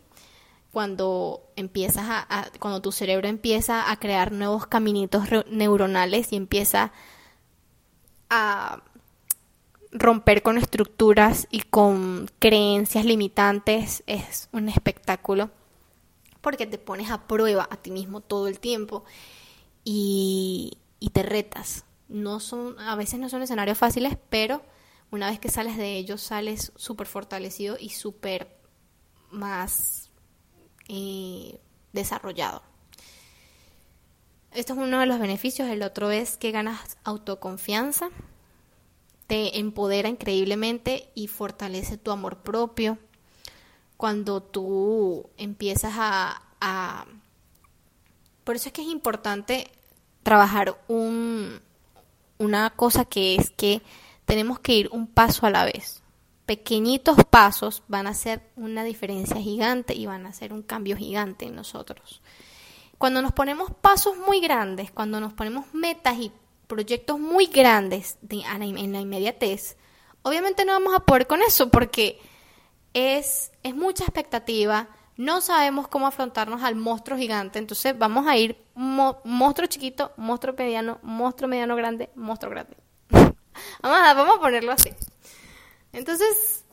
cuando 0.72 1.42
empiezas 1.56 2.06
a, 2.08 2.52
cuando 2.60 2.82
tu 2.82 2.92
cerebro 2.92 3.30
empieza 3.30 3.90
a 3.90 3.98
crear 3.98 4.34
nuevos 4.34 4.68
caminitos 4.68 5.24
neuronales 5.50 6.34
y 6.34 6.36
empieza 6.36 6.92
a 8.30 8.84
romper 9.92 10.42
con 10.42 10.58
estructuras 10.58 11.48
y 11.50 11.62
con 11.62 12.30
creencias 12.40 13.06
limitantes 13.06 14.04
es 14.08 14.50
un 14.52 14.68
espectáculo 14.68 15.52
porque 16.44 16.68
te 16.68 16.78
pones 16.78 17.10
a 17.10 17.26
prueba 17.26 17.68
a 17.72 17.78
ti 17.78 17.90
mismo 17.90 18.22
todo 18.22 18.48
el 18.48 18.60
tiempo 18.60 19.06
y, 19.84 20.78
te 21.14 21.24
retas. 21.24 21.86
No 22.10 22.40
son, 22.40 22.80
a 22.80 22.96
veces 22.96 23.20
no 23.20 23.30
son 23.30 23.42
escenarios 23.42 23.78
fáciles, 23.78 24.18
pero 24.30 24.62
una 25.10 25.30
vez 25.30 25.40
que 25.40 25.50
sales 25.50 25.78
de 25.78 25.96
ellos 25.96 26.22
sales 26.22 26.72
súper 26.76 27.08
fortalecido 27.08 27.78
y 27.80 27.90
súper 27.90 28.56
más 29.32 30.12
eh, 30.90 31.60
desarrollado. 31.94 32.62
Esto 34.52 34.74
es 34.74 34.80
uno 34.80 35.00
de 35.00 35.06
los 35.06 35.20
beneficios. 35.20 35.70
El 35.70 35.82
otro 35.82 36.12
es 36.12 36.38
que 36.38 36.52
ganas 36.52 36.98
autoconfianza 37.04 38.10
te 39.28 39.60
empodera 39.60 40.10
increíblemente 40.10 41.10
y 41.16 41.28
fortalece 41.28 41.98
tu 41.98 42.12
amor 42.12 42.44
propio. 42.44 42.98
Cuando 44.04 44.44
tú 44.44 45.30
empiezas 45.38 45.94
a, 45.96 47.06
Por 48.44 48.58
eso 48.58 48.68
es 48.68 48.74
que 48.74 48.82
es 48.82 48.90
importante 48.90 49.72
trabajar 50.24 50.78
un, 50.90 51.62
una 52.38 52.72
cosa 52.72 53.06
que 53.06 53.36
es 53.36 53.50
que 53.52 53.82
tenemos 54.26 54.60
que 54.60 54.76
ir 54.76 54.90
un 54.92 55.08
paso 55.08 55.46
a 55.46 55.52
la 55.52 55.64
vez. 55.64 56.04
Pequeñitos 56.46 57.16
pasos 57.30 57.84
van 57.88 58.08
a 58.08 58.10
hacer 58.10 58.42
una 58.58 58.84
diferencia 58.84 59.38
gigante 59.38 59.94
y 59.94 60.06
van 60.06 60.26
a 60.26 60.32
hacer 60.32 60.52
un 60.52 60.64
cambio 60.64 60.98
gigante 60.98 61.46
en 61.46 61.56
nosotros. 61.56 62.22
Cuando 62.98 63.22
nos 63.22 63.32
ponemos 63.32 63.72
pasos 63.72 64.18
muy 64.18 64.42
grandes, 64.42 64.92
cuando 64.92 65.22
nos 65.22 65.32
ponemos 65.32 65.74
metas 65.74 66.18
y 66.18 66.30
proyectos 66.68 67.22
muy 67.22 67.46
grandes 67.46 68.18
en 68.30 68.92
la 68.92 69.00
inmediatez, 69.00 69.78
obviamente 70.24 70.66
no 70.66 70.74
vamos 70.74 70.94
a 70.94 71.06
poder 71.06 71.26
con 71.26 71.42
eso 71.42 71.70
porque 71.70 72.20
es, 72.94 73.52
es 73.64 73.76
mucha 73.76 74.04
expectativa, 74.04 74.88
no 75.18 75.42
sabemos 75.42 75.88
cómo 75.88 76.08
afrontarnos 76.08 76.64
al 76.64 76.76
monstruo 76.76 77.18
gigante, 77.18 77.60
entonces 77.60 77.98
vamos 77.98 78.28
a 78.28 78.36
ir 78.38 78.58
monstruo 78.76 79.68
chiquito, 79.68 80.12
monstruo 80.18 80.56
mediano, 80.58 81.00
monstruo 81.04 81.48
mediano 81.48 81.76
grande, 81.76 82.10
monstruo 82.16 82.52
grande. 82.52 82.76
vamos, 83.10 83.38
a, 84.00 84.14
vamos 84.14 84.38
a 84.38 84.42
ponerlo 84.42 84.72
así. 84.72 84.90
Entonces, 85.92 86.66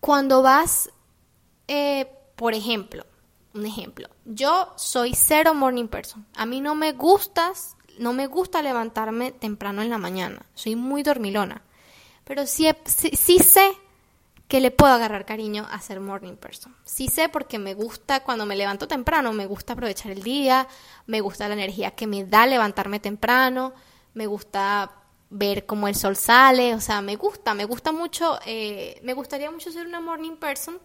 cuando 0.00 0.42
vas, 0.42 0.90
eh, 1.68 2.10
por 2.36 2.54
ejemplo, 2.54 3.04
un 3.54 3.66
ejemplo, 3.66 4.08
yo 4.24 4.72
soy 4.76 5.14
cero 5.14 5.54
morning 5.54 5.88
person. 5.88 6.26
A 6.36 6.46
mí 6.46 6.60
no 6.60 6.74
me 6.74 6.92
gustas, 6.92 7.76
no 7.98 8.12
me 8.12 8.26
gusta 8.26 8.62
levantarme 8.62 9.32
temprano 9.32 9.82
en 9.82 9.90
la 9.90 9.98
mañana. 9.98 10.46
Soy 10.54 10.76
muy 10.76 11.02
dormilona. 11.02 11.62
Pero 12.26 12.44
sí, 12.44 12.68
sí, 12.84 13.38
sé 13.38 13.72
que 14.48 14.60
le 14.60 14.72
puedo 14.72 14.92
agarrar 14.92 15.24
cariño 15.24 15.64
a 15.70 15.80
ser 15.80 16.00
morning 16.00 16.34
person. 16.34 16.74
Sí 16.84 17.06
sé 17.06 17.28
porque 17.28 17.58
me 17.60 17.74
gusta 17.74 18.24
cuando 18.24 18.46
me 18.46 18.56
levanto 18.56 18.88
temprano, 18.88 19.32
me 19.32 19.46
gusta 19.46 19.74
aprovechar 19.74 20.10
el 20.10 20.24
día, 20.24 20.66
me 21.06 21.20
gusta 21.20 21.46
la 21.46 21.54
energía 21.54 21.92
que 21.92 22.08
me 22.08 22.24
da 22.24 22.46
levantarme 22.46 22.98
temprano, 22.98 23.74
me 24.14 24.26
gusta 24.26 24.90
ver 25.30 25.66
cómo 25.66 25.86
el 25.86 25.94
sol 25.94 26.16
sale, 26.16 26.74
o 26.74 26.80
sea, 26.80 27.00
me 27.00 27.14
gusta, 27.14 27.54
me 27.54 27.64
gusta 27.64 27.92
mucho, 27.92 28.40
eh, 28.44 28.98
me 29.04 29.14
gustaría 29.14 29.50
mucho 29.52 29.70
ser 29.70 29.86
una 29.86 30.00
morning 30.00 30.36
person, 30.36 30.80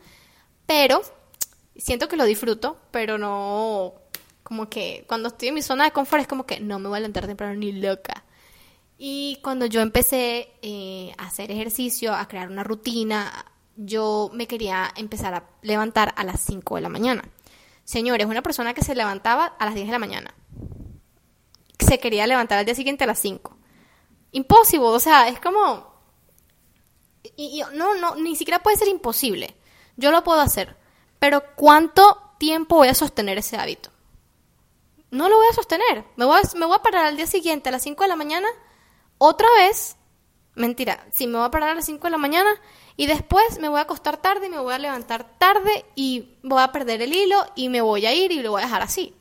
pero 0.68 1.02
siento 1.76 2.08
que 2.08 2.18
lo 2.18 2.26
disfruto, 2.26 2.78
pero 2.92 3.18
no, 3.18 3.96
como 4.44 4.70
que 4.70 5.06
cuando 5.08 5.30
estoy 5.30 5.48
en 5.48 5.56
mi 5.56 5.64
zona 5.64 5.86
de 5.86 5.92
confort 5.92 6.22
es 6.22 6.28
como 6.28 6.46
que 6.46 6.60
no 6.60 6.78
me 6.78 6.88
voy 6.88 6.98
a 6.98 7.00
levantar 7.00 7.26
temprano 7.26 7.56
ni 7.56 7.72
loca. 7.72 8.24
Y 9.04 9.40
cuando 9.42 9.66
yo 9.66 9.82
empecé 9.82 10.54
eh, 10.62 11.12
a 11.18 11.26
hacer 11.26 11.50
ejercicio, 11.50 12.14
a 12.14 12.28
crear 12.28 12.52
una 12.52 12.64
rutina, 12.64 13.52
yo 13.76 14.30
me 14.32 14.46
quería 14.46 14.94
empezar 14.96 15.34
a 15.34 15.50
levantar 15.64 16.14
a 16.18 16.24
las 16.24 16.40
5 16.42 16.76
de 16.76 16.82
la 16.82 16.90
mañana. 16.90 17.24
Señores, 17.84 18.28
una 18.28 18.44
persona 18.44 18.76
que 18.76 18.84
se 18.84 18.94
levantaba 18.94 19.56
a 19.58 19.66
las 19.66 19.74
10 19.74 19.88
de 19.88 19.92
la 19.92 19.98
mañana. 19.98 20.36
Se 21.80 21.98
quería 21.98 22.28
levantar 22.28 22.60
al 22.60 22.66
día 22.66 22.76
siguiente 22.76 23.06
a 23.06 23.08
las 23.08 23.18
5. 23.18 23.58
Imposible, 24.34 24.86
o 24.86 25.00
sea, 25.00 25.30
es 25.30 25.40
como... 25.40 25.96
Y, 27.36 27.60
y, 27.60 27.76
no, 27.76 27.96
no, 27.96 28.18
ni 28.18 28.36
siquiera 28.36 28.62
puede 28.62 28.78
ser 28.78 28.88
imposible. 28.88 29.56
Yo 29.98 30.12
lo 30.12 30.24
puedo 30.24 30.42
hacer. 30.42 30.78
Pero 31.18 31.42
¿cuánto 31.56 32.36
tiempo 32.38 32.76
voy 32.76 32.90
a 32.90 32.94
sostener 32.94 33.40
ese 33.40 33.58
hábito? 33.58 33.90
No 35.10 35.28
lo 35.28 35.38
voy 35.38 35.48
a 35.50 35.56
sostener. 35.56 36.06
Me 36.18 36.26
voy 36.26 36.40
a, 36.40 36.56
me 36.56 36.68
voy 36.68 36.76
a 36.76 36.84
parar 36.84 37.06
al 37.06 37.18
día 37.18 37.26
siguiente 37.26 37.70
a 37.70 37.72
las 37.72 37.82
5 37.82 38.04
de 38.04 38.08
la 38.08 38.16
mañana, 38.16 38.48
otra 39.24 39.48
vez. 39.60 39.98
Mentira, 40.56 41.06
sí, 41.14 41.28
me 41.28 41.38
voy 41.38 41.46
a 41.46 41.52
parar 41.52 41.70
a 41.70 41.76
las 41.76 41.86
5 41.86 42.08
de 42.08 42.10
la 42.10 42.18
mañana 42.18 42.50
y 42.98 43.06
después 43.06 43.60
me 43.60 43.70
voy 43.70 43.78
a 43.78 43.84
acostar 43.84 44.18
tarde 44.18 44.48
y 44.48 44.50
me 44.50 44.58
voy 44.58 44.74
a 44.74 44.80
levantar 44.80 45.38
tarde 45.38 45.86
y 45.94 46.38
voy 46.42 46.62
a 46.62 46.72
perder 46.72 47.04
el 47.04 47.14
hilo 47.14 47.38
y 47.56 47.70
me 47.70 47.82
voy 47.82 48.08
a 48.08 48.16
ir 48.16 48.32
y 48.32 48.42
lo 48.42 48.50
voy 48.50 48.64
a 48.64 48.66
dejar 48.66 48.82
así. 48.82 49.14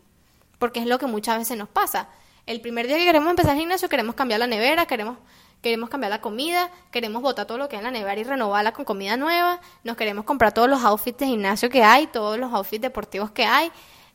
Porque 0.59 0.81
es 0.81 0.87
lo 0.87 0.99
que 0.99 1.05
muchas 1.05 1.37
veces 1.37 1.59
nos 1.59 1.69
pasa. 1.69 2.09
El 2.47 2.63
primer 2.63 2.87
día 2.87 2.97
que 2.97 3.05
queremos 3.05 3.29
empezar 3.29 3.53
el 3.53 3.61
gimnasio 3.61 3.91
queremos 3.91 4.15
cambiar 4.15 4.41
la 4.41 4.47
nevera, 4.47 4.87
queremos 4.87 5.19
queremos 5.61 5.91
cambiar 5.91 6.11
la 6.11 6.23
comida, 6.23 6.71
queremos 6.91 7.21
botar 7.21 7.47
todo 7.47 7.59
lo 7.59 7.69
que 7.69 7.77
hay 7.77 7.81
en 7.81 7.85
la 7.85 7.91
nevera 7.91 8.19
y 8.19 8.25
renovarla 8.25 8.73
con 8.73 8.87
comida 8.87 9.19
nueva, 9.19 9.61
nos 9.85 9.99
queremos 9.99 10.25
comprar 10.25 10.55
todos 10.55 10.71
los 10.71 10.83
outfits 10.83 11.19
de 11.19 11.27
gimnasio 11.27 11.69
que 11.69 11.83
hay, 11.83 12.07
todos 12.07 12.39
los 12.39 12.51
outfits 12.55 12.81
deportivos 12.81 13.31
que 13.33 13.45
hay, 13.45 13.71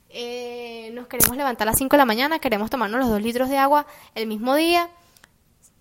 eh, 0.10 0.90
nos 0.94 1.06
queremos 1.06 1.38
levantar 1.38 1.68
a 1.68 1.72
las 1.72 1.78
5 1.78 1.92
de 1.92 1.98
la 2.00 2.06
mañana, 2.06 2.40
queremos 2.40 2.72
tomarnos 2.72 3.00
los 3.00 3.10
2 3.10 3.22
litros 3.22 3.50
de 3.50 3.60
agua 3.60 3.86
el 4.16 4.26
mismo 4.26 4.56
día. 4.56 4.90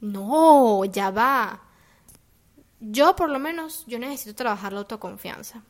No, 0.05 0.85
ya 0.85 1.11
va. 1.11 1.63
Yo 2.79 3.17
por 3.17 3.31
lo 3.31 3.39
menos, 3.39 3.85
yo 3.87 3.99
necesito 3.99 4.35
trabajar 4.35 4.75
la 4.75 4.81
autoconfianza. 4.81 5.63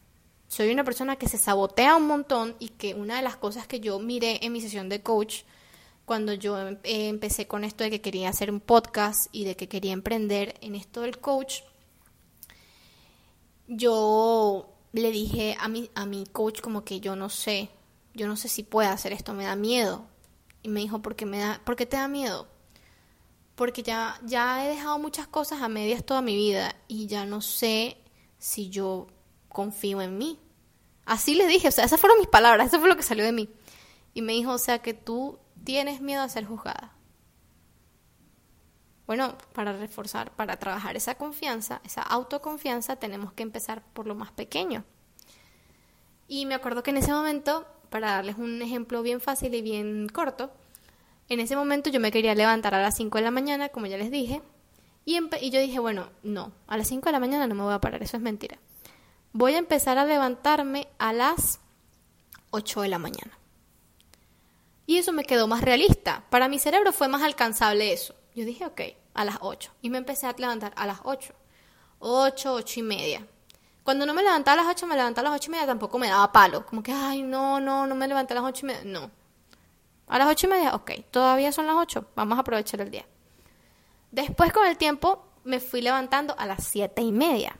Soy 0.48 0.72
una 0.72 0.82
persona 0.82 1.14
que 1.14 1.28
se 1.28 1.38
sabotea 1.38 1.94
un 1.94 2.08
montón 2.08 2.56
y 2.58 2.70
que 2.70 2.94
una 2.94 3.14
de 3.16 3.22
las 3.22 3.36
cosas 3.36 3.68
que 3.68 3.78
yo 3.78 4.00
miré 4.00 4.44
en 4.44 4.52
mi 4.52 4.60
sesión 4.60 4.88
de 4.88 5.02
coach 5.02 5.42
cuando 6.04 6.32
yo 6.32 6.58
em, 6.58 6.78
eh, 6.82 7.08
empecé 7.08 7.46
con 7.46 7.62
esto 7.62 7.84
de 7.84 7.90
que 7.90 8.00
quería 8.00 8.28
hacer 8.28 8.50
un 8.50 8.58
podcast 8.58 9.28
y 9.30 9.44
de 9.44 9.54
que 9.54 9.68
quería 9.68 9.92
emprender 9.92 10.56
en 10.60 10.74
esto 10.74 11.02
del 11.02 11.18
coach, 11.20 11.60
yo 13.68 14.68
le 14.92 15.12
dije 15.12 15.56
a 15.60 15.68
mi, 15.68 15.90
a 15.94 16.06
mi 16.06 16.26
coach 16.26 16.60
como 16.60 16.84
que 16.84 16.98
yo 16.98 17.14
no 17.14 17.28
sé, 17.30 17.70
yo 18.14 18.26
no 18.26 18.36
sé 18.36 18.48
si 18.48 18.64
puedo 18.64 18.90
hacer 18.90 19.12
esto, 19.12 19.32
me 19.32 19.44
da 19.44 19.54
miedo. 19.54 20.06
Y 20.62 20.68
me 20.70 20.80
dijo, 20.80 21.00
¿por 21.02 21.14
qué, 21.14 21.24
me 21.24 21.38
da, 21.38 21.60
¿por 21.64 21.76
qué 21.76 21.86
te 21.86 21.96
da 21.96 22.08
miedo? 22.08 22.48
Porque 23.54 23.82
ya, 23.82 24.18
ya 24.24 24.64
he 24.64 24.68
dejado 24.68 24.98
muchas 24.98 25.26
cosas 25.28 25.62
a 25.62 25.68
medias 25.68 26.04
toda 26.04 26.22
mi 26.22 26.34
vida 26.34 26.74
y 26.88 27.06
ya 27.06 27.24
no 27.24 27.40
sé 27.40 27.96
si 28.38 28.68
yo 28.68 29.06
confío 29.48 30.02
en 30.02 30.18
mí. 30.18 30.38
Así 31.04 31.34
le 31.34 31.46
dije, 31.46 31.68
o 31.68 31.72
sea, 31.72 31.84
esas 31.84 32.00
fueron 32.00 32.18
mis 32.18 32.28
palabras, 32.28 32.68
eso 32.68 32.80
fue 32.80 32.88
lo 32.88 32.96
que 32.96 33.02
salió 33.02 33.24
de 33.24 33.32
mí. 33.32 33.48
Y 34.12 34.22
me 34.22 34.32
dijo, 34.32 34.52
o 34.52 34.58
sea, 34.58 34.80
que 34.80 34.94
tú 34.94 35.38
tienes 35.64 36.00
miedo 36.00 36.22
a 36.22 36.28
ser 36.28 36.46
juzgada. 36.46 36.94
Bueno, 39.06 39.36
para 39.52 39.72
reforzar, 39.74 40.34
para 40.34 40.56
trabajar 40.56 40.96
esa 40.96 41.16
confianza, 41.16 41.80
esa 41.84 42.02
autoconfianza, 42.02 42.96
tenemos 42.96 43.32
que 43.34 43.42
empezar 43.42 43.84
por 43.92 44.06
lo 44.06 44.14
más 44.14 44.32
pequeño. 44.32 44.84
Y 46.26 46.46
me 46.46 46.54
acuerdo 46.54 46.82
que 46.82 46.90
en 46.90 46.96
ese 46.96 47.12
momento, 47.12 47.66
para 47.90 48.12
darles 48.12 48.36
un 48.38 48.62
ejemplo 48.62 49.02
bien 49.02 49.20
fácil 49.20 49.54
y 49.54 49.60
bien 49.60 50.08
corto, 50.08 50.52
en 51.28 51.40
ese 51.40 51.56
momento 51.56 51.90
yo 51.90 52.00
me 52.00 52.10
quería 52.10 52.34
levantar 52.34 52.74
a 52.74 52.82
las 52.82 52.96
5 52.96 53.18
de 53.18 53.24
la 53.24 53.30
mañana, 53.30 53.68
como 53.68 53.86
ya 53.86 53.96
les 53.96 54.10
dije, 54.10 54.42
y, 55.04 55.18
y 55.40 55.50
yo 55.50 55.60
dije, 55.60 55.78
bueno, 55.78 56.10
no, 56.22 56.52
a 56.66 56.76
las 56.76 56.88
5 56.88 57.06
de 57.06 57.12
la 57.12 57.20
mañana 57.20 57.46
no 57.46 57.54
me 57.54 57.62
voy 57.62 57.74
a 57.74 57.80
parar, 57.80 58.02
eso 58.02 58.16
es 58.16 58.22
mentira. 58.22 58.58
Voy 59.32 59.54
a 59.54 59.58
empezar 59.58 59.98
a 59.98 60.04
levantarme 60.04 60.88
a 60.98 61.12
las 61.12 61.60
8 62.50 62.82
de 62.82 62.88
la 62.88 62.98
mañana. 62.98 63.38
Y 64.86 64.98
eso 64.98 65.12
me 65.12 65.24
quedó 65.24 65.48
más 65.48 65.62
realista. 65.62 66.24
Para 66.30 66.48
mi 66.48 66.58
cerebro 66.58 66.92
fue 66.92 67.08
más 67.08 67.22
alcanzable 67.22 67.92
eso. 67.92 68.14
Yo 68.34 68.44
dije, 68.44 68.66
ok, 68.66 68.80
a 69.14 69.24
las 69.24 69.38
8. 69.40 69.72
Y 69.82 69.90
me 69.90 69.98
empecé 69.98 70.26
a 70.26 70.34
levantar 70.36 70.72
a 70.76 70.86
las 70.86 71.00
8. 71.04 71.34
8, 71.98 72.52
8 72.54 72.80
y 72.80 72.82
media. 72.82 73.26
Cuando 73.82 74.06
no 74.06 74.14
me 74.14 74.22
levantaba 74.22 74.60
a 74.60 74.64
las 74.64 74.74
8, 74.74 74.86
me 74.86 74.96
levantaba 74.96 75.28
a 75.28 75.32
las 75.32 75.40
8 75.40 75.50
y 75.50 75.52
media, 75.52 75.66
tampoco 75.66 75.98
me 75.98 76.08
daba 76.08 76.32
palo. 76.32 76.64
Como 76.66 76.82
que, 76.82 76.92
ay, 76.92 77.22
no, 77.22 77.60
no, 77.60 77.86
no 77.86 77.94
me 77.94 78.08
levanté 78.08 78.34
a 78.34 78.36
las 78.36 78.44
8 78.44 78.60
y 78.64 78.66
media. 78.66 78.82
No. 78.84 79.10
A 80.06 80.18
las 80.18 80.28
8 80.28 80.46
y 80.46 80.50
media, 80.50 80.74
ok, 80.74 80.90
todavía 81.10 81.52
son 81.52 81.66
las 81.66 81.76
8. 81.76 82.06
Vamos 82.14 82.38
a 82.38 82.42
aprovechar 82.42 82.80
el 82.80 82.90
día. 82.90 83.06
Después 84.10 84.52
con 84.52 84.66
el 84.66 84.76
tiempo, 84.76 85.26
me 85.44 85.60
fui 85.60 85.82
levantando 85.82 86.34
a 86.38 86.46
las 86.46 86.64
siete 86.64 87.02
y 87.02 87.12
media. 87.12 87.56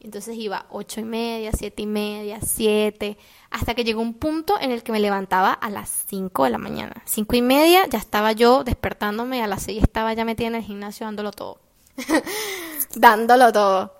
Entonces 0.00 0.36
iba 0.36 0.66
ocho 0.68 1.00
y 1.00 1.04
media, 1.04 1.50
siete 1.52 1.82
y 1.82 1.86
media, 1.86 2.40
siete, 2.42 3.16
hasta 3.50 3.74
que 3.74 3.84
llegó 3.84 4.02
un 4.02 4.14
punto 4.14 4.60
en 4.60 4.70
el 4.70 4.82
que 4.82 4.92
me 4.92 5.00
levantaba 5.00 5.52
a 5.52 5.70
las 5.70 5.88
cinco 5.88 6.44
de 6.44 6.50
la 6.50 6.58
mañana. 6.58 7.02
Cinco 7.06 7.36
y 7.36 7.42
media 7.42 7.86
ya 7.86 7.98
estaba 7.98 8.32
yo 8.32 8.64
despertándome, 8.64 9.42
a 9.42 9.46
las 9.46 9.62
seis 9.62 9.82
estaba 9.82 10.12
ya 10.12 10.26
metida 10.26 10.48
en 10.48 10.56
el 10.56 10.62
gimnasio 10.62 11.06
dándolo 11.06 11.30
todo. 11.30 11.58
dándolo 12.96 13.50
todo. 13.50 13.94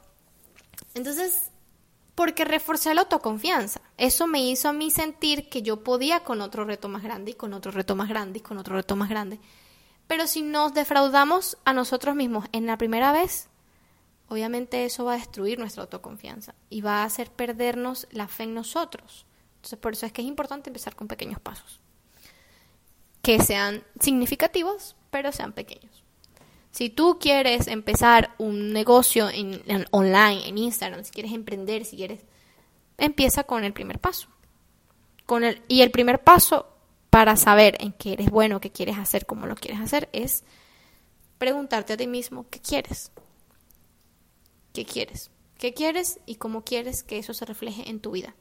Entonces, 0.93 1.51
porque 2.15 2.45
reforcé 2.45 2.95
la 2.95 3.03
autoconfianza. 3.03 3.81
Eso 3.97 4.27
me 4.27 4.41
hizo 4.41 4.69
a 4.69 4.73
mí 4.73 4.91
sentir 4.91 5.49
que 5.49 5.63
yo 5.63 5.83
podía 5.83 6.21
con 6.21 6.41
otro 6.41 6.65
reto 6.65 6.89
más 6.89 7.03
grande 7.03 7.33
y 7.33 7.35
con 7.35 7.53
otro 7.53 7.73
reto 7.73 7.97
más 7.97 8.09
grande 8.09 8.39
y 8.39 8.43
con 8.43 8.59
otro 8.59 8.77
reto 8.77 8.97
más 8.97 9.09
grande. 9.09 9.41
Pero 10.07 10.27
si 10.27 10.43
nos 10.43 10.75
defraudamos 10.75 11.57
a 11.65 11.73
nosotros 11.73 12.15
mismos 12.15 12.47
en 12.53 12.67
la 12.67 12.79
primera 12.79 13.11
vez, 13.13 13.49
obviamente 14.29 14.85
eso 14.85 15.05
va 15.05 15.15
a 15.15 15.19
destruir 15.19 15.59
nuestra 15.59 15.83
autoconfianza 15.83 16.55
y 16.71 16.83
va 16.83 17.03
a 17.03 17.05
hacer 17.05 17.31
perdernos 17.31 18.07
la 18.11 18.29
fe 18.29 18.45
en 18.45 18.55
nosotros. 18.55 19.27
Entonces, 19.57 19.79
por 19.79 19.95
eso 19.95 20.07
es 20.07 20.13
que 20.13 20.23
es 20.23 20.29
importante 20.29 20.69
empezar 20.69 20.95
con 20.95 21.09
pequeños 21.09 21.41
pasos. 21.41 21.81
Que 23.23 23.43
sean 23.43 23.83
significativos, 23.99 24.95
pero 25.11 25.33
sean 25.33 25.53
pequeños. 25.53 26.04
Si 26.75 26.91
tú 26.91 27.19
quieres 27.21 27.69
empezar 27.69 28.35
un 28.37 28.73
negocio 28.73 29.31
en, 29.31 29.63
online, 29.93 30.49
en 30.49 30.59
Instagram, 30.59 31.05
si 31.05 31.13
quieres 31.13 31.33
emprender, 31.33 31.85
si 31.85 31.97
quieres, 31.97 32.23
empieza 32.99 33.45
con 33.45 33.63
el 33.63 33.73
primer 33.73 34.01
paso. 34.01 34.27
Con 35.25 35.45
el, 35.45 35.63
y 35.69 35.83
el 35.83 35.93
primer 35.93 36.25
paso 36.25 36.67
para 37.11 37.37
saber 37.37 37.77
en 37.79 37.93
qué 37.93 38.15
eres 38.15 38.29
bueno, 38.29 38.61
qué 38.61 38.73
quieres 38.73 38.99
hacer, 38.99 39.25
cómo 39.25 39.47
lo 39.47 39.55
quieres 39.55 39.81
hacer, 39.81 40.09
es 40.13 40.43
preguntarte 41.39 41.93
a 41.93 41.97
ti 41.97 42.09
mismo 42.09 42.49
qué 42.51 42.59
quieres. 42.59 43.13
¿Qué 44.73 44.85
quieres? 44.85 45.31
¿Qué 45.59 45.75
quieres 45.75 46.19
y 46.27 46.35
cómo 46.35 46.65
quieres 46.65 47.05
que 47.05 47.19
eso 47.19 47.35
se 47.35 47.45
refleje 47.45 47.89
en 47.89 48.01
tu 48.01 48.11
vida? 48.11 48.35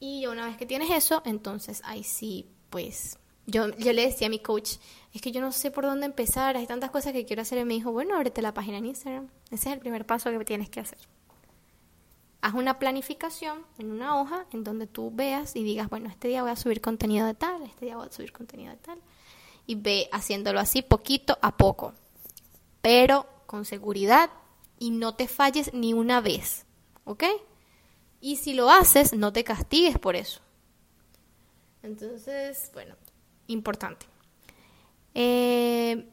Y 0.00 0.26
una 0.26 0.44
vez 0.44 0.58
que 0.58 0.66
tienes 0.66 0.90
eso, 0.90 1.22
entonces 1.24 1.80
ahí 1.86 2.04
sí, 2.04 2.46
pues 2.68 3.18
yo, 3.46 3.76
yo 3.76 3.92
le 3.92 4.06
decía 4.06 4.28
a 4.28 4.30
mi 4.30 4.38
coach, 4.38 4.76
es 5.12 5.20
que 5.20 5.32
yo 5.32 5.40
no 5.40 5.52
sé 5.52 5.70
por 5.70 5.84
dónde 5.84 6.06
empezar, 6.06 6.56
hay 6.56 6.66
tantas 6.66 6.90
cosas 6.90 7.12
que 7.12 7.24
quiero 7.24 7.42
hacer. 7.42 7.58
Y 7.58 7.64
me 7.64 7.74
dijo, 7.74 7.92
bueno, 7.92 8.16
ábrete 8.16 8.42
la 8.42 8.54
página 8.54 8.78
en 8.78 8.86
Instagram. 8.86 9.28
Ese 9.50 9.68
es 9.68 9.74
el 9.74 9.80
primer 9.80 10.06
paso 10.06 10.30
que 10.30 10.44
tienes 10.44 10.68
que 10.70 10.80
hacer 10.80 10.98
haz 12.42 12.54
una 12.54 12.78
planificación 12.78 13.64
en 13.78 13.90
una 13.92 14.20
hoja 14.20 14.46
en 14.52 14.64
donde 14.64 14.88
tú 14.88 15.12
veas 15.14 15.54
y 15.54 15.62
digas, 15.62 15.88
bueno, 15.88 16.08
este 16.08 16.28
día 16.28 16.42
voy 16.42 16.50
a 16.50 16.56
subir 16.56 16.80
contenido 16.80 17.24
de 17.26 17.34
tal, 17.34 17.62
este 17.62 17.86
día 17.86 17.96
voy 17.96 18.08
a 18.08 18.12
subir 18.12 18.32
contenido 18.32 18.72
de 18.72 18.78
tal. 18.78 18.98
Y 19.64 19.76
ve 19.76 20.08
haciéndolo 20.10 20.58
así 20.58 20.82
poquito 20.82 21.38
a 21.40 21.56
poco, 21.56 21.94
pero 22.82 23.26
con 23.46 23.64
seguridad 23.64 24.28
y 24.80 24.90
no 24.90 25.14
te 25.14 25.28
falles 25.28 25.72
ni 25.72 25.94
una 25.94 26.20
vez, 26.20 26.66
¿ok? 27.04 27.24
Y 28.20 28.36
si 28.36 28.54
lo 28.54 28.70
haces, 28.70 29.14
no 29.14 29.32
te 29.32 29.44
castigues 29.44 29.98
por 29.98 30.16
eso. 30.16 30.40
Entonces, 31.84 32.70
bueno, 32.74 32.96
importante. 33.52 34.06
Eh, 35.14 36.06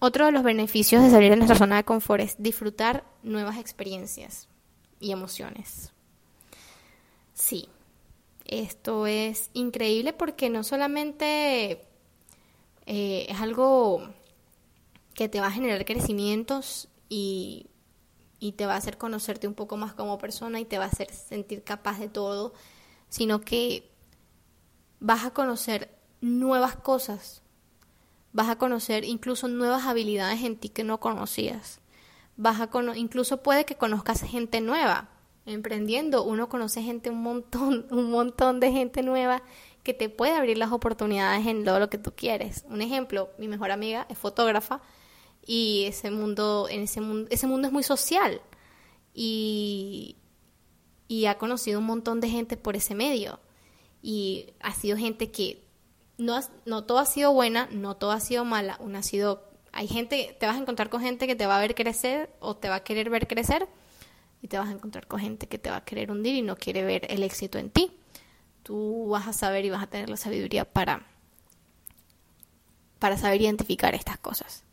otro 0.00 0.26
de 0.26 0.32
los 0.32 0.42
beneficios 0.42 1.02
de 1.02 1.10
salir 1.10 1.30
de 1.30 1.36
nuestra 1.36 1.56
zona 1.56 1.76
de 1.76 1.84
confort 1.84 2.22
es 2.22 2.34
disfrutar 2.42 3.04
nuevas 3.22 3.58
experiencias 3.58 4.48
y 4.98 5.12
emociones. 5.12 5.92
Sí, 7.34 7.68
esto 8.46 9.06
es 9.06 9.50
increíble 9.52 10.12
porque 10.12 10.50
no 10.50 10.64
solamente 10.64 11.86
eh, 12.86 13.26
es 13.28 13.40
algo 13.40 14.08
que 15.14 15.28
te 15.28 15.40
va 15.40 15.46
a 15.46 15.52
generar 15.52 15.84
crecimientos 15.84 16.88
y, 17.08 17.66
y 18.40 18.52
te 18.52 18.66
va 18.66 18.74
a 18.74 18.78
hacer 18.78 18.98
conocerte 18.98 19.46
un 19.46 19.54
poco 19.54 19.76
más 19.76 19.94
como 19.94 20.18
persona 20.18 20.58
y 20.58 20.64
te 20.64 20.78
va 20.78 20.84
a 20.84 20.88
hacer 20.88 21.12
sentir 21.12 21.62
capaz 21.62 22.00
de 22.00 22.08
todo, 22.08 22.54
sino 23.08 23.40
que 23.40 23.91
vas 25.02 25.24
a 25.24 25.30
conocer 25.32 25.94
nuevas 26.20 26.76
cosas 26.76 27.42
vas 28.32 28.48
a 28.48 28.56
conocer 28.56 29.04
incluso 29.04 29.48
nuevas 29.48 29.86
habilidades 29.86 30.42
en 30.42 30.56
ti 30.56 30.68
que 30.68 30.84
no 30.84 31.00
conocías. 31.00 31.80
Vas 32.36 32.60
a 32.60 32.70
incluso 32.96 33.42
puede 33.42 33.64
que 33.64 33.76
conozcas 33.76 34.22
gente 34.22 34.60
nueva. 34.60 35.10
Emprendiendo, 35.44 36.22
uno 36.22 36.48
conoce 36.48 36.82
gente 36.82 37.10
un 37.10 37.22
montón, 37.22 37.86
un 37.90 38.10
montón 38.10 38.60
de 38.60 38.72
gente 38.72 39.02
nueva 39.02 39.42
que 39.82 39.94
te 39.94 40.08
puede 40.08 40.32
abrir 40.32 40.58
las 40.58 40.72
oportunidades 40.72 41.46
en 41.46 41.64
todo 41.64 41.78
lo 41.78 41.90
que 41.90 41.98
tú 41.98 42.12
quieres. 42.14 42.64
Un 42.68 42.80
ejemplo, 42.80 43.30
mi 43.38 43.48
mejor 43.48 43.70
amiga 43.70 44.06
es 44.08 44.16
fotógrafa 44.16 44.80
y 45.44 45.84
ese 45.86 46.10
mundo, 46.10 46.68
en 46.70 46.82
ese 46.82 47.00
mundo, 47.00 47.28
ese 47.30 47.46
mundo 47.46 47.66
es 47.66 47.72
muy 47.72 47.82
social 47.82 48.40
y, 49.12 50.16
y 51.08 51.26
ha 51.26 51.36
conocido 51.36 51.80
un 51.80 51.86
montón 51.86 52.20
de 52.20 52.28
gente 52.28 52.56
por 52.56 52.76
ese 52.76 52.94
medio 52.94 53.40
y 54.02 54.52
ha 54.60 54.74
sido 54.74 54.96
gente 54.96 55.30
que 55.30 55.64
no, 56.18 56.38
no 56.66 56.84
todo 56.84 56.98
ha 56.98 57.06
sido 57.06 57.32
buena, 57.32 57.68
no 57.70 57.96
todo 57.96 58.10
ha 58.10 58.20
sido 58.20 58.44
mala, 58.44 58.76
una 58.80 58.98
ha 58.98 59.02
sido, 59.02 59.48
hay 59.72 59.86
gente, 59.86 60.36
te 60.38 60.46
vas 60.46 60.56
a 60.56 60.58
encontrar 60.58 60.90
con 60.90 61.00
gente 61.00 61.26
que 61.26 61.36
te 61.36 61.46
va 61.46 61.56
a 61.56 61.60
ver 61.60 61.74
crecer 61.74 62.30
o 62.40 62.56
te 62.56 62.68
va 62.68 62.76
a 62.76 62.84
querer 62.84 63.08
ver 63.10 63.26
crecer 63.26 63.68
y 64.42 64.48
te 64.48 64.58
vas 64.58 64.68
a 64.68 64.72
encontrar 64.72 65.06
con 65.06 65.20
gente 65.20 65.46
que 65.46 65.58
te 65.58 65.70
va 65.70 65.76
a 65.76 65.84
querer 65.84 66.10
hundir 66.10 66.34
y 66.34 66.42
no 66.42 66.56
quiere 66.56 66.82
ver 66.84 67.06
el 67.10 67.22
éxito 67.22 67.58
en 67.58 67.70
ti. 67.70 67.92
Tú 68.64 69.08
vas 69.08 69.28
a 69.28 69.32
saber 69.32 69.64
y 69.64 69.70
vas 69.70 69.82
a 69.82 69.86
tener 69.86 70.08
la 70.08 70.16
sabiduría 70.16 70.64
para, 70.64 71.06
para 72.98 73.16
saber 73.16 73.40
identificar 73.40 73.94
estas 73.94 74.18
cosas. 74.18 74.64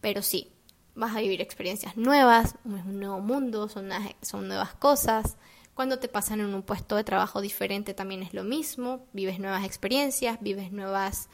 Pero 0.00 0.22
sí, 0.22 0.50
vas 0.94 1.14
a 1.14 1.20
vivir 1.20 1.40
experiencias 1.40 1.96
nuevas, 1.96 2.56
es 2.64 2.84
un 2.84 3.00
nuevo 3.00 3.20
mundo, 3.20 3.68
son, 3.68 3.90
son 4.22 4.48
nuevas 4.48 4.74
cosas, 4.74 5.36
cuando 5.74 5.98
te 5.98 6.08
pasan 6.08 6.40
en 6.40 6.54
un 6.54 6.62
puesto 6.62 6.96
de 6.96 7.04
trabajo 7.04 7.40
diferente 7.40 7.94
también 7.94 8.22
es 8.22 8.34
lo 8.34 8.44
mismo, 8.44 9.06
vives 9.12 9.38
nuevas 9.38 9.64
experiencias, 9.64 10.38
vives 10.40 10.70
nuevas, 10.70 11.28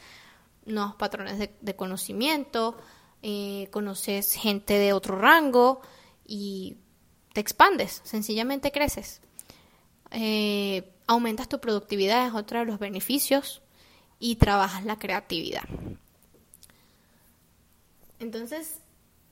nuevos 0.65 0.95
patrones 0.95 1.51
de, 1.61 1.77
conocimiento, 1.77 2.77
eh, 3.23 3.69
conoces 3.73 4.35
gente 4.35 4.75
de 4.75 4.93
otro 4.93 5.19
rango 5.19 5.81
y 6.25 6.77
te 7.33 7.41
expandes, 7.41 8.01
sencillamente 8.05 8.71
creces. 8.71 9.21
Eh, 10.13 10.93
aumentas 11.07 11.49
tu 11.49 11.59
productividad, 11.59 12.29
es 12.29 12.35
otro 12.35 12.61
de 12.61 12.65
los 12.65 12.79
beneficios, 12.79 13.63
y 14.21 14.37
trabajas 14.37 14.85
la 14.85 14.99
creatividad. 14.99 15.63
Entonces, 18.19 18.81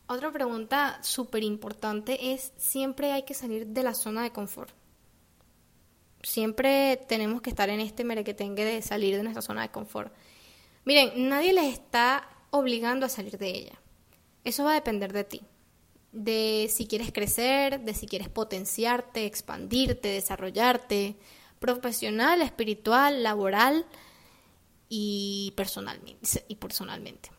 otra 0.06 0.30
pregunta 0.30 1.00
súper 1.02 1.42
importante 1.42 2.32
es, 2.32 2.52
siempre 2.56 3.12
hay 3.12 3.24
que 3.24 3.34
salir 3.34 3.66
de 3.66 3.82
la 3.82 3.94
zona 3.94 4.22
de 4.22 4.30
confort 4.30 4.70
siempre 6.22 6.96
tenemos 7.08 7.42
que 7.42 7.50
estar 7.50 7.68
en 7.70 7.80
este 7.80 8.04
merequetengue 8.04 8.64
de 8.64 8.82
salir 8.82 9.16
de 9.16 9.22
nuestra 9.22 9.42
zona 9.42 9.62
de 9.62 9.70
confort. 9.70 10.12
Miren, 10.84 11.28
nadie 11.28 11.52
les 11.52 11.72
está 11.72 12.28
obligando 12.50 13.06
a 13.06 13.08
salir 13.08 13.38
de 13.38 13.48
ella. 13.48 13.80
Eso 14.44 14.64
va 14.64 14.72
a 14.72 14.74
depender 14.74 15.12
de 15.12 15.24
ti. 15.24 15.42
De 16.12 16.70
si 16.72 16.86
quieres 16.86 17.12
crecer, 17.12 17.80
de 17.80 17.94
si 17.94 18.06
quieres 18.06 18.28
potenciarte, 18.28 19.26
expandirte, 19.26 20.08
desarrollarte, 20.08 21.16
profesional, 21.58 22.42
espiritual, 22.42 23.22
laboral 23.22 23.86
y 24.88 25.52
personalmente. 25.56 26.44
Y 26.48 26.56
personalmente. 26.56 27.30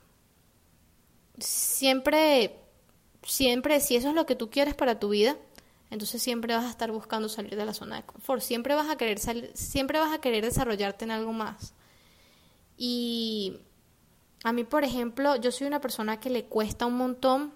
Siempre, 1.39 2.59
siempre, 3.23 3.79
si 3.79 3.95
eso 3.95 4.09
es 4.09 4.15
lo 4.15 4.25
que 4.25 4.35
tú 4.35 4.49
quieres 4.49 4.75
para 4.75 4.99
tu 4.99 5.09
vida, 5.09 5.37
entonces 5.89 6.21
siempre 6.21 6.53
vas 6.53 6.65
a 6.65 6.69
estar 6.69 6.91
buscando 6.91 7.29
salir 7.29 7.55
de 7.55 7.65
la 7.65 7.73
zona 7.73 7.97
de 7.97 8.03
confort, 8.03 8.41
siempre 8.41 8.75
vas 8.75 8.89
a 8.89 8.97
querer 8.97 9.19
salir, 9.19 9.51
siempre 9.53 9.99
vas 9.99 10.13
a 10.13 10.19
querer 10.19 10.43
desarrollarte 10.43 11.05
en 11.05 11.11
algo 11.11 11.33
más. 11.33 11.73
Y 12.77 13.59
a 14.43 14.53
mí, 14.53 14.63
por 14.63 14.83
ejemplo, 14.83 15.35
yo 15.37 15.51
soy 15.51 15.67
una 15.67 15.81
persona 15.81 16.19
que 16.19 16.29
le 16.29 16.45
cuesta 16.45 16.85
un 16.85 16.95
montón 16.95 17.53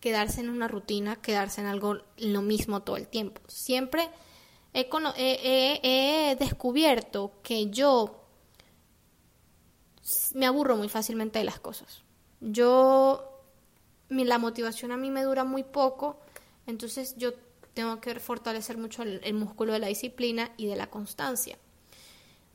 quedarse 0.00 0.40
en 0.40 0.50
una 0.50 0.68
rutina, 0.68 1.16
quedarse 1.16 1.60
en 1.60 1.66
algo 1.66 1.98
lo 2.18 2.42
mismo 2.42 2.82
todo 2.82 2.96
el 2.96 3.08
tiempo. 3.08 3.40
Siempre 3.48 4.10
he, 4.74 6.36
descubierto 6.38 7.32
que 7.42 7.70
yo 7.70 8.20
me 10.34 10.46
aburro 10.46 10.76
muy 10.76 10.88
fácilmente 10.88 11.38
de 11.38 11.46
las 11.46 11.58
cosas. 11.58 12.02
Yo, 12.40 13.40
la 14.08 14.38
motivación 14.38 14.92
a 14.92 14.96
mí 14.96 15.10
me 15.10 15.22
dura 15.22 15.44
muy 15.44 15.62
poco 15.62 16.18
entonces 16.66 17.14
yo 17.16 17.32
tengo 17.74 18.00
que 18.00 18.18
fortalecer 18.20 18.78
mucho 18.78 19.02
el, 19.02 19.34
músculo 19.34 19.72
de 19.72 19.80
la 19.80 19.88
disciplina 19.88 20.52
y 20.56 20.66
de 20.66 20.76
la 20.76 20.88
constancia. 20.88 21.58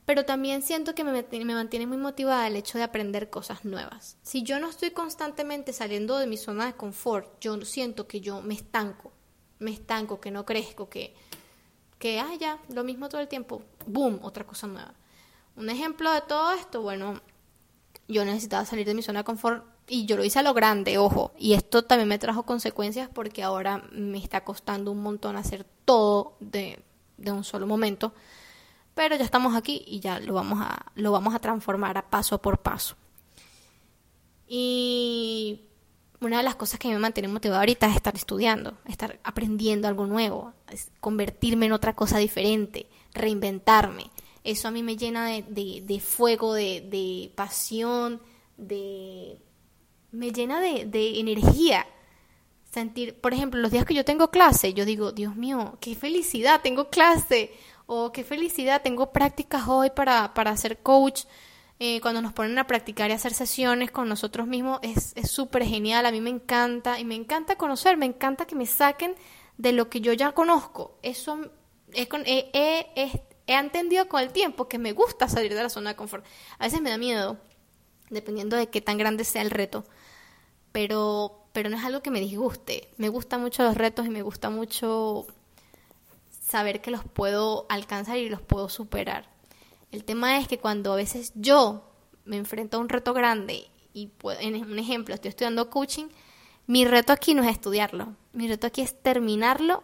Pero 0.06 0.26
también 0.26 0.64
siento 0.64 0.96
que 0.96 1.04
me, 1.04 1.12
me 1.12 1.54
mantiene 1.54 1.86
muy 1.86 1.98
motivada 1.98 2.48
el 2.48 2.56
hecho 2.56 2.78
de 2.78 2.84
aprender 2.84 3.30
cosas 3.30 3.64
nuevas. 3.64 4.18
Si 4.24 4.42
yo 4.42 4.60
no 4.60 4.70
estoy 4.70 4.92
constantemente 4.92 5.72
saliendo 5.72 6.18
de 6.18 6.26
mi 6.26 6.38
zona 6.38 6.66
de 6.66 6.74
confort, 6.74 7.40
yo 7.42 7.60
siento 7.62 8.08
que 8.08 8.22
yo 8.22 8.42
me 8.42 8.56
estanco, 8.56 9.12
me 9.60 9.72
estanco, 9.72 10.20
que 10.20 10.32
no 10.32 10.46
crezco, 10.46 10.90
que, 10.90 11.14
que 12.00 12.20
ah, 12.20 12.34
ya, 12.40 12.60
lo 12.70 12.84
mismo 12.84 13.10
todo 13.10 13.22
el 13.22 13.28
tiempo, 13.28 13.62
boom, 13.86 14.20
otra 14.24 14.48
cosa 14.48 14.66
nueva. 14.66 14.96
Un 15.56 15.70
ejemplo 15.70 16.12
de 16.12 16.22
todo 16.22 16.54
esto, 16.54 16.82
bueno, 16.82 17.22
yo 18.08 18.26
necesitaba 18.26 18.66
salir 18.66 18.88
de 18.88 18.96
mi 18.96 19.04
zona 19.04 19.20
de 19.20 19.26
confort 19.26 19.64
y 19.90 20.06
yo 20.06 20.16
lo 20.16 20.24
hice 20.24 20.40
a 20.40 20.44
lo 20.44 20.54
grande, 20.54 20.98
ojo. 20.98 21.34
Y 21.38 21.54
esto 21.54 21.84
también 21.84 22.08
me 22.08 22.20
trajo 22.20 22.44
consecuencias 22.44 23.10
porque 23.14 23.44
ahora 23.44 23.84
me 23.92 24.20
está 24.20 24.44
costando 24.44 24.92
un 24.92 25.02
montón 25.02 25.36
hacer 25.36 25.66
todo 25.84 26.38
de, 26.40 26.80
de 27.18 27.32
un 27.32 27.44
solo 27.44 27.68
momento. 27.68 28.14
Pero 28.94 29.16
ya 29.16 29.26
estamos 29.26 29.56
aquí 29.56 29.84
y 29.88 30.00
ya 30.00 30.20
lo 30.20 30.34
vamos 30.34 30.60
a, 30.62 30.86
lo 30.96 31.12
vamos 31.12 31.34
a 31.34 31.40
transformar 31.40 31.98
a 31.98 32.10
paso 32.10 32.42
por 32.42 32.60
paso. 32.60 32.96
Y 34.48 35.62
una 36.22 36.38
de 36.38 36.44
las 36.44 36.56
cosas 36.56 36.80
que 36.80 36.90
me 36.90 37.00
mantiene 37.00 37.28
motivada 37.28 37.62
ahorita 37.62 37.88
es 37.88 37.96
estar 37.96 38.16
estudiando, 38.16 38.78
estar 38.86 39.20
aprendiendo 39.24 39.88
algo 39.88 40.06
nuevo, 40.06 40.54
convertirme 41.00 41.68
en 41.68 41.72
otra 41.72 41.96
cosa 41.96 42.18
diferente, 42.18 42.88
reinventarme. 43.14 44.10
Eso 44.44 44.68
a 44.68 44.72
mí 44.72 44.84
me 44.84 44.98
llena 44.98 45.28
de, 45.28 46.02
fuego, 46.04 46.54
de, 46.54 47.32
pasión, 47.36 48.22
de... 48.58 49.38
me 50.12 50.32
llena 50.32 50.60
de, 50.60 51.20
energía. 51.20 51.86
Sentir, 52.72 53.16
por 53.20 53.34
ejemplo, 53.34 53.60
los 53.60 53.72
días 53.72 53.86
que 53.86 53.96
yo 53.96 54.06
tengo 54.06 54.30
clase, 54.30 54.74
yo 54.74 54.86
digo, 54.86 55.12
Dios 55.12 55.36
mío, 55.36 55.78
qué 55.82 55.96
felicidad, 55.96 56.62
tengo 56.62 56.90
clase, 56.90 57.52
o 57.88 58.12
qué 58.12 58.24
felicidad, 58.24 58.84
tengo 58.84 59.12
prácticas 59.12 59.68
hoy 59.68 59.90
para, 59.90 60.34
para 60.36 60.56
ser 60.56 60.78
coach, 60.80 61.24
eh, 61.80 62.00
cuando 62.02 62.22
nos 62.22 62.34
ponen 62.34 62.60
a 62.60 62.68
practicar 62.68 63.10
y 63.10 63.14
hacer 63.14 63.34
sesiones 63.34 63.90
con 63.90 64.08
nosotros 64.08 64.46
mismos, 64.46 64.80
es 64.84 65.14
súper 65.32 65.64
genial, 65.64 66.06
a 66.06 66.12
mí 66.12 66.22
me 66.22 66.30
encanta 66.30 67.00
y 67.00 67.06
me 67.06 67.16
encanta 67.16 67.56
conocer, 67.56 67.98
me 67.98 68.06
encanta 68.06 68.46
que 68.46 68.56
me 68.56 68.66
saquen 68.66 69.16
de 69.60 69.74
lo 69.74 69.90
que 69.90 70.02
yo 70.02 70.14
ya 70.14 70.32
conozco. 70.32 70.98
Eso 71.04 71.52
he, 71.94 73.22
entendido 73.48 74.08
con 74.08 74.22
el 74.22 74.32
tiempo 74.32 74.68
que 74.68 74.78
me 74.78 74.94
gusta 74.94 75.28
salir 75.28 75.54
de 75.54 75.64
la 75.64 75.70
zona 75.70 75.92
de 75.92 75.96
confort. 75.96 76.26
A 76.58 76.66
veces 76.66 76.82
me 76.82 76.90
da 76.90 76.98
miedo, 76.98 77.38
dependiendo 78.10 78.56
de 78.56 78.68
qué 78.68 78.82
tan 78.82 78.98
grande 78.98 79.24
sea 79.24 79.42
el 79.42 79.52
reto, 79.52 79.86
pero, 80.72 81.44
pero 81.54 81.70
no 81.70 81.78
es 81.78 81.84
algo 81.84 82.02
que 82.02 82.12
me 82.12 82.20
disguste. 82.20 82.90
Me 82.98 83.10
gustan 83.10 83.42
mucho 83.42 83.64
los 83.64 83.76
retos 83.76 84.06
y 84.06 84.10
me 84.10 84.22
gusta 84.22 84.50
mucho 84.50 85.28
saber 86.50 86.82
que 86.82 86.92
los 86.92 87.04
puedo 87.04 87.66
alcanzar 87.70 88.18
y 88.18 88.30
los 88.30 88.42
puedo 88.42 88.70
superar. 88.70 89.30
El 89.92 90.04
tema 90.04 90.38
es 90.38 90.48
que 90.48 90.60
cuando 90.60 90.94
a 90.94 90.96
veces 90.96 91.32
yo 91.36 91.84
me 92.26 92.38
enfrento 92.38 92.78
a 92.78 92.80
un 92.80 92.90
reto 92.90 93.14
grande 93.14 93.68
y 93.94 94.12
en 94.40 94.56
un 94.64 94.80
ejemplo 94.80 95.16
estoy 95.16 95.30
estudiando 95.30 95.70
coaching, 95.70 96.08
mi 96.68 96.86
reto 96.86 97.12
aquí 97.12 97.34
no 97.34 97.44
es 97.44 97.50
estudiarlo, 97.50 98.14
mi 98.34 98.48
reto 98.48 98.68
aquí 98.68 98.82
es 98.82 99.02
terminarlo 99.02 99.84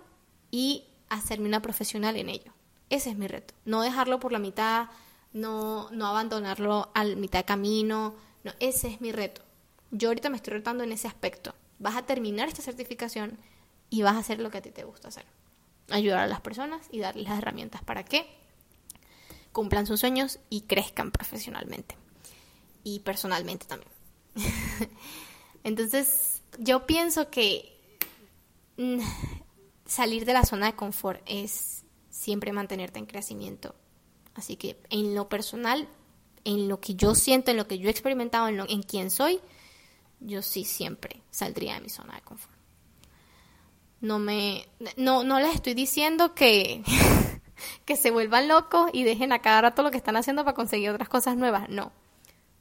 y 0.52 0.84
hacerme 1.10 1.48
una 1.48 1.62
profesional 1.62 2.16
en 2.18 2.30
ello. 2.30 2.52
Ese 2.92 3.10
es 3.10 3.18
mi 3.18 3.28
reto, 3.28 3.56
no 3.66 3.82
dejarlo 3.82 4.20
por 4.20 4.32
la 4.32 4.38
mitad, 4.38 4.90
no, 5.36 5.90
no 5.92 6.08
abandonarlo 6.08 6.90
al 6.94 7.18
mitad 7.18 7.40
de 7.40 7.46
camino, 7.46 8.16
no, 8.46 8.54
ese 8.62 8.88
es 8.88 9.02
mi 9.02 9.12
reto. 9.12 9.42
Yo 9.92 10.08
ahorita 10.08 10.30
me 10.30 10.38
estoy 10.38 10.54
retando 10.54 10.84
en 10.86 10.94
ese 10.94 11.10
aspecto. 11.10 11.54
Vas 11.78 11.98
a 11.98 12.06
terminar 12.06 12.48
esta 12.48 12.62
certificación 12.62 13.38
y 13.90 14.02
vas 14.02 14.16
a 14.16 14.20
hacer 14.20 14.40
lo 14.40 14.50
que 14.50 14.60
a 14.60 14.62
ti 14.62 14.72
te 14.72 14.86
gusta 14.86 15.10
hacer. 15.10 15.26
Ayudar 15.90 16.20
a 16.20 16.28
las 16.28 16.40
personas 16.40 16.88
y 16.90 17.00
darles 17.00 17.28
las 17.28 17.38
herramientas 17.38 17.84
para 17.84 18.06
qué 18.06 18.26
cumplan 19.52 19.86
sus 19.86 20.00
sueños 20.00 20.40
y 20.50 20.62
crezcan 20.62 21.12
profesionalmente 21.12 21.98
y 22.86 23.00
personalmente 23.02 23.66
también. 23.66 23.92
Entonces, 25.66 26.42
yo 26.60 26.86
pienso 26.86 27.30
que 27.30 27.78
mm, 28.78 29.02
salir 29.86 30.24
de 30.24 30.34
la 30.34 30.46
zona 30.46 30.68
de 30.68 30.76
confort 30.76 31.22
es 31.26 31.84
siempre 32.10 32.54
mantenerte 32.54 33.00
en 33.00 33.06
crecimiento. 33.06 33.76
Así 34.36 34.58
que 34.58 34.78
en 34.90 35.16
lo 35.16 35.30
personal, 35.30 35.88
en 36.44 36.68
lo 36.68 36.80
que 36.80 36.96
yo 36.96 37.16
siento, 37.16 37.52
en 37.52 37.58
lo 37.58 37.68
que 37.68 37.80
yo 37.80 37.88
he 37.88 37.92
experimentado, 37.92 38.48
en, 38.48 38.60
en 38.68 38.84
quién 38.84 39.10
soy, 39.10 39.40
yo 40.20 40.42
sí 40.42 40.64
siempre 40.64 41.22
saldría 41.32 41.76
de 41.76 41.82
mi 41.82 41.90
zona 41.90 42.16
de 42.16 42.22
confort. 42.22 42.54
No 44.02 44.20
me 44.20 44.68
no 44.98 45.24
no 45.24 45.40
les 45.40 45.56
estoy 45.56 45.74
diciendo 45.74 46.36
que 46.36 46.84
que 47.86 47.96
se 47.96 48.12
vuelvan 48.12 48.48
locos 48.48 48.90
y 48.94 49.04
dejen 49.04 49.32
a 49.32 49.40
cada 49.40 49.62
rato 49.62 49.84
lo 49.84 49.92
que 49.92 49.98
están 49.98 50.18
haciendo 50.18 50.44
para 50.44 50.56
conseguir 50.56 50.90
otras 50.90 51.10
cosas 51.10 51.38
nuevas. 51.38 51.70
No. 51.70 51.92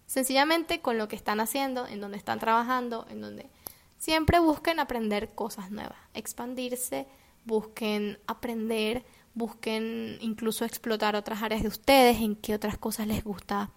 Sencillamente 0.06 0.80
con 0.80 0.98
lo 0.98 1.08
que 1.08 1.16
están 1.16 1.40
haciendo, 1.40 1.86
en 1.86 2.00
donde 2.00 2.18
están 2.18 2.38
trabajando, 2.38 3.06
en 3.10 3.20
donde 3.20 3.50
siempre 3.98 4.38
busquen 4.38 4.78
aprender 4.78 5.34
cosas 5.34 5.70
nuevas, 5.70 5.98
expandirse, 6.12 7.06
busquen 7.44 8.18
aprender, 8.26 9.04
busquen 9.34 10.18
incluso 10.20 10.64
explotar 10.64 11.16
otras 11.16 11.42
áreas 11.42 11.62
de 11.62 11.68
ustedes, 11.68 12.20
en 12.20 12.36
qué 12.36 12.54
otras 12.54 12.78
cosas 12.78 13.06
les 13.06 13.22
gusta 13.24 13.70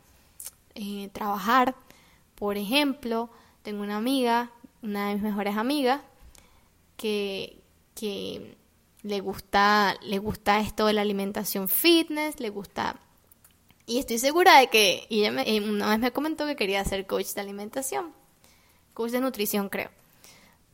eh, 0.75 1.09
trabajar. 1.13 1.75
Por 2.35 2.57
ejemplo, 2.57 3.29
tengo 3.63 3.83
una 3.83 3.97
amiga, 3.97 4.51
una 4.81 5.09
de 5.09 5.15
mis 5.15 5.23
mejores 5.23 5.57
amigas, 5.57 6.01
que, 6.95 7.61
que 7.95 8.57
le 9.03 9.19
gusta, 9.19 9.95
le 10.01 10.19
gusta 10.19 10.59
esto 10.59 10.85
de 10.85 10.93
la 10.93 11.01
alimentación 11.01 11.67
fitness, 11.69 12.39
le 12.39 12.49
gusta... 12.49 12.99
Y 13.89 13.99
estoy 13.99 14.19
segura 14.19 14.59
de 14.59 14.67
que, 14.67 15.07
y 15.07 15.21
ella 15.21 15.31
me, 15.31 15.61
una 15.61 15.89
vez 15.91 15.99
me 15.99 16.11
comentó 16.11 16.45
que 16.45 16.57
quería 16.57 16.83
ser 16.83 17.07
coach 17.07 17.27
de 17.27 17.39
alimentación, 17.39 18.11
coach 18.93 19.11
de 19.11 19.21
nutrición 19.21 19.69
creo. 19.69 19.89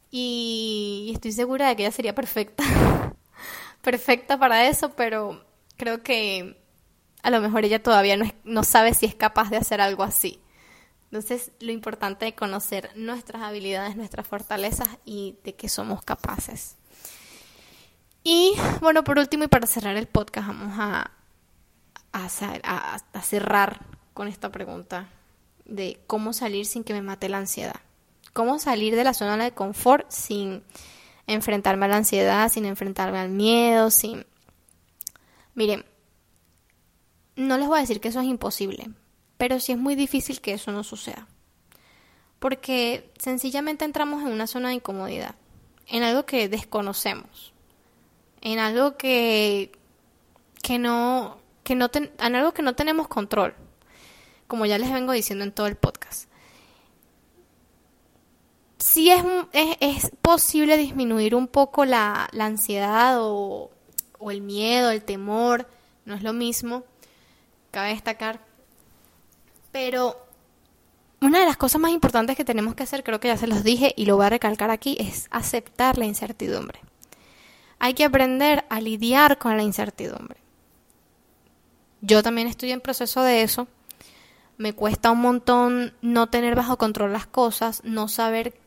Y, 0.09 1.11
estoy 1.13 1.31
segura 1.31 1.67
de 1.67 1.75
que 1.75 1.83
ella 1.83 1.91
sería 1.91 2.15
perfecta, 2.15 2.63
perfecta 3.83 4.39
para 4.39 4.67
eso, 4.67 4.89
pero 4.95 5.45
creo 5.77 6.01
que 6.01 6.59
a 7.21 7.29
lo 7.29 7.39
mejor 7.41 7.65
ella 7.65 7.83
todavía 7.83 8.17
no, 8.17 8.25
no 8.43 8.63
sabe 8.63 8.95
si 8.95 9.05
es 9.05 9.13
capaz 9.13 9.51
de 9.51 9.57
hacer 9.57 9.79
algo 9.81 10.01
así. 10.01 10.39
Entonces, 11.05 11.51
lo 11.59 11.71
importante 11.71 12.27
es 12.27 12.33
conocer 12.33 12.89
nuestras 12.95 13.43
habilidades, 13.43 13.95
nuestras 13.95 14.25
fortalezas 14.25 14.89
y 15.05 15.37
de 15.43 15.53
qué 15.53 15.69
somos 15.69 16.01
capaces. 16.01 16.75
Y 18.23 18.53
bueno, 18.81 19.03
por 19.03 19.19
último 19.19 19.43
y 19.43 19.47
para 19.47 19.67
cerrar 19.67 19.95
el 19.97 20.07
podcast, 20.07 20.47
vamos 20.47 20.73
a, 20.79 21.11
a, 22.13 23.21
cerrar 23.21 23.85
con 24.13 24.27
esta 24.27 24.51
pregunta 24.51 25.09
de 25.65 25.99
cómo 26.07 26.33
salir 26.33 26.65
sin 26.65 26.83
que 26.83 26.93
me 26.93 27.01
mate 27.01 27.29
la 27.29 27.37
ansiedad. 27.37 27.75
Cómo 28.31 28.57
salir 28.57 28.95
de 28.95 29.03
la 29.03 29.13
zona 29.13 29.37
de 29.37 29.51
confort 29.51 30.09
sin 30.09 30.63
enfrentarme 31.27 31.85
a 31.85 31.89
la 31.89 31.97
ansiedad, 31.97 32.49
sin 32.49 32.65
enfrentarme 32.65 33.19
al 33.19 33.29
miedo, 33.29 33.89
sin... 33.89 34.25
Miren, 35.55 35.85
no 37.35 37.57
les 37.57 37.67
voy 37.67 37.77
a 37.77 37.81
decir 37.81 38.01
que 38.01 38.09
eso 38.09 38.19
es 38.19 38.27
imposible, 38.27 38.89
pero 39.37 39.59
sí 39.59 39.71
es 39.71 39.77
muy 39.77 39.95
difícil 39.95 40.41
que 40.41 40.53
eso 40.53 40.71
no 40.71 40.83
suceda. 40.83 41.27
Porque 42.39 43.11
sencillamente 43.17 43.85
entramos 43.85 44.21
en 44.23 44.29
una 44.29 44.47
zona 44.47 44.69
de 44.69 44.75
incomodidad, 44.75 45.35
en 45.87 46.03
algo 46.03 46.25
que 46.25 46.49
desconocemos 46.49 47.53
en 48.43 48.59
algo 48.59 48.97
que, 48.97 49.71
que 50.61 50.77
no, 50.77 51.37
que 51.63 51.75
no 51.75 51.89
en 51.93 52.35
algo 52.35 52.53
que 52.53 52.61
no 52.61 52.75
tenemos 52.75 53.07
control, 53.07 53.55
como 54.47 54.65
ya 54.65 54.77
les 54.77 54.91
vengo 54.91 55.13
diciendo 55.13 55.45
en 55.45 55.53
todo 55.53 55.67
el 55.67 55.77
podcast. 55.77 56.29
Sí 58.83 59.09
es, 59.09 59.23
es, 59.53 59.77
es 59.79 60.11
posible 60.21 60.75
disminuir 60.75 61.35
un 61.35 61.47
poco 61.47 61.85
la, 61.85 62.27
la 62.33 62.47
ansiedad 62.47 63.15
o, 63.21 63.71
o 64.19 64.29
el 64.29 64.41
miedo, 64.41 64.91
el 64.91 65.05
temor, 65.05 65.69
no 66.03 66.15
es 66.15 66.21
lo 66.21 66.33
mismo, 66.33 66.83
cabe 67.71 67.91
destacar. 67.91 68.41
Pero 69.71 70.17
una 71.21 71.39
de 71.39 71.45
las 71.45 71.55
cosas 71.55 71.79
más 71.79 71.91
importantes 71.91 72.35
que 72.35 72.43
tenemos 72.43 72.75
que 72.75 72.83
hacer, 72.83 73.05
creo 73.05 73.21
que 73.21 73.29
ya 73.29 73.37
se 73.37 73.47
los 73.47 73.63
dije 73.63 73.93
y 73.95 74.05
lo 74.05 74.17
voy 74.17 74.25
a 74.25 74.31
recalcar 74.31 74.69
aquí, 74.69 74.97
es 74.99 75.27
aceptar 75.31 75.97
la 75.97 76.03
incertidumbre. 76.03 76.81
Hay 77.79 77.93
que 77.93 78.03
aprender 78.03 78.65
a 78.69 78.81
lidiar 78.81 79.37
con 79.37 79.55
la 79.55 79.63
incertidumbre. 79.63 80.41
Yo 82.01 82.21
también 82.21 82.49
estoy 82.49 82.73
en 82.73 82.81
proceso 82.81 83.23
de 83.23 83.43
eso. 83.43 83.69
Me 84.57 84.73
cuesta 84.73 85.09
un 85.09 85.21
montón 85.21 85.93
no 86.01 86.27
tener 86.27 86.55
bajo 86.55 86.77
control 86.77 87.13
las 87.13 87.27
cosas, 87.27 87.81
no 87.85 88.09
saber 88.09 88.61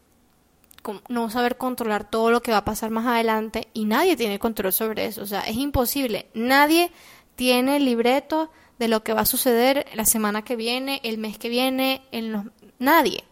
no 1.08 1.30
saber 1.30 1.56
controlar 1.56 2.08
todo 2.08 2.30
lo 2.30 2.42
que 2.42 2.52
va 2.52 2.58
a 2.58 2.64
pasar 2.64 2.90
más 2.90 3.06
adelante 3.06 3.68
y 3.72 3.84
nadie 3.84 4.16
tiene 4.16 4.38
control 4.38 4.72
sobre 4.72 5.06
eso, 5.06 5.22
o 5.22 5.26
sea, 5.26 5.40
es 5.40 5.56
imposible. 5.56 6.26
Nadie 6.34 6.90
tiene 7.34 7.80
libreto 7.80 8.50
de 8.78 8.88
lo 8.88 9.02
que 9.02 9.14
va 9.14 9.22
a 9.22 9.26
suceder 9.26 9.86
la 9.94 10.04
semana 10.04 10.42
que 10.42 10.56
viene, 10.56 11.00
el 11.02 11.18
mes 11.18 11.38
que 11.38 11.48
viene, 11.48 12.02
en 12.12 12.32
los... 12.32 12.44
nadie. 12.78 13.24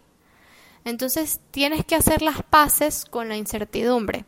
Entonces 0.84 1.40
tienes 1.50 1.84
que 1.84 1.94
hacer 1.94 2.22
las 2.22 2.42
paces 2.42 3.04
con 3.04 3.28
la 3.28 3.36
incertidumbre 3.36 4.24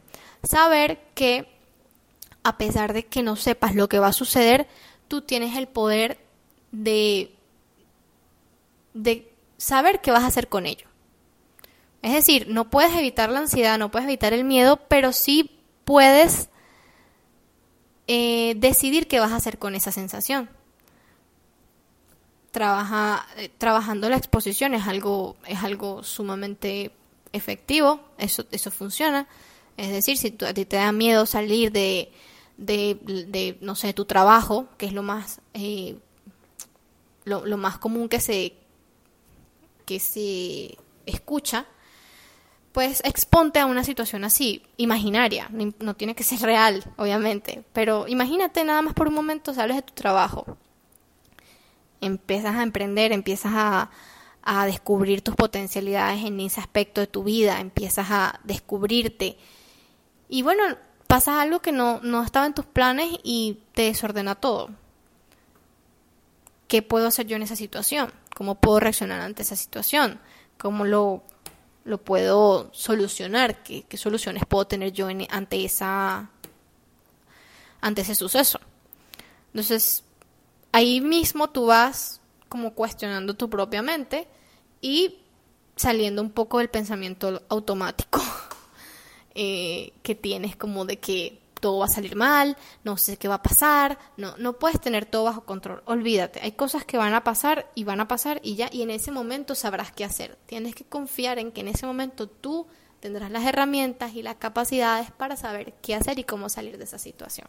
saber 0.46 0.98
que 1.14 1.48
a 2.42 2.56
pesar 2.58 2.92
de 2.92 3.06
que 3.06 3.22
no 3.22 3.36
sepas 3.36 3.74
lo 3.74 3.88
que 3.88 3.98
va 3.98 4.08
a 4.08 4.12
suceder, 4.12 4.68
tú 5.08 5.22
tienes 5.22 5.56
el 5.56 5.66
poder 5.66 6.18
de, 6.70 7.34
de 8.94 9.32
saber 9.56 10.00
qué 10.00 10.12
vas 10.12 10.22
a 10.22 10.28
hacer 10.28 10.48
con 10.48 10.66
ello. 10.66 10.86
Es 12.06 12.12
decir, 12.12 12.46
no 12.48 12.70
puedes 12.70 12.94
evitar 12.94 13.30
la 13.30 13.40
ansiedad, 13.40 13.80
no 13.80 13.90
puedes 13.90 14.06
evitar 14.06 14.32
el 14.32 14.44
miedo, 14.44 14.76
pero 14.86 15.12
sí 15.12 15.58
puedes 15.84 16.50
eh, 18.06 18.54
decidir 18.58 19.08
qué 19.08 19.18
vas 19.18 19.32
a 19.32 19.36
hacer 19.36 19.58
con 19.58 19.74
esa 19.74 19.90
sensación. 19.90 20.48
trabaja, 22.52 23.26
eh, 23.38 23.50
trabajando 23.58 24.08
la 24.08 24.18
exposición 24.18 24.72
es 24.72 24.86
algo, 24.86 25.36
es 25.48 25.64
algo 25.64 26.04
sumamente 26.04 26.92
efectivo, 27.32 27.98
eso, 28.18 28.46
eso 28.52 28.70
funciona. 28.70 29.26
Es 29.76 29.90
decir, 29.90 30.16
si 30.16 30.28
a 30.46 30.54
ti 30.54 30.64
te 30.64 30.76
da 30.76 30.92
miedo 30.92 31.26
salir 31.26 31.72
de, 31.72 32.12
de, 32.56 33.58
no 33.62 33.74
sé, 33.74 33.92
tu 33.94 34.04
trabajo, 34.04 34.68
que 34.78 34.86
es 34.86 34.92
lo 34.92 35.02
más, 35.02 35.40
eh, 35.54 35.96
lo, 37.24 37.44
lo, 37.44 37.56
más 37.56 37.78
común 37.78 38.08
que 38.08 38.20
se, 38.20 38.52
que 39.84 39.98
se 39.98 40.78
escucha, 41.04 41.66
pues 42.76 43.00
exponte 43.04 43.58
a 43.58 43.64
una 43.64 43.84
situación 43.84 44.22
así, 44.22 44.62
imaginaria, 44.76 45.48
no 45.78 45.96
tiene 45.96 46.14
que 46.14 46.22
ser 46.22 46.40
real, 46.40 46.84
obviamente, 46.98 47.64
pero 47.72 48.06
imagínate 48.06 48.62
nada 48.64 48.82
más 48.82 48.92
por 48.92 49.08
un 49.08 49.14
momento, 49.14 49.54
sales 49.54 49.76
de 49.76 49.82
tu 49.82 49.94
trabajo, 49.94 50.58
empiezas 52.02 52.54
a 52.54 52.62
emprender, 52.62 53.12
empiezas 53.12 53.52
a, 53.54 53.90
a 54.42 54.66
descubrir 54.66 55.22
tus 55.22 55.34
potencialidades 55.34 56.22
en 56.22 56.38
ese 56.38 56.60
aspecto 56.60 57.00
de 57.00 57.06
tu 57.06 57.24
vida, 57.24 57.60
empiezas 57.60 58.08
a 58.10 58.40
descubrirte. 58.44 59.38
Y 60.28 60.42
bueno, 60.42 60.62
pasa 61.06 61.40
algo 61.40 61.60
que 61.60 61.72
no, 61.72 62.00
no 62.02 62.22
estaba 62.22 62.44
en 62.44 62.52
tus 62.52 62.66
planes 62.66 63.08
y 63.22 63.60
te 63.72 63.84
desordena 63.84 64.34
todo. 64.34 64.68
¿Qué 66.68 66.82
puedo 66.82 67.06
hacer 67.06 67.26
yo 67.26 67.36
en 67.36 67.42
esa 67.42 67.56
situación? 67.56 68.12
¿Cómo 68.36 68.56
puedo 68.56 68.80
reaccionar 68.80 69.22
ante 69.22 69.44
esa 69.44 69.56
situación? 69.56 70.20
¿Cómo 70.58 70.84
lo, 70.84 71.22
lo 71.86 71.98
puedo 71.98 72.68
solucionar? 72.72 73.62
¿Qué, 73.62 73.84
¿Qué, 73.84 73.96
soluciones 73.96 74.44
puedo 74.44 74.66
tener 74.66 74.92
yo 74.92 75.08
ante, 75.30 75.64
esa, 75.64 76.30
ante 77.80 78.02
ese 78.02 78.14
suceso? 78.14 78.60
Entonces, 79.54 80.04
ahí 80.72 81.00
mismo 81.00 81.48
tú 81.48 81.66
vas 81.66 82.20
como 82.48 82.74
cuestionando 82.74 83.34
tu 83.34 83.48
propia 83.48 83.82
mente 83.82 84.26
y 84.80 85.18
saliendo 85.76 86.22
un 86.22 86.30
poco 86.30 86.58
del 86.58 86.68
pensamiento 86.68 87.42
automático 87.48 88.20
eh, 89.34 89.92
que 90.02 90.14
tienes 90.14 90.56
como 90.56 90.84
de 90.84 90.98
que 90.98 91.40
todo 91.60 91.78
va 91.78 91.86
a 91.86 91.88
salir 91.88 92.16
mal, 92.16 92.56
no 92.84 92.96
sé 92.96 93.16
qué 93.16 93.28
va 93.28 93.36
a 93.36 93.42
pasar, 93.42 93.98
no, 94.16 94.36
no 94.36 94.54
puedes 94.54 94.80
tener 94.80 95.06
todo 95.06 95.24
bajo 95.24 95.44
control, 95.44 95.82
olvídate, 95.86 96.40
hay 96.42 96.52
cosas 96.52 96.84
que 96.84 96.98
van 96.98 97.14
a 97.14 97.24
pasar 97.24 97.70
y 97.74 97.84
van 97.84 98.00
a 98.00 98.08
pasar 98.08 98.40
y 98.42 98.56
ya, 98.56 98.68
y 98.72 98.82
en 98.82 98.90
ese 98.90 99.10
momento 99.10 99.54
sabrás 99.54 99.92
qué 99.92 100.04
hacer, 100.04 100.36
tienes 100.46 100.74
que 100.74 100.84
confiar 100.84 101.38
en 101.38 101.52
que 101.52 101.62
en 101.62 101.68
ese 101.68 101.86
momento 101.86 102.28
tú 102.28 102.66
tendrás 103.00 103.30
las 103.30 103.44
herramientas 103.44 104.14
y 104.14 104.22
las 104.22 104.36
capacidades 104.36 105.10
para 105.10 105.36
saber 105.36 105.74
qué 105.82 105.94
hacer 105.94 106.18
y 106.18 106.24
cómo 106.24 106.48
salir 106.48 106.78
de 106.78 106.84
esa 106.84 106.98
situación. 106.98 107.46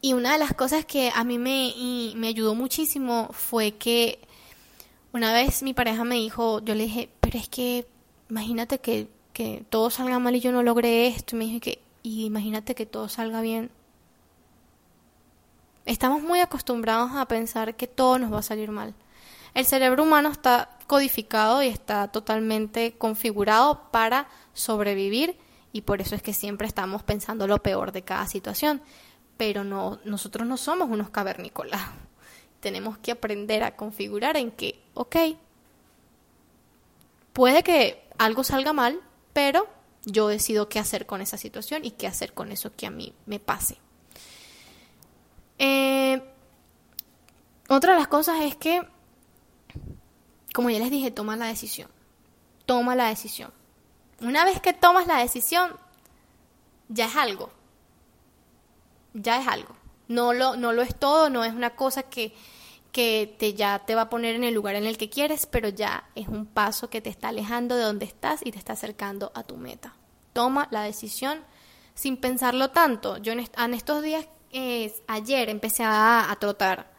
Y 0.00 0.14
una 0.14 0.32
de 0.32 0.38
las 0.38 0.52
cosas 0.52 0.84
que 0.84 1.12
a 1.14 1.22
mí 1.22 1.38
me, 1.38 1.72
me 2.16 2.26
ayudó 2.26 2.56
muchísimo 2.56 3.28
fue 3.30 3.72
que 3.72 4.18
una 5.12 5.32
vez 5.32 5.62
mi 5.62 5.74
pareja 5.74 6.02
me 6.02 6.16
dijo, 6.16 6.60
yo 6.64 6.74
le 6.74 6.84
dije, 6.84 7.08
pero 7.20 7.38
es 7.38 7.48
que 7.48 7.86
imagínate 8.28 8.80
que, 8.80 9.06
que 9.32 9.64
todo 9.70 9.90
salga 9.90 10.18
mal 10.18 10.34
y 10.34 10.40
yo 10.40 10.50
no 10.50 10.64
logré 10.64 11.06
esto. 11.06 11.36
Y 11.36 11.38
me 11.38 11.44
dije 11.44 11.60
que, 11.60 11.82
y 12.02 12.24
imagínate 12.24 12.74
que 12.74 12.86
todo 12.86 13.08
salga 13.08 13.40
bien. 13.40 13.70
Estamos 15.84 16.22
muy 16.22 16.40
acostumbrados 16.40 17.12
a 17.14 17.26
pensar 17.26 17.76
que 17.76 17.86
todo 17.86 18.18
nos 18.18 18.32
va 18.32 18.38
a 18.38 18.42
salir 18.42 18.70
mal. 18.70 18.94
El 19.54 19.66
cerebro 19.66 20.04
humano 20.04 20.30
está 20.30 20.70
codificado 20.86 21.62
y 21.62 21.66
está 21.66 22.08
totalmente 22.08 22.92
configurado 22.92 23.90
para 23.90 24.28
sobrevivir 24.52 25.36
y 25.72 25.82
por 25.82 26.00
eso 26.00 26.14
es 26.14 26.22
que 26.22 26.32
siempre 26.32 26.66
estamos 26.66 27.02
pensando 27.02 27.46
lo 27.46 27.62
peor 27.62 27.92
de 27.92 28.02
cada 28.02 28.26
situación 28.26 28.82
pero 29.42 29.64
no, 29.64 29.98
nosotros 30.04 30.46
no 30.46 30.56
somos 30.56 30.88
unos 30.88 31.10
cavernícolas. 31.10 31.80
Tenemos 32.60 32.96
que 32.98 33.10
aprender 33.10 33.64
a 33.64 33.74
configurar 33.74 34.36
en 34.36 34.52
que, 34.52 34.80
ok, 34.94 35.16
puede 37.32 37.64
que 37.64 38.08
algo 38.18 38.44
salga 38.44 38.72
mal, 38.72 39.00
pero 39.32 39.66
yo 40.04 40.28
decido 40.28 40.68
qué 40.68 40.78
hacer 40.78 41.06
con 41.06 41.20
esa 41.20 41.36
situación 41.36 41.84
y 41.84 41.92
qué 41.92 42.06
hacer 42.06 42.34
con 42.34 42.52
eso 42.52 42.74
que 42.74 42.86
a 42.86 42.90
mí 42.90 43.14
me 43.26 43.38
pase. 43.38 43.78
Eh, 45.58 46.22
otra 47.68 47.92
de 47.92 47.98
las 47.98 48.08
cosas 48.08 48.40
es 48.42 48.56
que, 48.56 48.86
como 50.52 50.70
ya 50.70 50.78
les 50.78 50.90
dije, 50.90 51.10
toma 51.10 51.36
la 51.36 51.46
decisión. 51.46 51.88
Toma 52.66 52.96
la 52.96 53.08
decisión. 53.08 53.52
Una 54.20 54.44
vez 54.44 54.60
que 54.60 54.72
tomas 54.72 55.06
la 55.06 55.18
decisión, 55.18 55.72
ya 56.88 57.06
es 57.06 57.16
algo 57.16 57.50
ya 59.14 59.40
es 59.40 59.48
algo. 59.48 59.74
No 60.08 60.32
lo, 60.32 60.56
no 60.56 60.72
lo 60.72 60.82
es 60.82 60.94
todo, 60.94 61.30
no 61.30 61.44
es 61.44 61.52
una 61.52 61.70
cosa 61.70 62.02
que, 62.02 62.34
que 62.92 63.34
te, 63.38 63.54
ya 63.54 63.80
te 63.80 63.94
va 63.94 64.02
a 64.02 64.10
poner 64.10 64.36
en 64.36 64.44
el 64.44 64.54
lugar 64.54 64.74
en 64.74 64.84
el 64.84 64.98
que 64.98 65.10
quieres, 65.10 65.46
pero 65.46 65.68
ya 65.68 66.04
es 66.14 66.28
un 66.28 66.46
paso 66.46 66.90
que 66.90 67.00
te 67.00 67.10
está 67.10 67.28
alejando 67.28 67.74
de 67.76 67.82
donde 67.82 68.04
estás 68.04 68.40
y 68.44 68.52
te 68.52 68.58
está 68.58 68.74
acercando 68.74 69.32
a 69.34 69.42
tu 69.42 69.56
meta. 69.56 69.96
Toma 70.32 70.68
la 70.70 70.82
decisión 70.82 71.40
sin 71.94 72.18
pensarlo 72.18 72.70
tanto. 72.70 73.16
Yo 73.16 73.32
en, 73.32 73.74
estos 73.74 74.02
días, 74.02 74.26
eh, 74.52 74.94
ayer 75.08 75.48
empecé 75.48 75.84
a, 75.84 76.30
a 76.30 76.36
trotar 76.36 76.92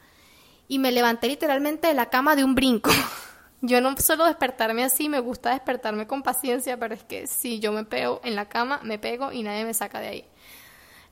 y 0.68 0.80
me 0.80 0.91
levanté 0.91 1.28
literalmente 1.28 1.88
de 1.88 1.94
la 1.94 2.10
cama 2.10 2.36
de 2.36 2.44
un 2.44 2.56
brinco. 2.56 2.91
Yo 3.61 3.80
no 3.80 3.95
suelo 3.95 4.26
despertarme 4.26 4.84
así, 4.84 5.07
me 5.07 5.20
gusta 5.20 5.52
despertarme 5.52 6.06
con 6.06 6.22
paciencia, 6.22 6.78
pero 6.78 6.95
es 6.95 7.03
que 7.06 7.28
si 7.28 7.61
yo 7.61 7.72
me 7.72 7.86
pego 7.86 8.20
en 8.26 8.36
la 8.36 8.49
cama, 8.49 8.82
me 8.84 8.99
pego 8.99 9.32
y 9.32 9.41
nadie 9.41 9.64
me 9.64 9.74
saca 9.74 10.02
de 10.02 10.07
ahí. 10.10 10.26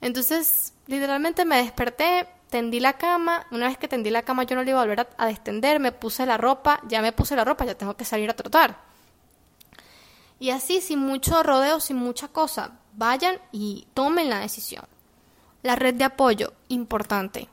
Entonces, 0.01 0.73
literalmente 0.85 1.45
me 1.45 1.63
desperté, 1.63 2.27
tendí 2.51 2.81
la 2.81 2.97
cama, 2.97 3.47
una 3.49 3.67
vez 3.67 3.77
que 3.77 3.87
tendí 3.87 4.09
la 4.11 4.23
cama 4.23 4.43
yo 4.43 4.55
no 4.55 4.63
le 4.63 4.71
iba 4.71 4.79
a 4.81 4.83
volver 4.83 4.99
a, 4.99 5.07
a 5.17 5.25
destender, 5.25 5.79
me 5.79 5.93
puse 5.93 6.25
la 6.25 6.37
ropa, 6.37 6.81
ya 6.87 7.01
me 7.01 7.13
puse 7.13 7.35
la 7.35 7.45
ropa, 7.45 7.65
ya 7.65 7.75
tengo 7.75 7.95
que 7.95 8.05
salir 8.05 8.29
a 8.29 8.35
trotar. 8.35 8.77
Y 10.37 10.49
así, 10.49 10.81
sin 10.81 10.99
mucho 10.99 11.41
rodeo, 11.43 11.79
sin 11.79 11.95
mucha 11.95 12.27
cosa, 12.27 12.77
vayan 12.93 13.37
y 13.53 13.87
tomen 13.93 14.29
la 14.29 14.39
decisión. 14.39 14.83
La 15.63 15.77
red 15.77 15.95
de 15.95 16.03
apoyo, 16.03 16.53
importante. 16.67 17.47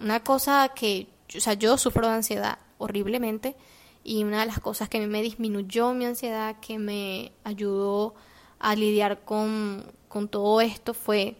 Una 0.00 0.20
cosa 0.20 0.68
que, 0.68 1.08
o 1.36 1.40
sea, 1.40 1.54
yo 1.54 1.76
sufro 1.76 2.06
de 2.06 2.14
ansiedad 2.14 2.58
horriblemente 2.78 3.56
y 4.04 4.22
una 4.22 4.40
de 4.40 4.46
las 4.46 4.60
cosas 4.60 4.88
que 4.88 5.04
me 5.04 5.22
disminuyó 5.22 5.94
mi 5.94 6.04
ansiedad, 6.04 6.56
que 6.60 6.78
me 6.78 7.32
ayudó 7.42 8.14
a 8.60 8.76
lidiar 8.76 9.24
con, 9.24 9.84
con 10.06 10.28
todo 10.28 10.60
esto 10.60 10.94
fue 10.94 11.36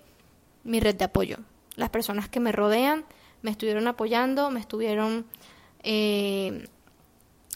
mi 0.64 0.80
red 0.80 0.96
de 0.96 1.04
apoyo. 1.04 1.36
Las 1.77 1.90
personas 1.90 2.28
que 2.28 2.40
me 2.40 2.53
rodean 2.53 3.05
me 3.43 3.51
estuvieron 3.51 3.89
apoyando, 3.89 4.51
me 4.51 4.61
estuvieron 4.61 5.27
eh, 5.82 6.69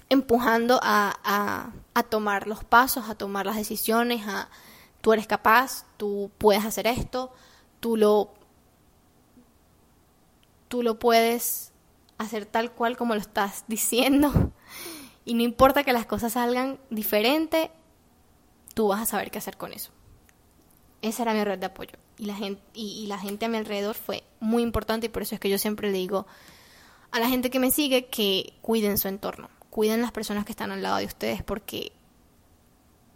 empujando 0.08 0.80
a, 0.82 1.72
a, 1.94 2.02
tomar 2.04 2.46
los 2.46 2.64
pasos, 2.64 3.08
a 3.08 3.14
tomar 3.14 3.46
las 3.46 3.56
decisiones, 3.56 4.26
a 4.26 4.48
tú 5.00 5.12
eres 5.12 5.26
capaz, 5.26 5.84
tú 5.96 6.30
puedes 6.38 6.64
hacer 6.64 6.86
esto, 6.86 7.32
tú 7.80 7.96
lo, 7.96 8.32
tú 10.68 10.82
lo 10.82 10.98
puedes 10.98 11.72
hacer 12.18 12.46
tal 12.46 12.72
cual 12.72 12.96
como 12.96 13.14
lo 13.14 13.20
estás 13.20 13.64
diciendo. 13.68 14.52
Y 15.24 15.34
no 15.34 15.42
importa 15.42 15.84
que 15.84 15.92
las 15.92 16.06
cosas 16.06 16.34
salgan 16.34 16.78
diferente, 16.90 17.70
tú 18.74 18.88
vas 18.88 19.02
a 19.02 19.06
saber 19.06 19.30
qué 19.30 19.38
hacer 19.38 19.56
con 19.56 19.72
eso. 19.72 19.90
Esa 21.02 21.22
era 21.22 21.34
mi 21.34 21.44
red 21.44 21.58
de 21.58 21.66
apoyo 21.66 22.05
y 22.18 22.26
la 22.26 22.34
gente 22.34 22.62
y, 22.74 23.06
la 23.06 23.18
gente 23.18 23.46
a 23.46 23.48
mi 23.48 23.58
alrededor 23.58 23.94
fue 23.94 24.24
muy 24.40 24.62
importante 24.62 25.06
y 25.06 25.08
por 25.08 25.22
eso 25.22 25.34
es 25.34 25.40
que 25.40 25.50
yo 25.50 25.58
siempre 25.58 25.90
le 25.90 25.98
digo 25.98 26.26
a 27.10 27.20
la 27.20 27.28
gente 27.28 27.50
que 27.50 27.58
me 27.58 27.70
sigue 27.70 28.06
que 28.06 28.54
cuiden 28.62 28.98
su 28.98 29.08
entorno, 29.08 29.48
cuiden 29.70 30.02
las 30.02 30.12
personas 30.12 30.44
que 30.44 30.52
están 30.52 30.72
al 30.72 30.82
lado 30.82 30.98
de 30.98 31.06
ustedes 31.06 31.42
porque 31.42 31.92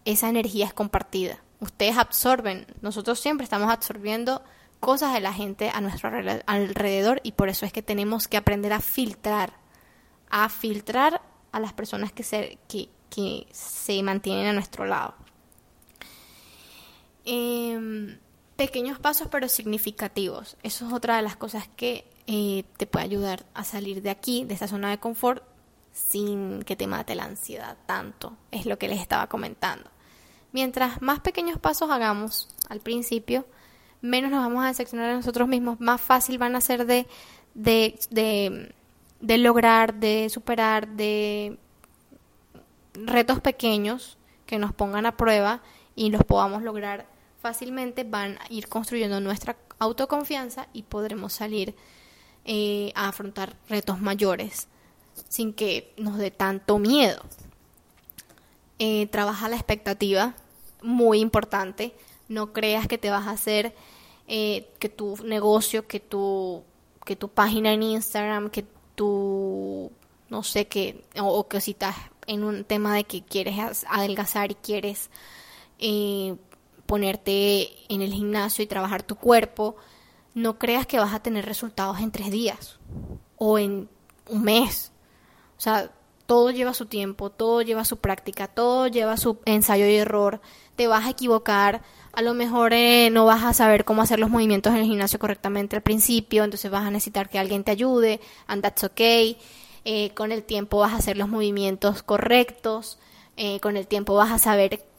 esa 0.04 0.28
energía 0.28 0.66
es 0.66 0.72
compartida. 0.72 1.42
Ustedes 1.60 1.98
absorben, 1.98 2.66
nosotros 2.80 3.20
siempre 3.20 3.44
estamos 3.44 3.70
absorbiendo 3.70 4.42
cosas 4.80 5.12
de 5.12 5.20
la 5.20 5.34
gente 5.34 5.70
a 5.70 5.80
nuestro 5.82 6.10
alrededor 6.46 7.20
y 7.22 7.32
por 7.32 7.50
eso 7.50 7.66
es 7.66 7.72
que 7.72 7.82
tenemos 7.82 8.28
que 8.28 8.38
aprender 8.38 8.72
a 8.72 8.80
filtrar, 8.80 9.52
a 10.30 10.48
filtrar 10.48 11.20
a 11.52 11.60
las 11.60 11.74
personas 11.74 12.12
que 12.12 12.22
se, 12.22 12.58
que, 12.66 12.88
que 13.10 13.46
se 13.52 14.02
mantienen 14.02 14.46
a 14.46 14.52
nuestro 14.54 14.86
lado. 14.86 15.14
Eh, 17.26 18.18
pequeños 18.60 18.98
pasos 18.98 19.28
pero 19.30 19.48
significativos. 19.48 20.58
Eso 20.62 20.86
es 20.86 20.92
otra 20.92 21.16
de 21.16 21.22
las 21.22 21.34
cosas 21.34 21.66
que 21.76 22.04
eh, 22.26 22.64
te 22.76 22.86
puede 22.86 23.06
ayudar 23.06 23.46
a 23.54 23.64
salir 23.64 24.02
de 24.02 24.10
aquí, 24.10 24.44
de 24.44 24.52
esta 24.52 24.68
zona 24.68 24.90
de 24.90 24.98
confort, 24.98 25.42
sin 25.94 26.62
que 26.64 26.76
te 26.76 26.86
mate 26.86 27.14
la 27.14 27.24
ansiedad 27.24 27.78
tanto. 27.86 28.36
Es 28.50 28.66
lo 28.66 28.78
que 28.78 28.86
les 28.86 29.00
estaba 29.00 29.28
comentando. 29.28 29.88
Mientras 30.52 31.00
más 31.00 31.20
pequeños 31.20 31.58
pasos 31.58 31.90
hagamos 31.90 32.50
al 32.68 32.80
principio, 32.80 33.46
menos 34.02 34.30
nos 34.30 34.44
vamos 34.44 34.62
a 34.62 34.68
decepcionar 34.68 35.08
a 35.08 35.14
nosotros 35.14 35.48
mismos, 35.48 35.80
más 35.80 35.98
fácil 35.98 36.36
van 36.36 36.54
a 36.54 36.60
ser 36.60 36.84
de, 36.84 37.06
de, 37.54 37.98
de, 38.10 38.74
de 39.22 39.38
lograr, 39.38 39.94
de 39.94 40.28
superar, 40.28 40.86
de 40.86 41.56
retos 42.92 43.40
pequeños 43.40 44.18
que 44.44 44.58
nos 44.58 44.74
pongan 44.74 45.06
a 45.06 45.16
prueba 45.16 45.62
y 45.96 46.10
los 46.10 46.24
podamos 46.24 46.62
lograr 46.62 47.06
fácilmente 47.40 48.04
van 48.04 48.38
a 48.38 48.46
ir 48.50 48.68
construyendo 48.68 49.20
nuestra 49.20 49.56
autoconfianza 49.78 50.68
y 50.72 50.82
podremos 50.82 51.32
salir 51.32 51.74
eh, 52.44 52.92
a 52.94 53.08
afrontar 53.08 53.56
retos 53.68 54.00
mayores 54.00 54.68
sin 55.28 55.52
que 55.52 55.92
nos 55.96 56.18
dé 56.18 56.30
tanto 56.30 56.78
miedo. 56.78 57.22
Eh, 58.78 59.06
trabaja 59.08 59.48
la 59.48 59.56
expectativa, 59.56 60.34
muy 60.82 61.20
importante. 61.20 61.94
No 62.28 62.52
creas 62.52 62.86
que 62.86 62.98
te 62.98 63.10
vas 63.10 63.26
a 63.26 63.32
hacer 63.32 63.74
eh, 64.26 64.70
que 64.78 64.88
tu 64.88 65.16
negocio, 65.24 65.86
que 65.86 66.00
tu, 66.00 66.62
que 67.04 67.16
tu 67.16 67.28
página 67.28 67.72
en 67.72 67.82
Instagram, 67.82 68.50
que 68.50 68.64
tu, 68.94 69.90
no 70.28 70.42
sé, 70.42 70.66
que, 70.66 71.04
o, 71.20 71.48
que 71.48 71.60
si 71.60 71.72
estás 71.72 71.96
en 72.26 72.44
un 72.44 72.64
tema 72.64 72.94
de 72.94 73.04
que 73.04 73.22
quieres 73.22 73.84
adelgazar 73.88 74.52
y 74.52 74.54
quieres 74.54 75.10
ponerte 76.90 77.68
en 77.88 78.02
el 78.02 78.12
gimnasio 78.12 78.64
y 78.64 78.66
trabajar 78.66 79.04
tu 79.04 79.14
cuerpo, 79.14 79.76
no 80.34 80.58
creas 80.58 80.88
que 80.88 80.98
vas 80.98 81.14
a 81.14 81.22
tener 81.22 81.46
resultados 81.46 82.00
en 82.00 82.10
tres 82.10 82.32
días 82.32 82.80
o 83.36 83.60
en 83.60 83.88
un 84.28 84.42
mes. 84.42 84.90
O 85.56 85.60
sea, 85.60 85.92
todo 86.26 86.50
lleva 86.50 86.74
su 86.74 86.86
tiempo, 86.86 87.30
todo 87.30 87.62
lleva 87.62 87.84
su 87.84 87.98
práctica, 87.98 88.48
todo 88.48 88.88
lleva 88.88 89.16
su 89.18 89.38
ensayo 89.44 89.86
y 89.86 89.94
error. 89.94 90.40
Te 90.74 90.88
vas 90.88 91.06
a 91.06 91.10
equivocar, 91.10 91.82
a 92.12 92.22
lo 92.22 92.34
mejor 92.34 92.72
eh, 92.72 93.08
no 93.12 93.24
vas 93.24 93.44
a 93.44 93.54
saber 93.54 93.84
cómo 93.84 94.02
hacer 94.02 94.18
los 94.18 94.28
movimientos 94.28 94.72
en 94.72 94.80
el 94.80 94.86
gimnasio 94.86 95.20
correctamente 95.20 95.76
al 95.76 95.82
principio, 95.82 96.42
entonces 96.42 96.72
vas 96.72 96.84
a 96.84 96.90
necesitar 96.90 97.28
que 97.28 97.38
alguien 97.38 97.62
te 97.62 97.70
ayude, 97.70 98.20
and 98.48 98.64
that's 98.64 98.82
okay. 98.82 99.38
Eh, 99.84 100.10
con 100.16 100.32
el 100.32 100.42
tiempo 100.42 100.78
vas 100.78 100.92
a 100.92 100.96
hacer 100.96 101.16
los 101.16 101.28
movimientos 101.28 102.02
correctos, 102.02 102.98
eh, 103.36 103.60
con 103.60 103.76
el 103.76 103.86
tiempo 103.86 104.16
vas 104.16 104.32
a 104.32 104.38
saber 104.38 104.89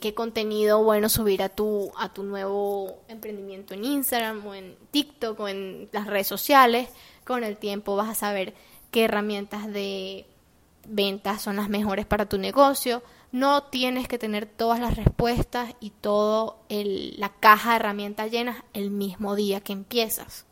qué 0.00 0.14
contenido 0.14 0.82
bueno 0.82 1.08
subir 1.08 1.42
a 1.42 1.48
tu, 1.48 1.92
a 1.96 2.12
tu 2.12 2.22
nuevo 2.22 2.98
emprendimiento 3.08 3.74
en 3.74 3.84
Instagram 3.84 4.46
o 4.46 4.54
en 4.54 4.76
TikTok 4.90 5.38
o 5.40 5.48
en 5.48 5.88
las 5.92 6.06
redes 6.06 6.26
sociales, 6.26 6.88
con 7.24 7.44
el 7.44 7.56
tiempo 7.56 7.96
vas 7.96 8.08
a 8.08 8.14
saber 8.14 8.54
qué 8.90 9.04
herramientas 9.04 9.70
de 9.70 10.26
ventas 10.86 11.42
son 11.42 11.56
las 11.56 11.68
mejores 11.68 12.06
para 12.06 12.26
tu 12.26 12.38
negocio. 12.38 13.02
No 13.30 13.64
tienes 13.64 14.08
que 14.08 14.18
tener 14.18 14.46
todas 14.46 14.80
las 14.80 14.96
respuestas 14.96 15.74
y 15.80 15.90
toda 15.90 16.54
la 16.68 17.28
caja 17.28 17.70
de 17.70 17.76
herramientas 17.76 18.30
llenas 18.30 18.62
el 18.72 18.90
mismo 18.90 19.34
día 19.34 19.60
que 19.60 19.74
empiezas. 19.74 20.46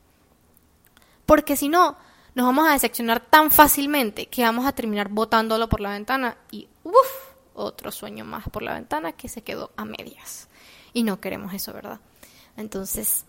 Porque 1.25 1.57
si 1.57 1.69
no, 1.69 1.97
nos 2.35 2.45
vamos 2.45 2.69
a 2.69 2.73
decepcionar 2.73 3.21
tan 3.21 3.51
fácilmente 3.51 4.27
que 4.27 4.43
vamos 4.43 4.67
a 4.67 4.73
terminar 4.73 5.09
botándolo 5.09 5.71
por 5.71 5.81
la 5.81 5.91
ventana 5.91 6.37
y 6.51 6.69
uff, 6.85 7.26
otro 7.57 7.91
sueño 7.91 8.25
más 8.25 8.49
por 8.49 8.63
la 8.63 8.75
ventana 8.75 9.13
que 9.13 9.29
se 9.29 9.43
quedó 9.43 9.73
a 9.77 9.85
medias. 9.85 10.49
Y 10.93 11.03
no 11.03 11.21
queremos 11.21 11.53
eso, 11.53 11.73
¿verdad? 11.73 12.01
Entonces, 12.57 13.27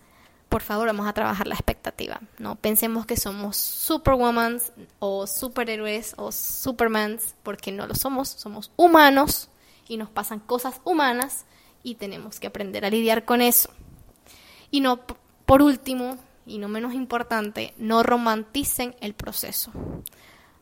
por 0.48 0.62
favor, 0.62 0.86
vamos 0.86 1.06
a 1.06 1.12
trabajar 1.12 1.46
la 1.46 1.54
expectativa. 1.54 2.20
No 2.38 2.56
pensemos 2.56 3.04
que 3.04 3.16
somos 3.16 3.56
superwoman 3.56 4.60
o 4.98 5.26
superhéroes 5.26 6.14
o 6.16 6.32
supermans, 6.32 7.34
porque 7.42 7.72
no 7.72 7.86
lo 7.86 7.94
somos, 7.94 8.28
somos 8.28 8.72
humanos 8.76 9.50
y 9.86 9.98
nos 9.98 10.08
pasan 10.08 10.40
cosas 10.40 10.80
humanas 10.84 11.44
y 11.82 11.96
tenemos 11.96 12.40
que 12.40 12.46
aprender 12.46 12.84
a 12.84 12.90
lidiar 12.90 13.24
con 13.24 13.42
eso. 13.42 13.70
Y 14.70 14.80
no, 14.80 15.00
por 15.44 15.60
último, 15.62 16.16
y 16.46 16.58
no 16.58 16.68
menos 16.68 16.94
importante, 16.94 17.74
no 17.76 18.02
romanticen 18.02 18.96
el 19.00 19.14
proceso. 19.14 19.70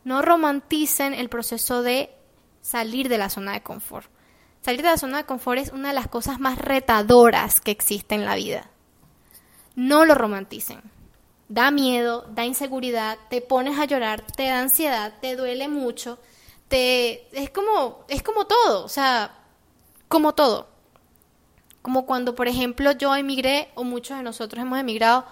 No 0.02 0.22
romanticen 0.22 1.14
el 1.14 1.28
proceso 1.28 1.82
de 1.82 2.15
salir 2.66 3.08
de 3.08 3.18
la 3.18 3.30
zona 3.30 3.52
de 3.52 3.62
confort. 3.62 4.10
Salir 4.62 4.82
de 4.82 4.88
la 4.88 4.98
zona 4.98 5.18
de 5.18 5.24
confort 5.24 5.58
es 5.58 5.70
una 5.70 5.88
de 5.88 5.94
las 5.94 6.08
cosas 6.08 6.40
más 6.40 6.58
retadoras 6.58 7.60
que 7.60 7.70
existe 7.70 8.14
en 8.14 8.24
la 8.24 8.34
vida 8.34 8.70
no 9.76 10.04
lo 10.04 10.14
romanticen. 10.14 10.82
Da 11.48 11.70
miedo, 11.70 12.26
da 12.34 12.44
inseguridad, 12.44 13.18
te 13.30 13.40
pones 13.40 13.78
a 13.78 13.84
llorar, 13.84 14.24
te 14.34 14.46
da 14.46 14.60
ansiedad, 14.60 15.14
te 15.20 15.36
duele 15.36 15.68
mucho, 15.68 16.18
te 16.66 17.28
es 17.30 17.50
como 17.50 18.04
es 18.08 18.22
como 18.24 18.46
todo, 18.46 18.84
o 18.84 18.88
sea, 18.88 19.38
como 20.08 20.34
todo. 20.34 20.66
Como 21.82 22.04
cuando, 22.04 22.34
por 22.34 22.48
ejemplo, 22.48 22.90
yo 22.92 23.14
emigré 23.14 23.70
o 23.76 23.84
muchos 23.84 24.16
de 24.16 24.24
nosotros 24.24 24.60
hemos 24.60 24.80
emigrado 24.80 25.24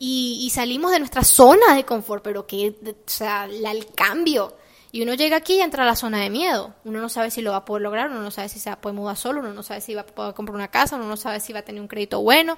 y, 0.00 0.50
salimos 0.52 0.90
de 0.90 0.98
nuestra 0.98 1.22
zona 1.22 1.74
de 1.74 1.84
confort, 1.84 2.22
pero 2.22 2.46
que, 2.46 2.74
o 2.84 2.94
sea, 3.06 3.44
el 3.44 3.86
cambio. 3.94 4.56
Y 4.90 5.02
uno 5.02 5.14
llega 5.14 5.36
aquí 5.36 5.56
y 5.56 5.60
entra 5.60 5.82
a 5.82 5.86
la 5.86 5.96
zona 5.96 6.20
de 6.20 6.30
miedo. 6.30 6.74
Uno 6.84 7.00
no 7.00 7.08
sabe 7.08 7.30
si 7.30 7.42
lo 7.42 7.50
va 7.50 7.58
a 7.58 7.64
poder 7.64 7.82
lograr, 7.82 8.10
uno 8.10 8.22
no 8.22 8.30
sabe 8.30 8.48
si 8.48 8.58
se 8.58 8.70
va 8.70 8.74
a 8.74 8.80
poder 8.80 8.96
mudar 8.96 9.16
solo, 9.16 9.40
uno 9.40 9.52
no 9.52 9.62
sabe 9.62 9.80
si 9.82 9.94
va 9.94 10.00
a 10.02 10.06
poder 10.06 10.34
comprar 10.34 10.54
una 10.54 10.68
casa, 10.68 10.96
uno 10.96 11.06
no 11.06 11.16
sabe 11.16 11.40
si 11.40 11.52
va 11.52 11.60
a 11.60 11.62
tener 11.62 11.82
un 11.82 11.88
crédito 11.88 12.22
bueno 12.22 12.56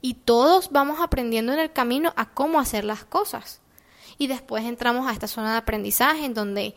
y 0.00 0.14
todos 0.14 0.70
vamos 0.70 1.00
aprendiendo 1.00 1.52
en 1.52 1.58
el 1.58 1.72
camino 1.72 2.12
a 2.16 2.30
cómo 2.30 2.60
hacer 2.60 2.84
las 2.84 3.04
cosas. 3.04 3.60
Y 4.18 4.26
después 4.26 4.64
entramos 4.64 5.06
a 5.06 5.12
esta 5.12 5.28
zona 5.28 5.52
de 5.52 5.58
aprendizaje 5.58 6.24
en 6.24 6.34
donde, 6.34 6.74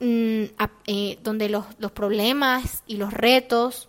mm, 0.00 0.44
eh, 0.86 1.18
donde 1.22 1.48
los, 1.48 1.66
problemas 1.92 2.82
y 2.86 2.96
los 2.96 3.12
retos 3.12 3.88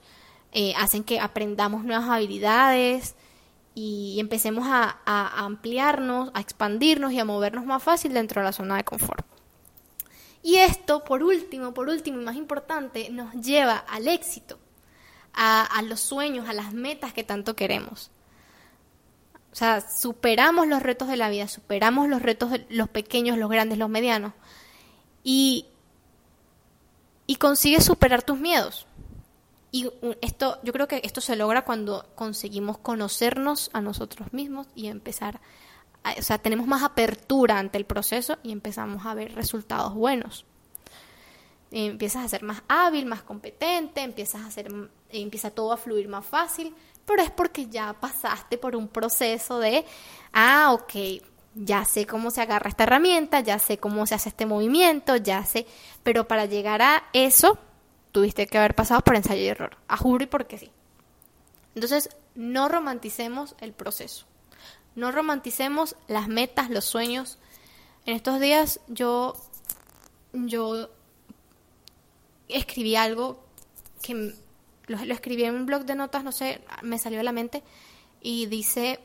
eh, 0.52 0.74
hacen 0.78 1.03
que 1.03 1.19
aprendamos 1.19 1.84
nuevas 1.84 2.10
habilidades 2.10 3.15
y 3.76 4.18
empecemos 4.19 4.68
a, 4.68 4.98
a 5.06 5.45
ampliarnos, 5.45 6.32
a 6.34 6.41
expandirnos 6.41 7.14
y 7.14 7.19
a 7.19 7.26
movernos 7.26 7.65
más 7.65 7.84
fácil 7.84 8.14
dentro 8.14 8.41
de 8.41 8.45
la 8.45 8.52
zona 8.52 8.78
de 8.78 8.84
confort. 8.84 9.36
Y 10.43 10.55
esto, 10.57 11.03
por 11.03 11.23
último, 11.23 11.73
por 11.73 11.89
último 11.89 12.22
y 12.22 12.23
más 12.23 12.35
importante, 12.35 13.09
nos 13.09 13.34
lleva 13.34 13.77
al 13.77 14.07
éxito 14.07 14.59
a, 15.34 15.81
los 15.84 15.99
sueños, 15.99 16.49
a 16.49 16.53
las 16.53 16.73
metas 16.73 17.14
que 17.14 17.23
tanto 17.23 17.55
queremos. 17.55 18.09
O 19.51 19.55
sea, 19.55 19.81
superamos 19.81 20.68
los 20.68 20.81
retos 20.81 21.07
de 21.07 21.18
la 21.18 21.30
vida, 21.30 21.47
superamos 21.47 22.09
los 22.09 22.22
retos, 22.22 22.51
de 22.51 22.65
los 22.69 22.89
pequeños, 22.89 23.38
los 23.38 23.49
grandes, 23.49 23.77
los 23.77 23.89
medianos. 23.89 24.34
Y, 25.23 25.68
y 27.27 27.35
consigues 27.35 27.85
superar 27.85 28.23
tus 28.23 28.39
miedos. 28.39 28.88
Y 29.72 29.89
esto, 30.22 30.59
yo 30.64 30.73
creo 30.73 30.88
que 30.88 31.01
esto 31.03 31.22
se 31.22 31.35
logra 31.35 31.65
cuando 31.65 32.07
conseguimos 32.15 32.77
conocernos 32.77 33.69
a 33.73 33.81
nosotros 33.81 34.34
mismos 34.34 34.68
y 34.76 34.88
empezar, 34.88 35.39
o 36.03 36.22
sea, 36.22 36.38
tenemos 36.38 36.68
más 36.68 36.84
apertura 36.84 37.60
ante 37.60 37.78
el 37.78 37.86
proceso 37.86 38.38
y 38.44 38.52
empezamos 38.52 39.06
a 39.06 39.14
ver 39.14 39.36
resultados 39.36 39.94
buenos 39.94 40.45
empiezas 41.72 42.26
a 42.26 42.30
ser 42.30 42.44
más 42.44 42.64
hábil, 42.68 43.06
más 43.06 43.24
competente, 43.24 44.02
empiezas 44.02 44.41
a 44.41 44.48
hacer, 44.48 44.72
empieza 45.10 45.52
todo 45.52 45.74
a 45.74 45.78
fluir 45.78 46.07
más 46.07 46.26
fácil, 46.26 46.74
pero 47.06 47.22
es 47.22 47.32
porque 47.32 47.68
ya 47.68 47.94
pasaste 47.94 48.57
por 48.57 48.76
un 48.76 48.88
proceso 48.88 49.60
de, 49.60 49.86
ah, 50.34 50.74
ok, 50.74 51.24
ya 51.56 51.86
sé 51.86 52.06
cómo 52.06 52.32
se 52.32 52.41
agarra 52.41 52.69
esta 52.69 52.84
herramienta, 52.84 53.40
ya 53.41 53.60
sé 53.60 53.78
cómo 53.78 54.06
se 54.06 54.15
hace 54.15 54.30
este 54.30 54.45
movimiento, 54.45 55.15
ya 55.18 55.44
sé, 55.45 55.65
pero 56.03 56.28
para 56.28 56.45
llegar 56.45 56.82
a 56.82 57.03
eso 57.14 57.57
tuviste 58.11 58.48
que 58.48 58.57
haber 58.57 58.76
pasado 58.76 59.02
por 59.02 59.15
ensayo 59.15 59.41
y 59.41 59.48
error, 59.48 59.78
a 59.88 59.98
juro 59.98 60.24
y 60.24 60.28
porque 60.28 60.57
sí. 60.57 60.72
Entonces, 61.76 62.10
no 62.36 62.69
romanticemos 62.69 63.56
el 63.60 63.74
proceso, 63.74 64.26
no 64.98 65.11
romanticemos 65.11 65.95
las 66.07 66.28
metas, 66.28 66.72
los 66.72 66.84
sueños. 66.84 67.38
En 68.07 68.15
estos 68.15 68.41
días 68.41 68.80
yo, 68.88 69.36
yo 70.34 70.90
escribí 72.49 72.95
algo 72.95 73.40
que 74.02 74.34
lo, 74.88 74.98
escribí 74.98 75.44
en 75.44 75.53
un 75.53 75.65
blog 75.68 75.86
de 75.86 75.94
notas, 75.94 76.24
no 76.24 76.32
sé, 76.32 76.61
me 76.82 76.98
salió 76.98 77.19
a 77.19 77.24
la 77.24 77.32
mente 77.32 77.61
y 78.22 78.48
dice, 78.48 78.99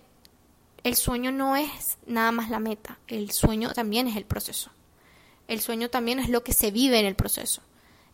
el 0.83 0.97
sueño 0.97 1.31
no 1.31 1.57
es 1.57 1.99
nada 2.07 2.33
más 2.33 2.49
la 2.49 2.59
meta, 2.59 2.99
el 3.07 3.31
sueño 3.31 3.71
también 3.75 4.09
es 4.09 4.17
el 4.17 4.25
proceso. 4.25 4.71
El 5.47 5.61
sueño 5.61 5.91
también 5.91 6.21
es 6.21 6.31
lo 6.31 6.43
que 6.43 6.55
se 6.55 6.71
vive 6.71 7.01
en 7.01 7.05
el 7.05 7.17
proceso. 7.17 7.61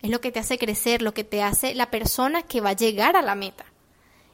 Es 0.01 0.09
lo 0.09 0.19
que 0.19 0.33
te 0.33 0.39
hace 0.39 0.57
crecer, 0.57 1.01
lo 1.01 1.13
que 1.13 1.23
te 1.23 1.43
hace 1.43 1.75
la 1.75 1.89
persona 1.89 2.41
que 2.41 2.59
va 2.59 2.71
a 2.71 2.75
llegar 2.75 3.15
a 3.15 3.21
la 3.21 3.35
meta. 3.35 3.63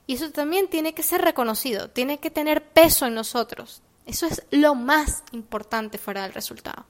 Y 0.08 0.16
eso 0.16 0.32
también 0.32 0.70
tiene 0.70 0.94
que 0.94 1.04
ser 1.04 1.22
reconocido, 1.22 1.90
tiene 1.90 2.20
que 2.20 2.32
tener 2.32 2.64
peso 2.70 3.06
en 3.06 3.16
nosotros. 3.16 3.82
Eso 4.06 4.28
es 4.28 4.44
lo 4.52 4.76
más 4.76 5.24
importante 5.32 5.98
fuera 5.98 6.24
del 6.24 6.34
resultado. 6.34 6.86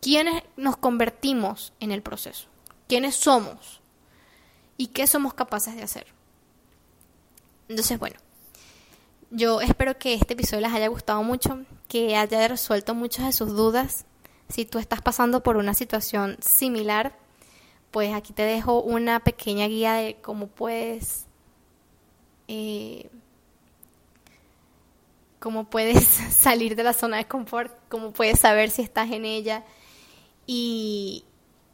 ¿Quiénes 0.00 0.42
nos 0.56 0.76
convertimos 0.76 1.72
en 1.78 1.92
el 1.92 2.02
proceso? 2.02 2.48
quiénes 2.92 3.16
somos 3.16 3.80
y 4.76 4.88
qué 4.88 5.06
somos 5.06 5.32
capaces 5.32 5.74
de 5.74 5.82
hacer. 5.82 6.06
Entonces, 7.66 7.98
bueno, 7.98 8.16
yo 9.30 9.62
espero 9.62 9.96
que 9.96 10.12
este 10.12 10.34
episodio 10.34 10.60
les 10.60 10.74
haya 10.74 10.88
gustado 10.88 11.22
mucho, 11.22 11.64
que 11.88 12.16
haya 12.16 12.48
resuelto 12.48 12.94
muchas 12.94 13.24
de 13.24 13.32
sus 13.32 13.56
dudas. 13.56 14.04
Si 14.50 14.66
tú 14.66 14.78
estás 14.78 15.00
pasando 15.00 15.42
por 15.42 15.56
una 15.56 15.72
situación 15.72 16.36
similar, 16.42 17.18
pues 17.92 18.12
aquí 18.12 18.34
te 18.34 18.42
dejo 18.42 18.82
una 18.82 19.20
pequeña 19.20 19.68
guía 19.68 19.94
de 19.94 20.16
cómo 20.20 20.48
puedes... 20.48 21.24
Eh, 22.54 23.08
cómo 25.38 25.70
puedes 25.70 26.04
salir 26.36 26.76
de 26.76 26.82
la 26.82 26.92
zona 26.92 27.16
de 27.16 27.24
confort, 27.26 27.72
cómo 27.88 28.12
puedes 28.12 28.40
saber 28.40 28.68
si 28.70 28.82
estás 28.82 29.10
en 29.10 29.24
ella. 29.24 29.64
Y, 30.46 31.24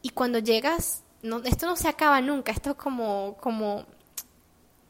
y 0.01 0.11
cuando 0.11 0.39
llegas 0.39 1.03
esto 1.43 1.65
no 1.65 1.75
se 1.75 1.89
acaba 1.89 2.21
nunca, 2.21 2.53
esto 2.53 2.71
es 2.71 2.75
como, 2.77 3.35
como, 3.41 3.85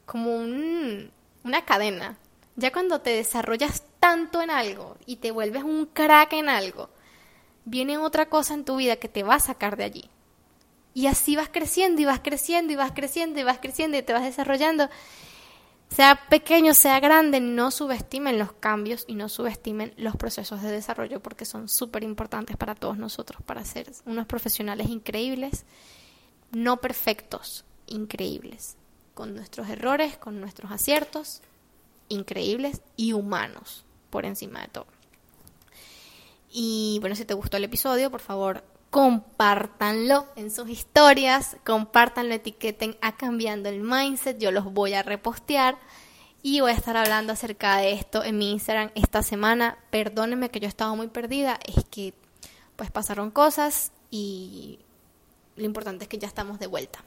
como 0.06 0.36
una 0.36 1.64
cadena. 1.64 2.18
Ya 2.54 2.70
cuando 2.70 3.00
te 3.00 3.10
desarrollas 3.10 3.82
tanto 3.98 4.42
en 4.42 4.50
algo 4.50 4.96
y 5.06 5.16
te 5.16 5.32
vuelves 5.32 5.64
un 5.64 5.86
crack 5.86 6.34
en 6.34 6.48
algo, 6.48 6.88
viene 7.64 7.98
otra 7.98 8.26
cosa 8.28 8.54
en 8.54 8.64
tu 8.64 8.76
vida 8.76 8.94
que 8.94 9.08
te 9.08 9.24
va 9.24 9.34
a 9.34 9.40
sacar 9.40 9.76
de 9.76 9.84
allí. 9.84 10.10
Y 10.94 11.08
así 11.08 11.34
vas 11.34 11.48
creciendo 11.48 12.00
y 12.00 12.04
vas 12.04 12.20
creciendo 12.20 12.72
y 12.72 12.76
vas 12.76 12.92
creciendo 12.92 13.40
y 13.40 13.42
vas 13.42 13.58
creciendo 13.58 13.98
y 13.98 14.02
te 14.02 14.12
vas 14.12 14.22
desarrollando. 14.22 14.88
Sea 15.94 16.28
pequeño, 16.28 16.72
sea 16.72 17.00
grande, 17.00 17.40
no 17.40 17.72
subestimen 17.72 18.38
los 18.38 18.52
cambios 18.52 19.04
y 19.08 19.14
no 19.16 19.28
subestimen 19.28 19.92
los 19.96 20.16
procesos 20.16 20.62
de 20.62 20.70
desarrollo 20.70 21.20
porque 21.20 21.44
son 21.44 21.68
súper 21.68 22.04
importantes 22.04 22.56
para 22.56 22.76
todos 22.76 22.96
nosotros, 22.96 23.42
para 23.42 23.64
ser 23.64 23.90
unos 24.06 24.26
profesionales 24.26 24.88
increíbles, 24.88 25.64
no 26.52 26.80
perfectos, 26.80 27.64
increíbles, 27.86 28.76
con 29.14 29.34
nuestros 29.34 29.68
errores, 29.68 30.16
con 30.16 30.40
nuestros 30.40 30.70
aciertos, 30.70 31.42
increíbles 32.08 32.82
y 32.96 33.12
humanos 33.12 33.84
por 34.10 34.26
encima 34.26 34.60
de 34.60 34.68
todo. 34.68 34.86
Y 36.52 36.98
bueno, 37.00 37.16
si 37.16 37.24
te 37.24 37.34
gustó 37.34 37.56
el 37.56 37.64
episodio, 37.64 38.10
por 38.10 38.20
favor, 38.20 38.62
compártanlo 38.90 40.26
en 40.36 40.50
sus 40.50 40.68
historias, 40.68 41.56
compártanlo, 41.64 42.34
etiqueten 42.34 42.96
a 43.00 43.16
Cambiando 43.16 43.68
el 43.68 43.80
Mindset, 43.80 44.38
yo 44.38 44.50
los 44.50 44.64
voy 44.64 44.94
a 44.94 45.02
repostear 45.02 45.78
y 46.42 46.60
voy 46.60 46.72
a 46.72 46.74
estar 46.74 46.96
hablando 46.96 47.32
acerca 47.32 47.76
de 47.76 47.92
esto 47.92 48.24
en 48.24 48.38
mi 48.38 48.50
Instagram 48.50 48.90
esta 48.94 49.22
semana. 49.22 49.78
Perdónenme 49.90 50.50
que 50.50 50.60
yo 50.60 50.68
estaba 50.68 50.94
muy 50.94 51.08
perdida, 51.08 51.58
es 51.64 51.84
que 51.84 52.14
pues 52.76 52.90
pasaron 52.90 53.30
cosas 53.30 53.92
y 54.10 54.80
lo 55.56 55.64
importante 55.64 56.04
es 56.04 56.08
que 56.08 56.18
ya 56.18 56.26
estamos 56.26 56.58
de 56.58 56.66
vuelta. 56.66 57.04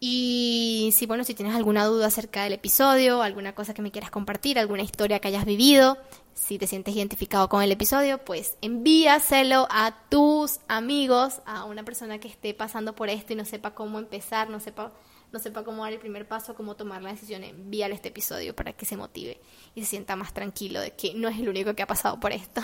Y 0.00 0.90
si 0.94 1.06
bueno, 1.06 1.24
si 1.24 1.34
tienes 1.34 1.54
alguna 1.54 1.86
duda 1.86 2.08
acerca 2.08 2.44
del 2.44 2.52
episodio, 2.52 3.22
alguna 3.22 3.54
cosa 3.54 3.72
que 3.72 3.80
me 3.80 3.90
quieras 3.90 4.10
compartir, 4.10 4.58
alguna 4.58 4.82
historia 4.82 5.18
que 5.20 5.28
hayas 5.28 5.46
vivido, 5.46 5.96
si 6.34 6.58
te 6.58 6.66
sientes 6.66 6.94
identificado 6.94 7.48
con 7.48 7.62
el 7.62 7.72
episodio, 7.72 8.18
pues 8.18 8.56
envíaselo 8.60 9.66
a 9.70 9.96
tus 10.08 10.60
amigos, 10.68 11.40
a 11.46 11.64
una 11.64 11.84
persona 11.84 12.18
que 12.18 12.28
esté 12.28 12.54
pasando 12.54 12.94
por 12.94 13.08
esto 13.08 13.32
y 13.32 13.36
no 13.36 13.44
sepa 13.44 13.74
cómo 13.74 13.98
empezar, 13.98 14.50
no 14.50 14.60
sepa, 14.60 14.92
no 15.32 15.38
sepa 15.38 15.64
cómo 15.64 15.84
dar 15.84 15.92
el 15.92 15.98
primer 16.00 16.26
paso, 16.26 16.54
cómo 16.54 16.76
tomar 16.76 17.02
la 17.02 17.12
decisión. 17.12 17.44
Envíale 17.44 17.94
este 17.94 18.08
episodio 18.08 18.54
para 18.54 18.72
que 18.72 18.84
se 18.84 18.96
motive 18.96 19.40
y 19.74 19.82
se 19.82 19.86
sienta 19.86 20.16
más 20.16 20.34
tranquilo 20.34 20.80
de 20.80 20.90
que 20.92 21.14
no 21.14 21.28
es 21.28 21.38
el 21.38 21.48
único 21.48 21.74
que 21.74 21.82
ha 21.82 21.86
pasado 21.86 22.18
por 22.18 22.32
esto. 22.32 22.60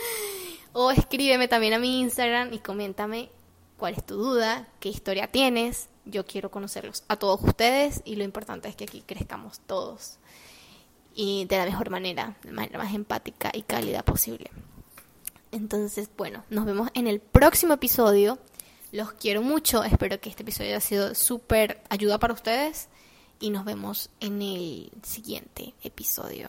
o 0.72 0.90
escríbeme 0.90 1.46
también 1.46 1.74
a 1.74 1.78
mi 1.78 2.00
Instagram 2.00 2.52
y 2.52 2.58
coméntame 2.58 3.28
cuál 3.76 3.94
es 3.94 4.04
tu 4.04 4.16
duda, 4.16 4.66
qué 4.80 4.88
historia 4.88 5.30
tienes 5.30 5.88
yo 6.04 6.26
quiero 6.26 6.50
conocerlos 6.50 7.04
a 7.08 7.16
todos 7.16 7.42
ustedes 7.42 8.02
y 8.04 8.16
lo 8.16 8.24
importante 8.24 8.68
es 8.68 8.76
que 8.76 8.84
aquí 8.84 9.02
crezcamos 9.06 9.60
todos 9.60 10.18
y 11.14 11.44
de 11.46 11.56
la 11.56 11.64
mejor 11.64 11.90
manera, 11.90 12.36
de 12.42 12.52
manera 12.52 12.78
más 12.78 12.94
empática 12.94 13.50
y 13.54 13.62
cálida 13.62 14.02
posible. 14.02 14.50
Entonces, 15.52 16.10
bueno, 16.16 16.44
nos 16.50 16.64
vemos 16.64 16.90
en 16.94 17.06
el 17.06 17.20
próximo 17.20 17.74
episodio. 17.74 18.38
Los 18.90 19.12
quiero 19.12 19.42
mucho, 19.42 19.84
espero 19.84 20.20
que 20.20 20.28
este 20.28 20.42
episodio 20.42 20.70
haya 20.70 20.80
sido 20.80 21.14
súper 21.14 21.82
ayuda 21.88 22.18
para 22.18 22.34
ustedes 22.34 22.88
y 23.40 23.50
nos 23.50 23.64
vemos 23.64 24.10
en 24.20 24.42
el 24.42 24.90
siguiente 25.02 25.74
episodio. 25.82 26.48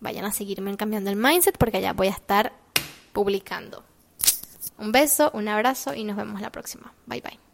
Vayan 0.00 0.24
a 0.24 0.32
seguirme 0.32 0.70
en 0.70 0.76
Cambiando 0.76 1.10
el 1.10 1.16
Mindset 1.16 1.58
porque 1.58 1.78
allá 1.78 1.92
voy 1.92 2.08
a 2.08 2.10
estar 2.10 2.52
publicando. 3.12 3.84
Un 4.78 4.92
beso, 4.92 5.30
un 5.32 5.48
abrazo 5.48 5.94
y 5.94 6.04
nos 6.04 6.16
vemos 6.16 6.40
la 6.40 6.50
próxima. 6.50 6.92
Bye 7.06 7.22
bye. 7.22 7.45